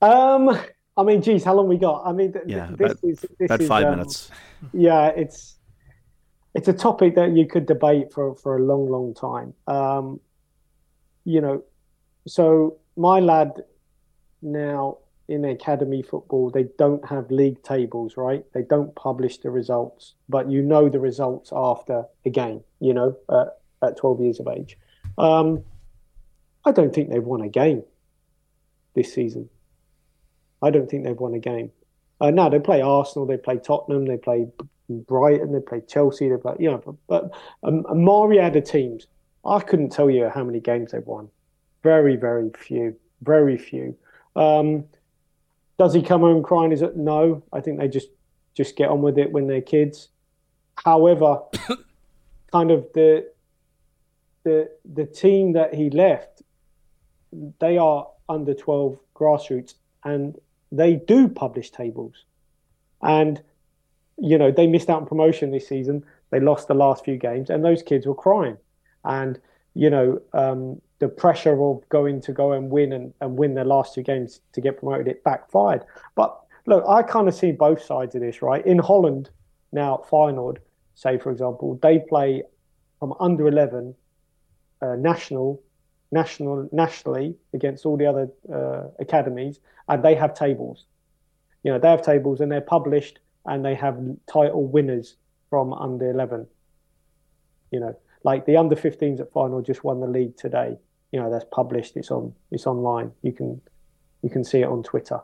Um, 0.00 0.56
I 0.96 1.02
mean, 1.04 1.22
geez, 1.22 1.44
how 1.44 1.54
long 1.54 1.68
we 1.68 1.78
got? 1.78 2.02
I 2.06 2.12
mean, 2.12 2.32
th- 2.32 2.44
Yeah, 2.46 2.66
this 2.76 2.92
about- 2.92 3.04
is 3.04 3.20
this 3.20 3.46
About 3.46 3.60
is, 3.62 3.68
five 3.68 3.84
um, 3.86 3.90
minutes. 3.92 4.30
Yeah, 4.72 5.06
it's 5.08 5.56
it's 6.54 6.68
a 6.68 6.72
topic 6.72 7.14
that 7.14 7.32
you 7.32 7.46
could 7.46 7.66
debate 7.66 8.12
for 8.12 8.34
for 8.34 8.58
a 8.58 8.62
long, 8.62 8.88
long 8.88 9.14
time. 9.14 9.54
Um, 9.66 10.20
you 11.24 11.40
know, 11.40 11.62
so 12.26 12.76
my 12.96 13.20
lad 13.20 13.52
now 14.42 14.98
in 15.28 15.44
academy 15.46 16.02
football, 16.02 16.50
they 16.50 16.64
don't 16.78 17.02
have 17.08 17.30
league 17.30 17.62
tables, 17.62 18.16
right? 18.18 18.44
They 18.52 18.62
don't 18.62 18.94
publish 18.94 19.38
the 19.38 19.50
results, 19.50 20.14
but 20.28 20.50
you 20.50 20.60
know 20.62 20.88
the 20.90 21.00
results 21.00 21.50
after 21.54 22.04
a 22.26 22.30
game. 22.30 22.62
You 22.80 22.92
know, 22.92 23.16
at, 23.30 23.48
at 23.88 23.96
twelve 23.96 24.20
years 24.20 24.40
of 24.40 24.48
age. 24.48 24.76
Um, 25.16 25.64
I 26.66 26.72
don't 26.72 26.94
think 26.94 27.08
they've 27.10 27.24
won 27.24 27.40
a 27.40 27.48
game 27.48 27.82
this 28.94 29.12
season. 29.14 29.48
I 30.62 30.70
don't 30.70 30.88
think 30.88 31.04
they've 31.04 31.18
won 31.18 31.34
a 31.34 31.38
game. 31.38 31.70
Uh, 32.20 32.30
no, 32.30 32.48
they 32.48 32.60
play 32.60 32.80
Arsenal, 32.80 33.26
they 33.26 33.36
play 33.36 33.58
Tottenham, 33.58 34.06
they 34.06 34.16
play 34.16 34.46
Brighton, 34.88 35.52
they 35.52 35.60
play 35.60 35.82
Chelsea, 35.88 36.28
they 36.28 36.36
play, 36.36 36.54
you 36.58 36.70
know, 36.70 36.78
but, 36.78 36.94
but 37.08 37.30
um, 37.64 37.82
Mariada 37.84 38.64
teams, 38.64 39.06
I 39.44 39.60
couldn't 39.60 39.90
tell 39.90 40.08
you 40.08 40.28
how 40.28 40.44
many 40.44 40.60
games 40.60 40.92
they've 40.92 41.06
won. 41.06 41.28
Very, 41.82 42.16
very 42.16 42.50
few. 42.56 42.96
Very 43.22 43.58
few. 43.58 43.96
Um, 44.36 44.84
does 45.78 45.94
he 45.94 46.02
come 46.02 46.20
home 46.20 46.42
crying? 46.42 46.72
Is 46.72 46.82
it 46.82 46.96
no? 46.96 47.42
I 47.52 47.60
think 47.60 47.80
they 47.80 47.88
just 47.88 48.08
just 48.54 48.76
get 48.76 48.88
on 48.88 49.02
with 49.02 49.18
it 49.18 49.32
when 49.32 49.46
they're 49.46 49.60
kids. 49.60 50.08
However, 50.76 51.40
kind 52.52 52.70
of 52.70 52.86
the 52.94 53.28
the 54.44 54.70
the 54.94 55.04
team 55.06 55.52
that 55.54 55.74
he 55.74 55.90
left, 55.90 56.42
they 57.60 57.78
are 57.78 58.06
under 58.28 58.54
twelve 58.54 58.98
grassroots, 59.14 59.74
and 60.04 60.38
they 60.72 60.96
do 60.96 61.28
publish 61.28 61.70
tables, 61.70 62.24
and 63.02 63.40
you 64.18 64.38
know 64.38 64.50
they 64.50 64.66
missed 64.66 64.90
out 64.90 65.02
on 65.02 65.06
promotion 65.06 65.50
this 65.50 65.68
season. 65.68 66.04
They 66.30 66.40
lost 66.40 66.66
the 66.66 66.74
last 66.74 67.04
few 67.04 67.18
games, 67.18 67.50
and 67.50 67.64
those 67.64 67.82
kids 67.82 68.06
were 68.06 68.14
crying, 68.14 68.56
and 69.04 69.38
you 69.74 69.90
know 69.90 70.20
um, 70.32 70.80
the 70.98 71.08
pressure 71.08 71.62
of 71.62 71.86
going 71.90 72.20
to 72.22 72.32
go 72.32 72.52
and 72.52 72.70
win 72.70 72.92
and, 72.92 73.12
and 73.20 73.36
win 73.36 73.54
their 73.54 73.64
last 73.64 73.94
two 73.94 74.02
games 74.02 74.40
to 74.52 74.60
get 74.60 74.78
promoted, 74.78 75.08
it 75.08 75.22
backfired. 75.24 75.84
But 76.14 76.38
look, 76.66 76.84
I 76.88 77.02
kind 77.02 77.28
of 77.28 77.34
see 77.34 77.52
both 77.52 77.82
sides 77.82 78.14
of 78.14 78.22
this, 78.22 78.40
right? 78.40 78.64
In 78.64 78.78
Holland 78.78 79.30
now, 79.72 80.04
Feyenoord, 80.10 80.58
say 80.94 81.18
for 81.18 81.30
example, 81.30 81.78
they 81.82 81.98
play 81.98 82.42
from 82.98 83.14
under 83.20 83.46
eleven 83.46 83.94
uh, 84.80 84.96
national, 84.96 85.60
national, 86.12 86.68
nationally 86.70 87.34
against 87.54 87.84
all 87.84 87.96
the 87.96 88.06
other 88.06 88.28
uh, 88.52 88.88
academies, 89.00 89.58
and 89.88 90.02
they 90.04 90.14
have 90.14 90.34
tables. 90.34 90.84
You 91.64 91.72
know, 91.72 91.78
they 91.78 91.88
have 91.88 92.02
tables 92.02 92.40
and 92.40 92.52
they're 92.52 92.60
published, 92.60 93.18
and 93.46 93.64
they 93.64 93.74
have 93.74 93.98
title 94.32 94.66
winners 94.66 95.16
from 95.50 95.72
under 95.72 96.10
eleven. 96.10 96.46
You 97.70 97.80
know, 97.80 97.96
like 98.24 98.46
the 98.46 98.56
under 98.56 98.76
15s 98.76 99.20
at 99.20 99.32
final 99.32 99.62
just 99.62 99.82
won 99.82 100.00
the 100.00 100.06
league 100.06 100.36
today. 100.36 100.76
You 101.10 101.20
know, 101.20 101.30
that's 101.30 101.46
published. 101.50 101.96
It's 101.96 102.10
on. 102.10 102.34
It's 102.50 102.66
online. 102.66 103.12
You 103.22 103.32
can, 103.32 103.60
you 104.22 104.30
can 104.30 104.44
see 104.44 104.60
it 104.60 104.68
on 104.68 104.82
Twitter. 104.82 105.20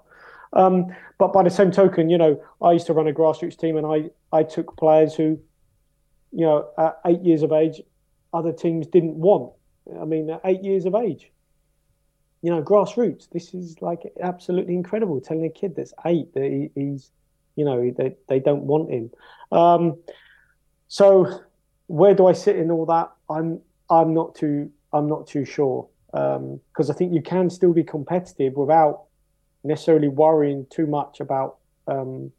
Um, 0.52 0.94
but 1.18 1.32
by 1.32 1.42
the 1.42 1.50
same 1.50 1.70
token, 1.70 2.08
you 2.08 2.18
know, 2.18 2.42
I 2.62 2.72
used 2.72 2.86
to 2.86 2.92
run 2.92 3.06
a 3.06 3.12
grassroots 3.12 3.58
team, 3.58 3.76
and 3.76 3.86
I 3.86 4.10
I 4.36 4.42
took 4.42 4.76
players 4.76 5.14
who, 5.14 5.38
you 6.32 6.46
know, 6.46 6.68
at 6.78 6.98
eight 7.06 7.20
years 7.22 7.42
of 7.42 7.52
age, 7.52 7.80
other 8.32 8.52
teams 8.52 8.86
didn't 8.86 9.14
want. 9.14 9.52
I 10.00 10.04
mean, 10.04 10.36
eight 10.44 10.62
years 10.62 10.84
of 10.84 10.94
age. 10.94 11.30
You 12.42 12.50
know, 12.50 12.62
grassroots. 12.62 13.28
This 13.30 13.52
is 13.52 13.80
like 13.82 14.02
absolutely 14.22 14.74
incredible. 14.74 15.20
Telling 15.20 15.44
a 15.44 15.50
kid 15.50 15.74
that's 15.74 15.92
eight 16.06 16.32
that 16.34 16.44
he, 16.44 16.70
he's, 16.74 17.10
you 17.56 17.64
know, 17.64 17.92
they 17.96 18.16
they 18.28 18.38
don't 18.38 18.62
want 18.62 18.90
him. 18.90 19.10
Um, 19.50 19.98
so 20.86 21.40
where 21.88 22.14
do 22.14 22.26
I 22.26 22.32
sit 22.32 22.56
in 22.56 22.70
all 22.70 22.86
that? 22.86 23.10
I'm 23.28 23.60
I'm 23.90 24.14
not 24.14 24.34
too 24.34 24.70
I'm 24.92 25.08
not 25.08 25.26
too 25.26 25.44
sure 25.44 25.88
because 26.12 26.90
I 26.90 26.94
think 26.94 27.12
you 27.12 27.22
can 27.22 27.50
still 27.50 27.72
be 27.72 27.84
competitive 27.84 28.54
without 28.54 29.04
necessarily 29.64 30.08
worrying 30.08 30.66
too 30.70 30.86
much 30.86 31.20
about 31.20 31.56
um, 31.86 32.32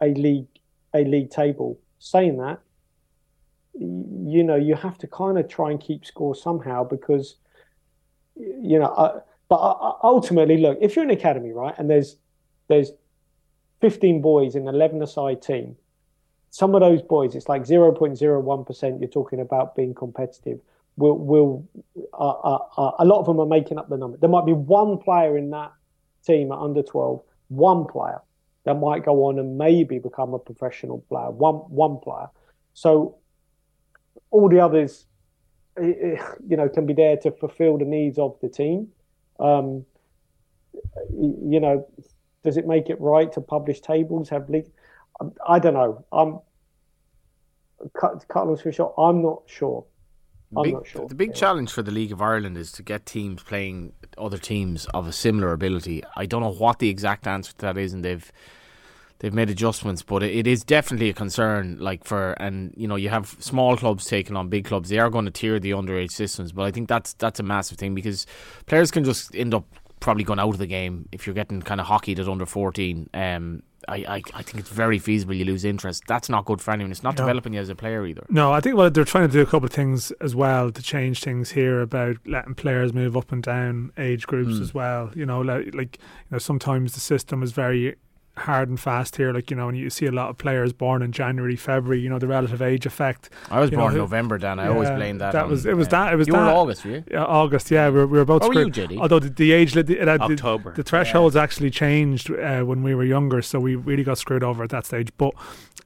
a 0.00 0.08
league 0.08 0.46
a 0.94 1.04
league 1.04 1.30
table. 1.30 1.78
Saying 1.98 2.36
that, 2.38 2.60
you 3.78 4.42
know, 4.42 4.56
you 4.56 4.74
have 4.74 4.98
to 4.98 5.06
kind 5.06 5.38
of 5.38 5.48
try 5.48 5.70
and 5.70 5.80
keep 5.80 6.04
score 6.04 6.34
somehow 6.34 6.84
because, 6.84 7.36
you 8.34 8.78
know, 8.78 9.22
but 9.48 9.98
ultimately, 10.02 10.58
look, 10.58 10.78
if 10.80 10.96
you're 10.96 11.04
an 11.04 11.10
academy, 11.10 11.52
right, 11.52 11.74
and 11.78 11.88
there's 11.88 12.16
there's 12.68 12.90
15 13.80 14.20
boys 14.22 14.56
in 14.56 14.66
an 14.66 14.74
11 14.74 15.02
aside 15.02 15.40
team, 15.42 15.76
some 16.50 16.74
of 16.74 16.80
those 16.80 17.02
boys, 17.02 17.34
it's 17.34 17.48
like 17.48 17.62
0.01% 17.62 19.00
you're 19.00 19.08
talking 19.08 19.40
about 19.40 19.76
being 19.76 19.94
competitive. 19.94 20.58
Will 20.96 21.18
will 21.18 21.68
uh, 22.14 22.30
uh, 22.30 22.58
uh, 22.78 22.92
a 22.98 23.04
lot 23.04 23.20
of 23.20 23.26
them 23.26 23.38
are 23.38 23.46
making 23.46 23.78
up 23.78 23.88
the 23.88 23.98
number. 23.98 24.16
There 24.16 24.30
might 24.30 24.46
be 24.46 24.54
one 24.54 24.98
player 24.98 25.36
in 25.36 25.50
that 25.50 25.72
team 26.24 26.50
at 26.50 26.58
under 26.58 26.82
12, 26.82 27.22
one 27.48 27.84
player 27.84 28.22
that 28.64 28.74
might 28.74 29.04
go 29.04 29.24
on 29.26 29.38
and 29.38 29.58
maybe 29.58 29.98
become 29.98 30.32
a 30.32 30.38
professional 30.38 31.04
player. 31.08 31.30
One 31.30 31.56
one 31.68 31.98
player. 31.98 32.28
So 32.72 33.18
all 34.36 34.48
the 34.48 34.60
others, 34.60 35.06
eh, 35.78 35.92
eh, 36.02 36.22
you 36.46 36.56
know, 36.56 36.68
can 36.68 36.84
be 36.86 36.92
there 36.92 37.16
to 37.18 37.30
fulfill 37.30 37.78
the 37.78 37.84
needs 37.84 38.18
of 38.18 38.38
the 38.42 38.48
team. 38.48 38.88
Um, 39.40 39.84
you 41.10 41.60
know, 41.60 41.86
does 42.44 42.56
it 42.56 42.66
make 42.66 42.90
it 42.90 43.00
right 43.00 43.32
to 43.32 43.40
publish 43.40 43.80
tables? 43.80 44.28
Have 44.28 44.48
league? 44.50 44.70
Um, 45.20 45.32
I 45.48 45.58
don't 45.58 45.74
know. 45.74 46.04
I'm 46.12 46.40
cut, 47.98 48.26
cut 48.28 48.46
long 48.46 48.56
story 48.56 48.74
short. 48.74 48.94
I'm 48.98 49.22
not 49.22 49.42
sure. 49.46 49.84
I'm 50.56 50.62
big, 50.64 50.74
not 50.74 50.86
sure. 50.86 51.08
The 51.08 51.14
big 51.14 51.30
Yeah. 51.30 51.34
challenge 51.34 51.72
for 51.72 51.82
the 51.82 51.90
League 51.90 52.12
of 52.12 52.20
Ireland 52.22 52.56
is 52.56 52.70
to 52.72 52.82
get 52.82 53.04
teams 53.06 53.42
playing 53.42 53.94
other 54.16 54.38
teams 54.38 54.86
of 54.94 55.08
a 55.08 55.12
similar 55.12 55.52
ability. 55.52 56.02
I 56.14 56.26
don't 56.26 56.42
know 56.42 56.52
what 56.52 56.78
the 56.78 56.88
exact 56.88 57.26
answer 57.26 57.52
to 57.52 57.58
that 57.66 57.78
is, 57.78 57.92
and 57.92 58.04
they've 58.04 58.30
they've 59.18 59.34
made 59.34 59.50
adjustments, 59.50 60.02
but 60.02 60.22
it, 60.22 60.46
is 60.46 60.62
definitely 60.64 61.08
a 61.08 61.14
concern. 61.14 61.78
Like 61.80 62.04
for 62.04 62.32
and 62.32 62.72
you 62.76 62.86
know 62.88 62.96
you 62.96 63.08
have 63.08 63.36
small 63.38 63.76
clubs 63.76 64.04
taking 64.06 64.36
on 64.36 64.48
big 64.48 64.64
clubs. 64.64 64.88
They 64.88 64.98
are 64.98 65.10
going 65.10 65.24
to 65.24 65.30
tier 65.30 65.58
the 65.58 65.70
underage 65.72 66.10
systems, 66.12 66.52
but 66.52 66.64
I 66.64 66.70
think 66.70 66.88
that's 66.88 67.12
that's 67.14 67.40
a 67.40 67.42
massive 67.42 67.78
thing 67.78 67.94
because 67.94 68.26
players 68.66 68.90
can 68.90 69.04
just 69.04 69.34
end 69.34 69.54
up 69.54 69.64
probably 70.00 70.24
going 70.24 70.38
out 70.38 70.50
of 70.50 70.58
the 70.58 70.66
game 70.66 71.08
if 71.12 71.26
you're 71.26 71.34
getting 71.34 71.62
kind 71.62 71.80
of 71.80 71.86
hockeyed 71.86 72.20
at 72.20 72.28
under 72.28 72.46
fourteen. 72.46 73.08
Um, 73.14 73.62
I, 73.88 73.96
I 73.98 74.22
I 74.34 74.42
think 74.42 74.58
it's 74.58 74.68
very 74.68 74.98
feasible 74.98 75.34
you 75.34 75.44
lose 75.44 75.64
interest. 75.64 76.02
That's 76.08 76.28
not 76.28 76.44
good 76.44 76.60
for 76.60 76.72
anyone. 76.72 76.90
It's 76.90 77.04
not 77.04 77.14
No. 77.16 77.24
developing 77.24 77.54
you 77.54 77.60
as 77.60 77.68
a 77.68 77.74
player 77.76 78.04
either. 78.04 78.26
No, 78.28 78.52
I 78.52 78.60
think 78.60 78.76
well 78.76 78.90
they're 78.90 79.04
trying 79.04 79.28
to 79.28 79.32
do 79.32 79.40
a 79.42 79.46
couple 79.46 79.66
of 79.66 79.72
things 79.72 80.10
as 80.20 80.34
well 80.34 80.72
to 80.72 80.82
change 80.82 81.22
things 81.22 81.52
here 81.52 81.80
about 81.82 82.16
letting 82.26 82.54
players 82.54 82.92
move 82.92 83.16
up 83.16 83.30
and 83.30 83.42
down 83.44 83.92
age 83.96 84.26
groups 84.26 84.56
Hmm. 84.56 84.62
as 84.62 84.74
well. 84.74 85.12
You 85.14 85.24
know, 85.24 85.40
like, 85.40 85.72
like 85.74 85.98
you 86.00 86.32
know 86.32 86.38
sometimes 86.38 86.94
the 86.94 87.00
system 87.00 87.42
is 87.44 87.52
very 87.52 87.94
hard 88.38 88.68
and 88.68 88.78
fast 88.78 89.16
here. 89.16 89.32
Like 89.32 89.50
you 89.50 89.56
know, 89.56 89.68
and 89.68 89.76
you 89.78 89.88
see 89.90 90.06
a 90.06 90.12
lot 90.12 90.28
of 90.30 90.38
players 90.38 90.72
born 90.72 91.02
in 91.02 91.12
January, 91.12 91.56
February. 91.56 92.00
You 92.00 92.08
know, 92.08 92.18
the 92.18 92.26
relative 92.26 92.60
age 92.62 92.86
effect. 92.86 93.30
I 93.50 93.60
was 93.60 93.70
You 93.70 93.76
know, 93.76 93.84
born 93.84 93.92
in 93.94 93.98
November, 93.98 94.38
Dan. 94.38 94.58
I 94.58 94.68
always 94.68 94.88
Yeah, 94.88 94.96
blame 94.96 95.18
that. 95.18 95.32
that 95.32 95.44
on, 95.44 95.50
was- 95.50 95.66
it 95.66 95.76
was 95.76 95.88
that- 95.88 96.12
it 96.12 96.16
was 96.16 96.26
you 96.28 96.34
were 96.34 96.40
that. 96.40 96.50
in 96.50 96.56
August, 96.56 96.84
were 96.84 96.90
you? 96.92 97.04
Yeah, 97.10 97.24
August, 97.24 97.70
yeah, 97.70 97.88
we're, 97.88 98.06
we're 98.06 98.20
about 98.20 98.42
How 98.42 98.48
were 98.48 98.54
you, 98.54 98.72
screwed. 98.72 98.90
JD? 98.90 98.98
Although 99.00 99.18
the, 99.20 99.30
the 99.30 99.52
age, 99.52 99.72
the, 99.72 99.80
uh, 100.00 100.16
the, 100.18 100.34
October. 100.34 100.72
the 100.74 100.82
thresholds 100.82 101.36
actually 101.36 101.70
changed 101.70 102.30
uh, 102.30 102.62
when 102.62 102.82
we 102.82 102.94
were 102.94 103.04
younger, 103.04 103.42
so 103.42 103.58
we 103.60 103.74
really 103.74 104.04
got 104.04 104.18
screwed 104.18 104.42
over 104.42 104.62
at 104.64 104.70
that 104.70 104.86
stage. 104.86 105.08
But 105.16 105.32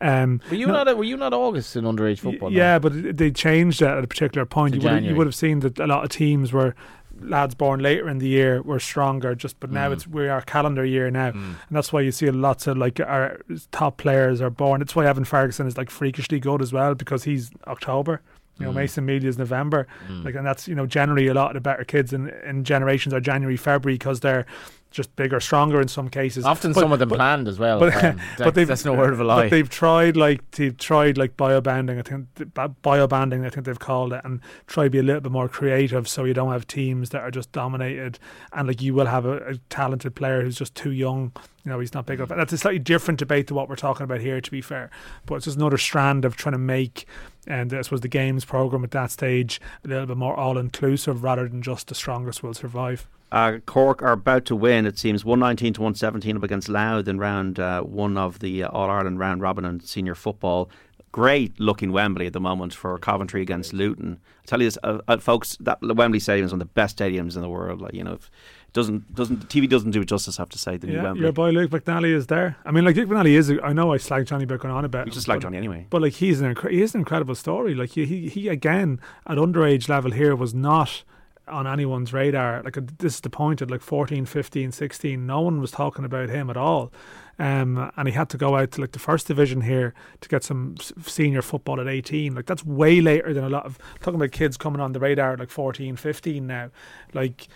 um, 0.00 0.40
Were 0.50 0.56
you 0.56 0.66
no- 0.66 0.82
not? 0.84 0.96
Were 0.96 1.04
you 1.04 1.16
not 1.16 1.32
August 1.32 1.76
in 1.76 1.84
underage 1.84 2.18
football? 2.20 2.50
no? 2.50 2.56
yeah, 2.56 2.78
but 2.78 2.94
it- 2.94 3.16
they 3.16 3.30
changed 3.30 3.82
it 3.82 3.88
at 3.88 4.02
a 4.02 4.06
particular 4.06 4.46
point. 4.46 4.74
You 4.74 4.80
would, 4.88 5.04
you 5.04 5.14
would 5.14 5.26
have 5.26 5.34
seen 5.34 5.60
that 5.60 5.78
a 5.78 5.86
lot 5.86 6.04
of 6.04 6.10
teams 6.10 6.52
were 6.52 6.74
lads 7.22 7.54
born 7.54 7.80
later 7.80 8.08
in 8.08 8.18
the 8.18 8.28
year 8.28 8.62
were 8.62 8.80
stronger. 8.80 9.34
Just 9.34 9.60
but 9.60 9.70
now 9.70 9.88
Mm. 9.88 9.92
it's 9.92 10.06
we 10.06 10.28
are 10.28 10.40
calendar 10.42 10.84
year 10.84 11.10
now, 11.10 11.30
Mm. 11.30 11.34
and 11.36 11.56
that's 11.70 11.92
why 11.92 12.00
you 12.00 12.12
see 12.12 12.30
lots 12.30 12.66
of 12.66 12.76
like 12.76 13.00
our 13.00 13.40
top 13.72 13.96
players 13.98 14.40
are 14.40 14.50
born. 14.50 14.82
It's 14.82 14.94
why 14.96 15.06
Evan 15.06 15.24
Ferguson 15.24 15.66
is 15.66 15.76
like 15.76 15.90
freakishly 15.90 16.40
good 16.40 16.60
as 16.62 16.72
well 16.72 16.94
because 16.94 17.24
he's 17.24 17.50
October. 17.66 18.20
You 18.58 18.66
know, 18.66 18.72
Mm. 18.72 18.76
Mason 18.76 19.06
Melia 19.06 19.28
is 19.28 19.38
November. 19.38 19.86
Mm. 20.10 20.24
Like, 20.24 20.34
and 20.34 20.46
that's 20.46 20.68
you 20.68 20.74
know 20.74 20.86
generally 20.86 21.28
a 21.28 21.34
lot 21.34 21.48
of 21.50 21.54
the 21.54 21.60
better 21.60 21.84
kids 21.84 22.12
in, 22.12 22.28
in 22.44 22.64
generations 22.64 23.14
are 23.14 23.20
January, 23.20 23.56
February 23.56 23.94
because 23.94 24.20
they're 24.20 24.44
just 24.90 25.14
bigger, 25.16 25.38
stronger 25.40 25.80
in 25.80 25.86
some 25.88 26.08
cases. 26.08 26.44
Often 26.44 26.72
But- 26.72 26.80
some 26.80 26.92
of 26.92 26.98
them 26.98 27.08
but- 27.10 27.16
planned 27.16 27.46
as 27.48 27.58
well. 27.58 27.78
but- 27.78 28.04
um, 28.04 28.20
but 28.38 28.54
that- 28.54 28.66
that's 28.68 28.84
no 28.84 28.92
word 28.94 29.12
of 29.12 29.20
a 29.20 29.24
lie. 29.24 29.42
But 29.44 29.50
they've 29.50 29.68
tried 29.70 30.16
like 30.16 30.48
they've 30.52 30.76
tried 30.76 31.16
like 31.16 31.36
biobanding. 31.36 31.98
I 31.98 32.02
think 32.02 32.26
th- 32.34 32.52
bi- 32.54 32.68
biobanding. 32.82 33.46
I 33.46 33.50
think 33.50 33.66
they've 33.66 33.78
called 33.78 34.12
it, 34.12 34.20
and 34.24 34.40
try 34.66 34.84
to 34.84 34.90
be 34.90 34.98
a 34.98 35.02
little 35.02 35.20
bit 35.20 35.32
more 35.32 35.48
creative, 35.48 36.08
so 36.08 36.24
you 36.24 36.34
don't 36.34 36.50
have 36.52 36.66
teams 36.66 37.10
that 37.10 37.22
are 37.22 37.30
just 37.30 37.52
dominated, 37.52 38.18
and 38.52 38.66
like 38.68 38.82
you 38.82 38.92
will 38.94 39.06
have 39.06 39.24
a, 39.26 39.36
a 39.46 39.56
talented 39.68 40.14
player 40.14 40.42
who's 40.42 40.56
just 40.56 40.74
too 40.74 40.90
young. 40.90 41.32
You 41.64 41.70
know, 41.72 41.78
he's 41.80 41.92
not 41.94 42.06
big 42.06 42.18
enough. 42.20 42.30
That's 42.30 42.52
a 42.54 42.58
slightly 42.58 42.78
different 42.78 43.18
debate 43.18 43.46
to 43.48 43.54
what 43.54 43.68
we're 43.68 43.76
talking 43.76 44.04
about 44.04 44.20
here, 44.20 44.40
to 44.40 44.50
be 44.50 44.62
fair. 44.62 44.90
But 45.26 45.36
it's 45.36 45.44
just 45.44 45.58
another 45.58 45.76
strand 45.76 46.24
of 46.24 46.34
trying 46.34 46.54
to 46.54 46.58
make, 46.58 47.04
and 47.46 47.72
I 47.74 47.82
suppose 47.82 48.00
the 48.00 48.08
games 48.08 48.44
program 48.46 48.82
at 48.82 48.90
that 48.92 49.10
stage 49.10 49.60
a 49.84 49.88
little 49.88 50.06
bit 50.06 50.16
more 50.16 50.34
all 50.34 50.56
inclusive 50.58 51.22
rather 51.22 51.46
than 51.46 51.60
just 51.62 51.88
the 51.88 51.94
strongest 51.94 52.42
will 52.42 52.54
survive. 52.54 53.06
Uh, 53.32 53.58
Cork 53.64 54.02
are 54.02 54.12
about 54.12 54.44
to 54.46 54.56
win. 54.56 54.86
It 54.86 54.98
seems 54.98 55.24
one 55.24 55.38
nineteen 55.38 55.72
to 55.74 55.82
one 55.82 55.94
seventeen 55.94 56.36
up 56.36 56.42
against 56.42 56.68
Louth 56.68 57.06
in 57.08 57.18
round 57.18 57.58
uh, 57.60 57.82
one 57.82 58.16
of 58.18 58.40
the 58.40 58.64
uh, 58.64 58.68
All 58.70 58.90
Ireland 58.90 59.18
round 59.18 59.40
robin 59.40 59.64
and 59.64 59.82
senior 59.82 60.14
football. 60.14 60.68
Great 61.12 61.58
looking 61.58 61.90
Wembley 61.90 62.26
at 62.26 62.32
the 62.32 62.40
moment 62.40 62.72
for 62.72 62.96
Coventry 62.98 63.42
against 63.42 63.72
Luton. 63.72 64.20
I 64.42 64.46
tell 64.46 64.60
you 64.62 64.68
this, 64.68 64.78
uh, 64.84 64.98
uh, 65.08 65.18
folks, 65.18 65.56
that 65.58 65.78
Wembley 65.82 66.20
Stadium 66.20 66.46
is 66.46 66.52
one 66.52 66.60
of 66.62 66.68
the 66.68 66.72
best 66.72 66.98
stadiums 66.98 67.34
in 67.34 67.42
the 67.42 67.48
world. 67.48 67.80
Like 67.80 67.94
you 67.94 68.04
know, 68.04 68.12
if 68.14 68.30
doesn't 68.72 69.14
doesn't 69.14 69.48
TV 69.48 69.68
doesn't 69.68 69.90
do 69.90 70.02
it 70.02 70.04
justice. 70.06 70.38
I 70.38 70.42
have 70.42 70.48
to 70.50 70.58
say 70.58 70.76
the 70.76 70.86
new 70.86 70.94
Yeah, 70.94 71.02
Wembley. 71.04 71.22
your 71.22 71.32
boy 71.32 71.50
Luke 71.50 71.70
McNally 71.70 72.12
is 72.14 72.28
there. 72.28 72.56
I 72.64 72.70
mean, 72.70 72.84
like 72.84 72.94
Luke 72.96 73.08
McNally 73.08 73.32
is. 73.36 73.52
I 73.62 73.72
know 73.72 73.92
I 73.92 73.96
slag 73.96 74.26
Johnny 74.26 74.44
about 74.44 74.60
going 74.60 74.74
on 74.74 74.84
about. 74.84 75.06
You 75.06 75.12
just 75.12 75.26
but- 75.26 75.40
Johnny 75.40 75.56
anyway. 75.56 75.86
But 75.90 76.02
like 76.02 76.12
he's 76.14 76.40
an 76.40 76.54
incre- 76.54 76.70
he 76.70 76.80
is 76.82 76.94
an 76.94 77.00
incredible 77.00 77.34
story. 77.34 77.74
Like 77.74 77.90
he, 77.90 78.06
he 78.06 78.28
he 78.28 78.48
again 78.48 79.00
at 79.26 79.36
underage 79.38 79.88
level 79.88 80.10
here 80.12 80.34
was 80.36 80.52
not 80.54 81.02
on 81.48 81.66
anyone's 81.66 82.12
radar. 82.12 82.62
Like 82.62 82.78
this 82.98 83.14
is 83.14 83.20
the 83.20 83.30
point 83.30 83.62
at 83.62 83.70
like 83.70 83.80
14, 83.80 84.26
15, 84.26 84.72
16, 84.72 85.26
no 85.26 85.40
one 85.40 85.60
was 85.60 85.70
talking 85.70 86.04
about 86.04 86.28
him 86.28 86.50
at 86.50 86.56
all. 86.56 86.92
Um, 87.38 87.90
and 87.96 88.06
he 88.06 88.12
had 88.12 88.28
to 88.30 88.36
go 88.36 88.56
out 88.56 88.72
to 88.72 88.82
like 88.82 88.92
the 88.92 88.98
first 88.98 89.26
division 89.26 89.62
here 89.62 89.94
to 90.20 90.28
get 90.28 90.44
some 90.44 90.76
senior 91.02 91.40
football 91.40 91.80
at 91.80 91.88
18. 91.88 92.34
Like 92.34 92.46
that's 92.46 92.64
way 92.64 93.00
later 93.00 93.32
than 93.32 93.44
a 93.44 93.48
lot 93.48 93.64
of 93.64 93.78
talking 94.00 94.16
about 94.16 94.32
kids 94.32 94.56
coming 94.56 94.80
on 94.80 94.92
the 94.92 95.00
radar 95.00 95.32
at 95.32 95.38
like 95.38 95.50
14, 95.50 95.96
15 95.96 96.46
now. 96.46 96.70
Like 97.14 97.48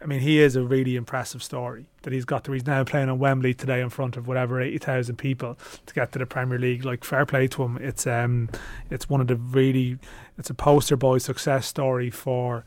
I 0.00 0.06
mean, 0.06 0.20
he 0.20 0.38
is 0.38 0.56
a 0.56 0.62
really 0.62 0.96
impressive 0.96 1.42
story 1.42 1.86
that 2.02 2.12
he's 2.12 2.24
got 2.24 2.44
to. 2.44 2.52
He's 2.52 2.66
now 2.66 2.84
playing 2.84 3.08
on 3.08 3.18
Wembley 3.18 3.54
today 3.54 3.80
in 3.80 3.90
front 3.90 4.16
of 4.16 4.28
whatever 4.28 4.60
eighty 4.60 4.78
thousand 4.78 5.16
people 5.16 5.58
to 5.86 5.94
get 5.94 6.12
to 6.12 6.18
the 6.18 6.26
Premier 6.26 6.58
League. 6.58 6.84
Like 6.84 7.04
fair 7.04 7.26
play 7.26 7.48
to 7.48 7.64
him. 7.64 7.76
It's 7.78 8.06
um, 8.06 8.48
it's 8.88 9.08
one 9.08 9.20
of 9.20 9.26
the 9.26 9.36
really, 9.36 9.98
it's 10.38 10.48
a 10.48 10.54
poster 10.54 10.96
boy 10.96 11.18
success 11.18 11.66
story 11.66 12.08
for 12.10 12.64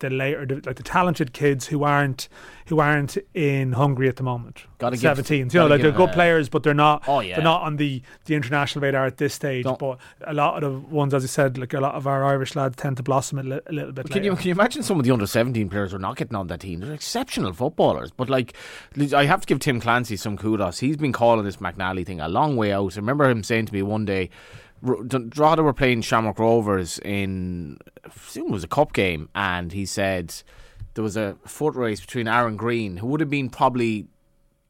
the 0.00 0.10
later, 0.10 0.46
like 0.64 0.76
the 0.76 0.82
talented 0.82 1.32
kids 1.32 1.66
who 1.68 1.82
aren't 1.84 2.28
who 2.66 2.80
aren't 2.80 3.16
in 3.32 3.72
Hungary 3.72 4.08
at 4.08 4.16
the 4.16 4.22
moment. 4.22 4.64
Gotta 4.78 4.96
give- 4.96 5.00
Seventeen, 5.02 5.48
you 5.52 5.60
know, 5.60 5.66
like 5.68 5.80
they're 5.80 5.92
good 5.92 6.10
uh, 6.10 6.12
players, 6.12 6.48
but 6.48 6.62
they're 6.64 6.74
not. 6.74 7.04
Oh, 7.06 7.20
yeah. 7.20 7.36
they're 7.36 7.44
not 7.44 7.62
on 7.62 7.76
the 7.76 8.02
the 8.26 8.34
international 8.34 8.82
radar 8.82 9.06
at 9.06 9.16
this 9.18 9.32
stage. 9.34 9.64
Don't- 9.64 9.78
But 9.78 9.98
a 10.26 10.34
lot 10.34 10.62
of 10.62 10.72
the 10.72 10.78
ones, 10.94 11.14
as 11.14 11.24
I 11.24 11.28
said, 11.28 11.56
like 11.58 11.72
a 11.72 11.80
lot 11.80 11.94
of 11.94 12.06
our 12.06 12.24
Irish 12.24 12.54
lads 12.56 12.76
tend 12.76 12.96
to 12.98 13.02
blossom 13.02 13.38
a, 13.38 13.42
li- 13.42 13.60
a 13.66 13.72
little 13.72 13.92
bit. 13.92 14.10
Can 14.10 14.24
you 14.24 14.34
can 14.36 14.46
you 14.48 14.52
imagine 14.52 14.82
some 14.82 14.98
of 14.98 15.04
the 15.06 15.12
under 15.12 15.26
seventeen 15.26 15.68
players 15.68 15.92
who 15.92 15.96
are 15.96 16.00
not 16.00 16.16
getting 16.16 16.36
on 16.36 16.48
that 16.48 16.60
team? 16.60 16.80
They're 16.80 16.92
exceptional 16.92 17.52
footballers, 17.52 18.10
but 18.10 18.28
like 18.28 18.54
I 19.14 19.24
have 19.24 19.40
to 19.42 19.46
give 19.46 19.60
Tim 19.60 19.80
Clancy 19.80 20.16
some 20.16 20.36
kudos. 20.36 20.80
He's 20.80 20.96
been 20.96 21.12
calling 21.12 21.44
this 21.44 21.56
McNally 21.56 22.04
thing 22.04 22.20
a 22.20 22.28
long 22.28 22.56
way 22.56 22.72
out. 22.72 22.94
I 22.94 22.96
remember 23.00 23.28
him 23.30 23.42
saying 23.42 23.66
to 23.66 23.72
me 23.72 23.82
one 23.82 24.04
day, 24.04 24.28
Drogheda 24.82 25.62
were 25.62 25.72
playing 25.72 26.02
Shamrock 26.02 26.38
Rovers 26.38 26.98
in 27.00 27.78
I 28.04 28.08
assume 28.08 28.48
it 28.48 28.52
was 28.52 28.64
a 28.64 28.68
cup 28.68 28.92
game, 28.92 29.28
and 29.34 29.72
he 29.72 29.86
said 29.86 30.34
there 30.94 31.04
was 31.04 31.16
a 31.16 31.36
foot 31.44 31.74
race 31.74 32.00
between 32.00 32.28
Aaron 32.28 32.56
Green, 32.56 32.98
who 32.98 33.06
would 33.08 33.20
have 33.20 33.30
been 33.30 33.48
probably 33.48 34.06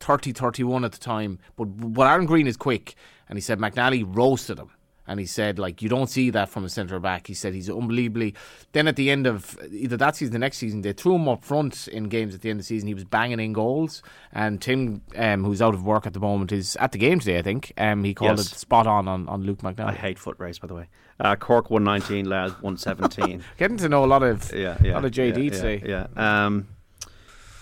30 0.01 0.33
31 0.33 0.85
at 0.85 0.93
the 0.93 0.99
time. 0.99 1.39
But 1.57 1.65
but 1.65 2.07
Aaron 2.07 2.27
Green 2.27 2.47
is 2.47 2.57
quick, 2.57 2.95
and 3.28 3.37
he 3.37 3.41
said 3.41 3.59
McNally 3.59 4.05
roasted 4.07 4.59
him. 4.59 4.70
And 5.09 5.20
he 5.20 5.27
said, 5.27 5.59
like, 5.59 5.83
you 5.83 5.89
don't 5.89 6.09
see 6.09 6.31
that 6.31 6.49
from 6.49 6.65
a 6.65 6.69
centre 6.69 6.99
back. 6.99 7.27
He 7.27 7.35
said 7.35 7.55
he's 7.55 7.70
unbelievably. 7.70 8.35
Then 8.73 8.89
at 8.89 8.97
the 8.97 9.11
end 9.11 9.27
of 9.27 9.59
either 9.70 9.97
that 9.97 10.16
season, 10.16 10.33
the 10.33 10.39
next 10.39 10.59
season, 10.59 10.83
they 10.83 10.93
threw 10.93 11.15
him 11.15 11.28
up 11.28 11.45
front 11.45 11.89
in 11.89 12.05
games 12.09 12.35
at 12.35 12.41
the 12.43 12.51
end 12.51 12.59
of 12.61 12.65
the 12.65 12.66
season. 12.69 12.89
He 12.89 12.95
was 12.95 13.05
banging 13.05 13.41
in 13.41 13.53
goals. 13.53 14.03
And 14.33 14.61
Tim, 14.61 15.03
um, 15.16 15.45
who's 15.45 15.62
out 15.62 15.74
of 15.74 15.85
work 15.85 16.07
at 16.07 16.12
the 16.12 16.20
moment, 16.20 16.53
is 16.53 16.77
at 16.77 16.93
the 16.93 16.99
game 16.99 17.20
today, 17.20 17.39
I 17.39 17.43
think. 17.43 17.73
Um, 17.78 18.05
he 18.05 18.15
called 18.15 18.39
Yes. 18.39 18.53
it 18.53 18.59
spot 18.59 18.87
on 18.87 19.09
on, 19.09 19.28
on 19.28 19.43
Luke 19.45 19.59
McNally. 19.61 19.87
I 19.89 19.93
hate 19.93 20.19
foot 20.19 20.37
race, 20.39 20.59
by 20.59 20.66
the 20.66 20.74
way. 20.74 20.89
Uh, 21.19 21.35
Cork 21.37 21.70
one 21.70 21.85
nineteen, 21.85 22.28
Louth 22.28 22.61
one 22.62 22.77
seventeen. 22.77 23.43
Getting 23.59 23.78
to 23.78 23.89
know 23.89 24.05
a 24.05 24.07
lot 24.07 24.23
of, 24.23 24.53
yeah, 24.53 24.77
yeah, 24.83 24.95
lot 24.95 25.05
of 25.07 25.12
JD 25.12 25.45
yeah, 25.45 25.51
today. 25.51 25.83
Yeah, 25.87 26.07
yeah. 26.15 26.47
Um, 26.47 26.69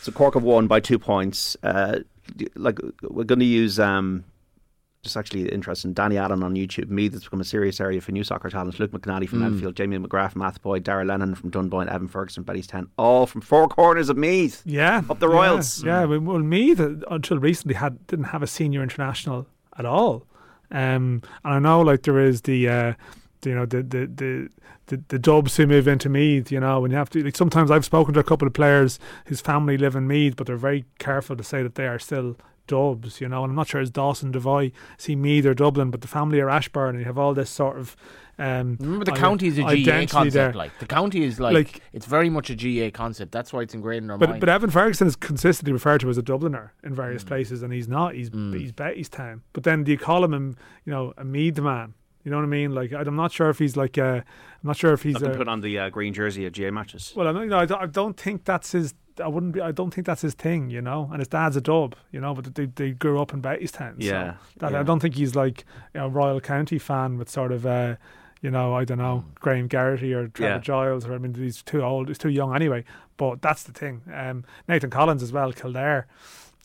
so 0.00 0.10
Cork 0.10 0.34
have 0.34 0.42
won 0.42 0.66
by 0.66 0.80
two 0.80 0.98
points. 0.98 1.56
Uh, 1.62 2.00
like 2.56 2.80
we're 3.02 3.24
going 3.24 3.38
to 3.38 3.44
use 3.44 3.78
um, 3.78 4.24
just 5.04 5.16
actually 5.16 5.48
interesting. 5.50 5.92
Danny 5.92 6.16
Allen 6.16 6.42
on 6.42 6.54
YouTube. 6.54 6.88
Me, 6.88 7.06
that's 7.08 7.24
become 7.24 7.40
a 7.40 7.44
serious 7.44 7.80
area 7.80 8.00
for 8.00 8.10
new 8.12 8.24
soccer 8.24 8.50
talents. 8.50 8.80
Luke 8.80 8.90
McNally 8.90 9.28
from 9.28 9.40
Mm. 9.40 9.46
Enfield, 9.46 9.76
Jamie 9.76 9.98
McGrath 9.98 10.32
from 10.32 10.42
Athboy, 10.42 10.82
Dara 10.82 11.04
Lennon 11.04 11.34
from 11.34 11.50
Dunboyne, 11.50 11.88
Evan 11.88 12.08
Ferguson, 12.08 12.42
Bettystown, 12.44 12.88
all 12.98 13.26
from 13.26 13.40
four 13.40 13.68
corners 13.68 14.08
of 14.08 14.16
Meath. 14.16 14.62
Yeah, 14.64 15.02
Up 15.08 15.20
the 15.20 15.28
Royals. 15.28 15.84
Yeah, 15.84 16.04
well, 16.04 16.20
well, 16.20 16.38
Meath 16.40 16.80
uh, 16.80 16.94
until 17.10 17.38
recently 17.38 17.74
had 17.74 18.04
didn't 18.08 18.26
have 18.26 18.42
a 18.42 18.46
senior 18.48 18.82
international 18.82 19.46
at 19.78 19.84
all. 19.84 20.26
Um, 20.70 21.22
and 21.44 21.54
I 21.54 21.58
know 21.60 21.80
like 21.82 22.02
there 22.02 22.18
is 22.18 22.40
the, 22.42 22.68
uh, 22.68 22.92
you 23.44 23.54
know 23.54 23.66
the 23.66 23.82
the 23.82 24.06
the. 24.06 24.48
The, 24.88 25.02
the 25.08 25.18
dubs 25.18 25.56
who 25.56 25.66
move 25.66 25.88
into 25.88 26.10
Meath, 26.10 26.52
you 26.52 26.60
know, 26.60 26.84
and 26.84 26.92
you 26.92 26.98
have 26.98 27.08
to 27.08 27.24
like 27.24 27.36
sometimes 27.36 27.70
I've 27.70 27.86
spoken 27.86 28.12
to 28.12 28.20
a 28.20 28.22
couple 28.22 28.46
of 28.46 28.52
players 28.52 29.00
whose 29.24 29.40
family 29.40 29.78
live 29.78 29.96
in 29.96 30.06
Meath, 30.06 30.36
but 30.36 30.46
they're 30.46 30.58
very 30.58 30.84
careful 30.98 31.34
to 31.36 31.42
say 31.42 31.62
that 31.62 31.74
they 31.76 31.86
are 31.86 31.98
still 31.98 32.36
dubs, 32.66 33.20
you 33.20 33.28
know. 33.28 33.42
And 33.44 33.50
I'm 33.50 33.56
not 33.56 33.68
sure 33.68 33.80
it's 33.80 33.90
Dawson, 33.90 34.32
Devoy, 34.32 34.72
see 34.98 35.16
Meath 35.16 35.46
or 35.46 35.54
Dublin, 35.54 35.90
but 35.90 36.00
the 36.00 36.08
family 36.08 36.40
are 36.40 36.50
Ashbourne, 36.50 36.90
and 36.90 36.98
you 37.00 37.04
have 37.04 37.18
all 37.18 37.34
this 37.34 37.50
sort 37.50 37.78
of 37.78 37.96
um, 38.36 38.76
Remember, 38.80 39.04
the 39.04 39.12
ide- 39.12 39.18
county 39.18 39.46
is 39.46 39.58
a 39.58 39.62
GAA 39.62 40.06
concept. 40.06 40.32
there. 40.34 40.52
Like 40.52 40.76
the 40.80 40.86
county 40.86 41.22
is 41.22 41.38
like, 41.38 41.54
Like- 41.54 41.80
it's 41.92 42.06
very 42.06 42.28
much 42.28 42.50
a 42.50 42.56
GAA 42.56 42.90
concept. 42.90 43.30
That's 43.30 43.52
why 43.52 43.60
it's 43.60 43.74
ingrained 43.74 44.04
in 44.06 44.10
our 44.10 44.18
But 44.18 44.28
mind. 44.30 44.40
but 44.40 44.48
Evan 44.48 44.70
Ferguson 44.70 45.06
is 45.06 45.14
consistently 45.14 45.72
referred 45.72 46.00
to 46.00 46.10
as 46.10 46.18
a 46.18 46.22
Dubliner 46.22 46.70
in 46.82 46.94
various 46.96 47.22
Mm. 47.22 47.28
places, 47.28 47.62
and 47.62 47.72
he's 47.72 47.86
not. 47.86 48.14
He's 48.14 48.30
he's 48.30 48.72
Bettystown. 48.72 49.40
But 49.52 49.62
then 49.62 49.84
do 49.84 49.92
you 49.92 49.98
call 49.98 50.24
him, 50.24 50.56
you 50.84 50.90
know, 50.92 51.14
a 51.16 51.24
Meath 51.24 51.60
man? 51.60 51.94
You 52.24 52.30
know 52.30 52.38
what 52.38 52.44
I 52.44 52.46
mean? 52.48 52.74
Like 52.74 52.90
I'm 52.92 53.14
not 53.14 53.30
sure 53.30 53.50
if 53.50 53.58
he's 53.60 53.76
like 53.76 53.98
a, 53.98 54.24
I'm 54.24 54.66
not 54.66 54.76
sure 54.78 54.92
if 54.94 55.02
he's 55.04 55.12
Not 55.20 55.24
to 55.28 55.32
a. 55.34 55.36
put 55.36 55.46
on 55.46 55.60
the 55.60 55.78
uh, 55.78 55.90
green 55.90 56.12
jersey 56.14 56.44
at 56.46 56.54
GAA 56.54 56.70
matches. 56.72 57.12
Well, 57.14 57.28
I 57.28 57.32
don't, 57.32 57.42
you 57.42 57.50
know, 57.50 57.58
I 57.58 57.66
don't, 57.66 57.82
I 57.82 57.86
don't 57.86 58.16
think 58.18 58.44
that's 58.46 58.72
his. 58.72 58.94
I 59.22 59.28
wouldn't 59.28 59.52
be. 59.52 59.60
I 59.60 59.70
don't 59.72 59.92
think 59.92 60.06
that's 60.06 60.22
his 60.22 60.34
thing. 60.34 60.70
You 60.70 60.80
know, 60.82 61.08
and 61.10 61.20
his 61.20 61.28
dad's 61.28 61.56
a 61.56 61.60
dub. 61.60 61.94
You 62.10 62.20
know, 62.20 62.34
but 62.34 62.54
they 62.54 62.66
they 62.66 62.90
grew 62.92 63.20
up 63.20 63.32
in 63.32 63.42
Bettystown. 63.42 63.94
Yeah, 63.98 64.34
so 64.34 64.38
that, 64.58 64.72
yeah. 64.72 64.80
I 64.80 64.82
don't 64.82 65.00
think 65.00 65.14
he's 65.16 65.34
like 65.34 65.64
you 65.94 66.00
know, 66.00 66.08
Royal 66.08 66.40
County 66.40 66.78
fan 66.78 67.18
with 67.18 67.28
sort 67.30 67.52
of. 67.52 67.66
Uh, 67.66 67.96
you 68.42 68.50
know, 68.50 68.74
I 68.74 68.84
don't 68.84 68.98
know, 68.98 69.24
Graham 69.36 69.70
Geraghty 69.70 70.12
or 70.12 70.28
Trevor 70.28 70.56
Yeah. 70.56 70.58
Giles, 70.58 71.06
or 71.06 71.14
I 71.14 71.18
mean, 71.18 71.32
he's 71.32 71.62
too 71.62 71.82
old, 71.82 72.08
he's 72.08 72.18
too 72.18 72.28
young 72.28 72.54
anyway. 72.54 72.84
But 73.16 73.40
that's 73.40 73.62
the 73.62 73.72
thing. 73.72 74.02
Um, 74.12 74.44
Nathan 74.68 74.90
Collins 74.90 75.22
as 75.22 75.32
well, 75.32 75.50
Kildare. 75.50 76.06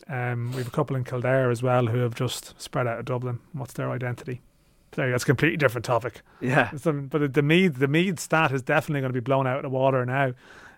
Um, 0.06 0.50
we 0.50 0.58
have 0.58 0.66
a 0.66 0.70
couple 0.70 0.94
in 0.94 1.04
Kildare 1.04 1.50
as 1.50 1.62
well 1.62 1.86
who 1.86 2.00
have 2.00 2.14
just 2.14 2.60
spread 2.60 2.86
out 2.86 2.98
of 2.98 3.06
Dublin. 3.06 3.38
What's 3.54 3.72
their 3.72 3.90
identity? 3.90 4.42
There, 4.90 5.10
that's 5.10 5.22
a 5.22 5.26
completely 5.26 5.56
different 5.56 5.86
topic. 5.86 6.20
Yeah. 6.42 6.70
But 6.84 7.32
the 7.32 7.42
Meath, 7.42 7.78
the 7.78 7.88
Meath 7.88 8.20
stat 8.20 8.52
is 8.52 8.60
definitely 8.60 9.00
going 9.00 9.14
to 9.14 9.18
be 9.18 9.24
blown 9.24 9.46
out 9.46 9.56
of 9.56 9.62
the 9.62 9.70
water 9.70 10.04
now. 10.04 10.34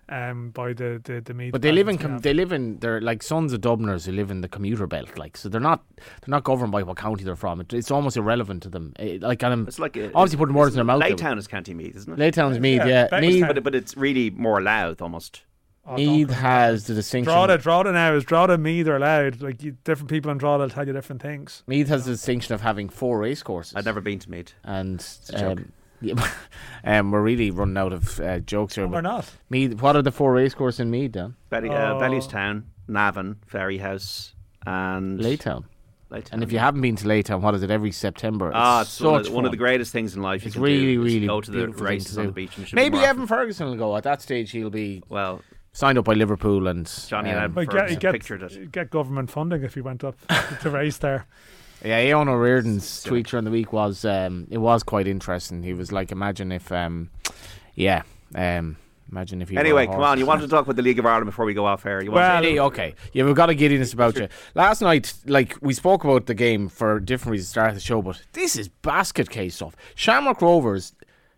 Um, 0.08 0.50
by 0.50 0.72
the 0.72 1.00
the, 1.02 1.20
the 1.20 1.32
Meath. 1.32 1.52
But 1.52 1.62
they 1.62 1.72
live 1.72 1.88
in 1.88 1.96
com- 1.96 2.18
they 2.18 2.34
live 2.34 2.52
in 2.52 2.78
they're 2.80 3.00
like 3.00 3.22
sons 3.22 3.52
of 3.52 3.60
Dubliners 3.60 4.04
who 4.04 4.12
live 4.12 4.30
in 4.30 4.40
the 4.40 4.48
commuter 4.48 4.86
belt, 4.86 5.16
like 5.16 5.36
so 5.36 5.48
they're 5.48 5.60
not 5.60 5.84
they're 5.96 6.28
not 6.28 6.44
governed 6.44 6.72
by 6.72 6.82
what 6.82 6.96
county 6.96 7.24
they're 7.24 7.36
from. 7.36 7.60
It, 7.60 7.72
it's 7.72 7.90
almost 7.90 8.16
irrelevant 8.16 8.64
to 8.64 8.68
them. 8.68 8.92
Eh, 8.98 9.18
like 9.20 9.42
I'm 9.44 9.66
It's 9.68 9.78
like 9.78 9.96
a, 9.96 10.12
obviously 10.14 10.38
putting 10.38 10.54
words 10.56 10.74
in 10.74 10.78
their 10.78 10.84
mouth. 10.84 11.00
there. 11.00 11.10
Laytown 11.16 11.38
is 11.38 11.46
County 11.46 11.72
Meath, 11.72 11.96
isn't 11.96 12.12
it? 12.12 12.18
Laytown's 12.34 12.58
Meath, 12.58 12.80
Yeah, 12.80 12.86
yeah. 12.86 13.08
Bettystown. 13.08 13.20
Meath, 13.20 13.44
but, 13.46 13.62
but 13.64 13.74
it's 13.74 13.96
really 13.96 14.28
more 14.30 14.60
Louth 14.60 15.00
almost. 15.00 15.44
Oh, 15.86 15.96
don't 15.96 16.06
Meath 16.06 16.28
go- 16.28 16.34
has 16.34 16.86
the 16.86 16.94
distinction. 16.94 17.32
Drogheda, 17.32 17.58
Drogheda 17.62 17.92
now 17.92 18.14
is 18.14 18.24
Drogheda, 18.24 18.58
Meath 18.58 18.86
are 18.88 18.96
allowed. 18.96 19.40
Like 19.40 19.62
you, 19.62 19.76
different 19.84 20.10
people 20.10 20.30
in 20.30 20.38
Drogheda 20.38 20.64
will 20.64 20.70
tell 20.70 20.86
you 20.86 20.92
different 20.92 21.22
things. 21.22 21.62
Meath 21.66 21.88
has 21.88 22.04
the 22.04 22.12
distinction 22.12 22.54
of 22.54 22.60
having 22.60 22.88
four 22.88 23.18
race 23.18 23.42
courses. 23.42 23.74
I've 23.76 23.84
never 23.86 24.00
been 24.00 24.18
to 24.18 24.30
Meath. 24.30 24.52
and 24.64 25.00
a 25.30 25.32
joke. 25.38 25.58
um, 25.58 25.72
yeah, 26.02 26.28
um, 26.84 27.10
we're 27.10 27.22
really 27.22 27.50
running 27.50 27.76
out 27.76 27.92
of 27.92 28.20
uh, 28.20 28.40
jokes 28.40 28.74
here. 28.74 28.84
Or 28.84 28.88
But 28.88 29.00
not. 29.02 29.30
Meath, 29.50 29.80
what 29.80 29.96
are 29.96 30.02
the 30.02 30.12
four 30.12 30.32
racecourses 30.32 30.80
in 30.80 30.90
Meath? 30.90 31.12
Dan 31.12 31.36
Belly, 31.50 31.70
uh, 31.70 31.94
Oh. 31.94 32.00
Bellewstown, 32.00 32.64
Navan, 32.88 33.36
Fairyhouse, 33.50 34.32
and 34.66 35.18
Laytown. 35.20 35.64
Laytown. 36.10 36.32
And 36.32 36.42
if 36.42 36.52
you 36.52 36.58
haven't 36.58 36.82
been 36.82 36.96
to 36.96 37.06
Laytown, 37.06 37.40
what 37.40 37.54
is 37.54 37.62
it 37.62 37.70
every 37.70 37.90
September? 37.90 38.48
It's 38.48 38.56
ah, 38.58 38.80
it's 38.82 38.90
such 38.90 39.04
one 39.06 39.20
of, 39.20 39.24
the, 39.26 39.32
one 39.32 39.44
of 39.46 39.50
the 39.50 39.56
greatest 39.56 39.92
things 39.92 40.14
in 40.14 40.20
life. 40.22 40.44
It's 40.44 40.56
really, 40.56 40.94
do, 40.94 41.02
really 41.02 41.26
go 41.26 41.40
to 41.40 41.50
the 41.50 41.56
beautiful 41.58 41.86
races 41.86 42.14
to 42.14 42.20
on 42.20 42.26
the 42.26 42.32
beach. 42.32 42.54
And 42.56 42.66
it 42.66 42.68
should 42.68 42.76
be 42.76 42.82
Maybe 42.82 42.98
Evan 42.98 43.22
often. 43.22 43.26
Ferguson 43.28 43.66
will 43.68 43.76
go. 43.76 43.96
At 43.96 44.02
that 44.04 44.20
stage, 44.20 44.50
he'll 44.50 44.68
be 44.68 45.02
Well, 45.08 45.40
signed 45.72 45.96
up 45.96 46.04
by 46.04 46.12
Liverpool 46.12 46.68
and 46.68 46.86
Johnny 47.08 47.30
and 47.30 47.38
um, 47.38 47.44
Evan 47.44 47.54
But 47.54 47.70
get, 47.70 47.90
you 47.90 47.96
get, 47.96 48.12
pictured 48.12 48.42
it. 48.42 48.70
get 48.70 48.90
government 48.90 49.30
funding 49.30 49.62
if 49.62 49.74
you 49.74 49.82
went 49.84 50.04
up 50.04 50.16
to 50.60 50.68
race 50.70 50.98
there. 50.98 51.26
Yeah, 51.84 52.00
Eoin 52.04 52.28
O'Riordan's 52.28 53.02
tweet 53.02 53.26
during 53.26 53.44
the 53.44 53.50
week 53.50 53.72
was 53.72 54.04
um, 54.04 54.46
it 54.50 54.58
was 54.58 54.82
quite 54.82 55.08
interesting. 55.08 55.62
He 55.62 55.74
was 55.74 55.90
like, 55.90 56.12
imagine 56.12 56.52
if, 56.52 56.70
um, 56.70 57.10
yeah, 57.74 58.02
um, 58.36 58.76
imagine 59.10 59.42
if 59.42 59.50
you. 59.50 59.58
Anyway, 59.58 59.86
come 59.86 60.00
on. 60.00 60.18
You 60.18 60.26
want 60.26 60.42
to 60.42 60.48
talk 60.48 60.64
about 60.64 60.76
the 60.76 60.82
League 60.82 61.00
of 61.00 61.06
Ireland 61.06 61.26
before 61.26 61.44
we 61.44 61.54
go 61.54 61.66
off 61.66 61.84
air. 61.84 62.02
You 62.02 62.12
want 62.12 62.20
Well, 62.20 62.42
Hey, 62.42 62.58
okay, 62.60 62.94
yeah, 63.12 63.24
we've 63.24 63.34
got 63.34 63.50
a 63.50 63.54
giddiness 63.54 63.92
about 63.92 64.16
you. 64.16 64.28
Last 64.54 64.80
night, 64.80 65.12
like 65.26 65.56
we 65.60 65.74
spoke 65.74 66.04
about 66.04 66.26
the 66.26 66.34
game 66.34 66.68
for 66.68 67.00
different 67.00 67.32
reasons 67.32 67.48
to 67.48 67.50
start 67.50 67.74
the 67.74 67.80
show, 67.80 68.00
but 68.00 68.22
this 68.32 68.54
is 68.54 68.68
basket 68.68 69.28
case 69.28 69.56
stuff. 69.56 69.74
Shamrock 69.96 70.40
Rovers 70.40 70.94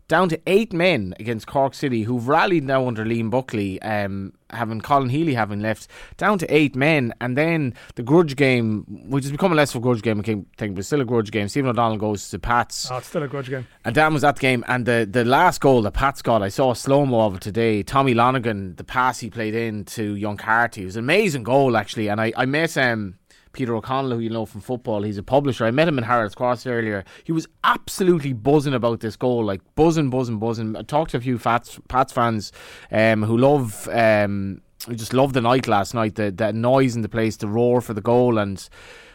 down 0.09 0.29
to 0.29 0.41
eight 0.47 0.73
men 0.73 1.15
against 1.19 1.47
Cork 1.47 1.75
City, 1.75 2.03
who've 2.03 2.29
rallied 2.29 2.65
now 2.65 2.87
under 2.87 3.05
Liam 3.05 3.31
Buckley, 3.31 3.81
um, 3.83 4.33
having 4.51 4.81
Colin 4.81 5.09
Healy 5.09 5.35
having 5.35 5.61
left, 5.61 5.89
down 6.17 6.39
to 6.39 6.55
eight 6.55 6.77
men, 6.77 7.13
and 7.21 7.37
then 7.37 7.75
the 7.95 8.03
grudge 8.03 8.37
game, 8.37 8.85
which 9.09 9.25
is 9.25 9.33
becoming 9.33 9.57
less 9.57 9.75
of 9.75 9.77
a 9.77 9.81
grudge 9.81 10.03
game, 10.03 10.21
I 10.21 10.23
think, 10.23 10.75
but 10.75 10.85
still 10.85 11.01
a 11.01 11.05
grudge 11.05 11.31
game. 11.31 11.49
Stephen 11.49 11.71
O'Donnell 11.71 11.99
goes 11.99 12.29
to 12.31 12.39
Pats. 12.39 12.91
Oh, 12.91 12.99
it's 12.99 13.09
still 13.09 13.23
a 13.23 13.29
grudge 13.29 13.49
game. 13.49 13.67
And 13.85 13.95
Dan 13.95 14.13
was 14.13 14.25
at 14.25 14.37
the 14.37 14.41
game, 14.41 14.65
and 14.69 14.87
the, 14.87 15.09
the 15.11 15.25
last 15.25 15.61
goal 15.61 15.83
that 15.83 15.93
Pats 15.93 16.23
got, 16.23 16.43
I 16.43 16.49
saw 16.49 16.73
a 16.73 16.77
slow 16.77 17.07
mo 17.07 17.21
of 17.21 17.37
it 17.37 17.41
today. 17.41 17.83
Tommy 17.83 18.15
Lonergan, 18.15 18.77
the 18.77 18.85
pass 18.85 19.21
he 19.21 19.31
played 19.31 19.55
in 19.55 19.85
to 19.87 20.15
Young 20.15 20.37
Carty, 20.37 20.83
it 20.83 20.87
was 20.87 20.97
an 20.97 21.05
amazing 21.05 21.43
goal 21.43 21.77
actually, 21.77 22.09
and 22.09 22.21
I 22.21 22.33
I 22.37 22.47
met 22.47 22.77
um 22.77 23.17
Peter 23.55 23.75
O'Connell, 23.75 24.13
who 24.13 24.19
you 24.19 24.29
know 24.29 24.45
from 24.45 24.61
football, 24.61 25.03
he's 25.03 25.17
a 25.17 25.23
publisher. 25.23 25.65
I 25.65 25.71
met 25.71 25.89
him 25.89 25.97
in 25.97 26.05
Harold's 26.05 26.35
Cross 26.35 26.67
earlier. 26.67 27.05
He 27.25 27.33
was 27.33 27.47
absolutely 27.63 28.33
buzzing 28.33 28.75
about 28.75 29.01
this 29.01 29.17
goal, 29.17 29.45
like 29.45 29.63
buzzing, 29.77 30.11
buzzing, 30.11 30.39
buzzing. 30.39 30.77
I 30.77 30.83
talked 30.83 31.13
to 31.13 31.17
a 31.17 31.21
few 31.21 31.39
Pats, 31.39 31.81
Pats 31.89 32.13
fans 32.13 32.53
um, 32.93 33.23
who 33.23 33.39
love, 33.39 33.89
um, 33.89 34.61
who 34.87 34.95
just 34.95 35.15
loved 35.15 35.35
the 35.35 35.41
night 35.41 35.67
last 35.67 35.95
night, 35.95 36.17
the, 36.17 36.31
the 36.31 36.53
noise 36.53 36.95
in 36.95 37.03
the 37.03 37.09
place, 37.09 37.37
the 37.37 37.49
roar 37.49 37.81
for 37.81 37.95
the 37.95 38.03
goal. 38.03 38.39
And 38.39 38.69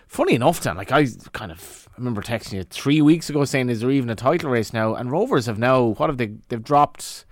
funny 0.07 0.33
enough, 0.33 0.61
Dan, 0.61 0.77
like 0.77 0.91
I 0.91 1.07
kind 1.33 1.51
of 1.51 1.87
remember 1.97 2.21
texting 2.21 2.53
you 2.53 2.63
three 2.63 3.01
weeks 3.01 3.29
ago 3.29 3.45
saying, 3.45 3.69
is 3.69 3.81
there 3.81 3.91
even 3.91 4.09
a 4.09 4.15
title 4.15 4.49
race 4.49 4.73
now? 4.73 4.95
And 4.95 5.11
Rovers 5.11 5.45
have 5.45 5.59
now, 5.59 5.83
what 5.83 6.09
have 6.09 6.17
they, 6.17 6.31
they've 6.47 6.63
dropped 6.63 7.25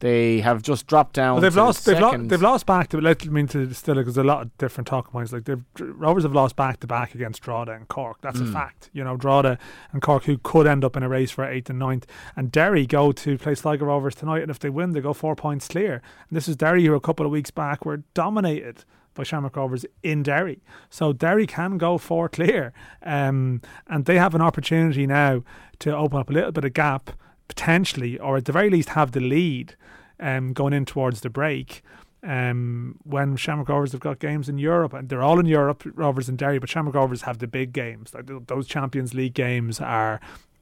they 0.00 0.40
have 0.40 0.62
just 0.62 0.86
dropped 0.86 1.14
down. 1.14 1.34
Well, 1.34 1.42
they've 1.42 1.56
lost. 1.56 1.86
They've, 1.86 1.98
lo- 1.98 2.16
they've 2.16 2.42
lost 2.42 2.66
back 2.66 2.88
to. 2.88 3.00
Let 3.00 3.24
me 3.26 3.46
to 3.46 3.72
still 3.72 3.94
because 3.94 4.14
there's 4.14 4.24
a 4.24 4.28
lot 4.28 4.42
of 4.42 4.58
different 4.58 4.86
talking 4.86 5.10
points. 5.10 5.32
Like 5.32 5.44
the 5.44 5.62
Rovers 5.78 6.24
have 6.24 6.34
lost 6.34 6.56
back 6.56 6.80
to 6.80 6.86
back 6.86 7.14
against 7.14 7.42
Drogheda 7.42 7.72
and 7.72 7.88
Cork. 7.88 8.18
That's 8.20 8.38
mm. 8.38 8.48
a 8.48 8.52
fact. 8.52 8.90
You 8.92 9.04
know, 9.04 9.16
Drogheda 9.16 9.58
and 9.92 10.02
Cork, 10.02 10.24
who 10.24 10.38
could 10.38 10.66
end 10.66 10.84
up 10.84 10.96
in 10.96 11.02
a 11.02 11.08
race 11.08 11.30
for 11.30 11.44
eighth 11.44 11.70
and 11.70 11.78
ninth, 11.78 12.06
and 12.34 12.52
Derry 12.52 12.86
go 12.86 13.12
to 13.12 13.38
play 13.38 13.54
Sligo 13.54 13.86
Rovers 13.86 14.14
tonight, 14.14 14.42
and 14.42 14.50
if 14.50 14.58
they 14.58 14.70
win, 14.70 14.92
they 14.92 15.00
go 15.00 15.12
four 15.12 15.34
points 15.34 15.68
clear. 15.68 16.02
And 16.28 16.36
this 16.36 16.48
is 16.48 16.56
Derry, 16.56 16.84
who 16.84 16.94
a 16.94 17.00
couple 17.00 17.24
of 17.24 17.32
weeks 17.32 17.50
back 17.50 17.86
were 17.86 18.02
dominated 18.12 18.84
by 19.14 19.22
Shamrock 19.22 19.56
Rovers 19.56 19.86
in 20.02 20.22
Derry. 20.22 20.60
So 20.90 21.12
Derry 21.12 21.46
can 21.46 21.78
go 21.78 21.96
four 21.96 22.28
clear, 22.28 22.72
um, 23.02 23.62
and 23.88 24.04
they 24.04 24.18
have 24.18 24.34
an 24.34 24.42
opportunity 24.42 25.06
now 25.06 25.42
to 25.78 25.96
open 25.96 26.20
up 26.20 26.30
a 26.30 26.32
little 26.32 26.52
bit 26.52 26.64
of 26.64 26.74
gap 26.74 27.10
potentially, 27.48 28.18
or 28.18 28.36
at 28.36 28.44
the 28.44 28.52
very 28.52 28.70
least, 28.70 28.90
have 28.90 29.12
the 29.12 29.20
lead 29.20 29.76
um, 30.20 30.52
going 30.52 30.72
in 30.72 30.84
towards 30.84 31.20
the 31.20 31.30
break. 31.30 31.82
Um, 32.22 32.98
when 33.04 33.36
Shamrock 33.36 33.68
Rovers 33.68 33.92
have 33.92 34.00
got 34.00 34.18
games 34.18 34.48
in 34.48 34.58
Europe, 34.58 34.92
and 34.92 35.08
they're 35.08 35.22
all 35.22 35.38
in 35.38 35.46
Europe, 35.46 35.84
Rovers 35.94 36.28
and 36.28 36.36
Derry, 36.36 36.58
but 36.58 36.68
Shamrock 36.68 36.94
Rovers 36.94 37.22
have 37.22 37.38
the 37.38 37.46
big 37.46 37.72
games. 37.72 38.12
Like 38.14 38.26
those 38.46 38.66
Champions 38.66 39.14
League 39.14 39.34
games 39.34 39.80
are 39.80 40.20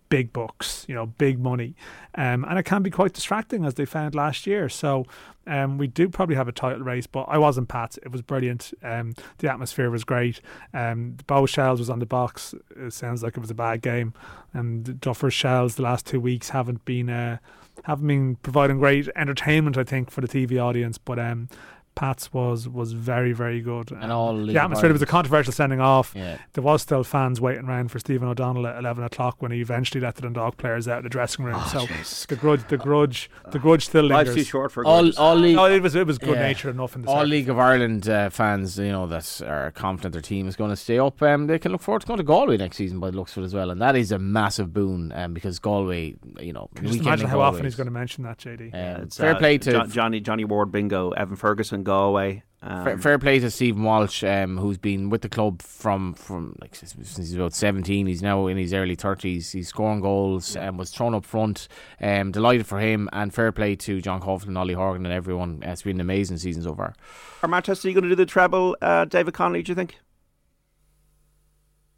big 0.09 0.33
bucks, 0.33 0.85
you 0.89 0.95
know, 0.95 1.07
big 1.07 1.39
money, 1.39 1.75
um, 2.15 2.45
and 2.45 2.59
it 2.59 2.65
can 2.65 2.83
be 2.83 2.91
quite 2.91 3.13
distracting 3.13 3.65
as 3.65 3.75
they 3.75 3.85
found 3.85 4.15
last 4.15 4.47
year. 4.47 4.69
So 4.69 5.07
um, 5.47 5.79
we 5.79 5.87
do 5.87 6.09
probably 6.09 6.37
have 6.37 6.49
a 6.49 6.53
title 6.53 6.83
race, 6.83 7.07
but 7.07 7.23
I 7.23 7.39
wasn't 7.39 7.69
Pat. 7.69 7.99
It 8.03 8.11
was 8.11 8.23
brilliant. 8.23 8.73
Um, 8.83 9.15
the 9.39 9.51
atmosphere 9.51 9.91
was 9.91 10.05
great. 10.05 10.41
Um, 10.73 11.17
Bohs 11.27 11.49
Shels 11.49 11.79
was 11.79 11.91
on 11.91 11.99
the 11.99 12.07
box. 12.07 12.55
It 12.77 12.93
sounds 12.93 13.23
like 13.23 13.37
it 13.37 13.41
was 13.41 13.51
a 13.51 13.55
bad 13.55 13.83
game, 13.83 14.15
and 14.53 14.85
the 14.85 14.95
Duffer 14.95 15.31
Shels 15.31 15.77
the 15.77 15.83
last 15.83 16.07
two 16.07 16.21
weeks 16.21 16.51
haven't 16.51 16.85
been. 16.85 17.11
Uh, 17.11 17.39
haven't 17.83 18.07
been 18.07 18.37
providing 18.37 18.79
great 18.79 19.09
entertainment, 19.17 19.77
I 19.77 19.83
think, 19.83 20.11
for 20.11 20.21
the 20.21 20.29
TV 20.29 20.63
audience. 20.63 20.97
But 20.97 21.19
um, 21.19 21.49
Pats 21.95 22.33
was 22.33 22.69
was 22.69 22.93
very 22.93 23.33
very 23.33 23.61
good. 23.61 23.93
And 23.93 24.11
all 24.11 24.35
the 24.37 24.57
atmosphere. 24.59 24.89
There 24.89 24.95
was 24.95 25.03
a 25.03 25.07
controversial 25.07 25.53
sending 25.53 25.81
off. 25.81 26.13
Yeah. 26.17 26.39
There 26.53 26.63
was 26.63 26.83
still 26.83 27.05
fans 27.05 27.41
waiting 27.41 27.67
around 27.67 27.91
for 27.91 27.99
Stephen 27.99 28.29
O'Donnell 28.29 28.67
at 28.67 28.77
eleven 28.77 29.05
o'clock 29.05 29.37
when 29.41 29.53
he 29.53 29.61
eventually 29.61 30.01
let 30.01 30.17
the 30.17 30.23
Dundalk 30.23 30.57
players 30.57 30.89
out 30.89 30.99
of 30.99 31.05
the 31.05 31.11
dressing 31.11 31.45
room. 31.45 31.57
Oh, 31.57 31.71
so 31.73 31.87
geez. 31.87 32.27
the 32.29 32.37
grudge, 32.37 32.67
the 32.69 32.77
grudge, 32.77 33.31
the 33.51 33.59
grudge 33.59 33.87
still 33.87 34.05
lingers. 34.05 34.29
Life's 34.29 34.35
too 34.35 34.45
short 34.45 34.73
for 34.73 34.85
all. 34.85 35.11
all 35.19 35.37
league, 35.37 35.57
no, 35.57 35.67
it 35.67 35.83
was 35.83 35.95
it 35.95 36.07
was 36.07 36.19
good 36.19 36.37
yeah. 36.37 36.43
nature 36.43 36.71
enough 36.71 36.97
in 36.97 37.03
the 37.03 37.09
all 37.09 37.25
League 37.25 37.49
of 37.49 37.59
Ireland 37.59 38.09
uh, 38.09 38.31
fans, 38.31 38.79
you 38.79 38.93
know, 38.93 39.07
that 39.07 39.43
are 39.43 39.71
confident 39.73 40.13
their 40.13 40.23
team 40.23 40.49
is 40.49 40.57
going 40.57 40.71
to 40.71 40.77
stay 40.77 40.99
up. 40.99 41.23
Um, 41.23 41.47
they 41.47 41.59
can 41.59 41.73
look 41.73 41.83
forward 41.83 42.01
to 42.01 42.07
going 42.07 42.19
to 42.19 42.25
Galway 42.25 42.57
next 42.57 42.77
season 42.77 43.01
by 43.01 43.11
the 43.11 43.17
looks 43.17 43.37
of 43.37 43.43
it 43.43 43.47
as 43.47 43.55
well, 43.55 43.71
and 43.71 43.81
that 43.81 43.97
is 43.97 44.13
a 44.13 44.19
massive 44.19 44.73
boon. 44.73 45.13
Um, 45.15 45.35
because 45.35 45.59
Galway, 45.59 46.17
you 46.41 46.53
know, 46.53 46.69
can 46.75 46.89
you 46.89 47.01
imagine 47.01 47.29
how 47.29 47.41
often 47.41 47.65
he's 47.65 47.77
going 47.77 47.87
to 47.87 47.93
mention 47.93 48.25
that, 48.25 48.39
JD. 48.39 48.75
Uh, 48.75 49.07
fair 49.07 49.35
uh, 49.35 49.39
play 49.39 49.59
to 49.59 49.87
Johnny 49.87 50.21
Johnny 50.21 50.45
Ward 50.45 50.73
Bingo, 50.73 51.11
Evan 51.11 51.37
Ferguson, 51.37 51.84
Galway. 51.85 52.43
Um, 52.67 52.83
fair, 52.83 52.99
fair, 52.99 53.19
play 53.19 53.39
to 53.41 53.51
Stephen 53.51 53.83
Walsh, 53.83 54.25
um, 54.25 54.57
who's 54.57 54.79
been 54.79 55.11
with 55.11 55.21
the 55.21 55.29
club 55.29 55.61
from 55.61 56.15
from 56.15 56.57
like 56.63 56.75
since 56.75 56.95
he's 57.15 57.35
about 57.35 57.53
seventeen. 57.53 58.07
He's 58.07 58.23
now 58.23 58.47
in 58.47 58.57
his 58.57 58.73
early 58.73 58.95
thirties. 58.95 59.53
He's 59.53 59.69
scoring 59.69 60.01
goals 60.01 60.57
and 60.57 60.71
um, 60.71 60.77
was 60.79 60.91
thrown 60.91 61.15
up 61.15 61.27
front. 61.27 61.69
Um, 62.01 62.33
delighted 62.33 62.67
for 62.67 62.81
him, 62.81 63.11
and 63.13 63.35
fair 63.35 63.53
play 63.53 63.77
to 63.77 64.01
John 64.01 64.23
Coughlin, 64.23 64.57
Ollie 64.59 64.73
Horgan, 64.73 65.05
and 65.05 65.13
everyone. 65.13 65.63
It's 65.63 65.83
been 65.83 65.97
an 65.97 66.01
amazing 66.01 66.39
season 66.39 66.63
so 66.63 66.75
far. 66.75 66.95
Are 67.43 67.49
Manchester 67.51 67.93
going 67.93 68.05
to 68.05 68.09
do 68.09 68.15
the 68.15 68.25
treble, 68.25 68.79
uh, 68.81 69.05
David 69.05 69.35
Connolly? 69.35 69.63
Do 69.63 69.73
you 69.73 69.77
think? 69.77 69.99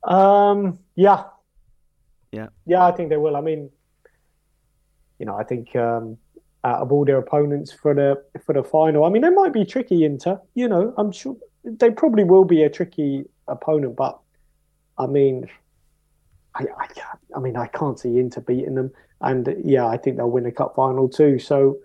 Um. 0.03 0.81
Yeah. 0.97 1.25
Yeah. 2.33 2.49
Yeah, 2.67 2.85
I 2.85 2.91
think 2.91 3.11
they 3.11 3.17
will. 3.17 3.37
I 3.37 3.41
mean, 3.41 3.71
you 5.21 5.27
know, 5.27 5.37
I 5.37 5.45
think. 5.45 5.77
Um, 5.77 6.19
out 6.67 6.81
of 6.81 6.91
all 6.91 7.05
their 7.05 7.19
opponents 7.19 7.73
for 7.73 7.95
the 7.95 8.21
for 8.45 8.53
the 8.53 8.65
final. 8.65 9.05
I 9.05 9.09
mean, 9.09 9.23
they 9.23 9.31
might 9.31 9.53
be 9.53 9.65
tricky. 9.65 10.05
Inter, 10.05 10.41
you 10.55 10.69
know, 10.69 10.93
I'm 10.99 11.13
sure 11.13 11.37
they 11.65 11.91
probably 11.91 12.25
will 12.25 12.45
be 12.45 12.65
a 12.65 12.71
tricky 12.71 13.25
opponent, 13.47 13.95
but 13.97 14.19
I 14.99 15.07
mean, 15.07 15.49
I, 16.55 16.65
I, 16.79 16.87
I 17.37 17.39
mean, 17.39 17.57
I 17.57 17.69
can't 17.69 17.99
see 17.99 18.19
Inter 18.19 18.41
beating 18.41 18.75
them, 18.75 18.91
and 19.21 19.55
yeah, 19.65 19.87
I 19.87 19.97
think 19.97 20.17
they'll 20.17 20.31
win 20.31 20.47
a 20.47 20.53
cup 20.53 20.75
final 20.75 21.09
too. 21.09 21.39
So, 21.39 21.79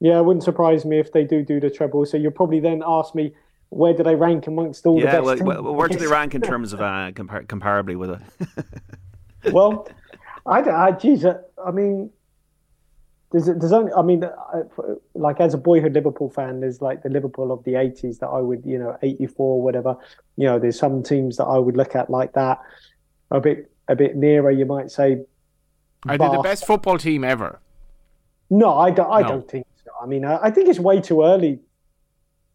yeah, 0.00 0.18
it 0.18 0.24
wouldn't 0.24 0.44
surprise 0.44 0.86
me 0.86 0.98
if 0.98 1.12
they 1.12 1.24
do 1.24 1.42
do 1.42 1.60
the 1.60 1.70
treble. 1.70 2.06
So 2.06 2.16
you'll 2.16 2.32
probably 2.32 2.60
then 2.60 2.82
ask 2.84 3.14
me. 3.14 3.32
Where 3.70 3.92
do 3.92 4.02
they 4.02 4.14
rank 4.14 4.46
amongst 4.46 4.86
all 4.86 4.98
yeah, 4.98 5.20
the 5.20 5.22
best? 5.22 5.42
Well, 5.42 5.62
well, 5.62 5.74
where 5.74 5.88
do 5.88 5.98
they 5.98 6.06
rank 6.06 6.34
in 6.34 6.40
terms 6.52 6.72
of 6.72 6.80
uh, 6.80 7.12
compar- 7.12 7.44
comparably 7.44 7.96
with 7.96 8.12
it? 8.12 9.52
well, 9.52 9.86
I, 10.46 10.62
don't 10.62 10.74
I, 10.74 10.92
geez, 10.92 11.26
I 11.26 11.70
mean, 11.70 12.10
there's 13.30 13.46
there's 13.46 13.72
only 13.72 13.92
I 13.92 14.02
mean 14.02 14.24
like 15.14 15.40
as 15.40 15.54
a 15.54 15.58
boyhood 15.58 15.92
Liverpool 15.92 16.30
fan 16.30 16.60
there's 16.60 16.80
like 16.80 17.02
the 17.02 17.10
Liverpool 17.10 17.52
of 17.52 17.62
the 17.64 17.72
80s 17.72 18.18
that 18.20 18.28
I 18.28 18.40
would 18.40 18.64
you 18.64 18.78
know 18.78 18.96
84 19.02 19.62
whatever 19.62 19.96
you 20.36 20.46
know 20.46 20.58
there's 20.58 20.78
some 20.78 21.02
teams 21.02 21.36
that 21.36 21.44
I 21.44 21.58
would 21.58 21.76
look 21.76 21.94
at 21.94 22.08
like 22.08 22.32
that 22.34 22.58
a 23.30 23.40
bit 23.40 23.70
a 23.88 23.96
bit 23.96 24.16
nearer 24.16 24.50
you 24.50 24.64
might 24.64 24.90
say 24.90 25.24
are 26.06 26.16
they 26.16 26.28
the 26.28 26.40
best 26.42 26.66
football 26.66 26.96
team 26.96 27.22
ever 27.22 27.60
no 28.48 28.78
I 28.78 28.90
don't 28.90 29.12
I 29.12 29.20
no. 29.22 29.28
don't 29.28 29.50
think 29.50 29.66
so 29.84 29.90
I 30.02 30.06
mean 30.06 30.24
I, 30.24 30.44
I, 30.44 30.50
think 30.50 30.68
it's 30.68 30.78
way 30.78 31.00
too 31.00 31.22
early 31.22 31.56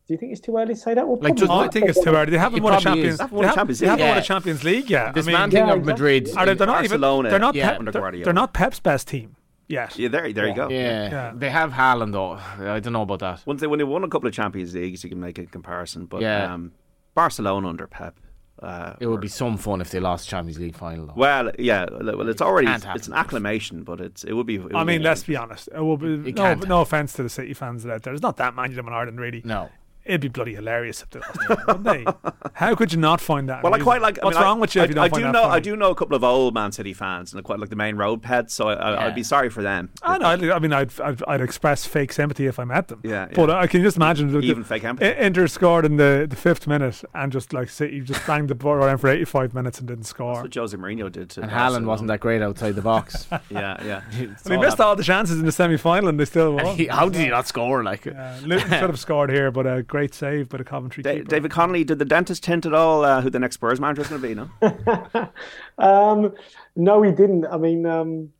do 0.07 0.13
you 0.13 0.17
think 0.17 0.31
it's 0.31 0.41
too 0.41 0.57
early 0.57 0.73
to 0.73 0.79
say 0.79 0.93
that? 0.95 1.07
Well, 1.07 1.17
like 1.21 1.35
just, 1.35 1.49
I 1.49 1.69
think 1.69 1.87
it's 1.87 2.03
too 2.03 2.09
early. 2.09 2.31
They 2.31 2.37
haven't 2.37 2.61
won 2.61 2.73
a 2.73 2.79
Champions. 2.81 3.19
They, 3.19 3.23
have, 3.23 3.55
Champions 3.55 3.79
League. 3.79 3.79
They 3.79 3.85
haven't 3.87 4.05
yeah. 4.05 4.09
won 4.09 4.17
a 4.17 4.21
Champions 4.21 4.63
League 4.65 4.89
yet. 4.89 5.13
Dismantling 5.13 5.63
I 5.63 5.65
mean, 5.65 5.75
yeah, 5.75 5.79
of 5.79 5.85
Madrid. 5.85 6.29
Are 6.35 6.45
they, 6.45 6.55
they're 6.55 6.67
not 6.67 6.79
Barcelona. 6.79 7.29
Even, 7.29 7.31
they're 7.31 7.39
not. 7.39 7.55
Yeah. 7.55 7.77
Pep, 7.77 7.93
they're, 7.93 8.23
they're, 8.25 8.33
not 8.33 8.53
Pep's 8.53 8.81
best 8.81 9.07
team 9.07 9.37
yet. 9.67 9.97
Yeah, 9.97 10.09
there, 10.09 10.31
there 10.33 10.47
you 10.47 10.55
go. 10.55 10.69
Yeah. 10.69 11.09
yeah. 11.09 11.31
they 11.35 11.49
have 11.49 11.71
Haaland 11.71 12.11
though. 12.11 12.33
I 12.33 12.79
don't 12.79 12.93
know 12.93 13.01
about 13.01 13.19
that. 13.19 13.43
Once 13.45 13.61
they 13.61 13.67
when 13.67 13.79
they 13.79 13.85
won 13.85 14.03
a 14.03 14.07
couple 14.07 14.27
of 14.27 14.33
Champions 14.33 14.73
Leagues, 14.73 15.03
you 15.03 15.09
can 15.09 15.19
make 15.19 15.37
a 15.37 15.45
comparison. 15.45 16.05
But 16.05 16.21
yeah. 16.21 16.53
Um, 16.53 16.71
Barcelona 17.15 17.69
under 17.69 17.87
Pep. 17.87 18.19
Uh, 18.61 18.95
it 18.99 19.07
would 19.07 19.19
be 19.19 19.27
some 19.27 19.57
fun 19.57 19.81
if 19.81 19.89
they 19.89 19.99
lost 19.99 20.29
Champions 20.29 20.57
League 20.59 20.75
final. 20.75 21.07
Though. 21.07 21.13
Well, 21.17 21.51
yeah, 21.59 21.85
well, 21.91 22.29
it's 22.29 22.41
already 22.41 22.69
it's, 22.69 22.85
it's 22.95 23.07
an 23.07 23.13
acclamation, 23.13 23.83
but 23.83 23.99
it's 23.99 24.23
it 24.23 24.33
would 24.33 24.47
be. 24.47 24.55
It 24.55 24.63
would 24.63 24.75
I 24.75 24.83
mean, 24.83 25.01
be 25.01 25.05
let's 25.05 25.23
be 25.23 25.35
honest. 25.35 25.67
It 25.73 25.81
will 25.81 25.97
be 25.97 26.31
no, 26.31 26.53
no 26.53 26.81
offense 26.81 27.13
to 27.13 27.23
the 27.23 27.29
City 27.29 27.53
fans 27.53 27.85
out 27.85 28.03
there. 28.03 28.13
There's 28.13 28.21
not 28.21 28.37
that 28.37 28.55
many 28.55 28.69
of 28.69 28.75
them 28.75 28.87
in 28.87 28.93
Ireland, 28.93 29.19
really. 29.19 29.41
No, 29.43 29.69
It'd 30.05 30.19
be 30.19 30.27
bloody 30.27 30.55
hilarious 30.55 31.01
if 31.01 31.09
they 31.11 31.19
lost, 31.19 31.67
wouldn't 31.67 31.83
they? 31.85 32.05
How 32.53 32.75
could 32.75 32.91
you 32.91 32.99
not 32.99 33.21
find 33.21 33.47
that? 33.47 33.63
Well, 33.63 33.73
amusing? 33.73 33.81
I 33.81 33.91
quite 33.91 34.01
like. 34.01 34.19
I 34.21 34.25
What's 34.25 34.35
mean, 34.35 34.43
wrong 34.43 34.57
I, 34.57 34.61
with 34.61 34.75
you? 34.75 34.81
I, 34.81 34.83
if 34.83 34.89
you 34.89 34.95
don't 34.95 35.05
I 35.05 35.09
find 35.09 35.21
do 35.21 35.23
that 35.23 35.31
know. 35.31 35.41
funny? 35.43 35.53
I 35.53 35.59
do 35.61 35.75
know 35.77 35.91
a 35.91 35.95
couple 35.95 36.15
of 36.17 36.23
old 36.25 36.53
Man 36.53 36.73
City 36.73 36.93
fans, 36.93 37.33
and 37.33 37.41
quite 37.43 37.59
like 37.59 37.69
the 37.69 37.77
Maine 37.77 37.95
Road 37.95 38.21
pets. 38.21 38.53
So 38.53 38.67
I, 38.67 39.05
would 39.05 39.15
be 39.15 39.23
sorry 39.23 39.49
for 39.49 39.63
them. 39.63 39.91
I 40.01 40.17
know. 40.17 40.51
I 40.53 40.59
mean, 40.59 40.73
I'd, 40.73 40.99
I'd, 40.99 41.23
I'd 41.25 41.41
express 41.41 41.85
fake 41.85 42.11
sympathy 42.11 42.47
if 42.47 42.59
I 42.59 42.65
met 42.65 42.89
them. 42.89 42.99
Yeah. 43.03 43.29
But 43.33 43.49
I 43.49 43.65
can 43.67 43.81
just 43.81 43.95
imagine 43.95 44.31
the, 44.33 44.39
even 44.39 44.65
fake 44.65 44.83
empathy. 44.83 45.17
Inter 45.17 45.47
scored 45.47 45.85
in 45.85 45.95
the, 45.95 46.27
the 46.29 46.35
fifth 46.35 46.67
minute, 46.67 47.01
and 47.13 47.31
just 47.31 47.53
like 47.53 47.69
City 47.69 48.01
just 48.01 48.27
banged 48.27 48.49
the 48.49 48.55
ball 48.55 48.73
around 48.73 48.97
for 48.97 49.07
eighty 49.07 49.25
five 49.25 49.53
minutes 49.53 49.79
and 49.79 49.87
didn't 49.87 50.03
score. 50.03 50.33
That's 50.33 50.43
what 50.43 50.55
Jose 50.55 50.75
Mourinho 50.75 51.09
did 51.09 51.29
to. 51.31 51.43
And 51.43 51.51
Haaland 51.51 51.85
wasn't 51.85 52.09
that 52.09 52.19
great 52.19 52.41
outside 52.41 52.75
the 52.75 52.81
box. 52.81 53.25
yeah, 53.49 53.81
yeah. 53.85 54.01
and 54.11 54.35
he 54.47 54.57
missed 54.57 54.81
all 54.81 54.97
the 54.97 55.03
chances 55.03 55.39
in 55.39 55.45
the 55.45 55.51
semi 55.53 55.77
final, 55.77 56.09
and 56.09 56.19
they 56.19 56.25
still 56.25 56.55
won. 56.55 56.77
How 56.89 57.07
did 57.07 57.21
he 57.21 57.29
not 57.29 57.47
score? 57.47 57.83
Like, 57.83 58.03
yeah, 58.03 58.37
Luton 58.43 58.69
should 58.69 58.81
have 58.81 58.99
scored 58.99 59.29
here, 59.29 59.49
but 59.49 59.65
a 59.65 59.83
great 59.93 60.15
save 60.15 60.49
by 60.49 60.57
the 60.57 60.63
Coventry. 60.63 61.03
Da- 61.03 61.21
David 61.21 61.51
Connolly, 61.51 61.83
did 61.83 61.99
the 61.99 62.05
dentist 62.05 62.47
hint 62.47 62.65
at 62.65 62.73
all 62.73 63.05
uh, 63.05 63.21
who 63.21 63.29
the 63.29 63.37
next 63.37 63.57
Spurs 63.57 63.79
manager 63.79 64.01
is 64.01 64.07
going 64.07 64.23
to 64.23 64.27
be? 64.27 64.33
No, 64.33 65.29
um, 65.77 66.33
no, 66.75 67.03
he 67.03 67.11
didn't. 67.11 67.45
I 67.45 67.57
mean, 67.57 67.85
um, 67.85 68.33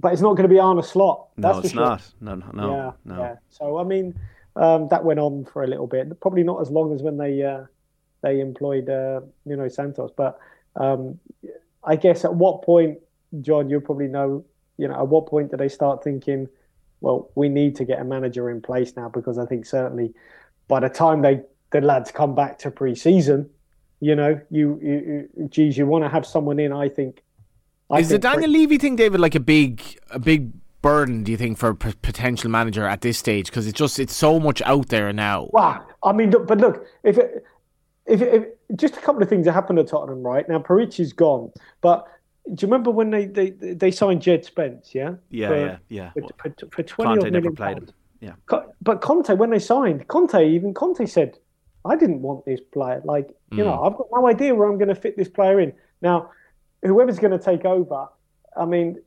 but 0.00 0.12
it's 0.12 0.20
not 0.20 0.34
going 0.36 0.46
to 0.46 0.54
be 0.54 0.60
Arne 0.60 0.82
Slot. 0.82 1.28
no, 1.38 1.60
it's 1.60 1.70
sure. 1.70 1.80
not. 1.80 2.02
No, 2.20 2.34
no, 2.34 2.50
no. 2.52 2.76
Yeah, 2.76 2.92
no. 3.06 3.22
yeah. 3.22 3.36
So 3.48 3.78
I 3.78 3.84
mean, 3.84 4.18
um, 4.56 4.88
that 4.88 5.02
went 5.02 5.18
on 5.18 5.46
for 5.46 5.64
a 5.64 5.66
little 5.66 5.86
bit. 5.86 6.20
Probably 6.20 6.42
not 6.42 6.60
as 6.60 6.70
long 6.70 6.92
as 6.94 7.00
when 7.00 7.16
they 7.16 7.42
uh, 7.42 7.64
they 8.20 8.40
employed 8.40 8.90
uh, 8.90 9.22
Nuno 9.46 9.68
Santos. 9.68 10.10
But 10.14 10.38
um, 10.76 11.18
I 11.82 11.96
guess 11.96 12.22
at 12.26 12.34
what 12.34 12.60
point, 12.64 12.98
John, 13.40 13.70
you'll 13.70 13.80
probably 13.80 14.08
know 14.08 14.44
You 14.76 14.88
know, 14.88 14.94
at 14.94 15.08
what 15.08 15.24
point 15.26 15.52
do 15.52 15.56
they 15.56 15.70
start 15.70 16.04
thinking, 16.04 16.48
well, 17.00 17.30
we 17.34 17.48
need 17.48 17.76
to 17.76 17.84
get 17.84 18.00
a 18.00 18.04
manager 18.04 18.50
in 18.50 18.60
place 18.60 18.96
now? 18.96 19.08
Because 19.08 19.38
I 19.38 19.46
think 19.46 19.66
certainly 19.66 20.14
by 20.68 20.80
the 20.80 20.88
time 20.88 21.22
they 21.22 21.42
the 21.70 21.80
lads 21.80 22.12
come 22.12 22.34
back 22.34 22.58
to 22.60 22.70
pre-season, 22.70 23.50
you 24.00 24.14
know, 24.14 24.40
you, 24.50 24.78
you, 24.82 25.28
you 25.36 25.48
geez, 25.48 25.76
you 25.76 25.86
want 25.86 26.04
to 26.04 26.08
have 26.08 26.24
someone 26.24 26.60
in. 26.60 26.72
I 26.72 26.88
think. 26.88 27.22
I 27.90 28.00
Is 28.00 28.08
think 28.08 28.22
the 28.22 28.28
Daniel 28.28 28.50
Levy 28.50 28.78
thing, 28.78 28.96
David, 28.96 29.20
like 29.20 29.34
a 29.34 29.40
big, 29.40 29.82
a 30.10 30.18
big 30.18 30.52
burden? 30.82 31.24
Do 31.24 31.32
you 31.32 31.38
think 31.38 31.58
for 31.58 31.74
p- 31.74 31.94
potential 32.00 32.50
manager 32.50 32.86
at 32.86 33.00
this 33.00 33.18
stage? 33.18 33.46
Because 33.46 33.66
it's 33.66 33.78
just 33.78 33.98
it's 33.98 34.14
so 34.14 34.38
much 34.38 34.62
out 34.62 34.88
there 34.88 35.12
now. 35.12 35.48
Wow, 35.52 35.86
I 36.02 36.12
mean, 36.12 36.30
look, 36.30 36.46
but 36.46 36.58
look, 36.58 36.86
if 37.02 37.18
it, 37.18 37.44
if, 38.06 38.22
if 38.22 38.44
just 38.76 38.96
a 38.96 39.00
couple 39.00 39.22
of 39.22 39.28
things 39.28 39.46
that 39.46 39.52
happened 39.52 39.78
at 39.78 39.88
Tottenham, 39.88 40.22
right 40.22 40.48
now, 40.48 40.58
Paratici's 40.58 41.12
gone, 41.12 41.50
but 41.80 42.06
do 42.46 42.66
you 42.66 42.68
remember 42.68 42.90
when 42.90 43.10
they, 43.10 43.26
they, 43.26 43.50
they 43.50 43.90
signed 43.90 44.20
Jed 44.20 44.44
Spence? 44.44 44.94
Yeah, 44.94 45.14
yeah, 45.30 45.48
for, 45.48 45.56
yeah, 45.56 45.76
yeah. 45.88 46.10
For, 46.12 46.50
for, 46.50 46.66
for 46.70 46.82
twenty 46.82 47.20
Conte 47.20 47.30
never 47.30 47.50
played 47.50 47.76
pounds. 47.76 47.90
him. 47.90 47.96
Yeah, 48.20 48.60
but 48.82 49.00
Conte, 49.00 49.34
when 49.34 49.50
they 49.50 49.58
signed 49.58 50.06
Conte, 50.08 50.46
even 50.48 50.74
Conte 50.74 51.06
said, 51.06 51.38
"I 51.84 51.96
didn't 51.96 52.20
want 52.20 52.44
this 52.44 52.60
player. 52.60 53.00
Like, 53.04 53.28
mm. 53.28 53.58
you 53.58 53.64
know, 53.64 53.76
hmm. 53.76 53.86
I've 53.86 53.96
got 53.96 54.08
no 54.12 54.26
idea 54.26 54.54
where 54.54 54.68
I'm 54.68 54.78
going 54.78 54.88
to 54.88 54.94
fit 54.94 55.16
this 55.16 55.28
player 55.28 55.60
in." 55.60 55.72
Now, 56.02 56.30
whoever's 56.82 57.18
going 57.18 57.38
to 57.38 57.42
take 57.42 57.64
over, 57.64 58.06
I 58.56 58.66
mean, 58.66 59.00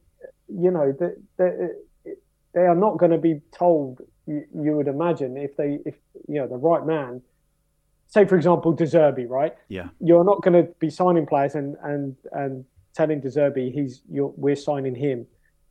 you 0.48 0.72
know, 0.72 0.96
they, 1.00 1.12
they, 1.38 2.14
they 2.54 2.62
are 2.62 2.76
not 2.76 2.98
going 2.98 3.12
to 3.12 3.18
be 3.20 3.42
told. 3.52 4.02
You, 4.26 4.46
you 4.54 4.74
would 4.74 4.88
imagine 4.88 5.38
if 5.38 5.56
they, 5.56 5.80
if 5.86 5.96
you 6.28 6.36
know, 6.36 6.48
the 6.48 6.58
right 6.58 6.86
man 6.86 7.22
say 8.08 8.26
for 8.26 8.36
example 8.36 8.72
De 8.72 8.86
Zerbi, 8.86 9.30
right? 9.30 9.56
Yeah. 9.68 9.90
You're 10.00 10.24
not 10.24 10.42
going 10.42 10.54
to 10.54 10.72
be 10.80 10.90
signing 10.90 11.26
players 11.26 11.56
and 11.56 11.76
and 11.84 12.16
and 12.32 12.66
telling 12.98 13.22
De 13.22 13.30
Zerbi 13.30 13.72
he's 13.72 14.02
you're, 14.12 14.34
we're 14.36 14.56
signing 14.56 14.96
him. 14.96 15.26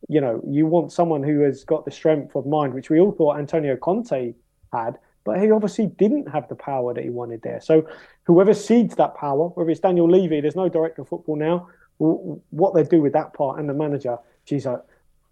You 0.08 0.20
know, 0.20 0.40
you 0.46 0.66
want 0.66 0.92
someone 0.92 1.22
who 1.22 1.40
has 1.40 1.64
got 1.64 1.84
the 1.84 1.90
strength 1.90 2.36
of 2.36 2.46
mind, 2.46 2.72
which 2.72 2.90
we 2.90 3.00
all 3.00 3.12
thought 3.12 3.38
Antonio 3.38 3.76
Conte 3.76 4.34
had, 4.72 4.98
but 5.24 5.40
he 5.40 5.50
obviously 5.50 5.86
didn't 5.86 6.28
have 6.28 6.48
the 6.48 6.54
power 6.54 6.94
that 6.94 7.02
he 7.02 7.10
wanted 7.10 7.42
there. 7.42 7.60
So 7.60 7.88
whoever 8.24 8.54
cedes 8.54 8.94
that 8.96 9.16
power, 9.16 9.48
whether 9.48 9.70
it's 9.70 9.80
Daniel 9.80 10.08
Levy, 10.08 10.40
there's 10.40 10.54
no 10.54 10.68
director 10.68 11.02
of 11.02 11.08
football 11.08 11.36
now. 11.36 11.68
What 11.98 12.74
they 12.74 12.84
do 12.84 13.00
with 13.02 13.14
that 13.14 13.34
part 13.34 13.58
and 13.58 13.68
the 13.68 13.74
manager, 13.74 14.18
geez, 14.44 14.66
I, 14.66 14.76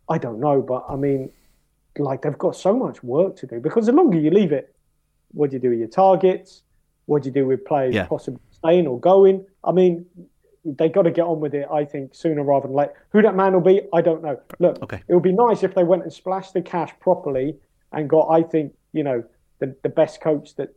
I 0.09 0.19
don't 0.19 0.41
know, 0.41 0.61
but 0.61 0.85
I 0.89 0.97
mean, 0.97 1.31
like 1.99 2.23
they've 2.23 2.39
got 2.39 2.57
so 2.57 2.75
much 2.75 3.05
work 3.05 3.37
to 3.37 3.47
do 3.47 3.61
because 3.61 3.87
the 3.87 3.93
longer 3.93 4.19
you 4.19 4.31
leave 4.31 4.51
it, 4.51 4.75
what 5.33 5.51
do 5.51 5.57
you 5.57 5.61
do 5.61 5.71
with 5.71 5.79
your 5.79 5.89
targets? 5.89 6.63
What 7.07 7.23
do 7.23 7.29
you 7.29 7.35
do 7.35 7.47
with 7.47 7.65
players 7.65 7.95
yeah. 7.95 8.07
possibly 8.07 8.41
staying 8.51 8.87
or 8.87 8.99
going? 8.99 9.45
I 9.63 9.73
mean, 9.73 10.07
they 10.65 10.89
got 10.89 11.03
to 11.03 11.11
get 11.11 11.25
on 11.25 11.41
with 11.41 11.55
it. 11.55 11.67
I 11.73 11.85
think 11.85 12.15
sooner 12.15 12.43
rather 12.43 12.67
than 12.67 12.77
later. 12.77 12.95
Who 13.11 13.23
that 13.23 13.35
man 13.35 13.53
will 13.53 13.61
be, 13.61 13.83
I 13.93 14.01
don't 14.01 14.23
know. 14.23 14.41
Look, 14.59 14.83
okay. 14.83 15.03
it 15.07 15.15
would 15.15 15.23
be 15.23 15.33
nice 15.33 15.63
if 15.63 15.75
they 15.75 15.85
went 15.85 16.03
and 16.03 16.13
splashed 16.13 16.55
the 16.55 16.63
cash 16.63 16.93
properly 17.01 17.57
and 17.93 18.09
got, 18.09 18.29
I 18.31 18.43
think, 18.43 18.75
you 18.93 19.05
know, 19.05 19.25
the, 19.61 19.77
the 19.83 19.89
best 19.89 20.21
coach 20.21 20.55
that, 20.57 20.75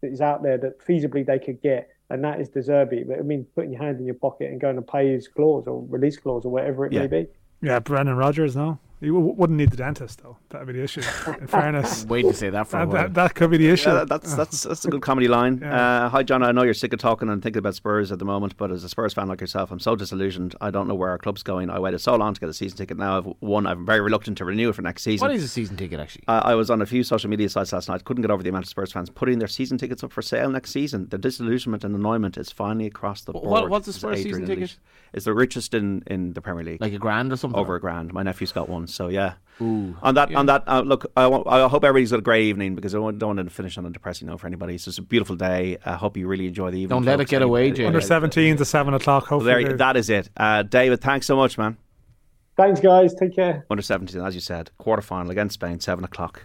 that 0.00 0.12
is 0.12 0.20
out 0.20 0.42
there 0.42 0.58
that 0.58 0.80
feasibly 0.86 1.24
they 1.26 1.38
could 1.38 1.62
get, 1.62 1.88
and 2.10 2.22
that 2.24 2.40
is 2.40 2.48
De 2.48 2.60
Zerbi. 2.60 3.06
But 3.06 3.18
I 3.18 3.22
mean, 3.22 3.46
putting 3.54 3.72
your 3.72 3.82
hand 3.82 3.98
in 3.98 4.06
your 4.06 4.14
pocket 4.14 4.50
and 4.50 4.60
going 4.60 4.76
to 4.76 4.82
pay 4.82 5.12
his 5.12 5.28
clause 5.28 5.66
or 5.66 5.84
release 5.88 6.18
clause 6.18 6.44
or 6.44 6.52
whatever 6.52 6.86
it 6.86 6.92
yeah. 6.92 7.00
may 7.00 7.06
be. 7.06 7.26
Yeah, 7.62 7.78
Brendan 7.78 8.16
Rodgers, 8.16 8.56
no. 8.56 8.78
You 9.02 9.18
wouldn't 9.18 9.56
need 9.56 9.72
the 9.72 9.76
dentist 9.76 10.22
though. 10.22 10.36
That'd 10.50 10.68
be 10.68 10.74
the 10.74 10.84
issue. 10.84 11.00
In 11.40 11.46
fairness, 11.48 12.04
wait 12.06 12.22
to 12.22 12.32
say 12.32 12.50
that 12.50 12.68
for 12.68 12.86
that, 12.86 12.90
that, 12.92 13.14
that, 13.14 13.34
could 13.34 13.50
be 13.50 13.56
the 13.56 13.68
issue. 13.68 13.90
Yeah, 13.90 14.04
that's 14.04 14.36
that's 14.36 14.62
that's 14.68 14.84
a 14.84 14.90
good 14.90 15.02
comedy 15.02 15.26
line. 15.26 15.58
Yeah. 15.60 16.04
Uh, 16.04 16.08
hi, 16.08 16.22
John. 16.22 16.44
I 16.44 16.52
know 16.52 16.62
you're 16.62 16.72
sick 16.72 16.92
of 16.92 17.00
talking 17.00 17.28
and 17.28 17.42
thinking 17.42 17.58
about 17.58 17.74
Spurs 17.74 18.12
at 18.12 18.20
the 18.20 18.24
moment, 18.24 18.56
but 18.56 18.70
as 18.70 18.84
a 18.84 18.88
Spurs 18.88 19.12
fan 19.12 19.26
like 19.26 19.40
yourself, 19.40 19.72
I'm 19.72 19.80
so 19.80 19.96
disillusioned. 19.96 20.54
I 20.60 20.70
don't 20.70 20.86
know 20.86 20.94
where 20.94 21.10
our 21.10 21.18
club's 21.18 21.42
going. 21.42 21.68
I 21.68 21.80
waited 21.80 21.98
so 21.98 22.14
long 22.14 22.32
to 22.32 22.38
get 22.38 22.48
a 22.48 22.54
season 22.54 22.78
ticket. 22.78 22.96
Now 22.96 23.18
I've 23.18 23.28
won. 23.40 23.66
I'm 23.66 23.84
very 23.84 24.00
reluctant 24.00 24.38
to 24.38 24.44
renew 24.44 24.68
it 24.68 24.76
for 24.76 24.82
next 24.82 25.02
season. 25.02 25.26
What 25.26 25.34
is 25.34 25.42
a 25.42 25.48
season 25.48 25.76
ticket 25.76 25.98
actually? 25.98 26.22
Uh, 26.28 26.42
I 26.44 26.54
was 26.54 26.70
on 26.70 26.80
a 26.80 26.86
few 26.86 27.02
social 27.02 27.28
media 27.28 27.48
sites 27.48 27.72
last 27.72 27.88
night. 27.88 28.04
Couldn't 28.04 28.22
get 28.22 28.30
over 28.30 28.44
the 28.44 28.50
amount 28.50 28.66
of 28.66 28.68
Spurs 28.68 28.92
fans 28.92 29.10
putting 29.10 29.40
their 29.40 29.48
season 29.48 29.78
tickets 29.78 30.04
up 30.04 30.12
for 30.12 30.22
sale 30.22 30.48
next 30.48 30.70
season. 30.70 31.08
The 31.08 31.18
disillusionment 31.18 31.82
and 31.82 31.96
annoyance 31.96 32.36
is 32.36 32.52
finally 32.52 32.86
across 32.86 33.22
the 33.22 33.32
board. 33.32 33.48
What, 33.48 33.68
what's 33.68 33.86
the 33.86 33.92
Spurs 33.92 34.22
season 34.22 34.46
ticket? 34.46 34.76
It's 35.12 35.24
the 35.24 35.34
richest 35.34 35.74
in 35.74 36.04
in 36.06 36.34
the 36.34 36.40
Premier 36.40 36.62
League. 36.62 36.80
Like 36.80 36.92
a 36.92 36.98
grand 36.98 37.32
or 37.32 37.36
something. 37.36 37.58
Over 37.58 37.74
a 37.74 37.80
grand. 37.80 38.12
My 38.12 38.22
nephew's 38.22 38.52
got 38.52 38.68
one. 38.68 38.86
So 38.92 39.08
yeah. 39.08 39.34
Ooh, 39.60 39.96
on 40.02 40.14
that, 40.14 40.30
yeah. 40.30 40.38
on 40.38 40.46
that. 40.46 40.64
Uh, 40.66 40.80
look, 40.80 41.10
I, 41.16 41.26
want, 41.26 41.46
I, 41.46 41.68
hope 41.68 41.84
everybody's 41.84 42.10
got 42.10 42.18
a 42.18 42.22
great 42.22 42.44
evening 42.44 42.74
because 42.74 42.94
I 42.94 42.98
don't 42.98 43.20
want 43.20 43.38
to 43.38 43.50
finish 43.50 43.78
on 43.78 43.86
a 43.86 43.90
depressing 43.90 44.26
note 44.26 44.40
for 44.40 44.46
anybody. 44.46 44.74
It's 44.74 44.86
just 44.86 44.98
a 44.98 45.02
beautiful 45.02 45.36
day. 45.36 45.78
I 45.84 45.94
hope 45.94 46.16
you 46.16 46.26
really 46.26 46.46
enjoy 46.46 46.70
the 46.70 46.78
evening. 46.78 46.96
Don't 46.96 47.04
let 47.04 47.20
it 47.20 47.28
get 47.28 47.42
away, 47.42 47.70
Jay. 47.70 47.84
Under 47.86 48.00
17 48.00 48.56
to 48.56 48.64
seven 48.64 48.94
o'clock. 48.94 49.26
Hopefully, 49.26 49.64
there, 49.64 49.76
that 49.76 49.96
is 49.96 50.10
it. 50.10 50.30
Uh, 50.36 50.62
David, 50.62 51.00
thanks 51.00 51.26
so 51.26 51.36
much, 51.36 51.58
man. 51.58 51.76
Thanks, 52.56 52.80
guys. 52.80 53.14
Take 53.14 53.36
care. 53.36 53.64
Under 53.70 53.82
17, 53.82 54.20
as 54.20 54.34
you 54.34 54.40
said, 54.40 54.70
quarter 54.78 55.02
final 55.02 55.30
against 55.30 55.54
Spain, 55.54 55.80
seven 55.80 56.04
o'clock. 56.04 56.42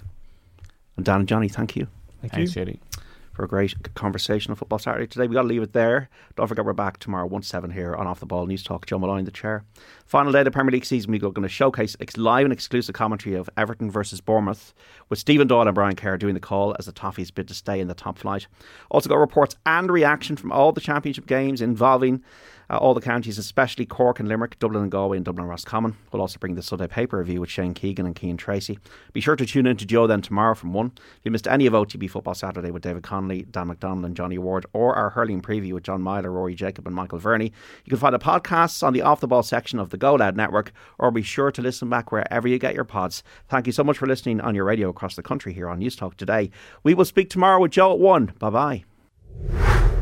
And 0.95 1.05
Dan 1.05 1.21
and 1.21 1.27
Johnny, 1.27 1.47
thank 1.47 1.75
you. 1.75 1.87
Thank 2.21 2.33
Thanks, 2.33 2.55
you. 2.55 2.65
Jerry 2.65 2.79
for 3.37 3.45
a 3.45 3.47
great 3.47 3.93
conversation 3.93 4.49
on 4.49 4.55
Football 4.55 4.79
Saturday 4.79 5.05
today. 5.05 5.27
we 5.27 5.35
got 5.35 5.43
to 5.43 5.47
leave 5.47 5.61
it 5.61 5.71
there. 5.71 6.09
Don't 6.35 6.47
forget 6.47 6.65
we're 6.65 6.73
back 6.73 6.97
tomorrow, 6.97 7.27
1 7.27 7.43
7 7.43 7.69
here 7.69 7.95
on 7.95 8.07
Off 8.07 8.19
the 8.19 8.25
Ball 8.25 8.47
Newstalk. 8.47 8.87
Joe 8.87 8.97
Molloy, 8.97 9.21
the 9.21 9.29
chair. 9.29 9.63
Final 10.07 10.31
day 10.31 10.39
of 10.39 10.45
the 10.45 10.51
Premier 10.51 10.71
League 10.71 10.85
season, 10.85 11.11
we're 11.11 11.19
going 11.19 11.43
to 11.43 11.47
showcase 11.47 11.95
live 12.17 12.45
and 12.45 12.51
exclusive 12.51 12.95
commentary 12.95 13.35
of 13.35 13.47
Everton 13.55 13.91
versus 13.91 14.21
Bournemouth 14.21 14.73
with 15.09 15.19
Stephen 15.19 15.47
Doyle 15.47 15.67
and 15.67 15.75
Brian 15.75 15.95
Kerr 15.95 16.17
doing 16.17 16.33
the 16.33 16.39
call 16.39 16.75
as 16.79 16.87
the 16.87 16.91
Toffees 16.91 17.31
bid 17.31 17.47
to 17.49 17.53
stay 17.53 17.79
in 17.79 17.87
the 17.87 17.93
top 17.93 18.17
flight. 18.17 18.47
Also 18.89 19.07
got 19.07 19.19
reports 19.19 19.55
and 19.67 19.91
reaction 19.91 20.35
from 20.35 20.51
all 20.51 20.71
the 20.71 20.81
championship 20.81 21.27
games 21.27 21.61
involving 21.61 22.23
uh, 22.69 22.77
all 22.77 22.93
the 22.93 23.01
counties, 23.01 23.37
especially 23.37 23.85
Cork 23.85 24.19
and 24.19 24.27
Limerick, 24.27 24.59
Dublin 24.59 24.83
and 24.83 24.91
Galway, 24.91 25.17
and 25.17 25.25
Dublin 25.25 25.43
and 25.43 25.49
Roscommon. 25.49 25.95
We'll 26.11 26.21
also 26.21 26.39
bring 26.39 26.55
the 26.55 26.61
Sunday 26.61 26.87
paper 26.87 27.17
review 27.17 27.41
with 27.41 27.49
Shane 27.49 27.73
Keegan 27.73 28.05
and 28.05 28.15
Keane 28.15 28.37
Tracy. 28.37 28.79
Be 29.13 29.21
sure 29.21 29.35
to 29.35 29.45
tune 29.45 29.67
in 29.67 29.77
to 29.77 29.85
Joe 29.85 30.07
then 30.07 30.21
tomorrow 30.21 30.55
from 30.55 30.73
1. 30.73 30.91
If 30.95 31.19
you 31.23 31.31
missed 31.31 31.47
any 31.47 31.65
of 31.65 31.73
OTB 31.73 32.09
Football 32.09 32.33
Saturday 32.35 32.71
with 32.71 32.83
David 32.83 33.03
Connolly, 33.03 33.43
Dan 33.43 33.69
McDonnell, 33.69 34.05
and 34.05 34.15
Johnny 34.15 34.37
Ward, 34.37 34.65
or 34.73 34.95
our 34.95 35.11
hurling 35.11 35.41
preview 35.41 35.73
with 35.73 35.83
John 35.83 36.01
Myler, 36.01 36.31
Rory 36.31 36.55
Jacob, 36.55 36.87
and 36.87 36.95
Michael 36.95 37.19
Verney, 37.19 37.51
you 37.85 37.89
can 37.89 37.99
find 37.99 38.13
the 38.13 38.19
podcasts 38.19 38.83
on 38.83 38.93
the 38.93 39.01
Off 39.01 39.19
the 39.19 39.27
Ball 39.27 39.43
section 39.43 39.79
of 39.79 39.89
the 39.89 39.97
Go 39.97 40.15
Loud 40.15 40.35
Network, 40.35 40.71
or 40.99 41.11
be 41.11 41.21
sure 41.21 41.51
to 41.51 41.61
listen 41.61 41.89
back 41.89 42.11
wherever 42.11 42.47
you 42.47 42.59
get 42.59 42.75
your 42.75 42.83
pods. 42.83 43.23
Thank 43.47 43.67
you 43.67 43.73
so 43.73 43.83
much 43.83 43.97
for 43.97 44.07
listening 44.07 44.41
on 44.41 44.55
your 44.55 44.65
radio 44.65 44.89
across 44.89 45.15
the 45.15 45.23
country 45.23 45.53
here 45.53 45.69
on 45.69 45.79
Newstalk 45.79 46.15
today. 46.15 46.51
We 46.83 46.93
will 46.93 47.05
speak 47.05 47.29
tomorrow 47.29 47.61
with 47.61 47.71
Joe 47.71 47.93
at 47.93 47.99
1. 47.99 48.33
Bye 48.39 48.49
bye. 48.49 49.96